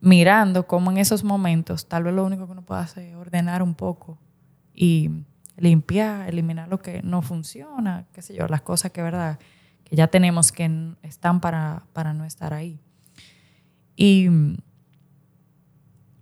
mirando 0.00 0.66
cómo 0.66 0.90
en 0.90 0.98
esos 0.98 1.24
momentos, 1.24 1.86
tal 1.86 2.04
vez 2.04 2.14
lo 2.14 2.24
único 2.24 2.46
que 2.46 2.52
uno 2.52 2.62
puede 2.62 2.80
hacer 2.80 3.04
es 3.04 3.14
ordenar 3.14 3.62
un 3.62 3.74
poco 3.74 4.18
y 4.74 5.10
limpiar, 5.56 6.28
eliminar 6.28 6.68
lo 6.68 6.80
que 6.80 7.02
no 7.02 7.22
funciona, 7.22 8.06
qué 8.12 8.22
sé 8.22 8.34
yo, 8.34 8.46
las 8.48 8.62
cosas 8.62 8.92
que, 8.92 9.02
¿verdad? 9.02 9.38
que 9.84 9.96
ya 9.96 10.06
tenemos 10.06 10.52
que 10.52 10.94
están 11.02 11.40
para, 11.40 11.82
para 11.92 12.14
no 12.14 12.24
estar 12.24 12.54
ahí. 12.54 12.80
Y 13.94 14.28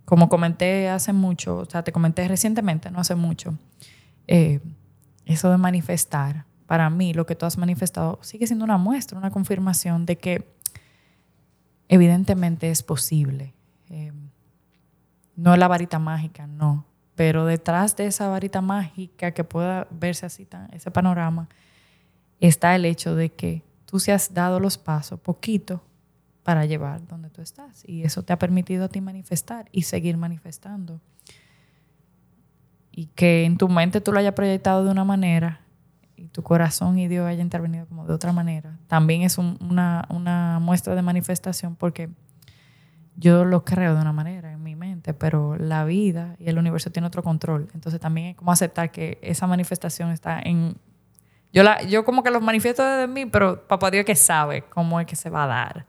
como 0.03 0.27
comenté 0.27 0.89
hace 0.89 1.13
mucho, 1.13 1.59
o 1.59 1.65
sea, 1.65 1.83
te 1.83 1.91
comenté 1.91 2.27
recientemente, 2.27 2.91
no 2.91 2.99
hace 2.99 3.15
mucho, 3.15 3.57
eh, 4.27 4.59
eso 5.25 5.51
de 5.51 5.57
manifestar, 5.57 6.45
para 6.65 6.89
mí 6.89 7.13
lo 7.13 7.25
que 7.25 7.35
tú 7.35 7.45
has 7.45 7.57
manifestado 7.57 8.19
sigue 8.21 8.47
siendo 8.47 8.65
una 8.65 8.77
muestra, 8.77 9.17
una 9.17 9.31
confirmación 9.31 10.05
de 10.05 10.17
que 10.17 10.55
evidentemente 11.87 12.69
es 12.69 12.83
posible. 12.83 13.53
Eh, 13.89 14.11
no 15.35 15.55
la 15.55 15.67
varita 15.67 15.99
mágica, 15.99 16.47
no. 16.47 16.85
Pero 17.15 17.45
detrás 17.45 17.95
de 17.95 18.05
esa 18.05 18.27
varita 18.27 18.61
mágica 18.61 19.31
que 19.31 19.43
pueda 19.43 19.87
verse 19.91 20.25
así, 20.25 20.47
ese 20.71 20.91
panorama, 20.91 21.49
está 22.39 22.75
el 22.75 22.85
hecho 22.85 23.15
de 23.15 23.29
que 23.31 23.63
tú 23.85 23.99
se 23.99 24.11
has 24.11 24.33
dado 24.33 24.59
los 24.59 24.77
pasos 24.77 25.19
poquito 25.19 25.81
para 26.43 26.65
llevar 26.65 27.05
donde 27.07 27.29
tú 27.29 27.41
estás. 27.41 27.83
Y 27.87 28.03
eso 28.03 28.23
te 28.23 28.33
ha 28.33 28.39
permitido 28.39 28.85
a 28.85 28.87
ti 28.89 29.01
manifestar 29.01 29.67
y 29.71 29.83
seguir 29.83 30.17
manifestando. 30.17 31.01
Y 32.91 33.07
que 33.07 33.45
en 33.45 33.57
tu 33.57 33.69
mente 33.69 34.01
tú 34.01 34.11
lo 34.11 34.19
hayas 34.19 34.33
proyectado 34.33 34.83
de 34.83 34.91
una 34.91 35.03
manera 35.03 35.61
y 36.15 36.27
tu 36.27 36.43
corazón 36.43 36.99
y 36.99 37.07
Dios 37.07 37.25
haya 37.25 37.41
intervenido 37.41 37.85
como 37.85 38.05
de 38.05 38.13
otra 38.13 38.33
manera. 38.33 38.77
También 38.87 39.21
es 39.21 39.37
una, 39.37 40.05
una 40.09 40.59
muestra 40.59 40.95
de 40.95 41.01
manifestación 41.01 41.75
porque 41.75 42.09
yo 43.19 43.43
lo 43.43 43.65
creo 43.65 43.95
de 43.95 44.01
una 44.01 44.13
manera 44.13 44.53
en 44.53 44.63
mi 44.63 44.77
mente, 44.77 45.13
pero 45.13 45.57
la 45.57 45.83
vida 45.83 46.37
y 46.39 46.47
el 46.47 46.57
universo 46.57 46.89
tienen 46.89 47.07
otro 47.07 47.21
control. 47.21 47.67
Entonces 47.73 47.99
también 47.99 48.27
es 48.27 48.35
como 48.37 48.51
aceptar 48.51 48.91
que 48.91 49.19
esa 49.21 49.45
manifestación 49.45 50.11
está 50.11 50.39
en... 50.39 50.77
Yo, 51.51 51.63
la, 51.63 51.81
yo 51.83 52.05
como 52.05 52.23
que 52.23 52.31
lo 52.31 52.39
manifiesto 52.39 52.81
desde 52.83 53.07
mí, 53.07 53.25
pero 53.25 53.67
papá 53.67 53.91
Dios 53.91 54.05
que 54.05 54.15
sabe 54.15 54.63
cómo 54.69 55.01
es 55.01 55.05
que 55.05 55.17
se 55.17 55.29
va 55.29 55.43
a 55.43 55.47
dar. 55.47 55.85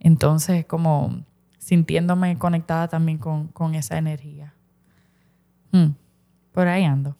Entonces, 0.00 0.64
como 0.64 1.24
sintiéndome 1.58 2.38
conectada 2.38 2.88
también 2.88 3.18
con, 3.18 3.74
esa 3.74 3.98
energía. 3.98 4.54
Hmm, 5.70 5.90
por 6.52 6.68
ahí 6.68 6.84
ando. 6.84 7.16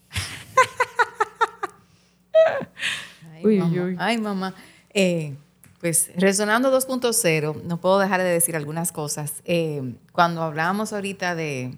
Ay, 3.43 3.59
mamá. 3.59 3.95
Ay, 3.99 4.17
mamá. 4.17 4.53
Eh, 4.91 5.35
pues 5.79 6.11
resonando 6.15 6.75
2.0, 6.75 7.63
no 7.63 7.81
puedo 7.81 7.99
dejar 7.99 8.21
de 8.21 8.29
decir 8.29 8.55
algunas 8.55 8.91
cosas. 8.91 9.41
Eh, 9.45 9.95
cuando 10.11 10.41
hablábamos 10.41 10.93
ahorita 10.93 11.35
de, 11.35 11.77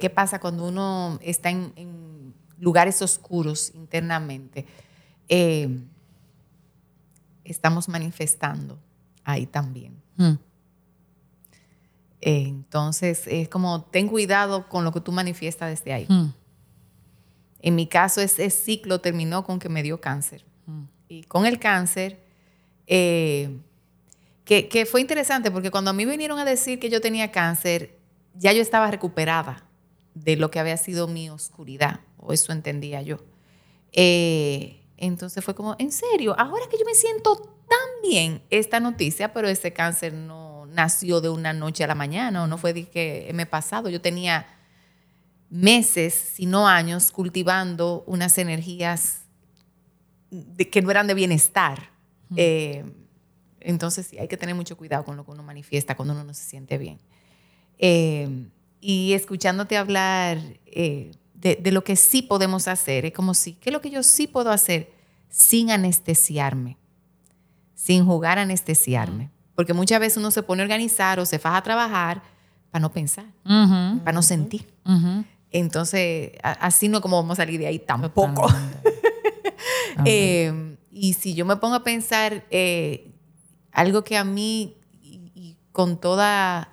qué 0.00 0.10
pasa 0.10 0.38
cuando 0.38 0.66
uno 0.66 1.18
está 1.22 1.50
en, 1.50 2.34
lugares 2.58 3.02
oscuros 3.02 3.72
internamente, 3.74 4.66
eh, 5.28 5.80
estamos 7.44 7.88
manifestando 7.88 8.78
ahí 9.24 9.46
también. 9.46 10.00
Hmm. 10.16 10.34
entonces, 12.20 13.26
es 13.26 13.48
como, 13.48 13.82
ten 13.84 14.06
cuidado 14.06 14.68
con 14.68 14.84
lo 14.84 14.92
que 14.92 15.00
tú 15.00 15.10
manifiestas 15.10 15.70
desde 15.70 15.92
ahí. 15.92 16.06
Hmm. 16.08 16.32
En 17.60 17.74
mi 17.74 17.86
caso, 17.86 18.20
ese 18.20 18.50
ciclo 18.50 19.00
terminó 19.00 19.42
con 19.42 19.58
que 19.58 19.68
me 19.68 19.82
dio 19.82 20.00
cáncer. 20.00 20.44
Hmm. 20.66 20.84
Y 21.08 21.24
con 21.24 21.46
el 21.46 21.58
cáncer, 21.58 22.21
eh, 22.86 23.58
que, 24.44 24.86
fue 24.86 25.00
interesante 25.00 25.50
porque 25.50 25.70
cuando 25.70 25.90
a 25.90 25.94
mí 25.94 26.04
vinieron 26.04 26.38
a 26.38 26.44
decir 26.44 26.78
que 26.78 26.90
yo 26.90 27.00
tenía 27.00 27.30
cáncer, 27.30 27.98
ya 28.34 28.52
yo 28.52 28.60
estaba 28.60 28.90
recuperada 28.90 29.64
de 30.14 30.36
lo 30.36 30.50
que 30.50 30.58
había 30.58 30.76
sido 30.76 31.08
mi 31.08 31.30
oscuridad, 31.30 32.00
o 32.18 32.32
eso 32.32 32.52
entendía 32.52 33.02
yo. 33.02 33.18
Eh, 33.92 34.82
entonces 34.96 35.44
fue 35.44 35.54
como, 35.54 35.74
en 35.78 35.90
serio, 35.90 36.34
ahora 36.38 36.66
que 36.70 36.78
yo 36.78 36.84
me 36.84 36.94
siento 36.94 37.36
tan 37.36 38.02
bien 38.02 38.42
esta 38.50 38.78
noticia, 38.78 39.32
pero 39.32 39.48
ese 39.48 39.72
cáncer 39.72 40.12
no, 40.12 40.52
nació 40.72 41.20
de 41.20 41.28
una 41.28 41.52
noche 41.52 41.84
a 41.84 41.86
la 41.86 41.94
mañana 41.94 42.42
o 42.42 42.46
no 42.46 42.58
fue 42.58 42.72
de 42.72 42.84
que 42.88 43.30
me 43.34 43.44
he 43.44 43.46
pasado. 43.46 43.88
Yo 43.88 44.00
tenía 44.00 44.46
meses, 45.50 46.14
si 46.14 46.46
no 46.46 46.66
años, 46.66 47.12
cultivando 47.12 48.04
unas 48.06 48.38
energías 48.38 49.20
que 50.70 50.82
no 50.82 50.90
eran 50.90 51.06
de 51.06 51.14
bienestar. 51.14 51.91
Eh, 52.36 52.84
entonces 53.60 54.06
sí, 54.06 54.18
hay 54.18 54.28
que 54.28 54.36
tener 54.36 54.54
mucho 54.54 54.76
cuidado 54.76 55.04
con 55.04 55.16
lo 55.16 55.24
que 55.24 55.30
uno 55.30 55.42
manifiesta 55.42 55.96
cuando 55.96 56.14
uno 56.14 56.24
no 56.24 56.34
se 56.34 56.44
siente 56.44 56.78
bien. 56.78 56.98
Eh, 57.78 58.48
y 58.80 59.12
escuchándote 59.12 59.76
hablar 59.76 60.38
eh, 60.66 61.12
de, 61.34 61.72
lo 61.72 61.84
que 61.84 61.96
sí 61.96 62.22
podemos 62.22 62.68
hacer, 62.68 63.06
es 63.06 63.12
como 63.12 63.34
si, 63.34 63.54
¿qué 63.54 63.70
es 63.70 63.72
lo 63.72 63.80
que 63.80 63.90
yo 63.90 64.02
sí 64.02 64.26
puedo 64.26 64.50
hacer 64.50 64.92
sin 65.28 65.70
anestesiarme? 65.70 66.78
Sin 67.74 68.04
jugar 68.04 68.38
a 68.38 68.42
anestesiarme. 68.42 69.30
Porque 69.54 69.74
muchas 69.74 70.00
veces 70.00 70.18
uno 70.18 70.30
se 70.30 70.42
pone 70.42 70.62
a 70.62 70.64
organizar 70.64 71.20
o 71.20 71.26
se 71.26 71.38
faja 71.38 71.58
a 71.58 71.62
trabajar 71.62 72.22
para 72.70 72.80
no 72.80 72.92
pensar, 72.92 73.26
para 73.44 74.12
no 74.12 74.22
sentir. 74.22 74.72
Entonces, 75.50 76.32
así 76.42 76.88
no 76.88 77.00
como 77.00 77.16
vamos 77.16 77.38
a 77.38 77.42
salir 77.42 77.60
de 77.60 77.66
ahí 77.66 77.78
tampoco. 77.78 78.46
Eh, 80.06 80.71
y 80.92 81.14
si 81.14 81.34
yo 81.34 81.46
me 81.46 81.56
pongo 81.56 81.74
a 81.74 81.84
pensar 81.84 82.44
eh, 82.50 83.10
algo 83.72 84.04
que 84.04 84.18
a 84.18 84.24
mí, 84.24 84.76
y, 85.02 85.56
con 85.72 85.98
toda, 85.98 86.70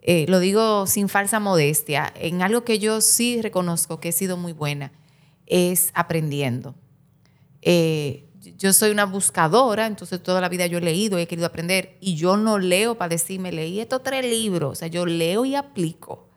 eh, 0.00 0.24
lo 0.28 0.40
digo 0.40 0.86
sin 0.86 1.10
falsa 1.10 1.40
modestia, 1.40 2.10
en 2.16 2.40
algo 2.40 2.64
que 2.64 2.78
yo 2.78 3.02
sí 3.02 3.42
reconozco 3.42 4.00
que 4.00 4.08
he 4.08 4.12
sido 4.12 4.38
muy 4.38 4.54
buena, 4.54 4.92
es 5.46 5.90
aprendiendo. 5.94 6.74
yo 7.62 8.72
soy 8.72 8.90
una 8.90 9.04
buscadora, 9.04 9.86
entonces 9.86 10.22
toda 10.22 10.40
la 10.40 10.48
vida 10.48 10.64
yo 10.66 10.78
he 10.78 10.80
leído 10.80 11.18
y 11.18 11.22
he 11.22 11.28
querido 11.28 11.46
aprender, 11.46 11.98
y 12.00 12.16
yo 12.16 12.38
no 12.38 12.58
leo 12.58 12.96
para 12.96 13.10
decirme, 13.10 13.52
leí 13.52 13.78
estos 13.78 14.02
tres 14.02 14.24
libros, 14.24 14.72
o 14.72 14.74
sea, 14.74 14.88
yo 14.88 15.04
leo 15.04 15.44
y 15.44 15.54
aplico. 15.54 16.29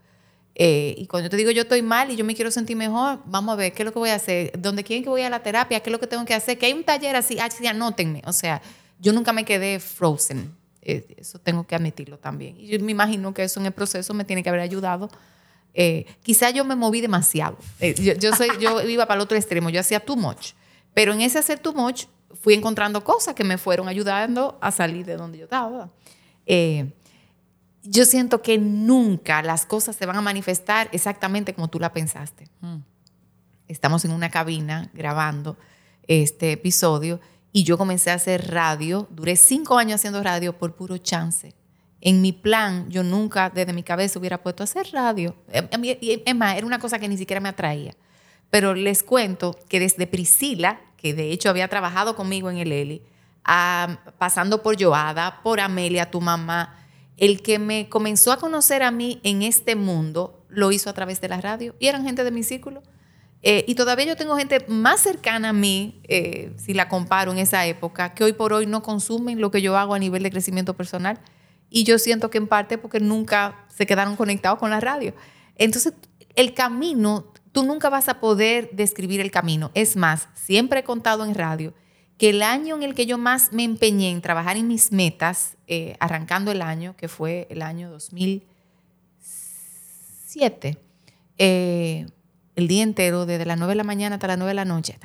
Eh, 0.55 0.93
y 0.97 1.07
cuando 1.07 1.25
yo 1.25 1.29
te 1.31 1.37
digo 1.37 1.49
yo 1.49 1.63
estoy 1.63 1.81
mal 1.81 2.11
y 2.11 2.15
yo 2.15 2.23
me 2.23 2.35
quiero 2.35 2.51
sentir 2.51 2.77
mejor, 2.77 3.19
vamos 3.25 3.53
a 3.53 3.55
ver 3.55 3.73
qué 3.73 3.81
es 3.81 3.85
lo 3.85 3.91
que 3.91 3.99
voy 3.99 4.09
a 4.09 4.15
hacer, 4.15 4.51
dónde 4.59 4.83
quieren 4.83 5.03
que 5.03 5.09
voy 5.09 5.23
a 5.23 5.29
la 5.29 5.41
terapia, 5.41 5.79
qué 5.79 5.89
es 5.89 5.91
lo 5.91 5.99
que 5.99 6.07
tengo 6.07 6.25
que 6.25 6.33
hacer, 6.33 6.57
que 6.57 6.67
hay 6.67 6.73
un 6.73 6.83
taller 6.83 7.15
así, 7.15 7.39
así 7.39 7.65
anótenme. 7.65 8.21
O 8.25 8.33
sea, 8.33 8.61
yo 8.99 9.13
nunca 9.13 9.33
me 9.33 9.45
quedé 9.45 9.79
frozen. 9.79 10.55
Eh, 10.81 11.15
eso 11.17 11.39
tengo 11.39 11.65
que 11.65 11.75
admitirlo 11.75 12.17
también. 12.19 12.59
Y 12.59 12.67
yo 12.67 12.79
me 12.79 12.91
imagino 12.91 13.33
que 13.33 13.43
eso 13.43 13.59
en 13.59 13.65
el 13.65 13.71
proceso 13.71 14.13
me 14.13 14.25
tiene 14.25 14.43
que 14.43 14.49
haber 14.49 14.61
ayudado. 14.61 15.09
Eh, 15.73 16.05
quizá 16.21 16.51
yo 16.51 16.65
me 16.65 16.75
moví 16.75 17.01
demasiado. 17.01 17.57
yo, 17.79 18.13
yo, 18.13 18.35
soy, 18.35 18.49
yo 18.59 18.81
iba 18.89 19.05
para 19.07 19.19
el 19.19 19.23
otro 19.23 19.37
extremo, 19.37 19.69
yo 19.69 19.79
hacía 19.79 19.99
too 19.99 20.15
much. 20.15 20.51
Pero 20.93 21.13
en 21.13 21.21
ese 21.21 21.39
hacer 21.39 21.59
too 21.59 21.73
much 21.73 22.05
fui 22.41 22.53
encontrando 22.53 23.03
cosas 23.03 23.33
que 23.33 23.43
me 23.43 23.57
fueron 23.57 23.87
ayudando 23.87 24.57
a 24.61 24.71
salir 24.71 25.05
de 25.05 25.15
donde 25.15 25.37
yo 25.39 25.45
estaba 25.45 25.89
yo 27.83 28.05
siento 28.05 28.41
que 28.41 28.57
nunca 28.57 29.41
las 29.41 29.65
cosas 29.65 29.95
se 29.95 30.05
van 30.05 30.15
a 30.15 30.21
manifestar 30.21 30.89
exactamente 30.91 31.53
como 31.53 31.67
tú 31.69 31.79
la 31.79 31.91
pensaste. 31.91 32.47
Mm. 32.61 32.77
Estamos 33.67 34.05
en 34.05 34.11
una 34.11 34.29
cabina 34.29 34.89
grabando 34.93 35.57
este 36.07 36.53
episodio 36.53 37.19
y 37.51 37.63
yo 37.63 37.77
comencé 37.77 38.11
a 38.11 38.15
hacer 38.15 38.51
radio. 38.51 39.07
Duré 39.11 39.35
cinco 39.35 39.77
años 39.77 39.95
haciendo 39.95 40.23
radio 40.23 40.57
por 40.57 40.75
puro 40.75 40.97
chance. 40.97 41.53
En 42.01 42.21
mi 42.21 42.33
plan, 42.33 42.89
yo 42.89 43.03
nunca 43.03 43.49
desde 43.49 43.73
mi 43.73 43.83
cabeza 43.83 44.19
hubiera 44.19 44.41
puesto 44.41 44.63
a 44.63 44.65
hacer 44.65 44.89
radio. 44.91 45.35
Es 45.49 46.35
más, 46.35 46.57
era 46.57 46.65
una 46.65 46.79
cosa 46.79 46.99
que 46.99 47.07
ni 47.07 47.17
siquiera 47.17 47.39
me 47.39 47.49
atraía. 47.49 47.95
Pero 48.49 48.73
les 48.75 49.03
cuento 49.03 49.57
que 49.69 49.79
desde 49.79 50.07
Priscila, 50.07 50.81
que 50.97 51.13
de 51.13 51.31
hecho 51.31 51.49
había 51.49 51.67
trabajado 51.69 52.15
conmigo 52.15 52.49
en 52.49 52.57
el 52.57 52.71
Eli, 52.71 53.01
pasando 54.17 54.61
por 54.61 54.81
Joada, 54.81 55.41
por 55.43 55.59
Amelia, 55.59 56.11
tu 56.11 56.21
mamá, 56.21 56.82
el 57.17 57.41
que 57.41 57.59
me 57.59 57.89
comenzó 57.89 58.31
a 58.31 58.37
conocer 58.37 58.83
a 58.83 58.91
mí 58.91 59.19
en 59.23 59.43
este 59.43 59.75
mundo 59.75 60.45
lo 60.49 60.71
hizo 60.71 60.89
a 60.89 60.93
través 60.93 61.21
de 61.21 61.29
la 61.29 61.41
radio 61.41 61.75
y 61.79 61.87
eran 61.87 62.03
gente 62.03 62.23
de 62.23 62.31
mi 62.31 62.43
círculo. 62.43 62.83
Eh, 63.45 63.65
y 63.67 63.75
todavía 63.75 64.05
yo 64.05 64.15
tengo 64.15 64.37
gente 64.37 64.65
más 64.69 65.01
cercana 65.01 65.49
a 65.49 65.53
mí, 65.53 66.01
eh, 66.07 66.53
si 66.57 66.73
la 66.73 66.87
comparo 66.87 67.33
en 67.33 67.39
esa 67.39 67.65
época, 67.65 68.13
que 68.13 68.23
hoy 68.23 68.31
por 68.31 68.53
hoy 68.53 68.65
no 68.65 68.81
consumen 68.81 69.41
lo 69.41 69.51
que 69.51 69.61
yo 69.61 69.77
hago 69.77 69.93
a 69.93 69.99
nivel 69.99 70.23
de 70.23 70.31
crecimiento 70.31 70.75
personal. 70.75 71.19
Y 71.69 71.83
yo 71.83 71.99
siento 71.99 72.29
que 72.29 72.37
en 72.37 72.47
parte 72.47 72.77
porque 72.77 72.99
nunca 72.99 73.65
se 73.67 73.85
quedaron 73.85 74.15
conectados 74.15 74.59
con 74.59 74.69
la 74.69 74.79
radio. 74.79 75.13
Entonces, 75.57 75.93
el 76.35 76.53
camino, 76.53 77.33
tú 77.51 77.63
nunca 77.63 77.89
vas 77.89 78.07
a 78.07 78.19
poder 78.21 78.69
describir 78.71 79.19
el 79.19 79.31
camino. 79.31 79.71
Es 79.73 79.97
más, 79.97 80.29
siempre 80.35 80.79
he 80.79 80.83
contado 80.83 81.25
en 81.25 81.35
radio 81.35 81.73
que 82.23 82.29
el 82.29 82.41
año 82.41 82.77
en 82.77 82.83
el 82.83 82.95
que 82.95 83.05
yo 83.05 83.17
más 83.17 83.51
me 83.51 83.65
empeñé 83.65 84.09
en 84.09 84.21
trabajar 84.21 84.55
en 84.55 84.65
mis 84.65 84.93
metas, 84.93 85.57
eh, 85.67 85.97
arrancando 85.99 86.53
el 86.53 86.61
año, 86.61 86.95
que 86.95 87.09
fue 87.09 87.47
el 87.49 87.61
año 87.61 87.89
2007, 87.89 90.77
eh, 91.37 92.05
el 92.55 92.67
día 92.69 92.83
entero, 92.83 93.25
desde 93.25 93.45
las 93.45 93.57
9 93.57 93.71
de 93.71 93.75
la 93.75 93.83
mañana 93.83 94.15
hasta 94.15 94.27
las 94.27 94.37
9 94.37 94.51
de 94.51 94.55
la 94.55 94.63
noche, 94.63 94.97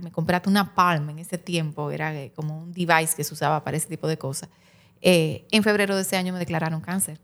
me 0.00 0.12
compraste 0.12 0.48
una 0.48 0.76
Palm 0.76 1.10
en 1.10 1.18
ese 1.18 1.38
tiempo, 1.38 1.90
era 1.90 2.14
eh, 2.14 2.30
como 2.36 2.62
un 2.62 2.72
device 2.72 3.16
que 3.16 3.24
se 3.24 3.34
usaba 3.34 3.64
para 3.64 3.76
ese 3.76 3.88
tipo 3.88 4.06
de 4.06 4.16
cosas. 4.16 4.48
en 5.00 5.64
febrero 5.64 5.96
de 5.96 6.02
ese 6.02 6.16
año 6.16 6.32
me 6.32 6.38
declararon 6.38 6.80
cáncer. 6.80 7.18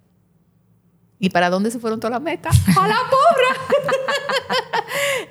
¿Y 1.19 1.31
para 1.31 1.51
dónde 1.51 1.71
se 1.71 1.79
fueron 1.79 1.99
todas 1.99 2.13
las 2.13 2.23
metas? 2.23 2.57
¡A 2.77 2.87
la 2.87 2.99
porra! 3.11 3.77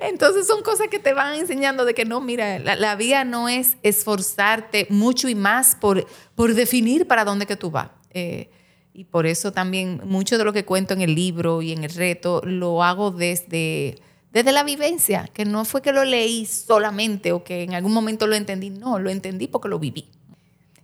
Entonces 0.00 0.46
son 0.46 0.62
cosas 0.62 0.88
que 0.88 0.98
te 0.98 1.12
van 1.14 1.34
enseñando 1.36 1.84
de 1.84 1.94
que 1.94 2.04
no, 2.04 2.20
mira, 2.20 2.58
la, 2.58 2.76
la 2.76 2.96
vía 2.96 3.24
no 3.24 3.48
es 3.48 3.76
esforzarte 3.82 4.86
mucho 4.90 5.28
y 5.28 5.34
más 5.34 5.76
por, 5.76 6.06
por 6.34 6.54
definir 6.54 7.06
para 7.06 7.24
dónde 7.24 7.46
que 7.46 7.56
tú 7.56 7.70
vas. 7.70 7.90
Eh, 8.10 8.50
y 8.96 9.04
por 9.04 9.26
eso 9.26 9.52
también 9.52 10.00
mucho 10.06 10.38
de 10.38 10.44
lo 10.44 10.54
que 10.54 10.64
cuento 10.64 10.94
en 10.94 11.02
el 11.02 11.14
libro 11.14 11.60
y 11.60 11.72
en 11.72 11.84
el 11.84 11.90
reto 11.90 12.40
lo 12.42 12.82
hago 12.82 13.10
desde, 13.10 13.96
desde 14.32 14.52
la 14.52 14.64
vivencia, 14.64 15.28
que 15.34 15.44
no 15.44 15.66
fue 15.66 15.82
que 15.82 15.92
lo 15.92 16.02
leí 16.02 16.46
solamente 16.46 17.32
o 17.32 17.44
que 17.44 17.62
en 17.62 17.74
algún 17.74 17.92
momento 17.92 18.26
lo 18.26 18.34
entendí, 18.34 18.70
no, 18.70 18.98
lo 18.98 19.10
entendí 19.10 19.48
porque 19.48 19.68
lo 19.68 19.78
viví. 19.78 20.08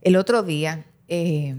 El 0.03 0.17
otro 0.17 0.43
día, 0.43 0.85
eh, 1.09 1.57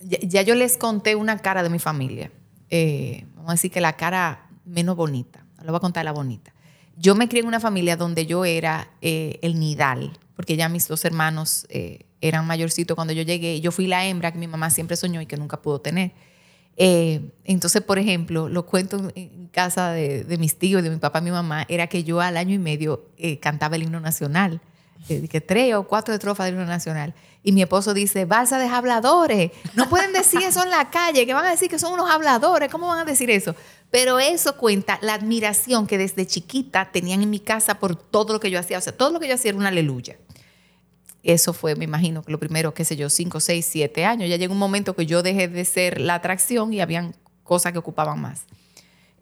ya, 0.00 0.42
yo 0.42 0.54
les 0.54 0.76
conté 0.76 1.16
una 1.16 1.38
cara 1.38 1.64
de 1.64 1.70
mi 1.70 1.80
familia, 1.80 2.30
eh, 2.76 3.24
vamos 3.36 3.50
a 3.50 3.52
decir 3.52 3.70
que 3.70 3.80
la 3.80 3.92
cara 3.92 4.48
menos 4.64 4.96
bonita, 4.96 5.46
lo 5.62 5.70
voy 5.70 5.76
a 5.76 5.80
contar 5.80 6.04
la 6.04 6.10
bonita. 6.10 6.52
Yo 6.96 7.14
me 7.14 7.28
crié 7.28 7.42
en 7.42 7.46
una 7.46 7.60
familia 7.60 7.96
donde 7.96 8.26
yo 8.26 8.44
era 8.44 8.90
eh, 9.00 9.38
el 9.42 9.60
nidal, 9.60 10.18
porque 10.34 10.56
ya 10.56 10.68
mis 10.68 10.88
dos 10.88 11.04
hermanos 11.04 11.66
eh, 11.68 12.00
eran 12.20 12.48
mayorcitos 12.48 12.96
cuando 12.96 13.12
yo 13.12 13.22
llegué. 13.22 13.60
Yo 13.60 13.70
fui 13.70 13.86
la 13.86 14.04
hembra 14.06 14.32
que 14.32 14.38
mi 14.38 14.48
mamá 14.48 14.70
siempre 14.70 14.96
soñó 14.96 15.20
y 15.20 15.26
que 15.26 15.36
nunca 15.36 15.62
pudo 15.62 15.80
tener. 15.80 16.10
Eh, 16.76 17.30
entonces, 17.44 17.80
por 17.80 18.00
ejemplo, 18.00 18.48
lo 18.48 18.66
cuento 18.66 19.12
en 19.14 19.46
casa 19.52 19.92
de, 19.92 20.36
mis 20.36 20.58
tíos, 20.58 20.82
de 20.82 20.90
mi 20.90 20.96
papá 20.96 21.20
y 21.20 21.22
mi 21.22 21.30
mamá, 21.30 21.64
era 21.68 21.86
que 21.86 22.02
yo 22.02 22.20
al 22.20 22.36
año 22.36 22.54
y 22.54 22.58
medio 22.58 23.04
cantaba 23.40 23.76
el 23.76 23.84
himno 23.84 24.00
nacional. 24.00 24.60
Que 25.06 25.40
tres 25.40 25.74
o 25.74 25.84
cuatro 25.84 26.14
estrofas 26.14 26.46
del 26.46 26.54
himno 26.54 26.66
nacional. 26.66 27.14
Y 27.42 27.52
mi 27.52 27.60
esposo 27.60 27.92
dice, 27.92 28.24
balsa 28.24 28.58
de 28.58 28.66
habladores. 28.66 29.50
No 29.74 29.88
pueden 29.90 30.12
decir 30.12 30.40
eso 30.42 30.62
en 30.62 30.70
la 30.70 30.90
calle, 30.90 31.26
que 31.26 31.34
van 31.34 31.44
a 31.44 31.50
decir 31.50 31.68
que 31.68 31.78
son 31.78 31.92
unos 31.92 32.10
habladores. 32.10 32.70
¿Cómo 32.70 32.86
van 32.86 33.00
a 33.00 33.04
decir 33.04 33.30
eso? 33.30 33.54
Pero 33.90 34.18
eso 34.18 34.56
cuenta 34.56 34.98
la 35.02 35.14
admiración 35.14 35.86
que 35.86 35.98
desde 35.98 36.26
chiquita 36.26 36.90
tenían 36.90 37.22
en 37.22 37.30
mi 37.30 37.40
casa 37.40 37.78
por 37.78 37.96
todo 37.96 38.32
lo 38.32 38.40
que 38.40 38.50
yo 38.50 38.58
hacía. 38.58 38.78
O 38.78 38.80
sea, 38.80 38.96
todo 38.96 39.10
lo 39.10 39.20
que 39.20 39.28
yo 39.28 39.34
hacía 39.34 39.50
era 39.50 39.58
una 39.58 39.68
aleluya. 39.68 40.16
Eso 41.22 41.52
fue, 41.52 41.74
me 41.74 41.84
imagino, 41.84 42.22
lo 42.26 42.38
primero, 42.38 42.74
qué 42.74 42.84
sé 42.84 42.96
yo, 42.96 43.08
cinco, 43.08 43.40
seis, 43.40 43.66
siete 43.70 44.04
años. 44.04 44.28
Ya 44.28 44.36
llegó 44.36 44.52
un 44.52 44.58
momento 44.58 44.94
que 44.96 45.06
yo 45.06 45.22
dejé 45.22 45.48
de 45.48 45.64
ser 45.64 46.00
la 46.00 46.14
atracción 46.14 46.72
y 46.72 46.80
habían 46.80 47.14
cosas 47.42 47.72
que 47.72 47.78
ocupaban 47.78 48.20
más. 48.20 48.44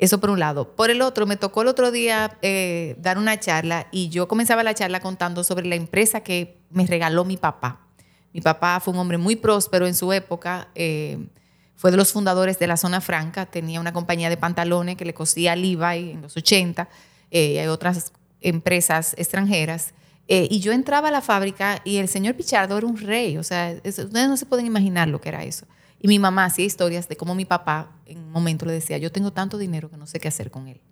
Eso 0.02 0.18
por 0.18 0.30
un 0.30 0.40
lado. 0.40 0.74
Por 0.74 0.90
el 0.90 1.00
otro, 1.00 1.28
me 1.28 1.36
tocó 1.36 1.62
el 1.62 1.68
otro 1.68 1.92
día 1.92 2.36
eh, 2.42 2.96
dar 2.98 3.18
una 3.18 3.38
charla 3.38 3.86
y 3.92 4.08
yo 4.08 4.26
comenzaba 4.26 4.64
la 4.64 4.74
charla 4.74 4.98
contando 4.98 5.44
sobre 5.44 5.64
la 5.64 5.76
empresa 5.76 6.24
que 6.24 6.58
me 6.70 6.88
regaló 6.88 7.24
mi 7.24 7.36
papá. 7.36 7.86
Mi 8.32 8.40
papá 8.40 8.80
fue 8.80 8.92
un 8.94 8.98
hombre 8.98 9.16
muy 9.16 9.36
próspero 9.36 9.86
en 9.86 9.94
su 9.94 10.12
época. 10.12 10.66
Eh, 10.74 11.28
fue 11.76 11.92
de 11.92 11.96
los 11.96 12.10
fundadores 12.10 12.58
de 12.58 12.66
la 12.66 12.76
Zona 12.76 13.00
Franca, 13.00 13.46
tenía 13.46 13.78
una 13.78 13.92
compañía 13.92 14.28
de 14.28 14.36
pantalones 14.36 14.96
que 14.96 15.04
le 15.04 15.14
cosía 15.14 15.54
Levi 15.54 16.10
en 16.10 16.22
los 16.22 16.36
80, 16.36 16.88
eh, 17.30 17.60
hay 17.60 17.68
otras 17.68 18.12
empresas 18.40 19.14
extranjeras. 19.16 19.94
Y 20.26 20.60
yo 20.60 20.72
entraba 20.72 21.08
a 21.08 21.10
la 21.12 21.20
fábrica 21.20 21.80
y 21.84 21.98
el 21.98 22.08
señor 22.08 22.34
Pichardo 22.34 22.78
era 22.78 22.86
un 22.86 22.96
rey, 22.96 23.36
o 23.36 23.42
sea, 23.44 23.76
ustedes 23.84 24.10
no 24.10 24.36
se 24.36 24.46
pueden 24.46 24.66
imaginar 24.66 25.06
lo 25.06 25.20
que 25.20 25.28
era 25.28 25.44
eso. 25.44 25.66
Y 26.02 26.08
mi 26.08 26.18
mamá 26.18 26.44
hacía 26.44 26.66
historias 26.66 27.08
de 27.08 27.16
cómo 27.16 27.34
mi 27.34 27.46
papá 27.46 27.96
en 28.04 28.18
un 28.18 28.30
momento 28.30 28.66
le 28.66 28.72
decía, 28.72 28.98
yo 28.98 29.10
tengo 29.10 29.32
tanto 29.32 29.56
dinero 29.56 29.88
que 29.88 29.96
no 29.96 30.06
sé 30.06 30.20
qué 30.20 30.28
hacer 30.28 30.50
con 30.50 30.68
él. 30.68 30.82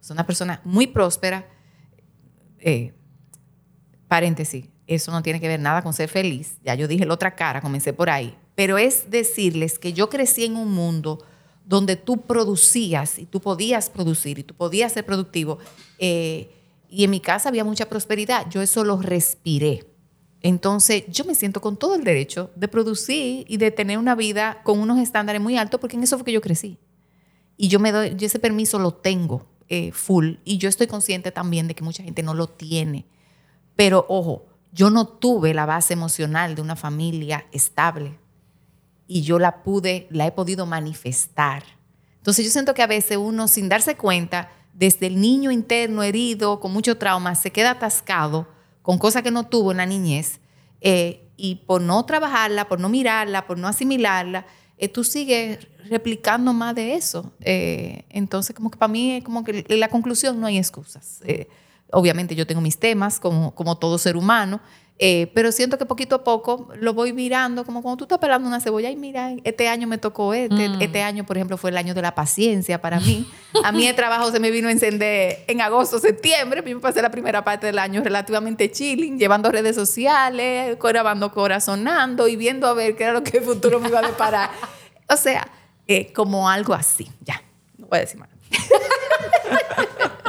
Es 0.00 0.10
una 0.10 0.24
persona 0.24 0.60
muy 0.64 0.86
próspera. 0.86 1.48
Eh, 2.58 2.92
paréntesis, 4.06 4.66
eso 4.86 5.10
no 5.10 5.22
tiene 5.22 5.40
que 5.40 5.48
ver 5.48 5.58
nada 5.58 5.82
con 5.82 5.92
ser 5.92 6.08
feliz. 6.08 6.58
Ya 6.62 6.76
yo 6.76 6.86
dije 6.86 7.04
la 7.04 7.14
otra 7.14 7.34
cara, 7.34 7.60
comencé 7.60 7.92
por 7.92 8.08
ahí 8.10 8.36
pero 8.60 8.76
es 8.76 9.10
decirles 9.10 9.78
que 9.78 9.94
yo 9.94 10.10
crecí 10.10 10.44
en 10.44 10.54
un 10.54 10.70
mundo 10.70 11.24
donde 11.64 11.96
tú 11.96 12.20
producías 12.20 13.18
y 13.18 13.24
tú 13.24 13.40
podías 13.40 13.88
producir 13.88 14.38
y 14.38 14.42
tú 14.42 14.54
podías 14.54 14.92
ser 14.92 15.06
productivo. 15.06 15.58
Eh, 15.98 16.54
y 16.90 17.04
en 17.04 17.10
mi 17.10 17.20
casa 17.20 17.48
había 17.48 17.64
mucha 17.64 17.88
prosperidad. 17.88 18.50
Yo 18.50 18.60
eso 18.60 18.84
lo 18.84 18.98
respiré. 19.00 19.86
Entonces, 20.42 21.04
yo 21.08 21.24
me 21.24 21.34
siento 21.34 21.60
con 21.60 21.76
todo 21.76 21.94
el 21.94 22.04
derecho 22.04 22.50
de 22.56 22.68
producir 22.68 23.44
y 23.46 23.56
de 23.58 23.70
tener 23.70 23.98
una 23.98 24.14
vida 24.14 24.62
con 24.62 24.80
unos 24.80 24.98
estándares 24.98 25.40
muy 25.40 25.58
altos, 25.58 25.80
porque 25.80 25.96
en 25.96 26.02
eso 26.02 26.16
fue 26.16 26.24
que 26.24 26.32
yo 26.32 26.40
crecí. 26.40 26.78
Y 27.56 27.68
yo 27.68 27.78
me 27.78 27.92
doy, 27.92 28.16
ese 28.18 28.38
permiso 28.38 28.78
lo 28.78 28.94
tengo 28.94 29.46
eh, 29.68 29.92
full. 29.92 30.36
Y 30.44 30.56
yo 30.56 30.68
estoy 30.68 30.86
consciente 30.86 31.30
también 31.30 31.68
de 31.68 31.74
que 31.74 31.84
mucha 31.84 32.02
gente 32.02 32.22
no 32.22 32.32
lo 32.32 32.48
tiene. 32.48 33.04
Pero 33.76 34.06
ojo, 34.08 34.46
yo 34.72 34.88
no 34.88 35.06
tuve 35.06 35.52
la 35.52 35.66
base 35.66 35.92
emocional 35.92 36.54
de 36.54 36.62
una 36.62 36.76
familia 36.76 37.46
estable. 37.52 38.18
Y 39.06 39.22
yo 39.22 39.38
la 39.38 39.62
pude, 39.62 40.06
la 40.10 40.26
he 40.26 40.32
podido 40.32 40.64
manifestar. 40.64 41.64
Entonces 42.16 42.46
yo 42.46 42.50
siento 42.50 42.72
que 42.72 42.82
a 42.82 42.86
veces 42.86 43.18
uno, 43.18 43.46
sin 43.46 43.68
darse 43.68 43.96
cuenta, 43.96 44.50
desde 44.72 45.08
el 45.08 45.20
niño 45.20 45.50
interno 45.50 46.02
herido, 46.02 46.60
con 46.60 46.72
mucho 46.72 46.96
trauma, 46.96 47.34
se 47.34 47.50
queda 47.50 47.72
atascado 47.72 48.48
con 48.90 48.98
cosas 48.98 49.22
que 49.22 49.30
no 49.30 49.46
tuvo 49.46 49.70
en 49.70 49.76
la 49.76 49.86
niñez. 49.86 50.40
Eh, 50.80 51.28
y 51.36 51.54
por 51.54 51.80
no 51.80 52.04
trabajarla, 52.06 52.66
por 52.66 52.80
no 52.80 52.88
mirarla, 52.88 53.46
por 53.46 53.56
no 53.56 53.68
asimilarla, 53.68 54.46
eh, 54.78 54.88
tú 54.88 55.04
sigues 55.04 55.60
replicando 55.88 56.52
más 56.52 56.74
de 56.74 56.94
eso. 56.94 57.32
Eh, 57.40 58.02
entonces, 58.08 58.52
como 58.56 58.68
que 58.68 58.76
para 58.76 58.90
mí 58.90 59.12
es 59.12 59.22
como 59.22 59.44
que 59.44 59.64
la 59.68 59.86
conclusión 59.86 60.40
no 60.40 60.48
hay 60.48 60.58
excusas. 60.58 61.20
Eh, 61.24 61.46
obviamente 61.92 62.34
yo 62.34 62.48
tengo 62.48 62.60
mis 62.60 62.78
temas 62.78 63.20
como, 63.20 63.54
como 63.54 63.78
todo 63.78 63.96
ser 63.96 64.16
humano, 64.16 64.60
eh, 65.02 65.30
pero 65.34 65.50
siento 65.50 65.78
que 65.78 65.86
poquito 65.86 66.14
a 66.16 66.24
poco 66.24 66.68
lo 66.76 66.92
voy 66.92 67.14
mirando, 67.14 67.64
como 67.64 67.80
cuando 67.80 67.96
tú 67.96 68.04
estás 68.04 68.18
pelando 68.18 68.46
una 68.46 68.60
cebolla 68.60 68.90
y 68.90 68.96
mira, 68.96 69.32
este 69.44 69.66
año 69.66 69.86
me 69.88 69.96
tocó 69.96 70.34
este, 70.34 70.68
Mm. 70.68 70.82
este 70.82 71.02
año, 71.02 71.24
por 71.24 71.38
ejemplo, 71.38 71.56
fue 71.56 71.70
el 71.70 71.78
año 71.78 71.94
de 71.94 72.02
la 72.02 72.14
paciencia 72.14 72.82
para 72.82 73.00
mí. 73.00 73.26
A 73.64 73.72
mí 73.72 73.86
el 73.86 73.96
trabajo 73.96 74.30
se 74.30 74.38
me 74.40 74.50
vino 74.50 74.68
a 74.68 74.72
encender 74.72 75.42
en 75.48 75.60
agosto, 75.62 75.98
septiembre, 75.98 76.62
yo 76.66 76.74
me 76.76 76.80
pasé 76.82 77.00
la 77.02 77.10
primera 77.10 77.42
parte 77.42 77.66
del 77.66 77.78
año 77.78 78.02
relativamente 78.04 78.70
chilling, 78.70 79.18
llevando 79.18 79.50
redes 79.50 79.74
sociales, 79.74 80.76
grabando 80.78 81.32
corazonando 81.32 82.28
y 82.28 82.36
viendo 82.36 82.66
a 82.68 82.74
ver 82.74 82.94
qué 82.94 83.04
era 83.04 83.12
lo 83.14 83.24
que 83.24 83.38
el 83.38 83.44
futuro 83.44 83.80
me 83.80 83.88
iba 83.88 84.00
a 84.00 84.02
deparar. 84.02 84.50
o 85.08 85.16
sea, 85.16 85.48
eh, 85.88 86.12
como 86.12 86.48
algo 86.48 86.74
así, 86.74 87.10
ya, 87.22 87.42
no 87.78 87.86
voy 87.86 87.98
a 87.98 88.00
decir 88.02 88.20
más. 88.20 88.28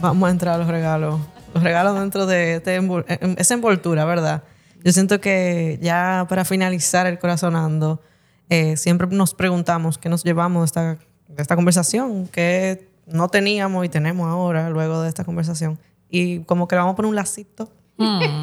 Vamos 0.00 0.28
a 0.28 0.30
entrar 0.30 0.54
a 0.54 0.58
los 0.58 0.68
regalos. 0.68 1.20
Los 1.54 1.62
regalos 1.62 1.98
dentro 1.98 2.26
de 2.26 2.56
este 2.56 2.80
envol- 2.80 3.04
em- 3.08 3.34
esa 3.38 3.54
envoltura, 3.54 4.04
¿verdad? 4.04 4.44
Yo 4.84 4.92
siento 4.92 5.20
que 5.20 5.78
ya 5.82 6.26
para 6.28 6.44
finalizar 6.44 7.06
el 7.06 7.18
corazonando, 7.18 8.00
eh, 8.48 8.76
siempre 8.76 9.06
nos 9.08 9.34
preguntamos 9.34 9.98
qué 9.98 10.08
nos 10.08 10.22
llevamos 10.24 10.62
de 10.62 10.66
esta, 10.66 10.82
de 11.28 11.42
esta 11.42 11.56
conversación, 11.56 12.28
qué 12.28 12.88
no 13.06 13.28
teníamos 13.28 13.84
y 13.84 13.88
tenemos 13.88 14.28
ahora 14.28 14.70
luego 14.70 15.02
de 15.02 15.08
esta 15.08 15.24
conversación. 15.24 15.78
Y 16.10 16.40
como 16.40 16.68
que 16.68 16.76
le 16.76 16.80
vamos 16.80 16.92
a 16.92 16.96
poner 16.96 17.08
un 17.10 17.16
lacito 17.16 17.72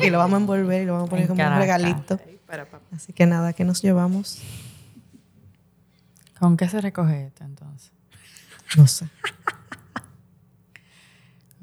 y 0.01 0.09
lo 0.09 0.17
vamos 0.17 0.33
a 0.37 0.41
envolver 0.41 0.83
y 0.83 0.85
lo 0.85 0.93
vamos 0.93 1.07
a 1.07 1.09
poner 1.09 1.23
En 1.23 1.27
como 1.29 1.41
un 1.41 1.47
regalito. 1.61 2.19
Así 2.93 3.13
que 3.13 3.25
nada, 3.25 3.53
¿qué 3.53 3.63
nos 3.63 3.81
llevamos? 3.81 4.39
¿Con 6.39 6.57
qué 6.57 6.67
se 6.67 6.81
recoge 6.81 7.27
esto 7.27 7.43
entonces? 7.45 7.91
No 8.75 8.87
sé. 8.87 9.07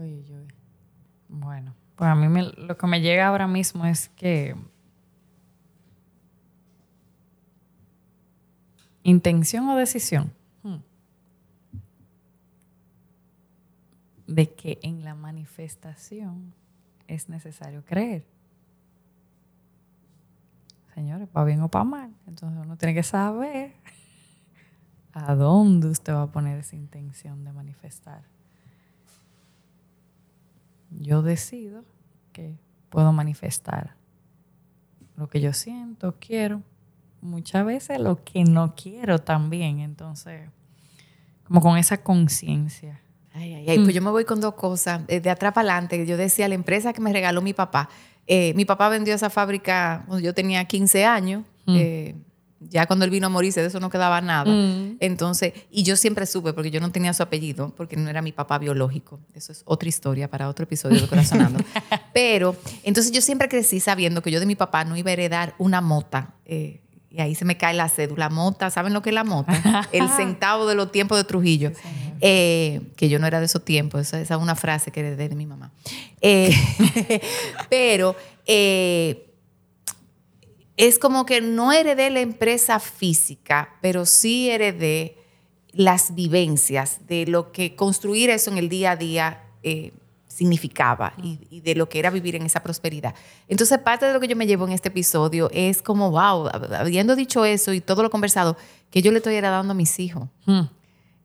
Uy, 0.03 0.15
uy, 0.15 0.35
uy. 0.37 0.49
Bueno, 1.29 1.75
pues 1.97 2.09
a 2.11 2.15
mí 2.15 2.29
me- 2.29 2.51
lo 2.53 2.77
que 2.77 2.87
me 2.87 3.01
llega 3.01 3.29
ahora 3.29 3.47
mismo 3.47 3.87
es 3.87 4.09
que 4.11 4.55
intención 9.03 9.69
o 9.69 9.77
decisión 9.77 10.33
Hmm. 10.63 10.77
de 14.27 14.55
que 14.55 14.79
en 14.83 15.05
la 15.05 15.15
manifestación 15.15 16.55
es 17.09 17.29
necesario 17.29 17.85
creer. 17.85 18.25
Señores, 20.95 21.29
para 21.29 21.47
bien 21.47 21.61
o 21.63 21.69
para 21.69 21.85
mal. 21.85 22.15
Entonces 22.27 22.59
uno 22.63 22.77
tiene 22.77 22.95
que 22.95 23.03
saber 23.03 23.73
a 25.13 25.35
dónde 25.35 25.89
usted 25.89 26.13
va 26.15 26.23
a 26.23 26.33
poner 26.33 26.59
esa 26.59 26.77
intención 26.77 27.45
de 27.45 27.53
manifestar 27.53 28.23
yo 31.01 31.23
decido 31.23 31.85
que 32.33 32.57
puedo 32.91 33.13
manifestar 33.13 33.97
lo 35.17 35.29
que 35.29 35.41
yo 35.41 35.53
siento, 35.53 36.17
quiero, 36.19 36.63
muchas 37.21 37.65
veces 37.65 38.01
lo 38.01 38.25
que 38.25 38.45
no 38.45 38.75
quiero 38.75 39.19
también. 39.19 39.81
Entonces, 39.81 40.49
como 41.45 41.61
con 41.61 41.77
esa 41.79 41.99
conciencia. 42.03 43.01
Ay, 43.35 43.55
ay, 43.55 43.71
ay. 43.71 43.79
Pues 43.79 43.95
yo 43.95 44.03
me 44.03 44.11
voy 44.11 44.25
con 44.25 44.41
dos 44.41 44.55
cosas. 44.55 45.07
De 45.07 45.31
atrás 45.31 45.53
para 45.53 45.73
adelante, 45.73 46.05
yo 46.07 46.17
decía, 46.17 46.49
la 46.49 46.55
empresa 46.55 46.93
que 46.93 47.01
me 47.01 47.13
regaló 47.13 47.41
mi 47.43 47.53
papá. 47.55 47.89
eh, 48.27 48.53
mi 48.55 48.65
papá 48.65 48.89
vendió 48.89 49.15
esa 49.15 49.31
fábrica 49.31 50.05
cuando 50.07 50.25
yo 50.25 50.35
tenía 50.35 50.65
15 50.65 51.05
años. 51.05 51.45
eh, 51.69 52.15
ya 52.71 52.87
cuando 52.87 53.05
él 53.05 53.11
vino 53.11 53.27
a 53.27 53.31
morirse, 53.31 53.61
de 53.61 53.69
eso 53.69 53.81
no 53.81 53.91
quedaba 53.91 54.21
nada. 54.21 54.51
Mm. 54.51 54.97
Entonces, 55.01 55.53
y 55.71 55.83
yo 55.83 55.97
siempre 55.97 56.27
supe, 56.27 56.53
porque 56.53 56.71
yo 56.71 56.81
no 56.81 56.91
tenía 56.91 57.13
su 57.15 57.23
apellido, 57.23 57.73
porque 57.77 57.97
no 57.97 58.09
era 58.09 58.23
mi 58.23 58.33
papá 58.33 58.59
biológico. 58.59 59.21
Eso 59.35 59.53
es 59.53 59.63
otra 59.65 59.89
historia 59.89 60.29
para 60.29 60.49
otro 60.49 60.65
episodio 60.65 61.01
de 61.01 61.09
Corazonando. 61.09 61.63
Pero, 62.15 62.57
entonces 62.83 63.13
yo 63.13 63.21
siempre 63.21 63.49
crecí 63.49 63.81
sabiendo 63.81 64.23
que 64.23 64.31
yo 64.31 64.41
de 64.41 64.47
mi 64.47 64.57
papá 64.57 64.85
no 64.85 64.97
iba 64.97 65.11
a 65.11 65.13
heredar 65.13 65.55
una 65.59 65.81
mota. 65.81 66.35
eh, 66.45 66.83
y 67.13 67.21
ahí 67.21 67.35
se 67.35 67.45
me 67.45 67.59
cae 67.59 67.75
la 67.75 67.91
cédula. 67.91 68.31
Mota, 68.31 68.71
¿saben 68.71 68.95
lo 68.95 69.03
que 69.03 69.11
es 69.11 69.15
la 69.15 69.25
mota? 69.25 69.87
El 69.93 70.09
centavo 70.17 70.67
de 70.67 70.75
los 70.75 70.91
tiempos 70.91 71.19
de 71.19 71.25
Trujillo. 71.25 71.73
Eh, 72.23 72.81
que 72.97 73.09
yo 73.09 73.19
no 73.19 73.27
era 73.27 73.41
de 73.41 73.47
esos 73.47 73.65
tiempos, 73.65 74.01
esa, 74.01 74.21
esa 74.21 74.35
es 74.37 74.41
una 74.41 74.55
frase 74.55 74.93
que 74.93 75.01
heredé 75.01 75.29
de 75.29 75.35
mi 75.35 75.45
mamá. 75.45 75.73
Eh, 76.21 76.55
pero 77.69 78.17
eh, 78.47 79.32
es 80.77 80.99
como 80.99 81.27
que 81.27 81.41
no 81.41 81.73
heredé 81.73 82.11
la 82.11 82.21
empresa 82.21 82.81
física, 82.81 83.77
pero 83.81 84.07
sí 84.07 84.51
heredé 84.51 85.17
las 85.73 86.15
vivencias 86.15 87.07
de 87.07 87.27
lo 87.27 87.53
que 87.53 87.77
construir 87.77 88.31
eso 88.31 88.51
en 88.51 88.59
el 88.59 88.69
día 88.69 88.93
a 88.93 88.97
día 88.97 89.45
eh, 89.63 89.93
significaba 90.27 91.13
y, 91.23 91.39
y 91.51 91.61
de 91.61 91.75
lo 91.75 91.89
que 91.89 91.99
era 91.99 92.11
vivir 92.11 92.37
en 92.37 92.43
esa 92.43 92.63
prosperidad. 92.63 93.15
Entonces, 93.49 93.79
parte 93.79 94.07
de 94.07 94.13
lo 94.13 94.21
que 94.21 94.29
yo 94.29 94.37
me 94.37 94.47
llevo 94.47 94.67
en 94.67 94.73
este 94.73 94.89
episodio 94.89 95.51
es 95.53 95.83
como, 95.83 96.11
wow, 96.11 96.49
habiendo 96.79 97.17
dicho 97.17 97.45
eso 97.45 97.73
y 97.73 97.81
todo 97.81 98.03
lo 98.03 98.11
conversado, 98.11 98.57
que 98.91 99.03
yo 99.03 99.11
le 99.13 99.19
estoy 99.19 99.35
heredando 99.35 99.73
a 99.73 99.75
mis 99.75 99.99
hijos. 99.99 100.29
Hmm. 100.47 100.63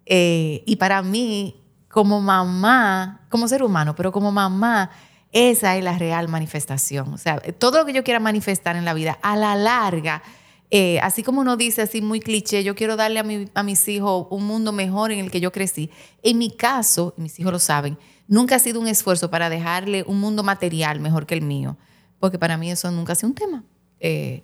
Eh, 0.06 0.64
y 0.66 0.76
para 0.78 1.02
mí, 1.02 1.56
como 1.90 2.22
mamá, 2.22 3.22
como 3.30 3.48
ser 3.48 3.64
humano, 3.64 3.96
pero 3.96 4.12
como 4.12 4.32
mamá, 4.32 4.92
esa 5.32 5.76
es 5.78 5.84
la 5.84 5.98
real 5.98 6.28
manifestación. 6.30 7.14
O 7.14 7.18
sea, 7.18 7.40
todo 7.60 7.80
lo 7.80 7.86
que 7.86 7.94
yo 7.94 8.04
quiera 8.04 8.20
manifestar 8.20 8.76
en 8.76 8.86
la 8.86 8.94
vida, 8.94 9.20
a 9.22 9.36
la 9.36 9.56
larga, 9.56 10.24
eh, 10.72 11.00
así 11.02 11.24
como 11.24 11.42
uno 11.42 11.56
dice 11.58 11.82
así 11.82 12.02
muy 12.02 12.20
cliché, 12.20 12.64
yo 12.64 12.76
quiero 12.76 12.96
darle 12.96 13.20
a, 13.20 13.24
mi- 13.24 13.48
a 13.54 13.64
mis 13.64 13.88
hijos 13.88 14.28
un 14.30 14.46
mundo 14.46 14.72
mejor 14.74 15.12
en 15.12 15.20
el 15.20 15.32
que 15.32 15.40
yo 15.40 15.52
crecí. 15.52 15.90
En 16.24 16.38
mi 16.38 16.52
caso, 16.52 17.14
mis 17.18 17.40
hijos 17.40 17.52
lo 17.54 17.60
saben, 17.60 17.98
nunca 18.28 18.56
ha 18.56 18.60
sido 18.60 18.80
un 18.82 18.88
esfuerzo 18.88 19.30
para 19.30 19.50
dejarle 19.50 20.04
un 20.08 20.20
mundo 20.20 20.44
material 20.44 21.00
mejor 21.00 21.26
que 21.26 21.36
el 21.36 21.42
mío, 21.42 21.78
porque 22.20 22.38
para 22.40 22.58
mí 22.58 22.70
eso 22.72 22.90
nunca 22.92 23.14
ha 23.14 23.16
sido 23.16 23.30
un 23.30 23.36
tema. 23.36 23.64
Eh, 24.00 24.44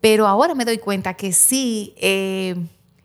pero 0.00 0.28
ahora 0.28 0.54
me 0.54 0.64
doy 0.64 0.78
cuenta 0.78 1.14
que 1.14 1.32
sí 1.32 1.94
eh, 1.96 2.54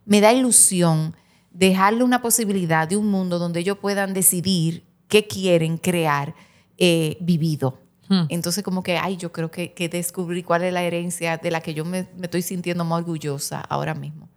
me 0.06 0.22
da 0.22 0.31
ilusión 0.31 1.15
dejarle 1.52 2.03
una 2.03 2.22
posibilidad 2.22 2.88
de 2.88 2.98
un 2.98 3.07
mundo 3.10 3.40
donde 3.40 3.61
ellos 3.61 3.77
puedan 3.80 4.14
decidir 4.14 4.84
qué 5.07 5.26
quieren 5.27 5.77
crear 5.77 6.35
eh, 6.78 7.18
vivido. 7.20 7.80
Hmm. 8.10 8.26
Entonces, 8.30 8.64
como 8.64 8.84
que, 8.84 8.98
ay, 8.98 9.18
yo 9.18 9.32
creo 9.32 9.50
que, 9.50 9.74
que 9.74 9.90
descubrí 9.90 10.44
cuál 10.44 10.64
es 10.64 10.74
la 10.74 10.84
herencia 10.84 11.38
de 11.38 11.52
la 11.52 11.62
que 11.62 11.74
yo 11.74 11.86
me, 11.86 12.08
me 12.18 12.26
estoy 12.26 12.41
sintiendo 12.41 12.84
más 12.84 13.00
orgullosa 13.00 13.62
ahora 13.62 13.94
mismo. 13.94 14.30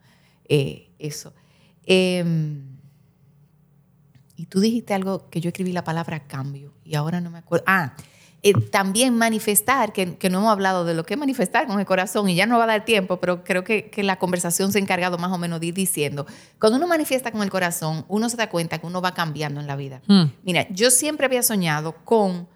Eh, 0.49 0.91
eso. 0.99 1.33
Em, 1.85 2.63
y 4.37 4.47
tú 4.47 4.61
dijiste 4.61 4.95
algo 4.95 5.29
que 5.31 5.41
yo 5.41 5.49
escribí 5.49 5.73
la 5.73 5.85
palabra 5.85 6.27
cambio 6.27 6.75
y 6.85 6.95
ahora 6.95 7.21
no 7.21 7.31
me 7.31 7.39
acuerdo. 7.39 7.65
Ah, 7.67 7.95
eh, 8.47 8.53
también 8.71 9.19
manifestar, 9.19 9.93
que, 9.93 10.15
que 10.15 10.31
no 10.31 10.39
hemos 10.39 10.53
hablado 10.53 10.85
de 10.85 10.95
lo 10.95 11.05
que 11.05 11.15
es 11.15 11.19
manifestar 11.19 11.67
con 11.67 11.81
el 11.81 11.85
corazón 11.85 12.29
y 12.29 12.37
ya 12.37 12.47
no 12.47 12.59
va 12.59 12.65
a 12.65 12.69
dar 12.69 12.85
tiempo, 12.85 13.17
pero 13.17 13.43
creo 13.43 13.65
que, 13.65 13.91
que 13.91 14.05
la 14.05 14.21
conversación 14.21 14.71
se 14.71 14.79
ha 14.79 14.83
encargado 14.83 15.19
más 15.19 15.33
o 15.33 15.39
menos 15.39 15.59
de 15.59 15.67
ir 15.67 15.75
diciendo, 15.75 16.27
cuando 16.61 16.77
uno 16.77 16.87
manifiesta 16.87 17.33
con 17.33 17.43
el 17.43 17.51
corazón, 17.51 18.05
uno 18.07 18.29
se 18.29 18.37
da 18.37 18.49
cuenta 18.49 18.79
que 18.79 18.87
uno 18.87 19.03
va 19.03 19.15
cambiando 19.15 19.59
en 19.59 19.67
la 19.67 19.75
vida. 19.75 20.01
Hmm. 20.07 20.27
Mira, 20.45 20.69
yo 20.71 20.93
siempre 20.93 21.27
había 21.27 21.43
soñado 21.43 21.97
con 22.05 22.47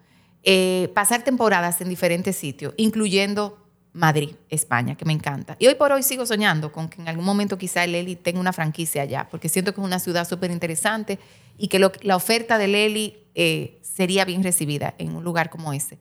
eh, 0.43 0.89
pasar 0.95 1.23
temporadas 1.23 1.81
en 1.81 1.89
diferentes 1.89 2.37
sitios, 2.37 2.73
incluyendo 2.77 3.57
Madrid, 3.91 4.35
España, 4.47 4.95
que 4.95 5.03
me 5.03 5.11
encanta. 5.11 5.57
Y 5.59 5.67
hoy 5.67 5.75
por 5.75 5.91
hoy 5.91 6.03
sigo 6.03 6.25
soñando 6.25 6.71
con 6.71 6.87
que 6.87 7.01
en 7.01 7.09
algún 7.09 7.25
momento 7.25 7.57
quizá 7.57 7.85
Leli 7.85 8.15
tenga 8.15 8.39
una 8.39 8.53
franquicia 8.53 9.01
allá, 9.01 9.27
porque 9.29 9.49
siento 9.49 9.73
que 9.73 9.81
es 9.81 9.85
una 9.85 9.99
ciudad 9.99 10.25
súper 10.25 10.51
interesante 10.51 11.19
y 11.61 11.67
que 11.67 11.79
lo- 11.79 11.91
la 12.01 12.15
oferta 12.15 12.57
de 12.57 12.67
Leli 12.67 13.17
eh, 13.35 13.79
sería 13.83 14.25
bien 14.25 14.43
recibida 14.43 14.95
en 14.97 15.15
un 15.15 15.23
lugar 15.23 15.49
como 15.49 15.71
ese. 15.73 15.99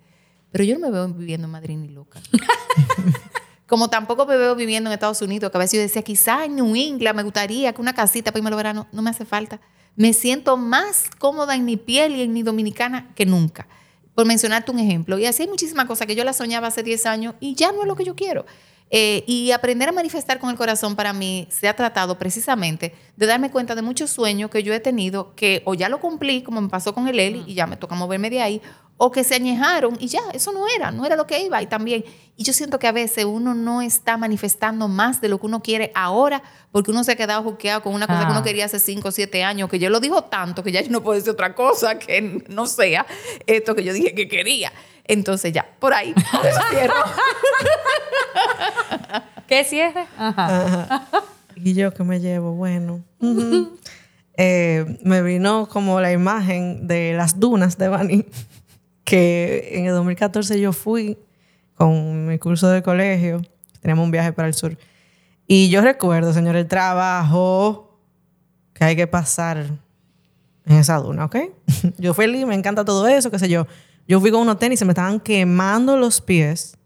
Pero 0.52 0.64
yo 0.64 0.78
no 0.78 0.86
me 0.86 0.90
veo 0.90 1.06
viviendo 1.08 1.46
en 1.46 1.50
Madrid 1.52 1.76
ni 1.76 1.88
loca. 1.88 2.20
Como 3.66 3.88
tampoco 3.88 4.26
me 4.26 4.36
veo 4.36 4.56
viviendo 4.56 4.90
en 4.90 4.94
Estados 4.94 5.22
Unidos, 5.22 5.50
que 5.52 5.56
a 5.56 5.60
veces 5.60 5.74
yo 5.76 5.80
decía, 5.80 6.02
quizá 6.02 6.44
en 6.44 6.56
New 6.56 6.74
England 6.74 7.16
me 7.16 7.22
gustaría 7.22 7.72
que 7.72 7.80
una 7.80 7.92
casita 7.94 8.32
para 8.32 8.40
irme 8.40 8.50
al 8.50 8.56
verano, 8.56 8.88
no 8.90 9.00
me 9.00 9.10
hace 9.10 9.24
falta. 9.24 9.60
Me 9.94 10.12
siento 10.12 10.56
más 10.56 11.04
cómoda 11.18 11.54
en 11.54 11.64
mi 11.64 11.76
piel 11.76 12.16
y 12.16 12.22
en 12.22 12.32
mi 12.32 12.42
dominicana 12.42 13.12
que 13.14 13.26
nunca. 13.26 13.68
Por 14.16 14.26
mencionarte 14.26 14.72
un 14.72 14.80
ejemplo. 14.80 15.18
Y 15.20 15.26
así 15.26 15.44
hay 15.44 15.48
muchísimas 15.48 15.86
cosas 15.86 16.08
que 16.08 16.16
yo 16.16 16.24
las 16.24 16.36
soñaba 16.36 16.66
hace 16.66 16.82
10 16.82 17.06
años 17.06 17.34
y 17.38 17.54
ya 17.54 17.70
no 17.70 17.82
es 17.82 17.86
lo 17.86 17.94
que 17.94 18.04
yo 18.04 18.16
quiero. 18.16 18.44
Eh, 18.92 19.22
y 19.28 19.52
aprender 19.52 19.88
a 19.88 19.92
manifestar 19.92 20.40
con 20.40 20.50
el 20.50 20.56
corazón 20.56 20.96
para 20.96 21.12
mí 21.12 21.46
se 21.48 21.68
ha 21.68 21.76
tratado 21.76 22.18
precisamente 22.18 22.92
de 23.16 23.26
darme 23.26 23.48
cuenta 23.52 23.76
de 23.76 23.82
muchos 23.82 24.10
sueños 24.10 24.50
que 24.50 24.64
yo 24.64 24.74
he 24.74 24.80
tenido 24.80 25.32
que 25.36 25.62
o 25.64 25.74
ya 25.74 25.88
lo 25.88 26.00
cumplí, 26.00 26.42
como 26.42 26.60
me 26.60 26.68
pasó 26.68 26.92
con 26.92 27.06
el 27.06 27.20
Eli, 27.20 27.44
y 27.46 27.54
ya 27.54 27.68
me 27.68 27.76
toca 27.76 27.94
moverme 27.94 28.30
de 28.30 28.42
ahí, 28.42 28.60
o 28.96 29.12
que 29.12 29.22
se 29.22 29.36
añejaron 29.36 29.96
y 30.00 30.08
ya, 30.08 30.20
eso 30.34 30.50
no 30.52 30.66
era, 30.68 30.90
no 30.90 31.06
era 31.06 31.14
lo 31.14 31.24
que 31.26 31.40
iba. 31.40 31.62
Y 31.62 31.66
también, 31.66 32.04
y 32.36 32.42
yo 32.42 32.52
siento 32.52 32.80
que 32.80 32.88
a 32.88 32.92
veces 32.92 33.24
uno 33.24 33.54
no 33.54 33.80
está 33.80 34.16
manifestando 34.16 34.88
más 34.88 35.20
de 35.20 35.28
lo 35.28 35.38
que 35.38 35.46
uno 35.46 35.62
quiere 35.62 35.92
ahora, 35.94 36.42
porque 36.72 36.90
uno 36.90 37.04
se 37.04 37.12
ha 37.12 37.16
quedado 37.16 37.42
juqueado 37.44 37.82
con 37.82 37.94
una 37.94 38.08
cosa 38.08 38.24
que 38.24 38.30
uno 38.32 38.40
Ah. 38.40 38.42
quería 38.42 38.64
hace 38.64 38.80
5 38.80 39.08
o 39.08 39.12
7 39.12 39.44
años, 39.44 39.70
que 39.70 39.78
yo 39.78 39.88
lo 39.88 40.00
digo 40.00 40.24
tanto 40.24 40.64
que 40.64 40.72
ya 40.72 40.80
yo 40.82 40.90
no 40.90 41.00
puedo 41.02 41.14
decir 41.14 41.30
otra 41.30 41.54
cosa 41.54 41.98
que 41.98 42.44
no 42.48 42.66
sea 42.66 43.06
esto 43.46 43.74
que 43.76 43.84
yo 43.84 43.92
dije 43.92 44.14
que 44.16 44.26
quería. 44.26 44.72
Entonces 45.10 45.52
ya, 45.52 45.66
por 45.80 45.92
ahí, 45.92 46.14
cierro. 46.70 46.94
¿Qué 49.48 49.64
cierre? 49.64 50.06
Ajá. 50.16 51.08
Y 51.56 51.74
yo 51.74 51.92
que 51.92 52.04
me 52.04 52.20
llevo, 52.20 52.52
bueno. 52.52 53.02
Eh, 54.36 54.98
me 55.02 55.20
vino 55.22 55.68
como 55.68 56.00
la 56.00 56.12
imagen 56.12 56.86
de 56.86 57.14
las 57.14 57.40
dunas 57.40 57.76
de 57.76 57.88
Bani, 57.88 58.24
que 59.02 59.70
en 59.72 59.86
el 59.86 59.94
2014 59.94 60.60
yo 60.60 60.72
fui 60.72 61.18
con 61.74 62.28
mi 62.28 62.38
curso 62.38 62.68
de 62.68 62.82
colegio, 62.82 63.42
teníamos 63.80 64.04
un 64.04 64.12
viaje 64.12 64.32
para 64.32 64.46
el 64.46 64.54
sur. 64.54 64.78
Y 65.48 65.70
yo 65.70 65.80
recuerdo, 65.80 66.32
señor, 66.32 66.54
el 66.54 66.68
trabajo 66.68 67.98
que 68.74 68.84
hay 68.84 68.94
que 68.94 69.08
pasar 69.08 69.66
en 70.66 70.76
esa 70.76 70.98
duna, 70.98 71.24
¿ok? 71.24 71.36
Yo 71.98 72.14
feliz, 72.14 72.46
me 72.46 72.54
encanta 72.54 72.84
todo 72.84 73.08
eso, 73.08 73.30
qué 73.30 73.40
sé 73.40 73.48
yo. 73.48 73.66
Yo 74.10 74.18
fui 74.18 74.32
con 74.32 74.40
unos 74.40 74.58
tenis, 74.58 74.80
se 74.80 74.84
me 74.84 74.90
estaban 74.90 75.20
quemando 75.20 75.96
los 75.96 76.20
pies. 76.20 76.76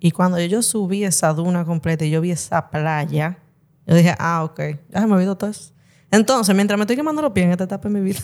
Y 0.00 0.10
cuando 0.10 0.40
yo 0.40 0.60
subí 0.60 1.04
esa 1.04 1.32
duna 1.32 1.64
completa 1.64 2.04
y 2.04 2.10
yo 2.10 2.20
vi 2.20 2.32
esa 2.32 2.68
playa, 2.68 3.38
yo 3.86 3.94
dije, 3.94 4.12
ah, 4.18 4.42
ok, 4.42 4.58
ya 4.88 5.00
se 5.00 5.06
me 5.06 5.14
olvidó 5.14 5.36
todo 5.36 5.50
eso. 5.50 5.70
Entonces, 6.10 6.56
mientras 6.56 6.76
me 6.76 6.82
estoy 6.82 6.96
quemando 6.96 7.22
los 7.22 7.30
pies 7.30 7.46
en 7.46 7.52
esta 7.52 7.62
etapa 7.62 7.88
de 7.88 7.94
mi 7.94 8.00
vida, 8.00 8.18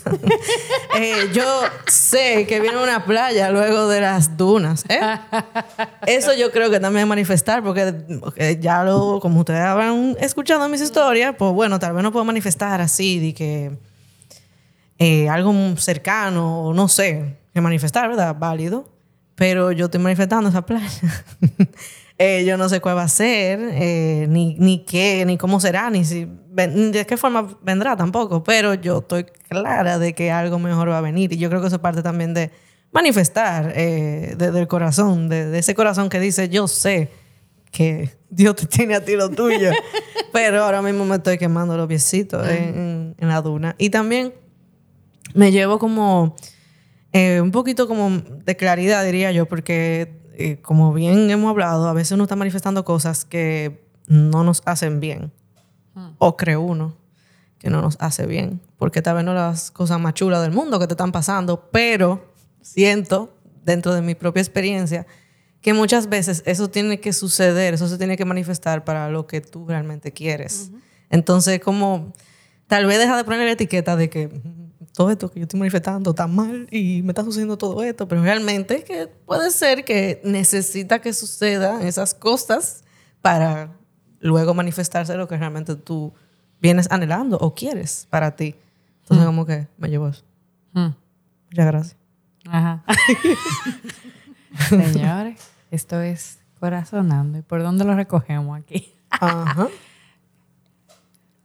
eh, 0.99 1.29
yo 1.33 1.45
sé 1.87 2.45
que 2.45 2.59
viene 2.59 2.75
una 2.75 3.05
playa 3.05 3.51
luego 3.51 3.87
de 3.87 4.01
las 4.01 4.35
dunas. 4.35 4.83
¿eh? 4.89 4.99
Eso 6.05 6.33
yo 6.33 6.51
creo 6.51 6.69
que 6.69 6.81
también 6.81 7.03
es 7.03 7.07
manifestar, 7.07 7.63
porque 7.63 7.93
porque 8.19 8.59
ya 8.59 8.83
lo, 8.83 9.21
como 9.21 9.39
ustedes 9.39 9.61
habrán 9.61 10.17
escuchado 10.19 10.67
mis 10.67 10.81
historias, 10.81 11.35
pues 11.37 11.53
bueno, 11.53 11.79
tal 11.79 11.93
vez 11.93 12.03
no 12.03 12.11
puedo 12.11 12.25
manifestar 12.25 12.81
así, 12.81 13.17
de 13.17 13.33
que 13.33 13.77
eh, 14.99 15.29
algo 15.29 15.53
cercano, 15.77 16.63
o 16.63 16.73
no 16.73 16.89
sé, 16.89 17.44
que 17.55 17.61
manifestar, 17.61 18.07
¿verdad? 18.09 18.35
Válido. 18.37 18.87
Pero 19.35 19.71
yo 19.71 19.85
estoy 19.85 19.99
manifestando 20.01 20.49
esa 20.49 20.65
playa. 20.65 20.89
Eh, 22.17 22.45
yo 22.45 22.55
no 22.55 22.69
sé 22.69 22.79
cuál 22.79 22.95
va 22.95 23.03
a 23.03 23.07
ser, 23.09 23.59
eh, 23.73 24.25
ni, 24.29 24.55
ni 24.57 24.85
qué, 24.85 25.25
ni 25.25 25.37
cómo 25.37 25.59
será, 25.59 25.89
ni, 25.89 26.05
si, 26.05 26.25
ven- 26.49 26.73
ni 26.73 26.91
de 26.91 27.05
qué 27.05 27.17
forma 27.17 27.45
vendrá 27.61 27.97
tampoco. 27.97 28.41
Pero 28.41 28.73
yo 28.73 28.99
estoy 28.99 29.25
clara 29.25 29.99
de 29.99 30.13
que 30.13 30.31
algo 30.31 30.57
mejor 30.57 30.87
va 30.89 30.99
a 30.99 31.01
venir. 31.01 31.33
Y 31.33 31.37
yo 31.37 31.49
creo 31.49 31.59
que 31.59 31.67
eso 31.67 31.75
es 31.75 31.81
parte 31.81 32.01
también 32.01 32.33
de 32.33 32.51
manifestar 32.93 33.73
eh, 33.75 34.33
desde 34.37 34.61
el 34.61 34.67
corazón, 34.69 35.27
de, 35.27 35.47
de 35.47 35.59
ese 35.59 35.75
corazón 35.75 36.07
que 36.07 36.21
dice, 36.21 36.47
yo 36.47 36.69
sé 36.69 37.09
que 37.69 38.09
Dios 38.29 38.55
te 38.55 38.65
tiene 38.67 38.95
a 38.95 39.03
ti 39.03 39.17
lo 39.17 39.29
tuyo. 39.29 39.71
pero 40.31 40.63
ahora 40.63 40.81
mismo 40.81 41.03
me 41.03 41.17
estoy 41.17 41.37
quemando 41.37 41.75
los 41.75 41.87
piecitos 41.89 42.47
en, 42.47 42.63
en- 42.63 43.15
en 43.17 43.27
la 43.27 43.41
duna. 43.41 43.75
Y 43.77 43.89
también 43.89 44.33
me 45.33 45.51
llevo 45.51 45.79
como 45.79 46.37
eh, 47.17 47.39
un 47.39 47.51
poquito 47.51 47.87
como 47.87 48.09
de 48.09 48.57
claridad, 48.57 49.05
diría 49.05 49.31
yo, 49.31 49.45
porque 49.45 50.19
eh, 50.33 50.59
como 50.61 50.93
bien 50.93 51.29
hemos 51.29 51.49
hablado, 51.49 51.87
a 51.87 51.93
veces 51.93 52.11
uno 52.11 52.23
está 52.23 52.35
manifestando 52.35 52.83
cosas 52.83 53.23
que 53.23 53.87
no 54.07 54.43
nos 54.43 54.61
hacen 54.65 54.99
bien. 54.99 55.31
O 56.17 56.35
cree 56.35 56.57
uno 56.57 56.97
que 57.57 57.69
no 57.69 57.81
nos 57.81 57.95
hace 58.01 58.25
bien. 58.25 58.59
Porque 58.77 59.01
tal 59.01 59.15
vez 59.15 59.23
no 59.23 59.33
las 59.33 59.71
cosas 59.71 59.97
más 59.97 60.13
chulas 60.13 60.41
del 60.41 60.51
mundo 60.51 60.77
que 60.77 60.87
te 60.87 60.93
están 60.93 61.13
pasando, 61.13 61.69
pero 61.71 62.33
siento, 62.61 63.33
dentro 63.63 63.93
de 63.93 64.01
mi 64.01 64.13
propia 64.13 64.41
experiencia, 64.41 65.07
que 65.61 65.73
muchas 65.73 66.09
veces 66.09 66.43
eso 66.45 66.69
tiene 66.69 66.99
que 66.99 67.13
suceder, 67.13 67.73
eso 67.73 67.87
se 67.87 67.97
tiene 67.97 68.17
que 68.17 68.25
manifestar 68.25 68.83
para 68.83 69.09
lo 69.09 69.25
que 69.25 69.39
tú 69.39 69.65
realmente 69.65 70.11
quieres. 70.11 70.71
Entonces, 71.09 71.61
como 71.61 72.11
tal 72.67 72.85
vez 72.87 72.99
deja 72.99 73.15
de 73.15 73.23
poner 73.23 73.39
la 73.45 73.51
etiqueta 73.53 73.95
de 73.95 74.09
que 74.09 74.27
"Mm, 74.27 74.64
todo 74.95 75.11
esto 75.11 75.29
que 75.29 75.39
yo 75.39 75.43
estoy 75.43 75.59
manifestando 75.59 76.11
está 76.11 76.25
mal 76.25 76.67
y 76.71 77.01
me 77.03 77.11
está 77.11 77.23
sucediendo 77.23 77.57
todo 77.57 77.83
esto, 77.83 78.07
pero 78.07 78.23
realmente 78.23 78.83
que 78.83 79.07
puede 79.07 79.51
ser 79.51 79.83
que 79.83 80.21
necesita 80.23 80.99
que 80.99 81.13
sucedan 81.13 81.81
esas 81.81 82.13
cosas 82.13 82.83
para 83.21 83.71
luego 84.19 84.53
manifestarse 84.53 85.15
lo 85.15 85.27
que 85.27 85.37
realmente 85.37 85.75
tú 85.75 86.13
vienes 86.61 86.89
anhelando 86.91 87.37
o 87.37 87.53
quieres 87.53 88.07
para 88.09 88.35
ti. 88.35 88.55
Entonces, 89.01 89.25
como 89.25 89.45
que 89.45 89.67
me 89.77 89.89
llevo 89.89 90.07
eso. 90.07 90.23
Mm. 90.73 90.95
Muchas 91.49 91.65
gracias. 91.65 91.97
Ajá. 92.47 92.83
Señores, 94.69 95.41
esto 95.71 96.01
es 96.01 96.39
corazonando. 96.59 97.37
¿Y 97.37 97.41
por 97.41 97.61
dónde 97.61 97.83
lo 97.83 97.95
recogemos 97.95 98.57
aquí? 98.57 98.93
Ajá. 99.09 99.67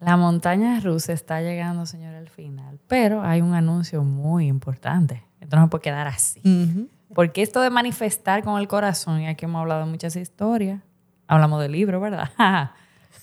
La 0.01 0.17
montaña 0.17 0.81
rusa 0.81 1.13
está 1.13 1.43
llegando, 1.43 1.85
señor, 1.85 2.15
al 2.15 2.29
final. 2.29 2.79
Pero 2.89 3.23
hay 3.23 3.43
un 3.43 3.55
anuncio 3.55 4.03
muy 4.03 4.47
importante. 4.47 5.23
Esto 5.41 5.57
no 5.57 5.69
puede 5.69 5.83
quedar 5.83 6.07
así. 6.07 6.41
Porque 7.15 7.43
esto 7.43 7.61
de 7.61 7.71
manifestar 7.71 8.43
con 8.43 8.59
el 8.59 8.67
corazón, 8.67 9.21
y 9.21 9.27
aquí 9.27 9.45
hemos 9.45 9.61
hablado 9.61 9.85
de 9.85 9.91
muchas 9.91 10.17
historias, 10.17 10.81
hablamos 11.27 11.61
del 11.61 11.73
libro, 11.73 12.01
¿verdad? 12.01 12.31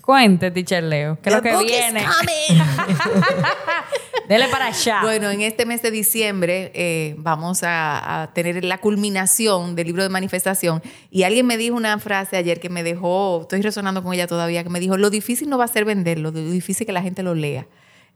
Cuente, 0.08 0.52
teacher 0.52 0.86
Leo, 0.86 1.20
¿qué 1.22 1.28
es 1.28 1.36
lo 1.36 1.42
que 1.42 1.52
book 1.52 1.64
is 1.64 1.68
viene? 1.70 2.06
coming. 2.06 2.64
Dele 4.30 4.48
para 4.48 4.68
allá. 4.68 5.02
Bueno, 5.02 5.30
en 5.30 5.42
este 5.42 5.66
mes 5.66 5.82
de 5.82 5.92
diciembre 5.92 6.72
eh, 6.76 7.16
vamos 7.18 7.62
a, 7.64 8.22
a 8.22 8.34
tener 8.34 8.64
la 8.64 8.78
culminación 8.78 9.76
del 9.76 9.88
libro 9.88 10.04
de 10.04 10.08
manifestación. 10.08 10.82
Y 11.12 11.24
alguien 11.24 11.46
me 11.46 11.58
dijo 11.58 11.76
una 11.76 12.00
frase 12.00 12.38
ayer 12.38 12.62
que 12.62 12.70
me 12.70 12.84
dejó, 12.84 13.42
estoy 13.42 13.62
resonando 13.62 14.02
con 14.02 14.14
ella 14.14 14.28
todavía, 14.28 14.64
que 14.64 14.70
me 14.70 14.80
dijo, 14.80 14.96
lo 14.96 15.10
difícil 15.10 15.50
no 15.50 15.58
va 15.58 15.66
a 15.66 15.68
ser 15.68 15.84
venderlo, 15.84 16.32
lo 16.32 16.40
difícil 16.52 16.84
es 16.84 16.88
que 16.88 16.94
la 16.94 17.02
gente 17.02 17.22
lo 17.22 17.36
lea. 17.36 17.68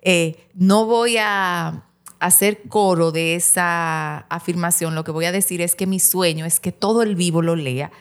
Eh, 0.01 0.47
no 0.53 0.85
voy 0.85 1.18
a 1.19 1.84
hacer 2.22 2.61
coro 2.69 3.11
de 3.11 3.35
esa 3.35 4.19
afirmación, 4.30 4.95
lo 4.95 5.03
que 5.03 5.11
voy 5.11 5.26
a 5.26 5.34
decir 5.34 5.59
es 5.59 5.76
que 5.76 5.88
mi 5.88 5.99
sueño 5.99 6.45
es 6.45 6.61
que 6.61 6.72
todo 6.72 7.01
el 7.03 7.18
vivo 7.18 7.41
lo 7.41 7.57
lea 7.57 7.91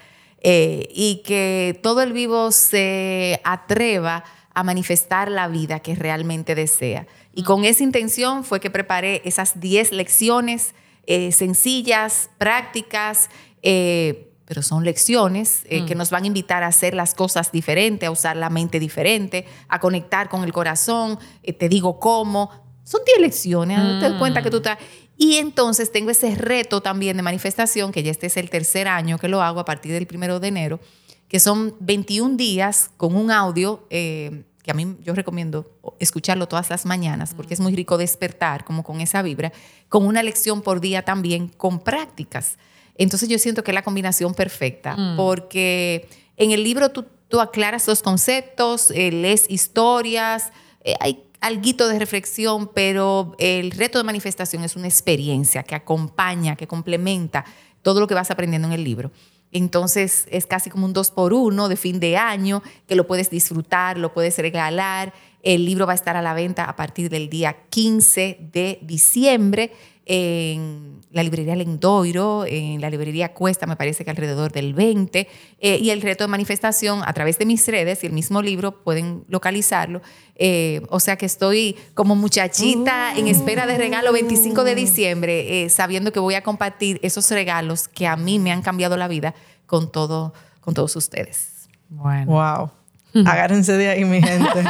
eh, 0.40 0.88
y 0.90 1.22
que 1.24 1.78
todo 1.82 2.02
el 2.02 2.12
vivo 2.12 2.52
se 2.52 3.40
atreva 3.44 4.24
a 4.54 4.62
manifestar 4.62 5.30
la 5.30 5.48
vida 5.48 5.80
que 5.80 5.94
realmente 5.94 6.54
desea. 6.54 7.06
Y 7.32 7.44
con 7.44 7.64
esa 7.64 7.84
intención 7.84 8.44
fue 8.44 8.60
que 8.60 8.70
preparé 8.70 9.22
esas 9.24 9.60
10 9.60 9.92
lecciones 9.92 10.74
eh, 11.06 11.32
sencillas, 11.32 12.30
prácticas, 12.38 13.30
eh, 13.62 14.32
pero 14.44 14.62
son 14.62 14.84
lecciones 14.84 15.62
eh, 15.66 15.84
que 15.86 15.94
nos 15.94 16.10
van 16.10 16.24
a 16.24 16.26
invitar 16.26 16.62
a 16.62 16.68
hacer 16.68 16.94
las 16.94 17.14
cosas 17.14 17.52
diferentes, 17.52 18.06
a 18.06 18.10
usar 18.10 18.36
la 18.36 18.50
mente 18.50 18.78
diferente, 18.80 19.46
a 19.68 19.80
conectar 19.80 20.28
con 20.28 20.44
el 20.44 20.52
corazón. 20.52 21.18
te 21.58 21.68
digo 21.68 21.98
cómo. 21.98 22.50
Son 22.84 23.00
10 23.04 23.20
lecciones, 23.20 23.78
te 24.00 24.08
das 24.08 24.18
cuenta 24.18 24.42
que 24.42 24.50
tú 24.50 24.58
estás... 24.58 24.78
Y 25.22 25.36
entonces 25.36 25.92
tengo 25.92 26.08
ese 26.08 26.34
reto 26.34 26.80
también 26.80 27.14
de 27.14 27.22
manifestación, 27.22 27.92
que 27.92 28.02
ya 28.02 28.10
este 28.10 28.28
es 28.28 28.38
el 28.38 28.48
tercer 28.48 28.88
año 28.88 29.18
que 29.18 29.28
lo 29.28 29.42
hago 29.42 29.60
a 29.60 29.66
partir 29.66 29.92
del 29.92 30.06
primero 30.06 30.40
de 30.40 30.48
enero, 30.48 30.80
que 31.28 31.38
son 31.38 31.76
21 31.80 32.38
días 32.38 32.90
con 32.96 33.14
un 33.14 33.30
audio 33.30 33.86
eh, 33.90 34.44
que 34.62 34.70
a 34.70 34.74
mí 34.74 34.96
yo 35.02 35.12
recomiendo 35.12 35.78
escucharlo 35.98 36.48
todas 36.48 36.70
las 36.70 36.86
mañanas 36.86 37.34
porque 37.34 37.52
es 37.52 37.60
muy 37.60 37.76
rico 37.76 37.98
despertar 37.98 38.64
como 38.64 38.82
con 38.82 39.02
esa 39.02 39.20
vibra, 39.20 39.52
con 39.90 40.06
una 40.06 40.22
lección 40.22 40.62
por 40.62 40.80
día 40.80 41.04
también 41.04 41.48
con 41.48 41.80
prácticas. 41.80 42.56
Entonces 42.94 43.28
yo 43.28 43.38
siento 43.38 43.62
que 43.62 43.72
es 43.72 43.74
la 43.74 43.82
combinación 43.82 44.32
perfecta 44.32 44.96
porque 45.18 46.08
en 46.38 46.52
el 46.52 46.64
libro 46.64 46.92
tú, 46.92 47.04
tú 47.28 47.42
aclaras 47.42 47.86
los 47.86 48.02
conceptos, 48.02 48.90
eh, 48.90 49.12
lees 49.12 49.44
historias, 49.50 50.50
eh, 50.82 50.94
hay 50.98 51.24
alguito 51.40 51.88
de 51.88 51.98
reflexión, 51.98 52.70
pero 52.72 53.34
el 53.38 53.70
reto 53.70 53.98
de 53.98 54.04
manifestación 54.04 54.64
es 54.64 54.76
una 54.76 54.86
experiencia 54.86 55.62
que 55.62 55.74
acompaña, 55.74 56.56
que 56.56 56.66
complementa 56.66 57.44
todo 57.82 58.00
lo 58.00 58.06
que 58.06 58.14
vas 58.14 58.30
aprendiendo 58.30 58.68
en 58.68 58.74
el 58.74 58.84
libro. 58.84 59.10
Entonces 59.52 60.26
es 60.30 60.46
casi 60.46 60.70
como 60.70 60.86
un 60.86 60.92
dos 60.92 61.10
por 61.10 61.32
uno 61.32 61.68
de 61.68 61.76
fin 61.76 61.98
de 61.98 62.16
año 62.16 62.62
que 62.86 62.94
lo 62.94 63.06
puedes 63.06 63.30
disfrutar, 63.30 63.98
lo 63.98 64.12
puedes 64.12 64.38
regalar. 64.38 65.12
El 65.42 65.64
libro 65.64 65.86
va 65.86 65.92
a 65.92 65.96
estar 65.96 66.16
a 66.16 66.22
la 66.22 66.34
venta 66.34 66.64
a 66.64 66.76
partir 66.76 67.08
del 67.10 67.28
día 67.28 67.56
15 67.70 68.38
de 68.52 68.78
diciembre. 68.82 69.72
En 70.06 71.00
la 71.10 71.22
librería 71.22 71.56
Lendoiro, 71.56 72.44
en 72.46 72.80
la 72.80 72.90
librería 72.90 73.32
Cuesta, 73.34 73.66
me 73.66 73.76
parece 73.76 74.04
que 74.04 74.10
alrededor 74.10 74.52
del 74.52 74.74
20, 74.74 75.28
eh, 75.58 75.78
y 75.78 75.90
el 75.90 76.02
reto 76.02 76.24
de 76.24 76.28
manifestación 76.28 77.02
a 77.04 77.12
través 77.12 77.38
de 77.38 77.46
mis 77.46 77.66
redes 77.66 78.02
y 78.02 78.06
el 78.06 78.12
mismo 78.12 78.42
libro 78.42 78.82
pueden 78.82 79.24
localizarlo. 79.28 80.02
Eh, 80.36 80.82
o 80.88 81.00
sea 81.00 81.16
que 81.16 81.26
estoy 81.26 81.76
como 81.94 82.16
muchachita 82.16 83.14
en 83.16 83.28
espera 83.28 83.66
de 83.66 83.76
regalo 83.76 84.12
25 84.12 84.64
de 84.64 84.74
diciembre, 84.74 85.64
eh, 85.64 85.68
sabiendo 85.68 86.12
que 86.12 86.20
voy 86.20 86.34
a 86.34 86.42
compartir 86.42 86.98
esos 87.02 87.30
regalos 87.30 87.88
que 87.88 88.06
a 88.06 88.16
mí 88.16 88.38
me 88.38 88.52
han 88.52 88.62
cambiado 88.62 88.96
la 88.96 89.08
vida 89.08 89.34
con, 89.66 89.92
todo, 89.92 90.32
con 90.60 90.74
todos 90.74 90.96
ustedes. 90.96 91.68
Bueno. 91.88 92.26
Wow. 92.26 92.79
Agárrense 93.14 93.76
de 93.76 93.88
ahí, 93.88 94.04
mi 94.04 94.22
gente. 94.22 94.64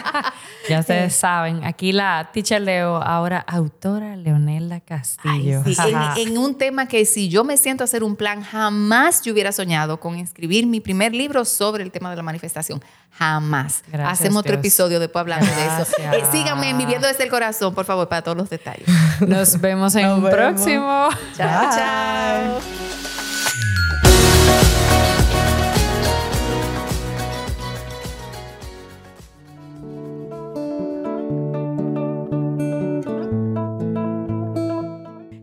ya 0.68 0.80
ustedes 0.80 1.14
saben, 1.14 1.64
aquí 1.64 1.92
la 1.92 2.30
teacher 2.32 2.60
Leo, 2.60 2.96
ahora 2.96 3.44
autora 3.46 4.16
Leonela 4.16 4.80
Castillo. 4.80 5.62
en, 5.64 6.28
en, 6.28 6.38
un 6.38 6.56
tema 6.56 6.86
que 6.86 7.04
si 7.04 7.28
yo 7.28 7.44
me 7.44 7.56
siento 7.56 7.84
a 7.84 7.86
hacer 7.86 8.04
un 8.04 8.16
plan, 8.16 8.42
jamás 8.42 9.22
yo 9.22 9.32
hubiera 9.32 9.52
soñado 9.52 10.00
con 10.00 10.16
escribir 10.16 10.66
mi 10.66 10.80
primer 10.80 11.14
libro 11.14 11.44
sobre 11.44 11.82
el 11.82 11.90
tema 11.90 12.10
de 12.10 12.16
la 12.16 12.22
manifestación. 12.22 12.82
Jamás. 13.18 13.82
Hacemos 14.04 14.40
otro 14.40 14.54
episodio 14.54 15.00
después 15.00 15.20
hablando 15.22 15.46
de 15.46 15.66
eso. 15.66 15.92
Eh, 15.98 16.22
síganme 16.30 16.70
en 16.70 16.78
Viviendo 16.78 17.08
desde 17.08 17.24
el 17.24 17.30
Corazón, 17.30 17.74
por 17.74 17.84
favor, 17.84 18.08
para 18.08 18.22
todos 18.22 18.36
los 18.36 18.48
detalles. 18.48 18.86
Nos 19.20 19.60
vemos 19.60 19.94
en 19.96 20.08
un 20.08 20.30
próximo. 20.30 21.08
Chao, 21.36 21.70
chao. 21.74 23.17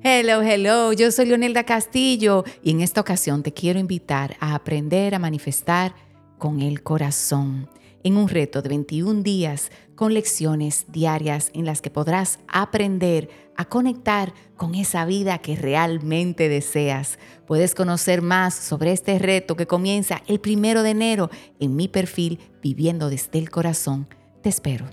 Hello, 0.08 0.44
hello, 0.44 0.94
yo 0.94 1.10
soy 1.10 1.26
Leonelda 1.26 1.64
Castillo 1.64 2.44
y 2.62 2.70
en 2.70 2.82
esta 2.82 3.02
ocasión 3.02 3.42
te 3.42 3.54
quiero 3.54 3.80
invitar 3.80 4.38
a 4.40 4.54
aprender 4.54 5.16
a 5.16 5.20
manifestar 5.20 5.96
con 6.38 6.62
el 6.62 6.84
corazón 6.84 7.68
en 8.04 8.16
un 8.16 8.28
reto 8.28 8.62
de 8.62 8.70
21 8.70 9.24
días 9.24 9.72
con 9.96 10.14
lecciones 10.14 10.86
diarias 10.90 11.50
en 11.56 11.66
las 11.66 11.82
que 11.82 11.90
podrás 11.90 12.38
aprender 12.48 13.32
a 13.58 13.66
conectar 13.66 14.36
con 14.58 14.76
esa 14.76 15.06
vida 15.06 15.40
que 15.40 15.56
realmente 15.56 16.50
deseas. 16.50 17.18
Puedes 17.48 17.74
conocer 17.74 18.22
más 18.22 18.54
sobre 18.54 18.92
este 18.92 19.18
reto 19.18 19.56
que 19.56 19.66
comienza 19.66 20.22
el 20.28 20.40
primero 20.40 20.84
de 20.84 20.92
enero 20.92 21.32
en 21.60 21.76
mi 21.76 21.88
perfil 21.88 22.40
Viviendo 22.62 23.10
desde 23.10 23.40
el 23.40 23.50
Corazón. 23.50 24.08
Te 24.44 24.50
espero. 24.50 24.86